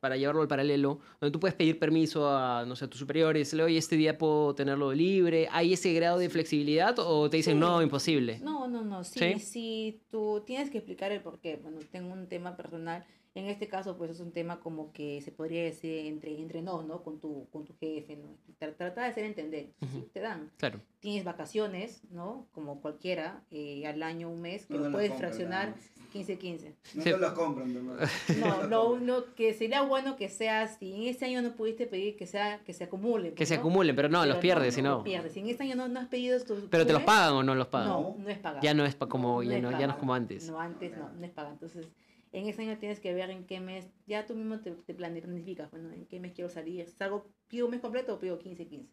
para 0.00 0.16
llevarlo 0.16 0.42
al 0.42 0.48
paralelo, 0.48 0.98
donde 1.20 1.30
tú 1.32 1.38
puedes 1.38 1.54
pedir 1.54 1.78
permiso 1.78 2.28
a, 2.28 2.64
no 2.66 2.74
sé, 2.74 2.86
a 2.86 2.88
tus 2.90 2.98
superiores, 2.98 3.46
decirle, 3.46 3.62
oye, 3.62 3.78
este 3.78 3.96
día 3.96 4.18
puedo 4.18 4.52
tenerlo 4.56 4.92
libre. 4.92 5.46
¿Hay 5.52 5.74
ese 5.74 5.92
grado 5.92 6.18
de 6.18 6.28
flexibilidad 6.30 6.98
o 6.98 7.30
te 7.30 7.36
dicen, 7.36 7.54
Sí. 7.54 7.60
no, 7.60 7.80
imposible? 7.80 8.40
No, 8.40 8.66
no, 8.66 8.82
no. 8.82 9.04
Sí, 9.04 9.20
¿Sí? 9.20 9.38
sí, 9.38 10.00
tú 10.10 10.42
tienes 10.44 10.68
que 10.68 10.78
explicar 10.78 11.12
el 11.12 11.20
por 11.20 11.38
qué. 11.38 11.56
Bueno, 11.62 11.78
tengo 11.92 12.12
un 12.12 12.26
tema 12.28 12.56
personal. 12.56 13.06
En 13.36 13.46
este 13.46 13.66
caso, 13.66 13.96
pues 13.96 14.12
es 14.12 14.20
un 14.20 14.30
tema 14.30 14.60
como 14.60 14.92
que 14.92 15.20
se 15.20 15.32
podría 15.32 15.64
decir 15.64 16.06
entre, 16.06 16.38
entre 16.40 16.62
nos, 16.62 16.84
¿no? 16.86 17.02
Con 17.02 17.18
tu, 17.18 17.48
con 17.50 17.64
tu 17.64 17.74
jefe, 17.80 18.16
¿no? 18.16 18.28
Tra- 18.60 18.76
Trata 18.76 19.02
de 19.02 19.08
hacer 19.08 19.24
entender. 19.24 19.70
Sí, 19.80 19.86
Ujú. 19.98 20.08
te 20.12 20.20
dan. 20.20 20.52
Claro. 20.56 20.80
Tienes 21.00 21.24
vacaciones, 21.24 22.02
¿no? 22.12 22.46
Como 22.52 22.80
cualquiera, 22.80 23.42
eh, 23.50 23.86
al 23.88 24.02
año, 24.04 24.30
un 24.30 24.40
mes, 24.40 24.66
que 24.66 24.74
No 24.74 24.84
lo 24.84 24.92
puedes 24.92 25.10
compran, 25.10 25.30
fraccionar 25.32 25.66
nada 25.70 25.76
más. 25.76 25.90
15-15. 26.14 26.74
No 26.94 27.02
Sí. 27.02 27.10
te 27.10 27.18
las 27.18 27.32
compran, 27.32 27.74
hermano. 27.74 27.98
No, 28.38 28.62
lo 28.68 28.90
uno 28.92 29.24
que 29.34 29.52
sería 29.52 29.82
bueno 29.82 30.14
que 30.14 30.28
sea, 30.28 30.68
si 30.68 30.94
en 30.94 31.02
este 31.08 31.24
año 31.24 31.42
no 31.42 31.56
pudiste 31.56 31.88
pedir 31.88 32.16
que 32.16 32.28
sea 32.28 32.60
que 32.64 32.72
se 32.72 32.84
acumule. 32.84 33.30
Que 33.30 33.38
pues, 33.38 33.48
se 33.48 33.56
¿no? 33.56 33.62
acumulen, 33.62 33.96
pero 33.96 34.08
no, 34.08 34.20
Pero 34.20 34.32
los 34.34 34.40
pierdes, 34.40 34.74
no, 34.74 34.76
si 34.76 34.82
no 34.82 34.94
los 34.94 35.02
pierdes. 35.02 35.32
Si 35.32 35.40
en 35.40 35.48
este 35.48 35.64
año 35.64 35.74
no, 35.74 35.88
no 35.88 35.98
has 35.98 36.06
pedido 36.06 36.38
tus 36.44 36.60
Pero 36.70 36.86
te 36.86 36.92
los 36.92 37.02
pagan 37.02 37.32
o 37.34 37.42
no 37.42 37.56
los 37.56 37.66
pagan. 37.66 37.88
No, 37.88 38.14
no 38.16 38.28
es 38.28 38.38
pagado. 38.38 38.62
Ya 38.62 38.74
no 38.74 38.86
es 38.86 38.94
pa- 38.94 39.08
como, 39.08 39.42
ya 39.42 39.58
no, 39.58 39.72
ya 39.72 39.88
no 39.88 39.94
es 39.94 39.98
como 39.98 40.14
antes. 40.14 40.48
No, 40.48 40.60
antes 40.60 40.96
no, 40.96 41.10
no 41.18 41.24
es 41.26 41.32
pagado. 41.32 41.54
Entonces, 41.54 41.88
en 42.34 42.48
ese 42.48 42.62
año 42.62 42.78
tienes 42.78 43.00
que 43.00 43.14
ver 43.14 43.30
en 43.30 43.46
qué 43.46 43.60
mes, 43.60 43.86
ya 44.06 44.26
tú 44.26 44.34
mismo 44.34 44.60
te, 44.60 44.72
te 44.72 44.94
planificas, 44.94 45.70
bueno, 45.70 45.90
en 45.92 46.06
qué 46.06 46.18
mes 46.20 46.32
quiero 46.34 46.50
salir. 46.50 46.88
¿Salgo, 46.88 47.26
pido 47.48 47.66
un 47.66 47.70
mes 47.70 47.80
completo 47.80 48.14
o 48.14 48.18
pido 48.18 48.38
15-15? 48.38 48.88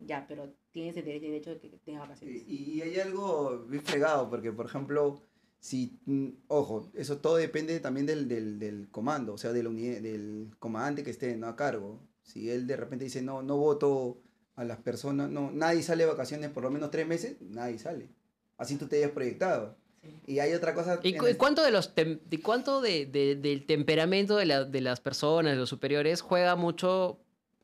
Ya, 0.00 0.26
pero 0.28 0.52
tienes 0.72 0.96
el 0.96 1.04
dere- 1.04 1.20
derecho 1.20 1.50
de 1.50 1.58
que 1.60 1.68
tengas 1.84 2.02
vacaciones. 2.02 2.42
Y, 2.46 2.74
y 2.74 2.82
hay 2.82 2.98
algo 3.00 3.64
bien 3.66 3.82
fregado, 3.82 4.28
porque 4.30 4.52
por 4.52 4.66
ejemplo, 4.66 5.22
si, 5.58 5.98
mm, 6.06 6.28
ojo, 6.48 6.90
eso 6.94 7.18
todo 7.18 7.36
depende 7.36 7.80
también 7.80 8.06
del, 8.06 8.28
del, 8.28 8.58
del 8.58 8.90
comando, 8.90 9.34
o 9.34 9.38
sea, 9.38 9.52
de 9.52 9.62
la 9.62 9.68
uni- 9.70 10.00
del 10.00 10.50
comandante 10.58 11.02
que 11.02 11.10
esté 11.10 11.36
¿no? 11.36 11.46
a 11.48 11.56
cargo. 11.56 12.06
Si 12.22 12.50
él 12.50 12.66
de 12.66 12.76
repente 12.76 13.04
dice, 13.04 13.22
no, 13.22 13.42
no 13.42 13.56
voto 13.56 14.22
a 14.54 14.64
las 14.64 14.78
personas, 14.78 15.30
no, 15.30 15.50
nadie 15.50 15.82
sale 15.82 16.04
de 16.04 16.10
vacaciones 16.10 16.50
por 16.50 16.62
lo 16.62 16.70
menos 16.70 16.90
tres 16.90 17.06
meses, 17.06 17.40
nadie 17.40 17.78
sale. 17.78 18.10
Así 18.58 18.76
tú 18.76 18.86
te 18.86 18.96
hayas 18.96 19.12
proyectado. 19.12 19.76
Sí. 20.02 20.20
Y 20.26 20.38
hay 20.38 20.54
otra 20.54 20.74
cosa... 20.74 20.98
¿Y 21.02 21.14
cu- 21.16 21.26
el- 21.26 21.36
cuánto 21.36 21.62
de 21.62 21.70
los 21.70 21.94
tem- 21.94 22.20
de 22.24 22.40
cuánto 22.40 22.80
de, 22.80 23.06
de- 23.06 23.36
del 23.36 23.66
temperamento 23.66 24.36
de, 24.36 24.46
la- 24.46 24.64
de 24.64 24.80
las 24.80 25.00
personas, 25.00 25.52
de 25.52 25.58
los 25.58 25.68
superiores, 25.68 26.20
juega 26.22 26.56
mucho 26.56 27.18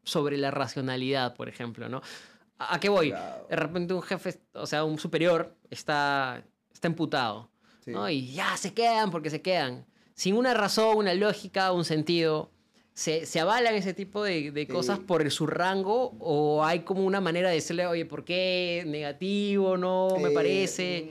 sobre 0.05 0.37
la 0.37 0.51
racionalidad, 0.51 1.35
por 1.35 1.49
ejemplo, 1.49 1.89
¿no? 1.89 2.03
¿A, 2.59 2.79
qué 2.81 2.89
voy? 2.89 3.11
Claro, 3.11 3.47
De 3.51 3.57
repente 3.57 3.95
un 3.95 4.03
jefe, 4.03 4.39
o 4.55 4.67
sea, 4.67 4.85
un 4.85 4.99
superior 4.99 5.55
está, 5.71 6.43
está 6.73 6.89
emputado, 6.89 7.51
sí. 7.85 7.91
¿no? 7.91 8.09
Y 8.09 8.33
ya 8.33 8.57
se 8.57 8.73
quedan 8.73 9.11
porque 9.11 9.31
se 9.31 9.43
quedan. 9.43 9.85
Sin 10.15 10.35
una 10.37 10.55
razón, 10.55 10.97
una 10.99 11.13
lógica, 11.15 11.73
un 11.73 11.85
sentido. 11.85 12.51
¿Se, 12.95 13.27
se 13.27 13.41
avalan 13.41 13.75
ese 13.75 13.93
tipo 13.93 14.23
de, 14.25 14.53
de 14.53 14.67
cosas 14.67 14.99
Sí. 14.99 15.05
por 15.07 15.21
el- 15.21 15.31
su 15.31 15.47
rango 15.47 16.15
o 16.19 16.65
hay 16.65 16.81
como 16.81 17.05
una 17.05 17.21
manera 17.21 17.49
de 17.51 17.57
decirle, 17.57 17.87
oye, 17.87 18.07
¿por 18.07 18.25
qué? 18.25 18.85
Negativo, 18.87 19.77
no, 19.77 20.09
me 20.19 20.31
Eh, 20.31 20.35
parece. 20.35 21.11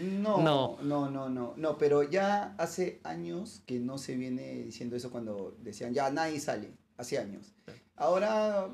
No, 0.00 0.42
No. 0.42 0.78
no, 0.82 1.10
no, 1.10 1.28
no, 1.28 1.54
no, 1.56 1.78
pero 1.78 2.02
ya 2.02 2.54
hace 2.58 3.00
años 3.04 3.62
que 3.66 3.78
no 3.78 3.98
se 3.98 4.16
viene 4.16 4.62
diciendo 4.64 4.96
eso 4.96 5.10
cuando 5.10 5.56
decían, 5.60 5.94
ya 5.94 6.10
nadie 6.10 6.40
sale, 6.40 6.74
hace 6.96 7.18
años. 7.18 7.54
Ahora, 7.96 8.68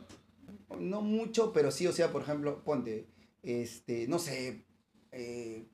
no 0.79 1.01
mucho, 1.03 1.53
pero 1.53 1.71
sí, 1.71 1.87
o 1.87 1.93
sea, 1.93 2.11
por 2.11 2.23
ejemplo, 2.23 2.63
ponte, 2.65 3.07
este, 3.43 4.09
no 4.09 4.19
sé, 4.19 4.65
eh, 5.13 5.69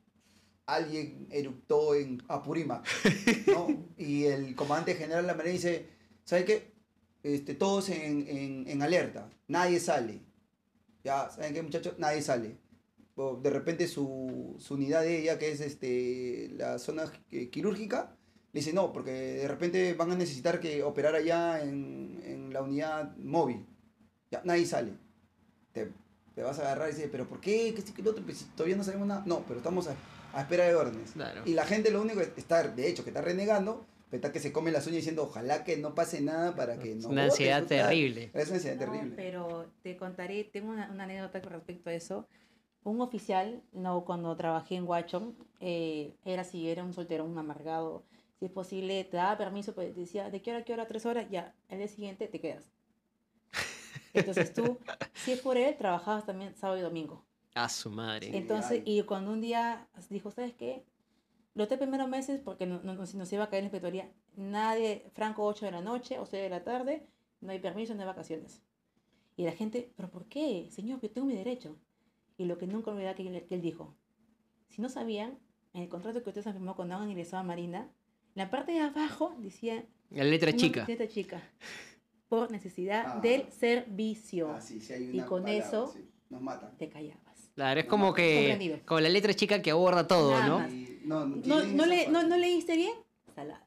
alguien 0.66 1.28
eructó 1.30 1.94
en 1.94 2.22
Apurímac, 2.28 2.86
¿no? 3.46 3.68
y 3.96 4.24
el 4.24 4.54
comandante 4.54 4.94
general 4.94 5.22
de 5.22 5.28
la 5.28 5.34
Marina 5.34 5.54
dice, 5.54 5.86
¿sabe 6.24 6.44
qué? 6.44 6.72
Este, 7.22 7.54
todos 7.54 7.88
en, 7.88 8.26
en, 8.28 8.68
en 8.68 8.82
alerta, 8.82 9.30
nadie 9.48 9.80
sale. 9.80 10.20
Ya, 11.04 11.30
¿saben 11.30 11.54
qué, 11.54 11.62
muchachos? 11.62 11.94
Nadie 11.98 12.20
sale 12.22 12.58
de 13.18 13.50
repente 13.50 13.86
su, 13.88 14.54
su 14.58 14.74
unidad 14.74 15.02
de 15.02 15.20
ella, 15.20 15.38
que 15.38 15.50
es 15.50 15.60
este, 15.60 16.50
la 16.56 16.78
zona 16.78 17.04
eh, 17.30 17.48
quirúrgica, 17.50 18.16
le 18.52 18.60
dice 18.60 18.72
no, 18.72 18.92
porque 18.92 19.10
de 19.12 19.48
repente 19.48 19.94
van 19.94 20.12
a 20.12 20.16
necesitar 20.16 20.60
que 20.60 20.82
operar 20.82 21.14
allá 21.14 21.62
en, 21.62 22.20
en 22.24 22.52
la 22.52 22.62
unidad 22.62 23.16
móvil. 23.16 23.66
Ya, 24.30 24.40
nadie 24.44 24.66
sale. 24.66 24.92
Te, 25.72 25.90
te 26.34 26.42
vas 26.42 26.58
a 26.58 26.62
agarrar 26.62 26.88
y 26.88 26.92
dices, 26.94 27.08
pero 27.10 27.28
¿por 27.28 27.40
qué? 27.40 27.72
¿Qué, 27.74 27.80
esto, 27.80 27.92
qué 27.94 28.02
lo 28.02 28.10
otro? 28.12 28.24
Pues, 28.24 28.46
todavía 28.56 28.76
no 28.76 28.84
sabemos 28.84 29.06
nada. 29.08 29.22
No, 29.26 29.42
pero 29.46 29.58
estamos 29.58 29.88
a, 29.88 29.94
a 30.34 30.42
espera 30.42 30.64
de 30.64 30.74
órdenes. 30.74 31.12
Claro. 31.12 31.42
Y 31.44 31.54
la 31.54 31.64
gente 31.66 31.90
lo 31.90 32.00
único 32.00 32.20
que 32.20 32.32
está, 32.40 32.62
de 32.62 32.88
hecho, 32.88 33.04
que 33.04 33.10
está 33.10 33.20
renegando, 33.22 33.86
pero 34.10 34.18
está 34.18 34.32
que 34.32 34.40
se 34.40 34.52
come 34.52 34.70
las 34.70 34.86
uñas 34.86 34.96
diciendo, 34.98 35.24
ojalá 35.24 35.64
que 35.64 35.76
no 35.76 35.94
pase 35.94 36.20
nada 36.20 36.54
para 36.56 36.78
que 36.78 36.92
Es 36.92 37.02
no 37.02 37.08
una 37.10 37.22
voten", 37.26 37.30
ansiedad 37.32 37.64
terrible. 37.66 38.30
Es 38.32 38.46
una 38.48 38.56
ansiedad 38.56 38.76
No, 38.76 38.92
terrible. 38.92 39.16
pero 39.16 39.70
te 39.82 39.96
contaré, 39.96 40.44
tengo 40.44 40.70
una, 40.70 40.90
una 40.90 41.04
anécdota 41.04 41.42
con 41.42 41.52
respecto 41.52 41.90
a 41.90 41.94
eso. 41.94 42.26
Un 42.88 43.02
oficial, 43.02 43.62
no, 43.72 44.04
cuando 44.06 44.34
trabajé 44.34 44.76
en 44.76 44.88
Watchon, 44.88 45.36
eh, 45.60 46.16
era 46.24 46.40
así, 46.40 46.68
era 46.70 46.82
un 46.82 46.94
soltero, 46.94 47.24
un 47.26 47.36
amargado. 47.36 48.02
Si 48.38 48.46
es 48.46 48.50
posible, 48.50 49.04
te 49.04 49.18
daba 49.18 49.36
permiso, 49.36 49.74
pues 49.74 49.94
decía, 49.94 50.30
¿de 50.30 50.40
qué 50.40 50.50
hora 50.52 50.60
a 50.60 50.64
qué 50.64 50.72
hora? 50.72 50.86
Tres 50.86 51.04
horas, 51.04 51.28
ya, 51.30 51.54
el 51.68 51.78
día 51.78 51.88
siguiente 51.88 52.28
te 52.28 52.40
quedas. 52.40 52.70
Entonces 54.14 54.54
tú, 54.54 54.78
si 55.12 55.32
es 55.32 55.40
por 55.40 55.58
él, 55.58 55.76
trabajabas 55.76 56.24
también 56.24 56.54
sábado 56.56 56.78
y 56.78 56.82
domingo. 56.82 57.26
A 57.54 57.68
su 57.68 57.90
madre. 57.90 58.34
Entonces, 58.34 58.82
y 58.86 59.02
cuando 59.02 59.32
un 59.32 59.42
día 59.42 59.86
dijo, 60.08 60.30
¿sabes 60.30 60.54
qué? 60.54 60.86
Los 61.54 61.68
tres 61.68 61.78
primeros 61.78 62.08
meses, 62.08 62.40
porque 62.42 62.64
no- 62.64 62.80
no- 62.82 62.94
nos, 62.94 63.14
nos 63.14 63.30
iba 63.34 63.44
a 63.44 63.50
caer 63.50 63.64
la 63.64 63.66
inspectoría, 63.66 64.10
nadie, 64.36 65.10
Franco 65.12 65.44
8 65.44 65.66
de 65.66 65.72
la 65.72 65.82
noche 65.82 66.18
o 66.18 66.24
6 66.24 66.42
de 66.42 66.48
la 66.48 66.64
tarde, 66.64 67.06
no 67.42 67.52
hay 67.52 67.58
permiso, 67.58 67.94
no 67.94 68.00
hay 68.00 68.06
vacaciones. 68.06 68.62
Y 69.36 69.44
la 69.44 69.52
gente, 69.52 69.92
¿pero 69.94 70.08
por 70.10 70.26
qué? 70.26 70.68
Señor, 70.70 71.00
yo 71.00 71.10
tengo 71.10 71.26
mi 71.26 71.34
derecho. 71.34 71.76
Y 72.38 72.44
lo 72.46 72.56
que 72.56 72.66
nunca 72.66 72.90
olvidé 72.92 73.14
que, 73.14 73.22
él- 73.28 73.44
que 73.46 73.54
él 73.56 73.60
dijo, 73.60 73.94
si 74.68 74.80
no 74.80 74.88
sabían, 74.88 75.38
en 75.74 75.82
el 75.82 75.88
contrato 75.88 76.22
que 76.22 76.30
ustedes 76.30 76.46
han 76.46 76.54
firmado 76.54 76.76
cuando 76.76 76.94
han 76.94 77.10
ingresado 77.10 77.40
a 77.42 77.44
Marina, 77.44 77.90
la 78.34 78.48
parte 78.48 78.72
de 78.72 78.80
abajo 78.80 79.34
decía 79.40 79.84
La 80.10 80.24
letra 80.24 80.54
chica. 80.54 80.84
letra 80.88 81.08
chica. 81.08 81.42
Por 82.28 82.50
necesidad 82.50 83.04
Ah. 83.16 83.20
del 83.20 83.50
servicio. 83.52 84.50
Ah, 84.52 84.60
sí, 84.60 84.80
sí 84.80 84.92
hay 84.92 85.04
Y 85.10 85.14
una 85.18 85.26
con 85.26 85.42
palabra, 85.42 85.66
eso- 85.66 85.92
sí, 85.92 86.08
nos 86.30 86.40
matan. 86.40 86.76
Te 86.78 86.88
callabas. 86.88 87.50
Claro, 87.54 87.80
es 87.80 87.86
como 87.86 88.14
que. 88.14 88.82
Como 88.84 89.00
la 89.00 89.08
letra 89.08 89.34
chica 89.34 89.60
que 89.60 89.70
aborda 89.72 90.06
todo, 90.06 90.30
Nada 90.30 90.46
¿no? 90.46 90.58
más. 90.60 90.72
Y 90.72 91.00
no, 91.04 91.26
¿No, 91.26 91.86
le, 91.86 92.06
no. 92.08 92.22
¿No 92.22 92.36
leíste 92.36 92.76
bien? 92.76 92.92
Salada. 93.34 93.64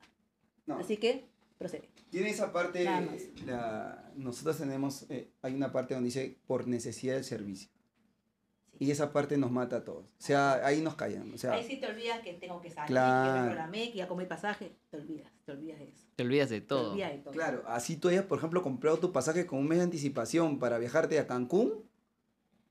No. 0.66 0.76
Así 0.78 0.96
que, 0.98 1.26
procede. 1.58 1.90
Tiene 2.10 2.30
esa 2.30 2.54
parte, 2.54 2.86
más. 2.86 3.06
la- 3.46 4.12
nosotros 4.16 4.58
tenemos, 4.60 5.10
eh, 5.10 5.32
hay 5.42 5.56
una 5.56 5.72
parte 5.74 5.94
donde 5.96 6.08
dice 6.08 6.38
por 6.46 6.68
necesidad 6.68 7.16
del 7.16 7.24
servicio. 7.26 7.70
Y 8.82 8.90
esa 8.90 9.14
parte 9.14 9.38
nos 9.38 9.52
mata 9.52 9.76
a 9.78 9.84
todos. 9.84 10.06
O 10.08 10.10
sea, 10.18 10.54
ahí 10.66 10.82
nos 10.82 10.96
callan. 10.96 11.32
O 11.34 11.38
sea, 11.38 11.52
Ahí 11.54 11.64
sí 11.64 11.80
te 11.80 11.86
olvidas 11.86 12.20
que 12.22 12.34
tengo 12.34 12.60
que 12.60 12.72
salir, 12.72 12.88
que 12.88 12.94
Claro. 12.94 13.42
me 13.42 13.46
programé, 13.50 13.92
que 13.92 13.98
ya 14.00 14.08
comí 14.08 14.26
pasaje. 14.26 14.76
Te 14.90 14.98
olvidas, 14.98 15.32
te 15.46 15.52
olvidas 15.52 15.78
de 15.78 15.90
eso. 15.90 16.08
Te 16.16 16.24
olvidas 16.24 16.50
de 16.50 16.62
Te 16.62 16.68
todo. 16.68 16.92
olvidas 16.94 17.12
de 17.12 17.18
todo. 17.20 17.32
claro, 17.32 17.64
así 17.68 17.96
tú 17.98 18.08
hayas, 18.08 18.26
por 18.26 18.40
ejemplo, 18.40 18.64
comprado 18.64 18.98
tu 18.98 19.12
pasaje 19.12 19.46
con 19.46 19.60
un 19.60 19.68
mes 19.68 19.78
de 19.78 19.84
anticipación 19.84 20.58
para 20.58 20.80
viajarte 20.80 21.20
a 21.20 21.28
Cancún, 21.28 21.84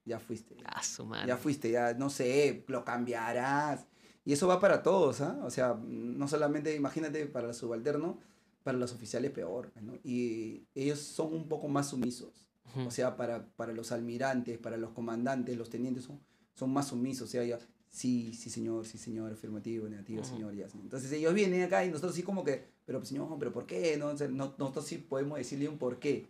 ya 0.05 0.19
fuiste. 0.19 0.57
Ah, 0.65 0.83
su 0.83 1.07
madre. 1.07 1.29
Ya 1.29 1.37
fuiste, 1.37 1.71
ya 1.71 1.95
no 1.95 2.11
sé, 2.11 2.65
lo 2.67 2.85
cambiarás. 2.85 3.87
Y 4.25 4.33
eso 4.33 4.49
va 4.49 4.59
para 4.59 4.83
todos, 4.83 5.21
¿ah? 5.21 5.39
O 5.45 5.51
sea, 5.51 5.79
no 5.81 6.27
solamente, 6.27 6.75
imagínate, 6.75 7.25
para 7.27 7.49
el 7.51 7.55
subalterno, 7.55 8.19
para 8.65 8.77
los 8.79 8.93
oficiales 8.93 9.31
peor, 9.31 9.71
¿no? 9.81 9.95
Y 10.03 10.67
ellos 10.75 10.99
son 10.99 11.33
un 11.35 11.49
poco 11.49 11.69
más 11.69 11.89
sumisos. 11.91 12.50
Ujú. 12.75 12.89
O 12.89 12.91
sea, 12.91 13.17
para, 13.17 13.47
para 13.57 13.73
los 13.73 13.93
almirantes, 13.93 14.59
para 14.59 14.77
los 14.77 14.91
comandantes, 14.91 15.57
los 15.57 15.71
tenientes 15.71 16.05
son, 16.05 16.21
son 16.55 16.73
más 16.73 16.89
sumisos. 16.89 17.29
O 17.29 17.31
sea, 17.31 17.45
ya, 17.45 17.59
sí, 17.89 18.33
sí 18.35 18.51
señor, 18.51 18.87
sí 18.87 18.99
señor, 18.99 19.33
afirmativo, 19.33 19.89
negativo, 19.89 20.21
Ujú. 20.23 20.31
señor, 20.31 20.55
ya. 20.55 20.67
Entonces 20.75 21.11
ellos 21.13 21.35
vienen 21.35 21.63
acá 21.63 21.85
y 21.85 21.89
nosotros 21.89 22.15
sí 22.15 22.23
como 22.23 22.45
que, 22.45 22.65
pero 22.87 23.05
señor, 23.05 23.29
pero 23.39 23.53
¿por 23.53 23.67
qué? 23.67 23.97
No, 23.97 24.13
nosotros 24.13 24.87
sí 24.87 24.99
podemos 24.99 25.39
decirle 25.39 25.69
un 25.69 25.79
por 25.79 25.99
qué. 25.99 26.29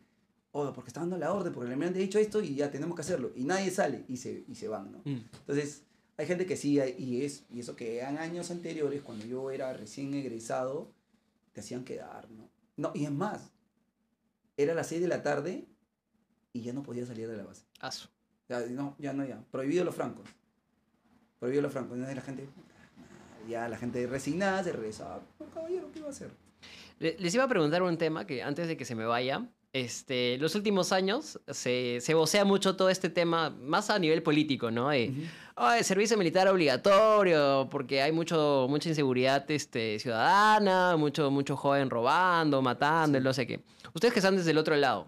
O 0.52 0.72
porque 0.72 0.88
está 0.88 1.00
dando 1.00 1.16
la 1.16 1.32
orden, 1.32 1.52
porque 1.52 1.66
el 1.66 1.72
almirante 1.72 2.00
ha 2.00 2.02
dicho 2.02 2.18
esto 2.18 2.42
y 2.42 2.56
ya 2.56 2.70
tenemos 2.70 2.96
que 2.96 3.02
hacerlo. 3.02 3.30
Y 3.36 3.44
nadie 3.44 3.70
sale 3.70 4.04
y 4.08 4.16
se, 4.16 4.44
y 4.48 4.56
se 4.56 4.66
van, 4.66 4.90
¿no? 4.90 4.98
Mm. 5.04 5.20
Entonces, 5.40 5.84
hay 6.16 6.26
gente 6.26 6.44
que 6.44 6.56
sí, 6.56 6.80
y, 6.98 7.22
es, 7.22 7.44
y 7.50 7.60
eso 7.60 7.76
que 7.76 8.00
en 8.00 8.18
años 8.18 8.50
anteriores, 8.50 9.00
cuando 9.02 9.24
yo 9.26 9.50
era 9.50 9.72
recién 9.72 10.12
egresado, 10.12 10.92
te 11.52 11.60
hacían 11.60 11.84
quedar, 11.84 12.28
¿no? 12.30 12.50
No, 12.76 12.92
y 12.94 13.04
es 13.04 13.12
más, 13.12 13.52
era 14.56 14.74
las 14.74 14.88
6 14.88 15.00
de 15.00 15.08
la 15.08 15.22
tarde 15.22 15.66
y 16.52 16.62
ya 16.62 16.72
no 16.72 16.82
podía 16.82 17.06
salir 17.06 17.28
de 17.28 17.36
la 17.36 17.44
base. 17.44 17.62
Ah, 17.80 17.90
su- 17.92 18.08
Ya, 18.48 18.60
no, 18.60 18.96
ya 18.98 19.12
no, 19.12 19.24
ya. 19.24 19.40
Prohibido 19.50 19.84
los 19.84 19.94
francos. 19.94 20.24
Prohibido 21.38 21.62
los 21.62 21.72
francos. 21.72 21.92
Entonces 21.94 22.16
la 22.16 22.22
gente, 22.22 22.48
ya 23.48 23.68
la 23.68 23.76
gente 23.78 24.06
resignada 24.06 24.62
se 24.64 24.72
regresaba. 24.72 25.20
Caballero, 25.54 25.90
¿qué 25.92 26.00
iba 26.00 26.08
a 26.08 26.10
hacer? 26.10 26.30
Le- 26.98 27.16
Les 27.18 27.34
iba 27.34 27.44
a 27.44 27.48
preguntar 27.48 27.82
un 27.82 27.96
tema 27.96 28.26
que 28.26 28.42
antes 28.42 28.68
de 28.68 28.76
que 28.76 28.84
se 28.84 28.94
me 28.94 29.04
vaya. 29.06 29.46
Este, 29.72 30.36
los 30.38 30.56
últimos 30.56 30.90
años 30.90 31.38
se, 31.46 31.98
se 32.00 32.14
vocea 32.14 32.44
mucho 32.44 32.74
todo 32.74 32.90
este 32.90 33.08
tema, 33.08 33.50
más 33.50 33.88
a 33.88 34.00
nivel 34.00 34.20
político, 34.20 34.72
¿no? 34.72 34.88
De, 34.88 35.12
"Ah, 35.54 35.78
el 35.78 35.84
servicio 35.84 36.18
militar 36.18 36.48
obligatorio, 36.48 37.68
porque 37.70 38.02
hay 38.02 38.10
mucho, 38.10 38.66
mucha 38.68 38.88
inseguridad 38.88 39.48
este, 39.48 40.00
ciudadana, 40.00 40.96
mucho, 40.96 41.30
mucho 41.30 41.56
joven 41.56 41.88
robando, 41.88 42.60
matando, 42.60 43.18
Sí. 43.18 43.24
no 43.24 43.32
sé 43.32 43.46
qué. 43.46 43.62
Ustedes 43.94 44.12
que 44.12 44.18
están 44.18 44.36
desde 44.36 44.50
el 44.50 44.58
otro 44.58 44.74
lado, 44.74 45.06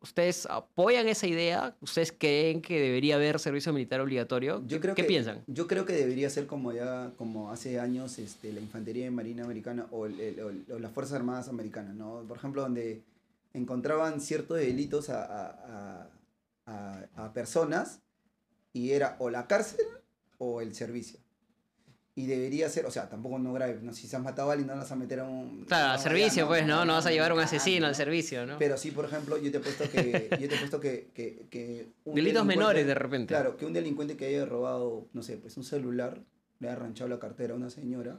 ¿ustedes 0.00 0.46
apoyan 0.46 1.08
esa 1.08 1.26
idea? 1.26 1.76
¿Ustedes 1.80 2.12
creen 2.16 2.60
que 2.62 2.80
debería 2.80 3.16
haber 3.16 3.38
servicio 3.38 3.72
militar 3.72 4.00
obligatorio? 4.00 4.60
Yo 4.66 4.76
¿Qué- 4.76 4.80
creo 4.80 4.94
¿Qué 4.94 5.02
que, 5.02 5.08
piensan? 5.08 5.42
Yo 5.46 5.66
creo 5.66 5.84
que 5.84 5.92
debería 5.94 6.30
ser 6.30 6.46
como 6.46 6.72
ya, 6.72 7.12
como 7.16 7.50
hace 7.50 7.78
años, 7.80 8.18
este, 8.18 8.52
la 8.52 8.60
Infantería 8.60 9.04
de 9.04 9.10
Marina 9.10 9.44
Americana 9.44 9.86
o, 9.90 10.06
el- 10.06 10.20
el- 10.20 10.40
o 10.40 10.48
el- 10.50 10.64
o 10.72 10.78
las 10.78 10.92
Fuerzas 10.92 11.16
Armadas 11.16 11.48
Americanas, 11.48 11.94
¿no? 11.94 12.22
Por 12.28 12.36
ejemplo, 12.36 12.62
donde 12.62 13.02
encontraban 13.54 14.20
ciertos 14.20 14.58
delitos 14.58 15.08
a, 15.10 15.24
a- 15.24 16.08
a- 16.66 17.04
a- 17.14 17.24
a 17.26 17.32
personas 17.32 18.00
y 18.72 18.90
era 18.92 19.16
o 19.18 19.30
la 19.30 19.46
cárcel 19.46 19.86
o 20.38 20.60
el 20.60 20.74
servicio. 20.74 21.18
Y 22.18 22.24
debería 22.24 22.70
ser, 22.70 22.86
o 22.86 22.90
sea, 22.90 23.10
tampoco 23.10 23.38
no 23.38 23.52
grave, 23.52 23.78
¿no? 23.82 23.92
Si 23.92 24.06
se 24.08 24.16
has 24.16 24.22
matado 24.22 24.48
a 24.48 24.52
alguien, 24.54 24.68
no 24.68 24.72
las 24.74 24.84
vas 24.84 24.92
a 24.92 24.96
meter 24.96 25.20
a 25.20 25.24
un... 25.28 25.66
Claro, 25.66 25.92
al 25.92 25.98
servicio, 25.98 26.46
pues, 26.48 26.66
¿no? 26.66 26.86
No 26.86 26.94
vas 26.94 27.04
a 27.04 27.10
llevar 27.10 27.30
a 27.30 27.34
un 27.34 27.40
asesino 27.40 27.80
¿no? 27.82 27.86
al 27.88 27.94
servicio, 27.94 28.46
¿no? 28.46 28.56
Pero 28.58 28.78
sí, 28.78 28.90
por 28.90 29.04
ejemplo, 29.04 29.36
yo 29.36 29.50
te 29.50 29.58
he 29.58 29.60
puesto 29.60 29.84
que... 29.90 30.30
Yo 30.40 30.48
te 30.48 30.54
he 30.54 30.58
puesto 30.58 30.80
que, 30.80 31.10
que, 31.12 31.46
que 31.50 31.88
un 32.06 32.14
Delitos 32.14 32.46
menores 32.46 32.86
de 32.86 32.94
repente. 32.94 33.28
Claro, 33.34 33.58
que 33.58 33.66
un 33.66 33.74
delincuente 33.74 34.16
que 34.16 34.24
haya 34.28 34.46
robado, 34.46 35.06
no 35.12 35.22
sé, 35.22 35.36
pues 35.36 35.58
un 35.58 35.64
celular, 35.64 36.24
le 36.58 36.68
haya 36.68 36.76
arranchado 36.78 37.10
la 37.10 37.18
cartera 37.18 37.52
a 37.52 37.56
una 37.58 37.68
señora, 37.68 38.18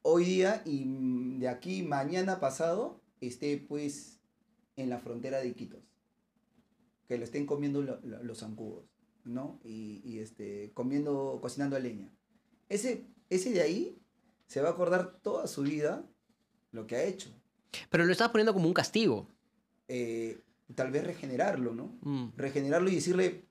hoy 0.00 0.24
día 0.24 0.62
y 0.64 1.36
de 1.38 1.48
aquí 1.48 1.82
mañana 1.82 2.40
pasado 2.40 3.02
esté 3.20 3.58
pues 3.58 4.20
en 4.76 4.88
la 4.88 5.00
frontera 5.00 5.40
de 5.40 5.48
Iquitos. 5.48 5.82
Que 7.08 7.18
lo 7.18 7.24
estén 7.24 7.44
comiendo 7.44 7.82
lo- 7.82 8.00
lo- 8.02 8.22
los 8.22 8.38
zancudos, 8.38 8.86
¿no? 9.24 9.60
Y, 9.64 10.00
y, 10.02 10.20
este, 10.20 10.70
comiendo, 10.72 11.40
cocinando 11.42 11.76
a 11.76 11.78
leña. 11.80 12.08
Ese, 12.70 13.04
ese 13.28 13.50
de 13.50 13.60
ahí 13.60 13.98
se 14.46 14.62
va 14.62 14.68
a 14.70 14.72
acordar 14.72 15.18
toda 15.20 15.46
su 15.46 15.62
vida 15.62 16.02
lo 16.72 16.86
que 16.86 16.96
ha 16.96 17.02
hecho. 17.04 17.28
Pero 17.90 18.06
lo 18.06 18.12
estás 18.12 18.30
poniendo 18.30 18.54
como 18.54 18.66
un 18.66 18.72
castigo. 18.74 19.28
Eh, 19.88 20.40
tal 20.74 20.90
vez 20.90 21.04
regenerarlo, 21.04 21.74
¿no? 21.74 21.98
Mm. 22.02 22.28
regenerarlo 22.36 22.88
y 22.90 22.94
decirle 22.94 23.44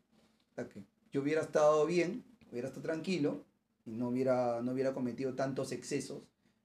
"Ta 0.55 0.67
que 0.67 0.83
yo 1.11 1.21
hubiera 1.21 1.41
estado 1.41 1.85
bien, 1.85 2.23
hubiera 2.51 2.69
estado 2.69 2.83
tranquilo 2.83 3.45
y 3.85 3.91
no 3.91 4.07
hubiera, 4.09 4.61
no 4.61 4.71
hubiera 4.71 4.93
cometido 4.93 5.35
tantos 5.35 5.71
excesos, 5.71 6.23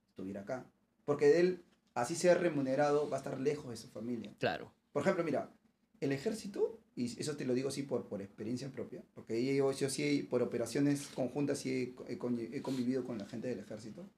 estuviera 0.09 0.41
acá. 0.41 0.65
Porque 1.03 1.27
de 1.27 1.39
él, 1.41 1.63
así 1.93 2.15
sea 2.15 2.35
remunerado, 2.35 3.09
va 3.09 3.17
a 3.17 3.19
estar 3.19 3.39
lejos 3.39 3.69
de 3.69 3.77
su 3.77 3.89
familia. 3.89 4.33
Claro. 4.39 4.71
Por 4.93 5.01
ejemplo, 5.01 5.23
mira, 5.23 5.51
el 5.99 6.11
ejército, 6.11 6.79
y 6.95 7.19
eso 7.19 7.35
te 7.35 7.45
lo 7.45 7.53
digo 7.53 7.69
así 7.69 7.83
por, 7.83 8.07
por 8.07 8.21
experiencia 8.21 8.71
propia, 8.71 9.03
porque 9.13 9.55
yo, 9.55 9.71
yo 9.71 9.89
sí, 9.89 10.25
por 10.29 10.41
operaciones 10.41 11.07
conjuntas, 11.07 11.59
sí 11.59 11.95
he, 12.07 12.13
he 12.13 12.57
he 12.57 12.61
convivido 12.61 13.03
con 13.03 13.17
la 13.17 13.25
gente 13.25 13.49
del 13.49 13.59
ejército. 13.59 14.09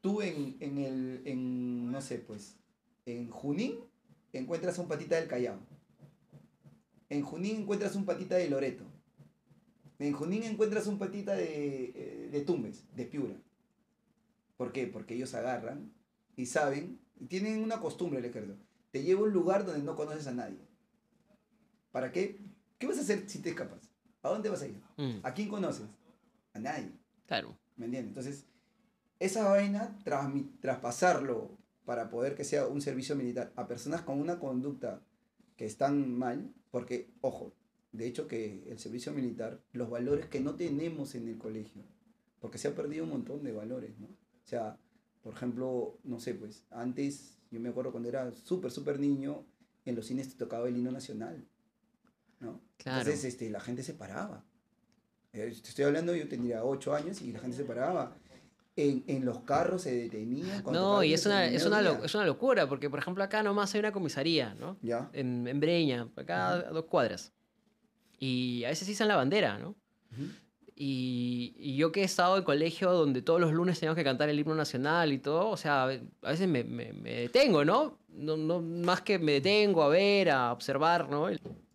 Tú 0.00 0.22
en, 0.22 0.56
en 0.60 0.78
el, 0.78 1.22
en, 1.24 1.90
no 1.90 2.00
sé, 2.00 2.18
pues, 2.18 2.56
en 3.06 3.28
Junín 3.30 3.78
encuentras 4.32 4.78
un 4.78 4.86
patita 4.86 5.16
del 5.16 5.28
Callao. 5.28 5.58
En 7.08 7.22
Junín 7.22 7.62
encuentras 7.62 7.96
un 7.96 8.04
patita 8.04 8.36
de 8.36 8.48
Loreto. 8.48 8.84
En 9.98 10.12
Junín 10.12 10.42
encuentras 10.42 10.86
un 10.86 10.98
patita 10.98 11.34
de, 11.34 11.92
eh, 11.94 12.28
de 12.30 12.40
Tumbes, 12.42 12.84
de 12.94 13.06
Piura. 13.06 13.40
¿Por 14.56 14.72
qué? 14.72 14.86
Porque 14.86 15.14
ellos 15.14 15.34
agarran 15.34 15.92
y 16.36 16.46
saben, 16.46 17.00
y 17.18 17.26
tienen 17.26 17.62
una 17.62 17.80
costumbre 17.80 18.20
el 18.20 18.26
ejército. 18.26 18.58
Te 18.90 19.02
lleva 19.02 19.20
a 19.20 19.24
un 19.24 19.32
lugar 19.32 19.64
donde 19.64 19.82
no 19.82 19.96
conoces 19.96 20.26
a 20.26 20.34
nadie. 20.34 20.58
¿Para 21.94 22.10
qué? 22.10 22.40
¿Qué 22.76 22.88
vas 22.88 22.98
a 22.98 23.02
hacer 23.02 23.30
si 23.30 23.38
te 23.38 23.50
escapas? 23.50 23.88
¿A 24.20 24.28
dónde 24.28 24.48
vas 24.48 24.62
a 24.62 24.66
ir? 24.66 24.82
Mm. 24.96 25.20
¿A 25.22 25.32
quién 25.32 25.48
conoces? 25.48 25.86
A 26.52 26.58
nadie. 26.58 26.90
Claro. 27.24 27.56
¿Me 27.76 27.84
entiendes? 27.84 28.08
Entonces, 28.08 28.46
esa 29.20 29.48
vaina, 29.48 29.96
traspasarlo 30.60 31.56
para 31.84 32.10
poder 32.10 32.34
que 32.34 32.42
sea 32.42 32.66
un 32.66 32.80
servicio 32.80 33.14
militar 33.14 33.52
a 33.54 33.68
personas 33.68 34.02
con 34.02 34.20
una 34.20 34.40
conducta 34.40 35.04
que 35.56 35.66
están 35.66 36.18
mal, 36.18 36.52
porque, 36.72 37.12
ojo, 37.20 37.54
de 37.92 38.08
hecho 38.08 38.26
que 38.26 38.64
el 38.68 38.80
servicio 38.80 39.12
militar, 39.12 39.62
los 39.70 39.88
valores 39.88 40.26
que 40.26 40.40
no 40.40 40.56
tenemos 40.56 41.14
en 41.14 41.28
el 41.28 41.38
colegio, 41.38 41.84
porque 42.40 42.58
se 42.58 42.66
ha 42.66 42.74
perdido 42.74 43.04
un 43.04 43.10
montón 43.10 43.44
de 43.44 43.52
valores, 43.52 43.96
¿no? 44.00 44.08
O 44.08 44.46
sea, 44.46 44.80
por 45.22 45.34
ejemplo, 45.34 46.00
no 46.02 46.18
sé, 46.18 46.34
pues, 46.34 46.66
antes, 46.72 47.38
yo 47.52 47.60
me 47.60 47.68
acuerdo 47.68 47.92
cuando 47.92 48.08
era 48.08 48.32
súper, 48.32 48.72
súper 48.72 48.98
niño, 48.98 49.46
en 49.84 49.94
los 49.94 50.06
cines 50.06 50.28
te 50.28 50.36
tocaba 50.36 50.66
el 50.66 50.76
himno 50.76 50.90
nacional, 50.90 51.46
¿no? 52.44 52.60
Claro. 52.76 53.00
Entonces, 53.00 53.24
este, 53.24 53.50
la 53.50 53.60
gente 53.60 53.82
se 53.82 53.94
paraba. 53.94 54.44
Eh, 55.32 55.50
te 55.62 55.68
estoy 55.70 55.84
hablando, 55.86 56.14
yo 56.14 56.28
tendría 56.28 56.62
8 56.64 56.94
años 56.94 57.20
y 57.22 57.32
la 57.32 57.40
gente 57.40 57.56
se 57.56 57.64
paraba. 57.64 58.16
En, 58.76 59.04
en 59.06 59.24
los 59.24 59.38
carros 59.40 59.82
se 59.82 59.94
detenían. 59.94 60.62
No, 60.72 61.02
y 61.04 61.14
es 61.14 61.24
una, 61.26 61.46
es, 61.46 61.64
una, 61.64 61.80
lo- 61.80 62.04
es 62.04 62.14
una 62.14 62.26
locura, 62.26 62.68
porque 62.68 62.90
por 62.90 62.98
ejemplo 62.98 63.22
acá 63.22 63.42
nomás 63.42 63.72
hay 63.74 63.78
una 63.80 63.92
comisaría, 63.92 64.54
¿no? 64.54 64.76
Ya. 64.82 65.10
En, 65.12 65.46
en 65.46 65.60
Breña, 65.60 66.08
acá 66.16 66.50
a 66.54 66.62
dos 66.70 66.84
cuadras. 66.86 67.32
Y 68.18 68.64
a 68.64 68.68
veces 68.70 68.88
izan 68.88 69.08
la 69.08 69.16
bandera, 69.16 69.58
¿no? 69.58 69.76
Y, 70.76 71.54
y 71.56 71.76
yo 71.76 71.92
que 71.92 72.00
he 72.00 72.04
estado 72.04 72.36
en 72.36 72.42
colegio 72.42 72.90
donde 72.92 73.22
todos 73.22 73.40
los 73.40 73.52
lunes 73.52 73.78
teníamos 73.78 73.96
que 73.96 74.02
cantar 74.02 74.28
el 74.28 74.38
himno 74.40 74.56
nacional 74.56 75.12
y 75.12 75.18
todo, 75.18 75.50
o 75.50 75.56
sea, 75.56 75.84
a 75.84 76.30
veces 76.30 76.48
me, 76.48 76.64
me- 76.64 76.92
me 76.92 77.12
detengo, 77.14 77.64
¿no? 77.64 77.98
¿no? 78.08 78.36
no 78.36 78.60
Más 78.60 79.02
que 79.02 79.20
me 79.20 79.32
detengo 79.32 79.84
a 79.84 79.88
ver, 79.88 80.30
a 80.30 80.52
observar, 80.52 81.08
¿no? 81.08 81.28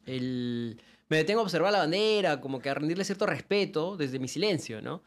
El, 0.05 0.81
me 1.09 1.17
detengo 1.17 1.39
a 1.41 1.43
observar 1.43 1.71
la 1.71 1.79
bandera, 1.79 2.41
como 2.41 2.59
que 2.59 2.69
a 2.69 2.73
rendirle 2.73 3.03
cierto 3.03 3.25
respeto 3.25 3.97
desde 3.97 4.19
mi 4.19 4.27
silencio, 4.27 4.81
¿no? 4.81 5.01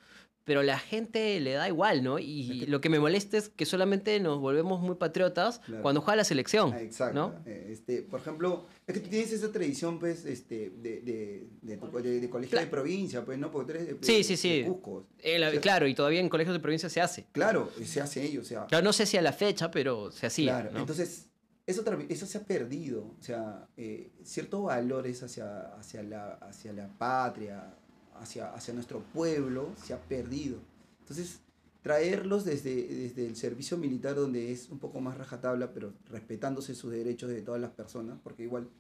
pero 0.44 0.64
la 0.64 0.77
gente 0.77 1.39
le 1.39 1.52
da 1.52 1.69
igual, 1.69 2.02
¿no? 2.02 2.19
Y 2.19 2.66
lo 2.66 2.81
que 2.81 2.89
me 2.89 2.98
molesta 2.98 3.39
es 3.39 3.48
que 3.48 3.64
solamente 3.64 4.19
nos 4.19 4.40
volvemos 4.40 4.81
muy 4.81 4.97
patriotas 4.97 5.60
Claro. 5.60 5.82
cuando 5.82 6.01
juega 6.01 6.16
la 6.16 6.24
selección, 6.24 6.73
Ah, 6.74 6.82
Exacto. 6.82 7.14
¿no? 7.14 7.35
Eh, 7.47 7.69
Este, 7.70 8.02
por 8.02 8.19
ejemplo, 8.19 8.66
es 8.89 8.93
que 8.94 8.98
tú 8.98 9.09
tienes 9.09 9.31
esa 9.31 9.52
tradición, 9.52 10.01
pues, 10.01 10.24
este, 10.24 10.70
de, 10.70 11.01
de, 11.01 11.47
de, 11.62 11.77
tu- 11.77 11.93
de- 11.97 12.19
de 12.19 12.28
colegio 12.28 12.59
Cla- 12.59 12.62
de 12.62 12.66
provincia, 12.66 13.24
pues, 13.24 13.39
¿no? 13.39 13.52
Porque 13.52 13.73
tú 13.73 13.78
eres 13.78 14.01
de, 14.01 14.05
Sí, 14.05 14.24
sí, 14.24 14.36
sí. 14.36 14.64
Cusco. 14.66 15.06
Eh, 15.20 15.39
la- 15.39 15.47
O 15.47 15.52
sea, 15.52 15.60
claro, 15.60 15.86
y 15.86 15.94
todavía 15.94 16.19
en 16.19 16.28
colegios 16.28 16.56
de 16.56 16.60
provincia 16.60 16.89
se 16.89 17.01
hace. 17.01 17.24
Claro, 17.31 17.70
se 17.85 18.01
hace 18.01 18.24
ello, 18.24 18.40
o 18.40 18.44
sea. 18.44 18.66
Claro, 18.66 18.82
no 18.82 18.93
sé 18.93 19.06
si 19.06 19.16
a 19.16 19.23
la 19.23 19.32
fecha, 19.32 19.70
pero 19.70 20.10
se 20.10 20.27
hacía, 20.27 20.55
Claro, 20.59 20.73
¿no? 20.73 20.81
entonces, 20.81 21.28
eso, 21.66 21.84
eso 22.09 22.26
se 22.26 22.39
ha 22.39 22.44
perdido. 22.44 23.14
O 23.18 23.22
sea, 23.22 23.68
eh, 23.76 24.12
ciertos 24.24 24.64
valores 24.64 25.22
hacia, 25.22 25.74
hacia, 25.74 26.02
la, 26.02 26.34
hacia 26.34 26.72
la 26.72 26.89
patria, 26.98 27.74
hacia, 28.14 28.52
hacia 28.52 28.74
nuestro 28.74 29.01
pueblo, 29.12 29.72
se 29.76 29.94
ha 29.94 30.01
perdido. 30.01 30.59
Entonces, 31.01 31.40
traerlos 31.82 32.44
desde, 32.44 32.86
desde 32.86 33.26
el 33.26 33.36
servicio 33.36 33.76
militar, 33.76 34.14
donde 34.14 34.52
es 34.52 34.70
un 34.70 34.78
poco 34.78 35.01
más 35.01 35.18
rajatabla, 35.18 35.72
pero 35.72 35.93
respetándose 36.06 36.74
sus 36.74 36.93
derechos 36.93 37.28
de 37.30 37.43
todas 37.43 37.60
las 37.60 37.72
personas, 37.72 38.18
porque 38.22 38.44
igual, 38.44 38.70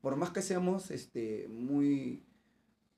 por 0.00 0.16
más 0.16 0.30
que 0.30 0.42
seamos 0.42 0.90
este, 0.90 1.48
muy 1.48 2.24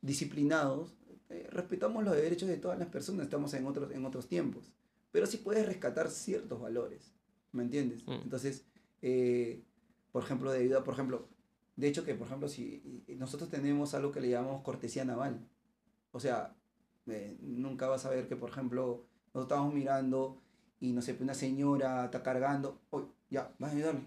disciplinados, 0.01 0.97
eh, 1.28 1.47
respetamos 1.51 2.05
los 2.05 2.15
derechos 2.15 2.48
de 2.48 2.56
todas 2.56 2.78
las 2.78 2.89
personas, 2.89 3.24
estamos 3.24 3.52
en 3.55 3.66
otros, 3.66 3.90
en 3.93 4.05
otros 4.05 4.28
tiempos. 4.28 4.73
Pero 5.10 5.27
sí 5.27 5.39
puedes 5.39 5.66
rescatar 5.66 6.10
ciertos 6.10 6.60
valores, 6.60 7.12
¿me 7.52 7.65
entiendes? 7.65 8.06
Mm. 8.06 8.20
Entonces, 8.23 8.65
eh, 9.03 9.62
por 10.12 10.23
ejemplo, 10.25 10.51
debido 10.53 10.79
a, 10.79 10.85
por 10.85 10.95
ejemplo, 10.95 11.29
de 11.77 11.89
hecho 11.89 12.05
que, 12.05 12.15
por 12.15 12.27
ejemplo, 12.27 12.49
si 12.49 13.05
nosotros 13.16 13.51
tenemos 13.51 13.95
algo 13.95 14.11
que 14.12 14.20
le 14.20 14.31
llamamos 14.31 14.62
cortesía 14.62 15.05
naval, 15.05 15.47
o 16.12 16.20
sea, 16.20 16.55
eh, 17.07 17.37
nunca 17.41 17.87
vas 17.89 18.05
a 18.05 18.11
ver 18.11 18.29
que, 18.29 18.37
por 18.37 18.51
ejemplo, 18.51 19.07
nosotros 19.33 19.45
estamos 19.45 19.75
mirando 19.75 20.43
y, 20.81 20.93
no 20.93 21.03
sé, 21.03 21.16
una 21.20 21.35
señora 21.35 22.07
está 22.07 22.23
cargando, 22.23 22.81
oye, 22.91 23.07
ya, 23.31 23.55
vas 23.59 23.73
a 23.73 23.75
ayudarle. 23.77 24.07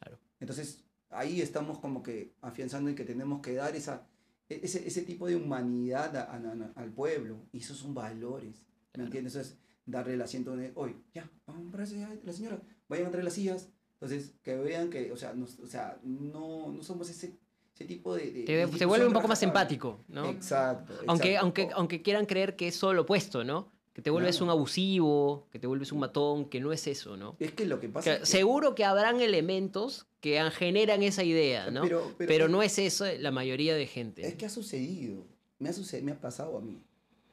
Claro. 0.00 0.18
Entonces, 0.40 0.84
ahí 1.10 1.40
estamos 1.40 1.78
como 1.78 2.02
que 2.02 2.34
afianzando 2.40 2.88
en 2.90 2.96
que 2.96 3.04
tenemos 3.04 3.40
que 3.42 3.54
dar 3.54 3.74
esa, 3.76 4.06
e- 4.48 4.60
ese, 4.62 4.86
ese 4.86 5.02
tipo 5.02 5.26
de 5.26 5.36
humanidad 5.36 6.16
a- 6.16 6.24
a- 6.24 6.36
a- 6.36 6.72
al 6.80 6.92
pueblo, 6.92 7.36
y 7.52 7.58
esos 7.58 7.76
son 7.78 7.94
valores, 7.94 8.60
¿me 8.60 8.92
Claro. 8.92 9.06
entiendes? 9.06 9.34
Eso 9.34 9.40
es 9.42 9.58
darle 9.86 10.14
el 10.14 10.22
asiento 10.22 10.56
de, 10.56 10.72
oye, 10.74 10.96
ya, 11.14 11.30
vamos 11.46 11.72
la 11.74 12.32
señora, 12.32 12.62
vayan 12.88 13.06
a 13.06 13.10
traer 13.10 13.24
las 13.24 13.34
sillas. 13.34 13.70
Entonces, 14.00 14.32
que 14.42 14.56
vean 14.56 14.90
que, 14.90 15.10
o 15.12 15.16
sea, 15.16 15.32
nos- 15.34 15.58
o 15.58 15.66
sea 15.66 15.98
no, 16.04 16.70
no 16.72 16.82
somos 16.82 17.10
ese, 17.10 17.32
ese 17.74 17.84
tipo 17.84 18.14
de... 18.14 18.30
de 18.30 18.44
Que 18.44 18.68
se 18.78 18.84
vuelve 18.86 19.06
un 19.06 19.12
poco 19.12 19.26
más 19.28 19.42
empático, 19.42 20.00
¿no? 20.08 20.30
Exacto. 20.30 20.94
Aunque, 21.08 21.28
exacto. 21.34 21.44
aunque, 21.44 21.68
aunque 21.74 22.02
quieran 22.02 22.26
creer 22.26 22.54
que 22.56 22.68
es 22.68 22.78
todo 22.78 22.94
lo 22.94 23.02
opuesto, 23.02 23.42
¿no? 23.44 23.72
Que 23.92 24.02
te 24.02 24.10
vuelves 24.10 24.40
un 24.40 24.48
abusivo, 24.48 25.48
que 25.50 25.58
te 25.58 25.66
vuelves 25.66 25.90
un 25.90 25.98
matón, 25.98 26.48
que 26.48 26.60
no 26.60 26.72
es 26.72 26.86
eso, 26.86 27.16
¿no? 27.16 27.34
Es 27.40 27.50
que 27.52 27.66
lo 27.66 27.80
que 27.80 27.88
pasa 27.88 28.04
Que 28.04 28.14
es 28.14 28.20
que- 28.20 28.26
seguro 28.26 28.76
que 28.76 28.84
habrán 28.84 29.20
elementos 29.20 30.06
que 30.20 30.38
an- 30.38 30.52
generan 30.52 31.02
esa 31.02 31.24
idea, 31.24 31.68
¿no? 31.72 31.82
Pero, 31.82 32.14
Pero, 32.16 32.28
pero, 32.28 32.48
no 32.48 32.62
es 32.62 32.78
eso 32.78 33.04
la 33.18 33.32
mayoría 33.32 33.74
de 33.74 33.86
gente. 33.88 34.24
Es 34.24 34.34
que 34.36 34.46
ha 34.46 34.50
sucedido. 34.50 35.24
Me 35.58 35.68
ha, 35.70 35.72
sucedido, 35.72 36.06
me 36.06 36.12
ha 36.12 36.20
pasado 36.20 36.56
a 36.56 36.60
mí. 36.60 36.80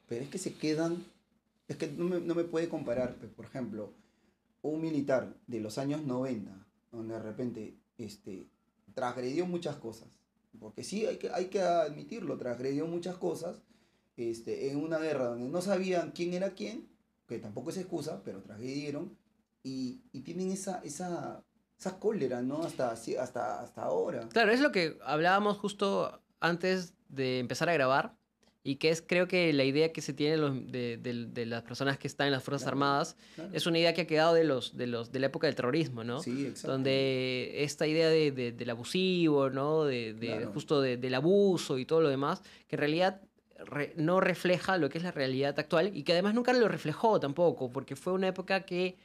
Pero 0.08 0.24
es 0.24 0.28
que 0.30 0.38
se 0.38 0.54
quedan. 0.54 1.04
Es 1.68 1.76
que 1.76 1.86
no 1.88 2.04
me, 2.06 2.20
no 2.20 2.34
me 2.34 2.42
puede 2.42 2.68
comparar, 2.68 3.14
pues, 3.14 3.30
por 3.30 3.44
ejemplo, 3.44 3.92
un 4.68 4.80
militar 4.80 5.34
de 5.46 5.60
los 5.60 5.78
años 5.78 6.02
90, 6.02 6.66
donde 6.92 7.14
de 7.14 7.20
repente 7.20 7.78
este, 7.98 8.48
transgredió 8.94 9.46
muchas 9.46 9.76
cosas. 9.76 10.08
Porque 10.58 10.84
sí, 10.84 11.06
hay 11.06 11.18
que, 11.18 11.30
hay 11.30 11.46
que 11.46 11.60
admitirlo, 11.60 12.38
transgredió 12.38 12.86
muchas 12.86 13.16
cosas 13.16 13.56
este, 14.16 14.70
en 14.70 14.78
una 14.78 14.98
guerra 14.98 15.26
donde 15.26 15.48
no 15.48 15.60
sabían 15.60 16.12
quién 16.12 16.32
era 16.32 16.54
quién, 16.54 16.88
que 17.26 17.38
tampoco 17.38 17.70
es 17.70 17.76
excusa, 17.76 18.22
pero 18.24 18.42
transgredieron, 18.42 19.16
y, 19.62 20.00
y 20.12 20.20
tienen 20.20 20.52
esa, 20.52 20.80
esa, 20.84 21.44
esa 21.78 21.98
cólera, 21.98 22.40
¿no? 22.40 22.62
Hasta, 22.62 22.92
hasta, 22.92 23.60
hasta 23.60 23.82
ahora. 23.82 24.28
Claro, 24.28 24.52
es 24.52 24.60
lo 24.60 24.72
que 24.72 24.96
hablábamos 25.04 25.58
justo 25.58 26.22
antes 26.40 26.94
de 27.08 27.40
empezar 27.40 27.68
a 27.68 27.74
grabar 27.74 28.16
y 28.68 28.76
que 28.76 28.90
es 28.90 29.00
creo 29.06 29.28
que 29.28 29.52
la 29.52 29.62
idea 29.64 29.92
que 29.92 30.02
se 30.02 30.12
tiene 30.12 30.36
de, 30.66 30.96
de- 30.96 31.26
de 31.26 31.46
las 31.46 31.62
personas 31.62 31.98
que 31.98 32.08
están 32.08 32.26
en 32.26 32.32
las 32.32 32.42
Fuerzas 32.42 32.62
Claro, 32.64 32.74
Armadas 32.76 33.16
Claro. 33.36 33.50
es 33.52 33.66
una 33.66 33.78
idea 33.78 33.94
que 33.94 34.00
ha 34.02 34.06
quedado 34.06 34.34
de, 34.34 34.42
los, 34.44 34.76
de, 34.76 34.86
los, 34.88 35.12
de 35.12 35.20
la 35.20 35.26
época 35.26 35.46
del 35.46 35.54
terrorismo, 35.54 36.02
¿no? 36.02 36.20
Sí, 36.20 36.46
exacto. 36.46 36.72
donde 36.72 37.52
esta 37.62 37.86
idea 37.86 38.08
de, 38.08 38.32
de- 38.32 38.52
del 38.52 38.70
abusivo, 38.70 39.50
¿no? 39.50 39.84
De, 39.84 40.14
de 40.14 40.26
Claro. 40.26 40.50
justo 40.52 40.80
de- 40.80 40.96
del 40.96 41.14
abuso 41.14 41.78
y 41.78 41.86
todo 41.86 42.00
lo 42.00 42.08
demás, 42.08 42.42
que 42.66 42.74
en 42.76 42.80
realidad 42.80 43.20
re- 43.64 43.92
no 43.96 44.20
refleja 44.20 44.78
lo 44.78 44.88
que 44.88 44.98
es 44.98 45.04
la 45.04 45.12
realidad 45.12 45.58
actual 45.58 45.90
y 45.96 46.02
que 46.02 46.12
además 46.12 46.34
nunca 46.34 46.52
lo 46.52 46.66
reflejó 46.66 47.20
tampoco, 47.20 47.70
porque 47.70 47.94
fue 47.94 48.12
una 48.14 48.26
época 48.28 48.66
que 48.66 48.96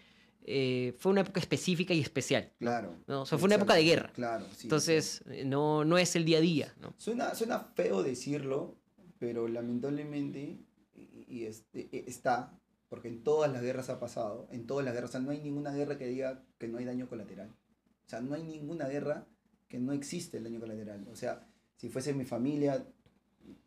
eh, 0.44 0.96
fue 0.98 1.12
una 1.12 1.22
época 1.22 1.40
específica 1.40 1.94
y 1.94 2.00
especial. 2.02 2.50
Claro. 2.58 2.96
¿no? 3.06 3.22
O 3.22 3.26
sea, 3.28 3.38
fue 3.38 3.46
una 3.46 3.56
época 3.58 3.76
de 3.76 3.84
guerra. 3.84 4.12
Claro, 4.16 4.44
sí. 4.56 4.62
Entonces, 4.64 5.22
eh, 5.30 5.44
no, 5.46 5.86
no 5.86 6.00
es 6.00 6.16
el 6.16 6.26
día 6.26 6.40
a 6.40 6.42
día, 6.42 6.74
¿no? 6.82 6.96
Suena, 6.98 7.36
suena 7.36 7.60
feo 7.76 8.02
decirlo, 8.02 8.76
pero 9.22 9.48
lamentablemente 9.48 10.58
y, 10.96 11.46
este, 11.46 11.90
e- 11.96 12.06
está, 12.08 12.60
porque 12.90 13.08
en 13.08 13.24
todas 13.24 13.52
las 13.52 13.62
guerras 13.62 13.90
ha 13.92 14.00
pasado, 14.00 14.48
en 14.52 14.66
todas 14.66 14.84
las 14.84 14.96
guerras, 14.96 15.12
o 15.12 15.14
sea, 15.14 15.22
no 15.22 15.30
hay 15.30 15.40
ninguna 15.40 15.72
guerra 15.72 16.00
que 16.00 16.08
diga 16.08 16.44
que 16.58 16.68
no 16.68 16.80
hay 16.80 16.86
daño 16.86 17.08
colateral. 17.08 17.50
O 17.50 18.10
sea, 18.10 18.20
no 18.20 18.34
hay 18.34 18.42
ninguna 18.44 18.88
guerra 18.88 19.28
que 19.68 19.78
no 19.78 19.94
existe 19.94 20.38
el 20.38 20.44
daño 20.46 20.60
colateral. 20.60 21.08
O 21.12 21.16
sea, 21.16 21.48
si 21.78 21.88
fuese 21.88 22.16
mi 22.16 22.26
familia, 22.26 22.84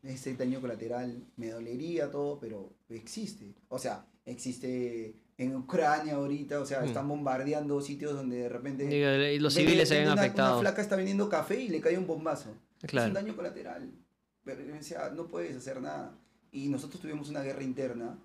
ese 0.02 0.34
daño 0.34 0.60
colateral 0.60 1.24
me 1.36 1.50
dolería 1.50 2.10
todo, 2.10 2.40
pero 2.40 2.74
existe. 2.88 3.54
O 3.68 3.78
sea, 3.78 4.06
existe 4.26 5.14
en 5.38 5.54
Ucrania 5.54 6.14
ahorita, 6.16 6.60
o 6.60 6.66
sea, 6.66 6.80
Mm. 6.82 6.86
están 6.86 7.08
bombardeando 7.08 7.80
sitios 7.80 8.12
donde 8.12 8.38
de 8.38 8.48
repente... 8.48 8.84
Y 9.34 9.38
los 9.38 9.54
civiles 9.54 9.88
se 9.88 10.00
ven 10.00 10.08
afectados. 10.08 10.60
Una 10.60 10.70
flaca 10.70 10.82
está 10.82 10.96
vendiendo 10.96 11.28
café 11.28 11.60
y 11.60 11.68
le 11.68 11.80
cae 11.80 11.96
un 11.96 12.08
bombazo. 12.08 12.56
Es 12.82 12.92
un 12.92 13.12
daño 13.12 13.36
colateral. 13.36 13.88
Pero 14.44 14.62
yo 14.62 14.74
decía, 14.74 15.10
no 15.14 15.26
puedes 15.26 15.56
hacer 15.56 15.80
nada. 15.80 16.12
Y 16.52 16.68
nosotros 16.68 17.00
tuvimos 17.00 17.28
una 17.28 17.42
guerra 17.42 17.62
interna 17.62 18.16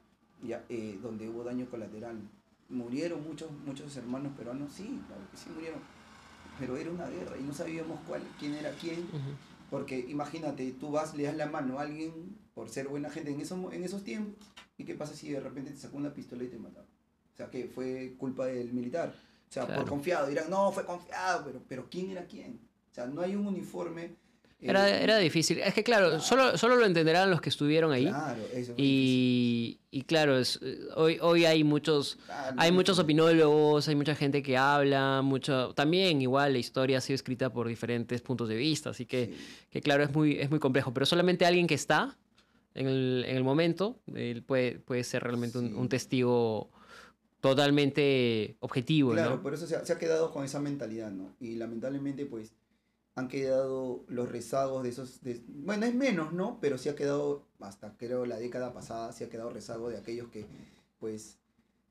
ya, 0.44 0.64
eh, 0.70 1.00
donde 1.02 1.28
hubo 1.30 1.44
daño 1.44 1.70
colateral. 1.70 2.18
Murieron 2.70 3.24
muchos, 3.24 3.52
muchos 3.66 3.96
hermanos 3.98 4.34
peruanos, 4.38 4.72
sí, 4.74 5.02
claro 5.08 5.22
que 5.32 5.38
sí 5.38 5.50
murieron. 5.54 5.80
Pero 6.60 6.78
era 6.78 6.92
una 6.92 7.08
guerra 7.08 7.38
y 7.38 7.44
no 7.44 7.54
sabíamos 7.54 8.00
cuál, 8.08 8.22
quién 8.38 8.54
era 8.54 8.72
quién. 8.74 9.08
Porque 9.70 10.00
imagínate, 10.00 10.72
tú 10.74 10.92
vas, 10.92 11.16
le 11.16 11.24
das 11.24 11.36
la 11.36 11.46
mano 11.46 11.80
a 11.80 11.84
alguien 11.84 12.12
por 12.54 12.70
ser 12.70 12.88
buena 12.88 13.10
gente 13.10 13.32
en, 13.32 13.40
esos 13.40 13.74
en 13.74 13.84
esos 13.84 14.04
tiempos. 14.04 14.46
¿Y 14.78 14.84
qué 14.84 14.96
pasa 14.96 15.14
si 15.16 15.32
de 15.32 15.40
repente 15.40 15.72
te 15.72 15.78
sacó 15.78 15.98
una 15.98 16.14
pistola 16.14 16.44
y 16.44 16.48
te 16.48 16.58
mataba? 16.58 16.86
O 17.34 17.38
sea, 17.38 17.50
que 17.50 17.66
fue 17.68 18.16
culpa 18.18 18.46
del 18.48 18.74
militar. 18.74 19.16
O 19.50 19.52
sea, 19.52 19.66
Claro. 19.66 19.82
por 19.82 19.90
confiado. 19.90 20.28
Dirán, 20.28 20.50
no, 20.50 20.72
fue 20.72 20.86
confiado, 20.86 21.46
pero, 21.46 21.62
pero 21.68 21.88
¿quién 21.90 22.10
era 22.12 22.26
quién? 22.26 22.60
O 22.92 22.94
sea, 22.94 23.08
no 23.08 23.22
hay 23.22 23.36
un 23.36 23.48
uniforme. 23.48 24.16
Eh, 24.62 24.70
Era, 24.70 24.90
era 25.00 25.18
difícil. 25.18 25.60
Es 25.60 25.74
que, 25.74 25.84
claro, 25.84 26.08
Claro. 26.10 26.22
solo, 26.24 26.58
solo 26.58 26.76
lo 26.76 26.86
entenderán 26.86 27.30
los 27.32 27.40
que 27.42 27.50
estuvieron 27.50 27.92
ahí. 27.92 28.08
Claro, 28.08 28.42
eso 28.54 28.74
Y, 28.78 29.80
y 29.92 30.02
claro, 30.04 30.38
es- 30.38 30.60
eh, 30.62 30.80
hoy, 30.96 31.18
hoy 31.22 31.46
hay 31.46 31.64
muchos. 31.64 32.18
Ah, 32.30 32.54
Hay 32.58 32.72
muchos 32.72 33.00
opinólogos, 33.00 33.88
hay 33.88 33.96
mucha 33.96 34.16
gente 34.16 34.42
que 34.44 34.58
habla, 34.58 35.22
mucho 35.24 35.74
también 35.74 36.22
igual 36.22 36.54
la 36.54 36.60
historia 36.60 36.98
ha 36.98 37.02
sido 37.02 37.16
escrita 37.16 37.52
por 37.54 37.68
diferentes 37.68 38.22
puntos 38.22 38.50
de 38.50 38.56
vista, 38.56 38.90
así 38.90 39.06
que, 39.06 39.28
sí. 39.28 39.34
que 39.70 39.82
claro, 39.82 40.04
es 40.04 40.12
muy, 40.14 40.38
es 40.40 40.50
muy 40.50 40.60
complejo, 40.60 40.94
pero 40.94 41.06
solamente 41.06 41.46
alguien 41.46 41.66
que 41.68 41.76
está 41.76 42.18
en 42.76 42.88
el, 42.88 43.26
en 43.28 43.36
el 43.38 43.44
momento 43.44 44.00
él 44.14 44.44
puede, 44.44 44.80
puede 44.80 45.04
ser 45.04 45.24
realmente 45.24 45.58
un, 45.58 45.70
Sí. 45.70 45.74
un 45.74 45.90
testigo 45.90 46.70
totalmente 47.42 48.58
objetivo, 48.60 49.14
Claro, 49.14 49.38
¿no? 49.38 49.42
por 49.42 49.54
eso 49.54 49.66
se 49.66 49.76
ha, 49.76 49.86
se 49.86 49.94
ha 49.94 49.98
quedado 49.98 50.32
con 50.32 50.44
esa 50.44 50.60
mentalidad, 50.60 51.10
¿no? 51.12 51.34
Y 51.40 51.56
lamentablemente, 51.56 52.26
pues, 52.26 52.52
han 53.16 53.28
quedado 53.28 54.06
los 54.08 54.30
rezagos 54.32 54.84
de 54.84 54.90
esos... 54.90 55.22
de- 55.22 55.44
bueno, 55.48 55.86
es 55.86 55.94
menos, 55.96 56.34
¿no? 56.34 56.60
Pero 56.62 56.78
sí 56.78 56.90
ha 56.90 56.96
quedado, 56.96 57.48
hasta 57.60 57.98
creo 57.98 58.26
la 58.26 58.38
década 58.40 58.74
pasada, 58.74 59.12
sí 59.12 59.24
ha 59.24 59.30
quedado 59.30 59.50
rezago 59.50 59.90
de 59.90 59.98
aquellos 59.98 60.30
que, 60.30 60.46
pues, 61.00 61.40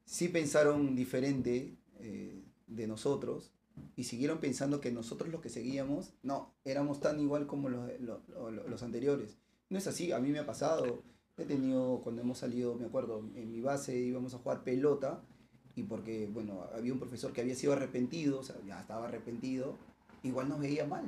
sí 0.05 0.28
pensaron 0.28 0.95
diferente 0.97 1.77
eh, 2.01 2.43
de 2.66 2.86
nosotros 2.86 3.53
y 3.97 4.05
siguieron 4.05 4.39
pensando 4.39 4.81
que 4.81 4.90
nosotros 4.90 5.31
los 5.31 5.40
que 5.40 5.49
seguíamos, 5.51 6.15
no, 6.23 6.55
éramos 6.65 7.01
tan 7.01 7.20
igual 7.20 7.47
como 7.47 7.69
los, 7.69 7.89
lo- 8.01 8.23
lo- 8.28 8.51
lo- 8.51 8.69
los 8.69 8.82
anteriores. 8.82 9.39
No 9.70 9.78
es 9.78 9.86
así, 9.86 10.12
a 10.12 10.19
mí 10.20 10.31
me 10.31 10.39
ha 10.40 10.47
pasado. 10.47 11.03
He 11.36 11.45
tenido, 11.45 12.01
cuando 12.03 12.23
hemos 12.23 12.39
salido, 12.39 12.74
me 12.74 12.86
acuerdo, 12.86 13.20
en 13.35 13.53
mi 13.53 13.61
base 13.61 13.97
íbamos 13.99 14.35
a 14.35 14.39
jugar 14.39 14.65
pelota 14.65 15.23
y 15.77 15.85
porque, 15.85 16.28
bueno, 16.32 16.65
había 16.74 16.93
un 16.93 16.99
profesor 16.99 17.32
que 17.32 17.40
había 17.40 17.55
sido 17.55 17.73
arrepentido, 17.73 18.40
o 18.40 18.43
sea, 18.43 18.57
ya 18.66 18.81
estaba 18.81 19.07
arrepentido, 19.07 19.77
igual 20.23 20.49
nos 20.49 20.61
veía 20.61 20.86
mal, 20.86 21.05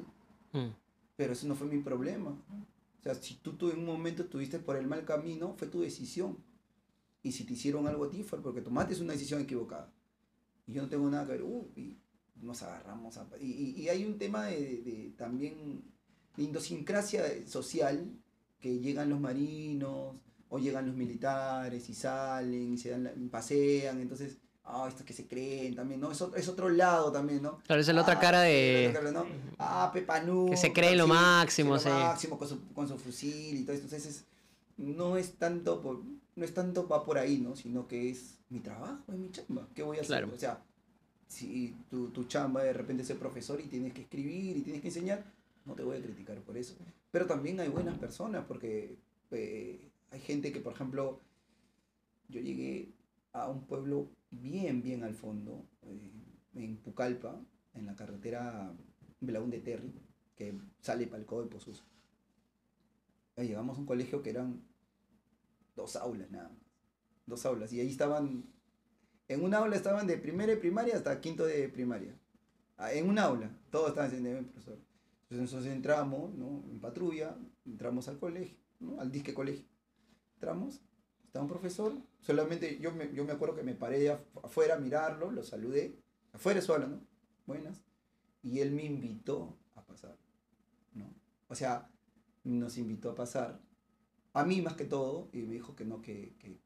Mm, 0.53 0.70
pero 1.16 1.32
eso 1.32 1.47
no 1.47 1.55
fue 1.55 1.66
mi 1.69 1.78
problema. 1.78 2.31
O 2.31 3.03
sea, 3.03 3.15
si 3.15 3.35
tú, 3.37 3.53
tú 3.55 3.70
en 3.70 3.78
un 3.78 3.87
momento 3.87 4.23
estuviste 4.24 4.59
por 4.59 4.77
el 4.77 4.87
mal 4.87 5.05
camino, 5.05 5.55
fue 5.57 5.69
tu 5.69 5.81
decisión. 5.81 6.39
Y 7.23 7.32
si 7.32 7.45
te 7.45 7.55
hicieron 7.55 7.87
algo 7.87 8.05
a 8.07 8.11
ti 8.11 8.23
fue 8.23 8.43
porque 8.43 8.62
tomaste 8.62 9.01
una 9.03 9.12
decisión 9.12 9.41
equivocada. 9.43 9.93
Y 10.66 10.74
yo 10.74 10.82
no 10.82 10.89
tengo 10.89 11.11
nada 11.11 11.27
que 11.27 11.32
ver, 11.32 11.43
uh, 11.43 11.70
y 11.77 11.99
nos 12.37 12.62
agarramos 12.62 13.16
a... 13.19 13.28
Y, 13.41 13.47
y- 13.53 13.81
y 13.82 13.89
hay 13.89 14.05
un 14.07 14.19
tema 14.19 14.47
de, 14.47 14.82
de 14.82 15.15
también 15.16 15.82
de 16.37 16.43
idiosincrasia 16.45 17.24
social, 17.47 18.12
que 18.61 18.78
llegan 18.81 19.11
los 19.11 19.20
marinos, 19.20 20.16
O 20.53 20.59
llegan 20.59 20.87
los 20.87 20.97
militares 20.97 21.89
y 21.89 21.95
salen 21.95 22.74
y 22.74 22.78
se 22.78 22.91
dan 22.91 23.05
la- 23.05 23.15
pasean, 23.31 24.01
entonces, 24.01 24.39
ah, 24.65 24.87
estos 24.89 25.05
que 25.05 25.12
se 25.12 25.27
creen 25.27 25.74
también, 25.74 26.01
¿no? 26.01 26.11
Es, 26.12 26.20
otro- 26.20 26.37
es 26.39 26.49
otro 26.49 26.69
lado 26.69 27.11
también, 27.12 27.43
¿no? 27.43 27.59
Claro, 27.66 27.81
esa 27.82 27.91
es 27.91 27.95
la 27.95 28.03
otra 28.03 28.15
Ah, 28.15 28.20
cara 28.20 28.45
sí, 28.45 28.51
de- 28.51 28.87
otra 28.91 29.01
cara, 29.01 29.12
¿no? 29.12 29.27
Ah, 29.59 29.91
Pepanú. 29.93 30.47
Que 30.51 30.57
se 30.57 30.73
cree 30.73 30.95
lo 30.97 31.07
máximo, 31.07 31.74
lo 31.74 31.81
sí. 31.81 31.89
máximo 31.89 32.39
con 32.39 32.49
su, 32.49 32.73
con 32.73 32.89
su 32.89 32.99
fusil 32.99 33.59
y 33.59 33.62
todo 33.65 33.74
esto. 33.74 33.87
Entonces, 33.87 34.07
es- 34.16 34.24
no 34.77 35.16
es 35.16 35.35
tanto 35.35 35.81
por, 35.82 36.01
no 36.37 36.45
es 36.45 36.55
tanto 36.55 36.89
va 36.89 37.05
por 37.05 37.19
ahí, 37.19 37.39
¿no? 37.39 37.57
Sino 37.57 37.87
que 37.89 38.11
es 38.11 38.39
mi 38.49 38.61
trabajo, 38.61 39.03
es 39.12 39.19
mi 39.19 39.31
chamba. 39.31 39.69
¿Qué 39.74 39.82
voy 39.82 39.99
a 39.99 40.01
hacer? 40.01 40.19
Claro. 40.19 40.32
O 40.35 40.39
sea, 40.39 40.62
si 41.28 41.77
tu, 41.91 42.09
tu 42.09 42.24
chamba 42.24 42.62
de 42.62 42.73
repente 42.73 43.03
es 43.03 43.09
ser 43.09 43.19
profesor 43.19 43.61
y 43.61 43.65
tienes 43.65 43.93
que 43.93 44.03
escribir 44.03 44.57
y 44.57 44.62
tienes 44.62 44.81
que 44.82 44.89
enseñar, 44.89 45.24
no 45.65 45.74
te 45.74 45.82
voy 45.82 45.97
a 45.99 46.03
criticar 46.03 46.39
por 46.41 46.57
eso. 46.57 46.74
Pero 47.11 47.27
también 47.27 47.61
hay 47.61 47.69
buenas 47.69 47.99
personas, 47.99 48.45
porque 48.49 48.97
eh, 49.32 49.91
hay 50.11 50.20
gente 50.20 50.51
que, 50.53 50.61
por 50.61 50.73
ejemplo, 50.73 51.20
yo 52.28 52.41
llegué 52.41 52.89
a 53.32 53.49
un 53.49 53.62
pueblo 53.66 54.09
bien, 54.31 54.82
bien 54.82 55.02
al 55.02 55.15
fondo, 55.15 55.66
eh, 55.82 56.12
en 56.55 56.77
Pucallpa, 56.78 57.40
en 57.74 57.86
la 57.86 57.94
carretera 57.94 58.73
Belaún 59.20 59.51
de 59.51 59.61
Terry, 59.61 59.93
que 60.36 60.59
sale 60.81 61.07
para 61.07 61.20
el 61.20 61.27
Codo 61.27 61.44
de 61.44 61.51
Pozuzo. 61.51 61.85
Eh, 63.36 63.47
Llegamos 63.47 63.77
a 63.77 63.81
un 63.81 63.86
colegio 63.86 64.23
que 64.23 64.31
eran 64.31 64.62
dos 65.77 65.97
aulas 65.97 66.31
nada 66.31 66.48
más. 66.48 66.59
Dos 67.27 67.47
aulas. 67.47 67.73
Y 67.73 67.81
ahí 67.81 67.89
estaban, 67.89 68.44
en 69.28 69.44
un 69.44 69.55
aula 69.55 69.77
estaban 69.77 70.07
de 70.07 70.19
primera 70.19 70.52
de 70.52 70.59
primaria 70.59 70.97
hasta 70.97 71.20
quinto 71.20 71.44
de 71.44 71.69
primaria. 71.69 72.15
Ah, 72.77 72.93
En 72.93 73.09
un 73.09 73.19
aula, 73.19 73.51
todos 73.70 73.90
estaban 73.90 74.15
en 74.15 74.27
el 74.27 74.44
profesor. 74.47 74.78
Entonces 75.23 75.52
nosotros 75.52 75.66
entramos, 75.66 76.35
¿no? 76.35 76.65
En 76.70 76.81
patrulla, 76.81 77.36
entramos 77.65 78.09
al 78.09 78.19
colegio, 78.19 78.57
¿no? 78.81 79.01
Al 79.01 79.12
disque 79.12 79.32
colegio. 79.32 79.65
Entramos, 80.35 80.81
estaba 81.31 81.44
un 81.44 81.48
profesor, 81.48 81.93
solamente 82.20 82.78
yo 82.81 82.90
me, 82.93 83.15
yo 83.15 83.24
me 83.24 83.31
acuerdo 83.31 83.55
que 83.55 83.62
me 83.62 83.77
paré 83.77 84.11
af- 84.12 84.24
afuera 84.43 84.74
a 84.74 84.78
mirarlo, 84.81 85.31
lo 85.31 85.44
saludé, 85.44 85.97
afuera 86.32 86.61
solo, 86.61 86.89
¿no? 86.89 87.01
Buenas. 87.47 87.85
Y 88.43 88.59
él 88.59 88.73
me 88.73 88.85
invitó 88.85 89.57
a 89.77 89.86
pasar, 89.86 90.16
¿no? 90.93 91.15
O 91.48 91.55
sea, 91.55 91.89
nos 92.43 92.78
invitó 92.78 93.11
a 93.11 93.15
pasar, 93.15 93.61
a 94.32 94.44
mí 94.44 94.61
más 94.61 94.74
que 94.74 94.86
todo, 94.86 95.28
y 95.32 95.43
me 95.43 95.55
dijo 95.55 95.77
que 95.77 95.85
no, 95.85 96.02
que, 96.02 96.35
que, 96.40 96.59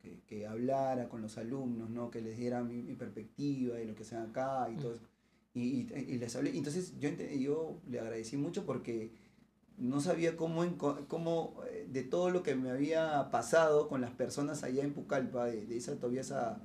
que, 0.00 0.20
que 0.26 0.46
hablara 0.48 1.08
con 1.08 1.22
los 1.22 1.38
alumnos, 1.38 1.88
¿no? 1.88 2.10
Que 2.10 2.22
les 2.22 2.36
diera 2.36 2.64
mi, 2.64 2.82
mi 2.82 2.96
perspectiva 2.96 3.76
de 3.76 3.84
lo 3.84 3.94
que 3.94 4.02
hacen 4.02 4.18
acá 4.18 4.68
y 4.68 4.76
todo 4.78 4.94
eso. 4.94 5.06
Y, 5.54 5.60
y, 5.62 5.88
y 6.08 6.18
les 6.18 6.34
hablé, 6.34 6.50
y 6.50 6.58
entonces 6.58 6.98
yo, 6.98 7.10
yo 7.10 7.80
le 7.86 8.00
agradecí 8.00 8.36
mucho 8.36 8.66
porque 8.66 9.12
no 9.78 10.00
sabía 10.00 10.36
cómo, 10.36 10.64
cómo 11.08 11.56
eh, 11.68 11.86
de 11.90 12.02
todo 12.02 12.30
lo 12.30 12.42
que 12.42 12.54
me 12.54 12.70
había 12.70 13.30
pasado 13.30 13.88
con 13.88 14.00
las 14.00 14.10
personas 14.12 14.62
allá 14.62 14.82
en 14.84 14.92
Pucallpa, 14.92 15.46
de, 15.46 15.76
esa 15.76 15.96
todavía 15.96 16.20
esa, 16.20 16.60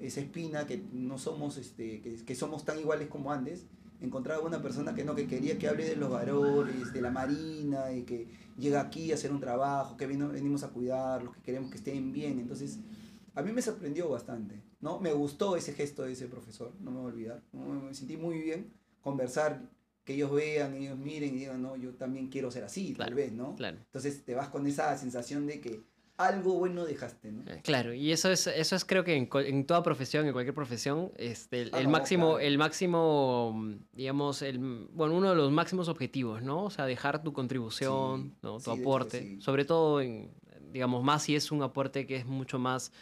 esa 0.00 0.20
espina 0.20 0.66
que 0.66 0.82
no 0.92 1.18
somos, 1.18 1.56
este, 1.58 2.00
que, 2.00 2.16
que 2.24 2.34
somos 2.34 2.64
tan 2.64 2.78
iguales 2.78 3.08
como 3.08 3.32
antes, 3.32 3.66
encontraba 4.00 4.44
una 4.44 4.60
persona 4.62 4.94
que 4.94 5.04
no, 5.04 5.14
que 5.14 5.26
quería 5.26 5.58
que 5.58 5.68
hable 5.68 5.84
de 5.84 5.96
los 5.96 6.10
valores, 6.10 6.92
de 6.92 7.00
la 7.00 7.10
marina, 7.10 7.92
y 7.92 8.02
que 8.02 8.26
llega 8.58 8.80
aquí 8.80 9.12
a 9.12 9.14
hacer 9.14 9.32
un 9.32 9.40
trabajo, 9.40 9.96
que 9.96 10.06
vino- 10.06 10.28
venimos 10.28 10.62
a 10.64 10.68
cuidarlos, 10.70 11.34
que 11.34 11.42
queremos 11.42 11.70
que 11.70 11.78
estén 11.78 12.12
bien. 12.12 12.38
Entonces, 12.40 12.80
a 13.34 13.42
mí 13.42 13.52
me 13.52 13.62
sorprendió 13.62 14.08
bastante, 14.10 14.60
¿no? 14.80 14.98
Me 15.00 15.12
gustó 15.12 15.56
ese 15.56 15.72
gesto 15.72 16.02
de 16.02 16.12
ese 16.12 16.26
profesor, 16.26 16.72
no 16.80 16.90
me 16.90 16.98
voy 16.98 17.10
a 17.10 17.14
olvidar. 17.14 17.42
Me 17.52 17.94
sentí 17.94 18.16
muy 18.16 18.38
bien 18.40 18.72
conversar, 19.02 19.62
que 20.04 20.14
ellos 20.14 20.32
vean, 20.32 20.74
ellos 20.74 20.98
miren 20.98 21.34
y 21.36 21.38
digan, 21.40 21.62
no, 21.62 21.76
yo 21.76 21.90
también 21.94 22.28
quiero 22.28 22.50
ser 22.50 22.64
así, 22.64 22.92
tal 22.94 23.14
vez, 23.14 23.32
¿no? 23.32 23.54
Claro. 23.54 23.78
Entonces 23.78 24.24
te 24.24 24.34
vas 24.34 24.48
con 24.48 24.66
esa 24.66 24.96
sensación 24.98 25.46
de 25.46 25.60
que 25.60 25.80
algo 26.16 26.54
bueno 26.54 26.84
dejaste, 26.84 27.32
¿no? 27.32 27.42
Eh, 27.50 27.60
Claro, 27.64 27.94
y 27.94 28.12
eso 28.12 28.30
es, 28.30 28.46
eso 28.46 28.76
es 28.76 28.84
creo 28.84 29.02
que 29.02 29.16
en, 29.16 29.28
en 29.32 29.64
toda 29.66 29.82
profesión, 29.82 30.26
en 30.26 30.32
cualquier 30.32 30.54
profesión, 30.54 31.10
este, 31.16 31.62
el, 31.62 31.70
Ah, 31.72 31.78
el 31.78 31.84
no, 31.84 31.90
máximo, 31.90 32.26
claro. 32.32 32.38
el 32.40 32.58
máximo, 32.58 33.74
digamos, 33.92 34.42
el, 34.42 34.58
bueno, 34.92 35.14
uno 35.16 35.30
de 35.30 35.36
los 35.36 35.50
máximos 35.50 35.88
objetivos, 35.88 36.42
¿no? 36.42 36.64
O 36.64 36.70
sea, 36.70 36.84
dejar 36.86 37.22
tu 37.22 37.32
contribución, 37.32 38.30
Sí, 38.30 38.38
¿no? 38.42 38.58
sí, 38.60 38.64
Tu 38.66 38.72
hecho 38.72 38.80
aporte, 38.80 39.20
sí. 39.20 39.40
sobre 39.40 39.64
todo 39.64 40.00
en, 40.00 40.32
digamos, 40.70 41.02
más 41.02 41.22
si 41.24 41.34
es 41.34 41.50
un 41.50 41.62
aporte 41.62 42.06
que 42.06 42.16
es 42.16 42.26
mucho 42.26 42.58
más, 42.58 42.92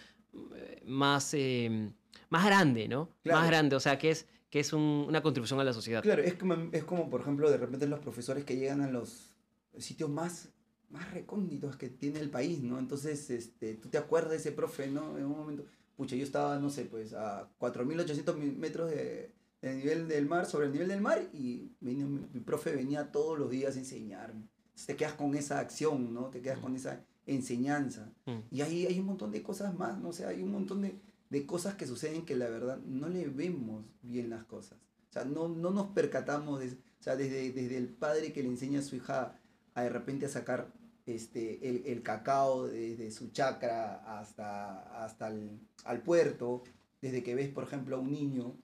eh, 0.57 0.81
más, 0.87 1.35
eh, 1.35 1.91
más 2.31 2.45
grande, 2.47 2.89
¿no? 2.89 3.11
Claro. 3.23 3.41
Más 3.41 3.49
grande, 3.49 3.77
o 3.77 3.81
sea, 3.81 3.99
que 3.99 4.11
es, 4.11 4.27
que 4.51 4.61
es 4.61 4.73
un- 4.73 5.05
una 5.09 5.23
contribución 5.23 5.61
a 5.61 5.65
la 5.65 5.73
sociedad. 5.73 6.03
Claro, 6.03 6.23
es 6.23 6.35
como, 6.35 6.55
es 6.73 6.85
como, 6.85 7.09
por 7.09 7.21
ejemplo, 7.21 7.51
de 7.51 7.57
repente 7.57 7.87
los 7.87 8.01
profesores 8.01 8.45
que 8.45 8.57
llegan 8.57 8.81
a 8.83 8.91
los 8.91 9.31
sitios 9.79 10.11
más, 10.11 10.49
más 10.91 11.11
recónditos 11.13 11.77
que 11.77 11.89
tiene 11.89 12.19
el 12.19 12.31
país, 12.31 12.61
¿no? 12.63 12.79
Entonces, 12.79 13.31
este, 13.31 13.75
tú 13.75 13.89
te 13.89 13.97
acuerdas 13.99 14.33
de 14.33 14.37
ese 14.39 14.53
profe, 14.53 14.89
¿no? 14.89 15.17
En 15.17 15.25
un 15.25 15.39
momento, 15.39 15.65
pucha, 15.97 16.17
yo 16.17 16.25
estaba, 16.25 16.59
no 16.59 16.69
sé, 16.69 16.85
pues 16.87 17.13
a 17.13 17.49
4.800 17.59 18.37
mi- 18.37 18.51
metros 18.51 18.91
de, 18.91 19.33
del 19.63 19.77
nivel 19.79 20.09
del 20.09 20.27
mar, 20.27 20.47
sobre 20.47 20.67
el 20.67 20.73
nivel 20.73 20.89
del 20.89 21.01
mar, 21.01 21.23
y 21.33 21.71
vino 21.81 22.09
mi, 22.09 22.27
mi 22.33 22.41
profe 22.41 22.75
venía 22.75 23.13
todos 23.13 23.39
los 23.39 23.51
días 23.51 23.77
a 23.77 23.79
enseñarme. 23.79 24.49
Entonces 24.65 24.87
te 24.87 24.97
quedas 24.97 25.13
con 25.15 25.35
esa 25.37 25.61
acción, 25.61 26.13
¿no? 26.13 26.25
Te 26.31 26.41
quedas 26.41 26.59
con 26.59 26.75
esa 26.75 27.05
enseñanza. 27.27 28.13
Mm. 28.27 28.39
Y 28.51 28.61
ahí 28.63 28.87
hay 28.87 28.99
un 28.99 29.07
montón 29.07 29.31
de 29.31 29.43
cosas 29.43 29.75
más, 29.79 29.99
¿no? 29.99 30.09
O 30.09 30.13
sea, 30.13 30.29
hay 30.29 30.43
un 30.43 30.51
montón 30.51 30.83
de, 30.83 30.99
de 31.31 31.47
cosas 31.47 31.75
que 31.75 31.87
suceden 31.87 32.25
que 32.25 32.37
la 32.37 32.49
verdad 32.49 32.79
no 32.85 33.09
le 33.09 33.27
vemos 33.29 33.85
bien 34.03 34.31
las 34.31 34.45
cosas. 34.45 34.79
O 35.09 35.13
sea, 35.13 35.25
no, 35.25 35.49
no 35.49 35.71
nos 35.71 35.89
percatamos, 35.89 36.61
de, 36.61 36.69
o 36.69 37.03
sea, 37.03 37.17
desde, 37.17 37.53
desde 37.53 37.77
el 37.77 37.89
padre 37.89 38.33
que 38.33 38.43
le 38.43 38.49
enseña 38.49 38.81
a 38.81 38.83
su 38.83 38.97
hija 38.97 39.39
a 39.75 39.83
de 39.83 39.89
repente 39.89 40.27
a 40.27 40.29
sacar 40.29 40.73
este, 41.07 41.69
el, 41.69 41.87
el 41.87 42.03
cacao 42.03 42.67
desde 42.67 43.11
su 43.11 43.31
chacra 43.31 44.19
hasta, 44.19 45.05
hasta 45.05 45.29
el 45.29 45.59
al 45.85 46.03
puerto, 46.03 46.63
desde 47.01 47.23
que 47.23 47.35
ves, 47.35 47.49
por 47.49 47.65
ejemplo, 47.65 47.97
a 47.97 48.01
un 48.01 48.13
niño 48.13 48.57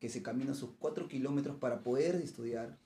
que 0.00 0.08
se 0.08 0.22
camina 0.22 0.54
sus 0.54 0.70
cuatro 0.78 1.08
kilómetros 1.08 1.56
para 1.56 1.82
poder 1.82 2.16
estudiar. 2.16 2.78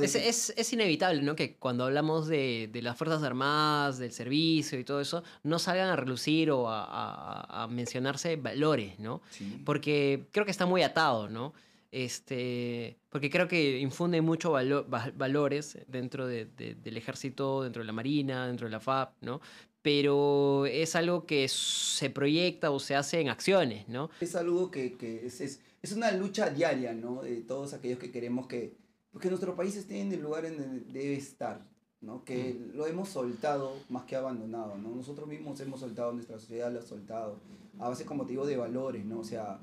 Es, 0.00 0.14
es, 0.14 0.54
es 0.56 0.72
inevitable, 0.72 1.22
¿no? 1.22 1.36
Que 1.36 1.56
cuando 1.56 1.84
hablamos 1.84 2.26
de, 2.26 2.68
de 2.72 2.82
las 2.82 2.96
Fuerzas 2.96 3.22
Armadas, 3.22 3.98
del 3.98 4.12
servicio 4.12 4.78
y 4.78 4.84
todo 4.84 5.00
eso, 5.00 5.22
no 5.42 5.58
salgan 5.58 5.88
a 5.90 5.96
relucir 5.96 6.50
o 6.50 6.68
a, 6.70 6.84
a- 6.84 7.64
a 7.64 7.68
mencionarse 7.68 8.36
valores, 8.36 8.98
¿no? 8.98 9.20
Sí. 9.30 9.60
Porque 9.64 10.24
creo 10.32 10.44
que 10.46 10.50
está 10.50 10.64
muy 10.66 10.82
atado, 10.82 11.28
¿no? 11.28 11.52
Este, 11.90 12.96
porque 13.10 13.30
creo 13.30 13.46
que 13.48 13.78
infunde 13.78 14.20
mucho 14.22 14.52
valo- 14.52 14.86
va- 14.92 15.12
valores 15.14 15.78
dentro 15.88 16.26
de- 16.26 16.46
de- 16.46 16.74
del 16.74 16.96
ejército, 16.96 17.62
dentro 17.62 17.80
de 17.82 17.86
la 17.86 17.92
marina, 17.92 18.46
dentro 18.46 18.66
de 18.66 18.70
la 18.72 18.80
FAP, 18.80 19.14
¿no? 19.20 19.40
Pero 19.82 20.66
es 20.66 20.94
algo 20.96 21.26
que 21.26 21.48
se 21.48 22.08
proyecta 22.10 22.70
o 22.70 22.78
se 22.80 22.94
hace 22.94 23.20
en 23.20 23.28
acciones, 23.28 23.88
¿no? 23.88 24.10
es 24.20 24.34
algo 24.36 24.70
que, 24.70 24.94
que 24.96 25.26
es, 25.26 25.40
es, 25.40 25.60
es 25.82 25.92
una 25.92 26.12
lucha 26.12 26.50
diaria, 26.50 26.92
¿no? 26.92 27.22
De 27.22 27.42
todos 27.42 27.74
aquellos 27.74 27.98
que 27.98 28.10
queremos 28.10 28.46
que, 28.46 28.74
que 29.20 29.28
nuestro 29.28 29.54
país 29.54 29.76
esté 29.76 30.00
en 30.00 30.12
el 30.12 30.20
lugar 30.20 30.44
en 30.44 30.54
el 30.62 30.84
que 30.86 30.92
debe 30.98 31.14
estar, 31.14 31.64
¿no? 32.00 32.24
Que 32.24 32.58
lo 32.74 32.86
hemos 32.86 33.08
soltado 33.10 33.74
más 33.88 34.04
que 34.04 34.16
abandonado, 34.16 34.76
¿no? 34.78 34.90
Nosotros 34.94 35.28
mismos 35.28 35.60
hemos 35.60 35.80
soltado, 35.80 36.12
nuestra 36.12 36.38
sociedad 36.38 36.72
lo 36.72 36.80
ha 36.80 36.82
soltado, 36.82 37.38
a 37.78 37.88
base, 37.88 38.04
como 38.04 38.24
te 38.24 38.30
digo, 38.32 38.46
de 38.46 38.56
valores, 38.56 39.04
¿no? 39.04 39.20
O 39.20 39.24
sea, 39.24 39.58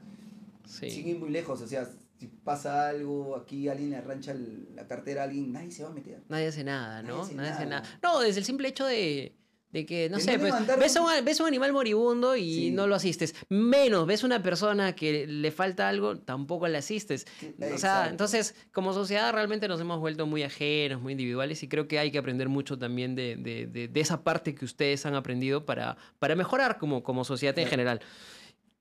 Sí. 0.65 0.89
sin 0.91 1.07
ir 1.07 1.19
muy 1.19 1.29
lejos, 1.29 1.61
o 1.61 1.67
sea, 1.67 1.89
si 2.19 2.27
pasa 2.27 2.89
algo, 2.89 3.35
aquí 3.35 3.67
alguien 3.69 3.89
le 3.91 3.95
arrancha 3.97 4.35
la 4.75 4.85
cartera 4.87 5.21
a 5.21 5.25
alguien, 5.25 5.51
nadie 5.51 5.71
se 5.71 5.83
va 5.83 5.89
a 5.89 5.93
meter. 5.93 6.21
Nadie 6.29 6.47
hace 6.47 6.63
nada, 6.63 7.01
¿no? 7.01 7.07
Nadie 7.09 7.21
hace 7.23 7.35
Nadie 7.35 7.49
hace 7.51 7.65
nada. 7.65 7.81
nada. 7.81 7.99
No, 8.03 8.19
desde 8.19 8.39
el 8.41 8.45
simple 8.45 8.67
hecho 8.67 8.85
de, 8.85 9.35
de 9.71 9.85
que, 9.85 10.09
no 10.09 10.19
sé, 10.19 10.39
pues, 10.39 10.51
ves, 10.79 10.95
a 10.97 11.01
un- 11.01 11.11
un, 11.19 11.23
ves 11.25 11.39
a 11.39 11.43
un 11.43 11.47
animal 11.47 11.71
moribundo 11.73 12.35
y 12.35 12.53
Sí. 12.55 12.71
no 12.71 12.87
lo 12.87 12.95
asistes. 12.95 13.35
Menos, 13.49 14.07
ves 14.07 14.23
a 14.23 14.25
una 14.25 14.41
persona 14.41 14.95
que 14.95 15.27
le 15.27 15.51
falta 15.51 15.87
algo, 15.87 16.17
tampoco 16.17 16.67
le 16.67 16.77
asistes. 16.79 17.27
O 17.73 17.77
sea, 17.77 18.07
entonces, 18.09 18.55
como 18.71 18.93
sociedad 18.93 19.31
realmente 19.31 19.67
nos 19.67 19.79
hemos 19.79 19.99
vuelto 19.99 20.25
muy 20.25 20.41
ajenos, 20.41 21.01
muy 21.01 21.11
individuales 21.13 21.61
y 21.61 21.67
creo 21.67 21.87
que 21.87 21.99
hay 21.99 22.09
que 22.11 22.17
aprender 22.17 22.49
mucho 22.49 22.79
también 22.79 23.13
de, 23.13 23.35
de- 23.35 23.67
de- 23.67 23.87
de 23.87 23.99
esa 23.99 24.23
parte 24.23 24.55
que 24.55 24.65
ustedes 24.65 25.05
han 25.05 25.13
aprendido 25.13 25.65
para, 25.65 25.97
para 26.17 26.35
mejorar 26.35 26.79
como, 26.79 27.03
como 27.03 27.23
sociedad 27.23 27.57
en 27.59 27.67
general. 27.67 28.01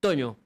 Toño, 0.00 0.38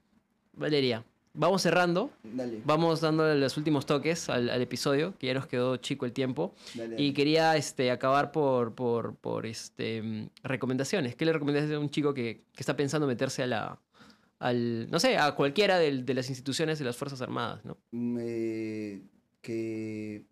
Valeria, 0.51 1.05
vamos 1.33 1.61
cerrando. 1.61 2.11
Dale, 2.23 2.61
Vamos 2.65 3.01
dándole 3.01 3.39
los 3.39 3.57
últimos 3.57 3.85
toques 3.85 4.29
al, 4.29 4.49
al 4.49 4.61
episodio, 4.61 5.15
que 5.17 5.27
ya 5.27 5.33
nos 5.33 5.47
quedó 5.47 5.77
chico 5.77 6.05
el 6.05 6.13
tiempo. 6.13 6.53
dale, 6.75 6.91
dale. 6.91 7.03
Y 7.03 7.13
quería 7.13 7.55
este, 7.57 7.91
acabar 7.91 8.31
por, 8.31 8.73
por, 8.75 9.15
por 9.15 9.45
este, 9.45 10.01
mm, 10.01 10.29
recomendaciones. 10.43 11.15
¿Qué 11.15 11.25
le 11.25 11.33
recomendarías 11.33 11.71
a 11.71 11.79
un 11.79 11.89
chico 11.89 12.13
que, 12.13 12.43
que 12.53 12.59
está 12.61 12.75
pensando 12.75 13.07
meterse 13.07 13.43
a 13.43 13.47
la, 13.47 13.79
al, 14.39 14.89
no 14.91 14.99
sé, 14.99 15.17
a 15.17 15.33
cualquiera 15.35 15.79
de 15.79 16.13
las 16.13 16.29
instituciones 16.29 16.79
de 16.79 16.85
las 16.85 16.97
Fuerzas 16.97 17.21
Armadas, 17.21 17.63
¿no? 17.65 17.77
me- 17.91 19.01
que, 19.41 20.25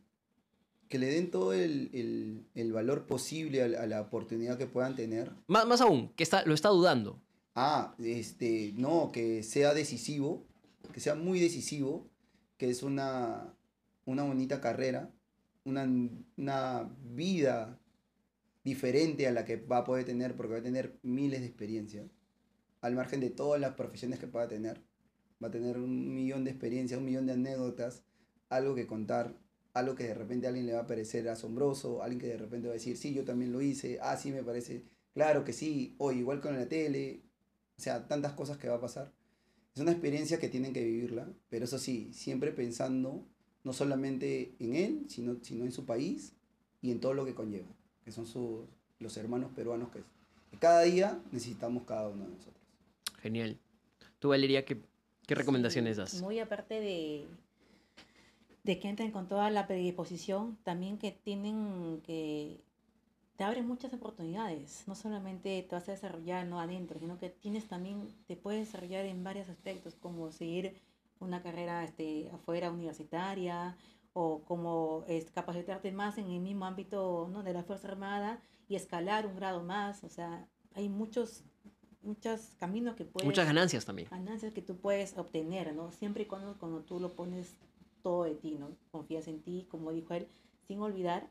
que 0.87 0.97
le 0.99 1.07
den 1.07 1.31
todo 1.31 1.53
el, 1.53 1.89
el- 1.93 2.45
el 2.55 2.71
valor 2.73 3.05
posible 3.05 3.61
a, 3.63 3.67
la- 3.67 3.81
a 3.81 3.85
la 3.87 4.01
oportunidad 4.01 4.57
que 4.57 4.67
puedan 4.67 4.95
tener. 4.95 5.31
Más, 5.47 5.65
más 5.65 5.81
aún, 5.81 6.09
que 6.15 6.23
está, 6.23 6.45
lo 6.45 6.53
está 6.53 6.69
dudando. 6.69 7.19
Ah, 7.55 7.93
este, 7.99 8.71
no, 8.77 9.11
que 9.11 9.43
sea 9.43 9.73
decisivo, 9.73 10.45
que 10.93 10.99
sea 10.99 11.15
muy 11.15 11.39
decisivo, 11.39 12.09
que 12.57 12.69
es 12.69 12.83
una, 12.83 13.55
una 14.05 14.23
bonita 14.23 14.61
carrera, 14.61 15.11
una, 15.63 15.89
una 16.37 16.95
vida 17.03 17.79
diferente 18.63 19.27
a 19.27 19.31
la 19.31 19.45
que 19.45 19.57
va 19.57 19.77
a 19.77 19.83
poder 19.83 20.05
tener, 20.05 20.35
porque 20.35 20.53
va 20.53 20.59
a 20.59 20.63
tener 20.63 20.99
miles 21.01 21.41
de 21.41 21.47
experiencias, 21.47 22.11
al 22.81 22.95
margen 22.95 23.19
de 23.19 23.29
todas 23.29 23.59
las 23.59 23.75
profesiones 23.75 24.19
que 24.19 24.27
pueda 24.27 24.47
tener. 24.47 24.81
Va 25.43 25.47
a 25.47 25.51
tener 25.51 25.77
un 25.77 26.13
millón 26.13 26.43
de 26.43 26.51
experiencias, 26.51 26.99
un 26.99 27.05
millón 27.05 27.25
de 27.25 27.33
anécdotas, 27.33 28.03
algo 28.49 28.75
que 28.75 28.85
contar, 28.85 29.35
algo 29.73 29.95
que 29.95 30.03
de 30.03 30.13
repente 30.13 30.45
a 30.45 30.49
alguien 30.49 30.67
le 30.67 30.73
va 30.73 30.81
a 30.81 30.87
parecer 30.87 31.27
asombroso, 31.29 32.03
alguien 32.03 32.19
que 32.19 32.27
de 32.27 32.37
repente 32.37 32.67
va 32.67 32.73
a 32.73 32.75
decir, 32.75 32.97
sí, 32.97 33.13
yo 33.13 33.23
también 33.23 33.51
lo 33.51 33.61
hice, 33.61 33.99
ah, 34.01 34.17
sí, 34.17 34.31
me 34.31 34.43
parece, 34.43 34.83
claro 35.13 35.43
que 35.43 35.53
sí, 35.53 35.95
o 35.97 36.11
igual 36.11 36.41
con 36.41 36.55
la 36.55 36.67
tele, 36.67 37.23
o 37.77 37.81
sea, 37.81 38.07
tantas 38.07 38.33
cosas 38.33 38.57
que 38.57 38.67
va 38.67 38.75
a 38.75 38.81
pasar. 38.81 39.13
Es 39.75 39.81
una 39.81 39.91
experiencia 39.91 40.39
que 40.39 40.49
tienen 40.49 40.73
que 40.73 40.83
vivirla, 40.83 41.27
pero 41.49 41.65
eso 41.65 41.79
sí, 41.79 42.11
siempre 42.13 42.51
pensando 42.51 43.25
no 43.63 43.73
solamente 43.73 44.53
en 44.59 44.75
él, 44.75 45.05
sino, 45.07 45.37
sino 45.41 45.65
en 45.65 45.71
su 45.71 45.85
país 45.85 46.33
y 46.81 46.91
en 46.91 46.99
todo 46.99 47.13
lo 47.13 47.25
que 47.25 47.35
conlleva, 47.35 47.69
que 48.03 48.11
son 48.11 48.25
sus, 48.25 48.65
los 48.99 49.15
hermanos 49.17 49.51
peruanos 49.55 49.89
que, 49.91 49.99
que 50.49 50.57
cada 50.57 50.81
día 50.81 51.21
necesitamos 51.31 51.83
cada 51.83 52.09
uno 52.09 52.25
de 52.25 52.31
nosotros. 52.31 52.61
Genial. 53.19 53.59
Tú, 54.19 54.29
Valeria, 54.29 54.65
¿qué, 54.65 54.81
qué 55.25 55.35
recomendaciones 55.35 55.95
Sí, 55.95 56.01
das? 56.01 56.21
Muy 56.21 56.39
aparte 56.39 56.79
de, 56.79 57.27
de 58.63 58.79
que 58.79 58.89
entren 58.89 59.11
con 59.11 59.27
toda 59.27 59.49
la 59.51 59.67
predisposición, 59.67 60.57
también 60.63 60.97
que 60.97 61.11
tienen 61.11 62.01
que 62.03 62.59
te 63.41 63.45
abren 63.45 63.67
muchas 63.67 63.91
oportunidades. 63.91 64.83
No 64.85 64.93
solamente 64.93 65.65
te 65.67 65.73
vas 65.73 65.89
a 65.89 65.93
desarrollar 65.93 66.45
no 66.45 66.59
adentro, 66.59 66.99
sino 66.99 67.17
que 67.17 67.31
tienes 67.31 67.67
también, 67.67 68.07
te 68.27 68.35
puedes 68.35 68.67
desarrollar 68.67 69.05
en 69.05 69.23
varios 69.23 69.49
aspectos, 69.49 69.95
como 69.95 70.31
seguir 70.31 70.79
una 71.19 71.41
carrera 71.41 71.83
este, 71.83 72.29
afuera 72.35 72.69
universitaria 72.69 73.75
o 74.13 74.43
como 74.43 75.05
es, 75.07 75.31
capacitarte 75.31 75.91
más 75.91 76.19
en 76.19 76.29
el 76.29 76.39
mismo 76.39 76.65
ámbito 76.65 77.29
¿no? 77.33 77.41
de 77.41 77.51
la 77.51 77.63
Fuerza 77.63 77.87
Armada 77.87 78.39
y 78.69 78.75
escalar 78.75 79.25
un 79.25 79.35
grado 79.35 79.63
más. 79.63 80.03
O 80.03 80.09
sea, 80.09 80.47
hay 80.75 80.87
muchos, 80.87 81.43
muchos 82.03 82.51
caminos 82.59 82.95
que 82.95 83.05
puedes 83.05 83.25
Muchas 83.25 83.47
ganancias 83.47 83.85
también. 83.85 84.07
ganancias 84.11 84.53
que 84.53 84.61
tú 84.61 84.77
puedes 84.77 85.17
obtener, 85.17 85.73
¿no? 85.73 85.91
Siempre 85.91 86.23
y 86.23 86.25
cuando, 86.27 86.59
cuando 86.59 86.81
tú 86.81 86.99
lo 86.99 87.09
pones 87.13 87.55
todo 88.03 88.25
de 88.25 88.35
ti, 88.35 88.57
¿no? 88.59 88.69
Confías 88.91 89.27
en 89.27 89.41
ti, 89.41 89.65
como 89.67 89.91
dijo 89.91 90.13
él, 90.13 90.27
sin 90.67 90.79
olvidar 90.79 91.27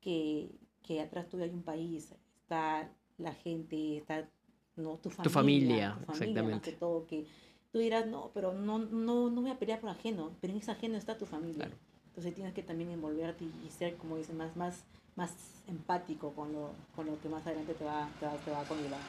que, 0.00 0.50
que 0.82 1.00
atrás 1.00 1.28
tuyo 1.28 1.44
hay 1.44 1.50
un 1.50 1.62
país, 1.62 2.12
está 2.42 2.90
la 3.18 3.34
gente, 3.34 3.98
está 3.98 4.28
¿no? 4.76 4.96
tu 4.96 5.10
familia. 5.10 5.30
familia, 5.30 5.30
tu 5.30 5.32
familia, 5.32 5.88
más 6.06 6.20
exactamente. 6.20 6.70
que 6.70 6.76
todo, 6.76 7.06
que 7.06 7.26
tú 7.70 7.78
dirás, 7.78 8.06
no, 8.06 8.30
pero 8.34 8.52
no, 8.52 8.78
no, 8.78 9.30
no 9.30 9.40
voy 9.40 9.50
a 9.50 9.58
pelear 9.58 9.80
por 9.80 9.90
ajeno, 9.90 10.32
pero 10.40 10.52
en 10.52 10.58
ese 10.58 10.70
ajeno 10.70 10.96
está 10.96 11.16
tu 11.16 11.26
familia. 11.26 11.66
Claro. 11.66 11.76
Entonces 12.08 12.34
tienes 12.34 12.52
que 12.52 12.62
también 12.62 12.90
envolverte 12.90 13.44
y, 13.44 13.70
ser, 13.70 13.96
como 13.96 14.16
dicen, 14.18 14.36
más, 14.36 14.54
más, 14.56 14.84
más 15.16 15.32
empático 15.66 16.32
con 16.32 16.52
lo, 16.52 16.70
con 16.94 17.06
lo 17.06 17.18
que 17.20 17.28
más 17.28 17.46
adelante 17.46 17.72
te 17.72 17.84
va, 17.84 18.08
te 18.20 18.26
va, 18.26 18.32
te 18.36 18.50
va 18.50 18.60
a 18.60 18.64
conllevar. 18.64 19.00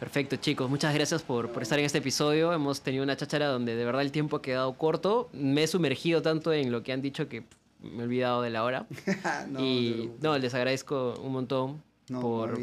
Perfecto, 0.00 0.36
chicos. 0.36 0.68
Muchas 0.68 0.92
gracias 0.92 1.22
por, 1.22 1.52
por 1.52 1.62
estar 1.62 1.78
en 1.78 1.84
este 1.84 1.98
episodio. 1.98 2.52
Hemos 2.52 2.80
tenido 2.80 3.04
una 3.04 3.16
cháchara 3.16 3.46
donde 3.46 3.76
de 3.76 3.84
verdad 3.84 4.02
el 4.02 4.10
tiempo 4.10 4.36
ha 4.36 4.42
quedado 4.42 4.76
corto. 4.76 5.30
Me 5.32 5.62
he 5.62 5.66
sumergido 5.68 6.22
tanto 6.22 6.52
en 6.52 6.72
lo 6.72 6.82
que 6.82 6.92
han 6.92 7.00
dicho 7.00 7.28
que 7.28 7.44
me 7.84 8.02
he 8.02 8.06
olvidado 8.06 8.42
de 8.42 8.50
la 8.50 8.64
hora. 8.64 8.86
no, 9.48 9.60
y 9.60 10.10
no, 10.20 10.36
les 10.38 10.54
agradezco 10.54 11.14
un 11.22 11.32
montón 11.32 11.82
No, 12.08 12.20
por, 12.20 12.54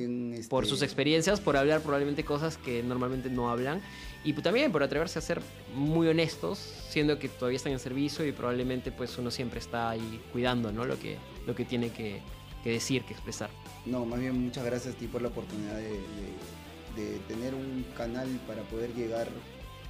por 0.50 0.64
este, 0.64 0.70
sus 0.70 0.82
experiencias, 0.82 1.40
por 1.40 1.58
hablar 1.58 1.82
probablemente 1.82 2.24
cosas 2.26 2.58
que 2.58 2.84
normalmente 2.84 3.30
no 3.30 3.50
hablan. 3.50 3.82
Y 4.24 4.34
pues 4.34 4.44
también 4.44 4.72
por 4.72 4.84
atreverse 4.84 5.18
a 5.18 5.22
ser 5.22 5.42
muy 5.76 6.08
honestos, 6.08 6.58
siendo 6.90 7.18
que 7.18 7.28
todavía 7.28 7.58
están 7.58 7.72
en 7.74 7.80
servicio 7.80 8.26
y 8.26 8.32
probablemente 8.32 8.92
pues 8.92 9.18
uno 9.18 9.32
siempre 9.32 9.60
está 9.60 9.90
ahí 9.90 10.22
cuidando 10.32 10.72
¿no? 10.72 10.86
lo, 10.86 11.00
que, 11.00 11.18
lo 11.48 11.56
que 11.56 11.66
tiene 11.66 11.90
que, 11.92 12.22
que 12.64 12.70
decir, 12.72 13.04
que 13.04 13.14
expresar. 13.14 13.50
No, 13.86 14.06
más 14.06 14.20
bien 14.20 14.40
muchas 14.46 14.64
gracias 14.64 14.94
a 14.94 14.98
ti 14.98 15.08
por 15.08 15.22
la 15.24 15.30
oportunidad 15.30 15.76
de, 15.76 15.90
de- 15.92 16.62
de 16.96 17.18
tener 17.20 17.56
un 17.56 17.86
canal 17.96 18.28
para 18.46 18.64
poder 18.64 18.94
llegar 18.94 19.30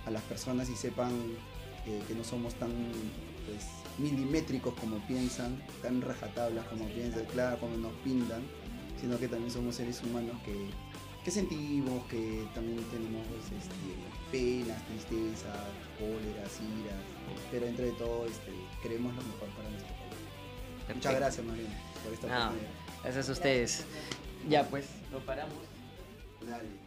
a 0.05 0.11
las 0.11 0.21
personas 0.21 0.69
y 0.69 0.75
sepan 0.75 1.11
eh, 1.87 1.99
que 2.07 2.13
no 2.13 2.23
somos 2.23 2.53
tan 2.53 2.69
pues, 3.47 3.65
milimétricos 3.97 4.73
como 4.75 4.97
piensan, 5.07 5.61
tan 5.81 6.01
rajatablas 6.01 6.65
como 6.67 6.85
piensan, 6.85 7.25
claro, 7.25 7.59
como 7.59 7.77
nos 7.77 7.93
pintan, 8.03 8.41
sino 8.99 9.17
que 9.17 9.27
también 9.27 9.51
somos 9.51 9.75
seres 9.75 10.01
humanos 10.03 10.35
que, 10.45 10.55
que 11.23 11.31
sentimos, 11.31 12.05
que 12.05 12.45
también 12.53 12.83
tenemos 12.85 13.25
este, 13.27 13.75
penas, 14.31 14.81
tristezas, 14.87 15.67
cóleras, 15.99 16.59
iras, 16.81 17.01
pero 17.51 17.65
entre 17.67 17.85
de 17.85 17.91
todo 17.93 18.25
este, 18.25 18.51
queremos 18.81 19.13
lo 19.15 19.21
mejor 19.23 19.49
para 19.49 19.69
nuestro 19.69 19.93
país. 19.93 20.95
Muchas 20.95 21.15
gracias, 21.15 21.45
más 21.45 21.57
bien, 21.57 21.69
por 22.03 22.13
esta 22.13 22.27
No, 22.27 22.37
oportunidad. 22.45 22.71
Gracias 23.03 23.29
a 23.29 23.31
ustedes. 23.31 23.85
Ya 24.49 24.67
pues, 24.67 24.85
lo 25.11 25.19
paramos. 25.25 25.57
Dale. 26.47 26.80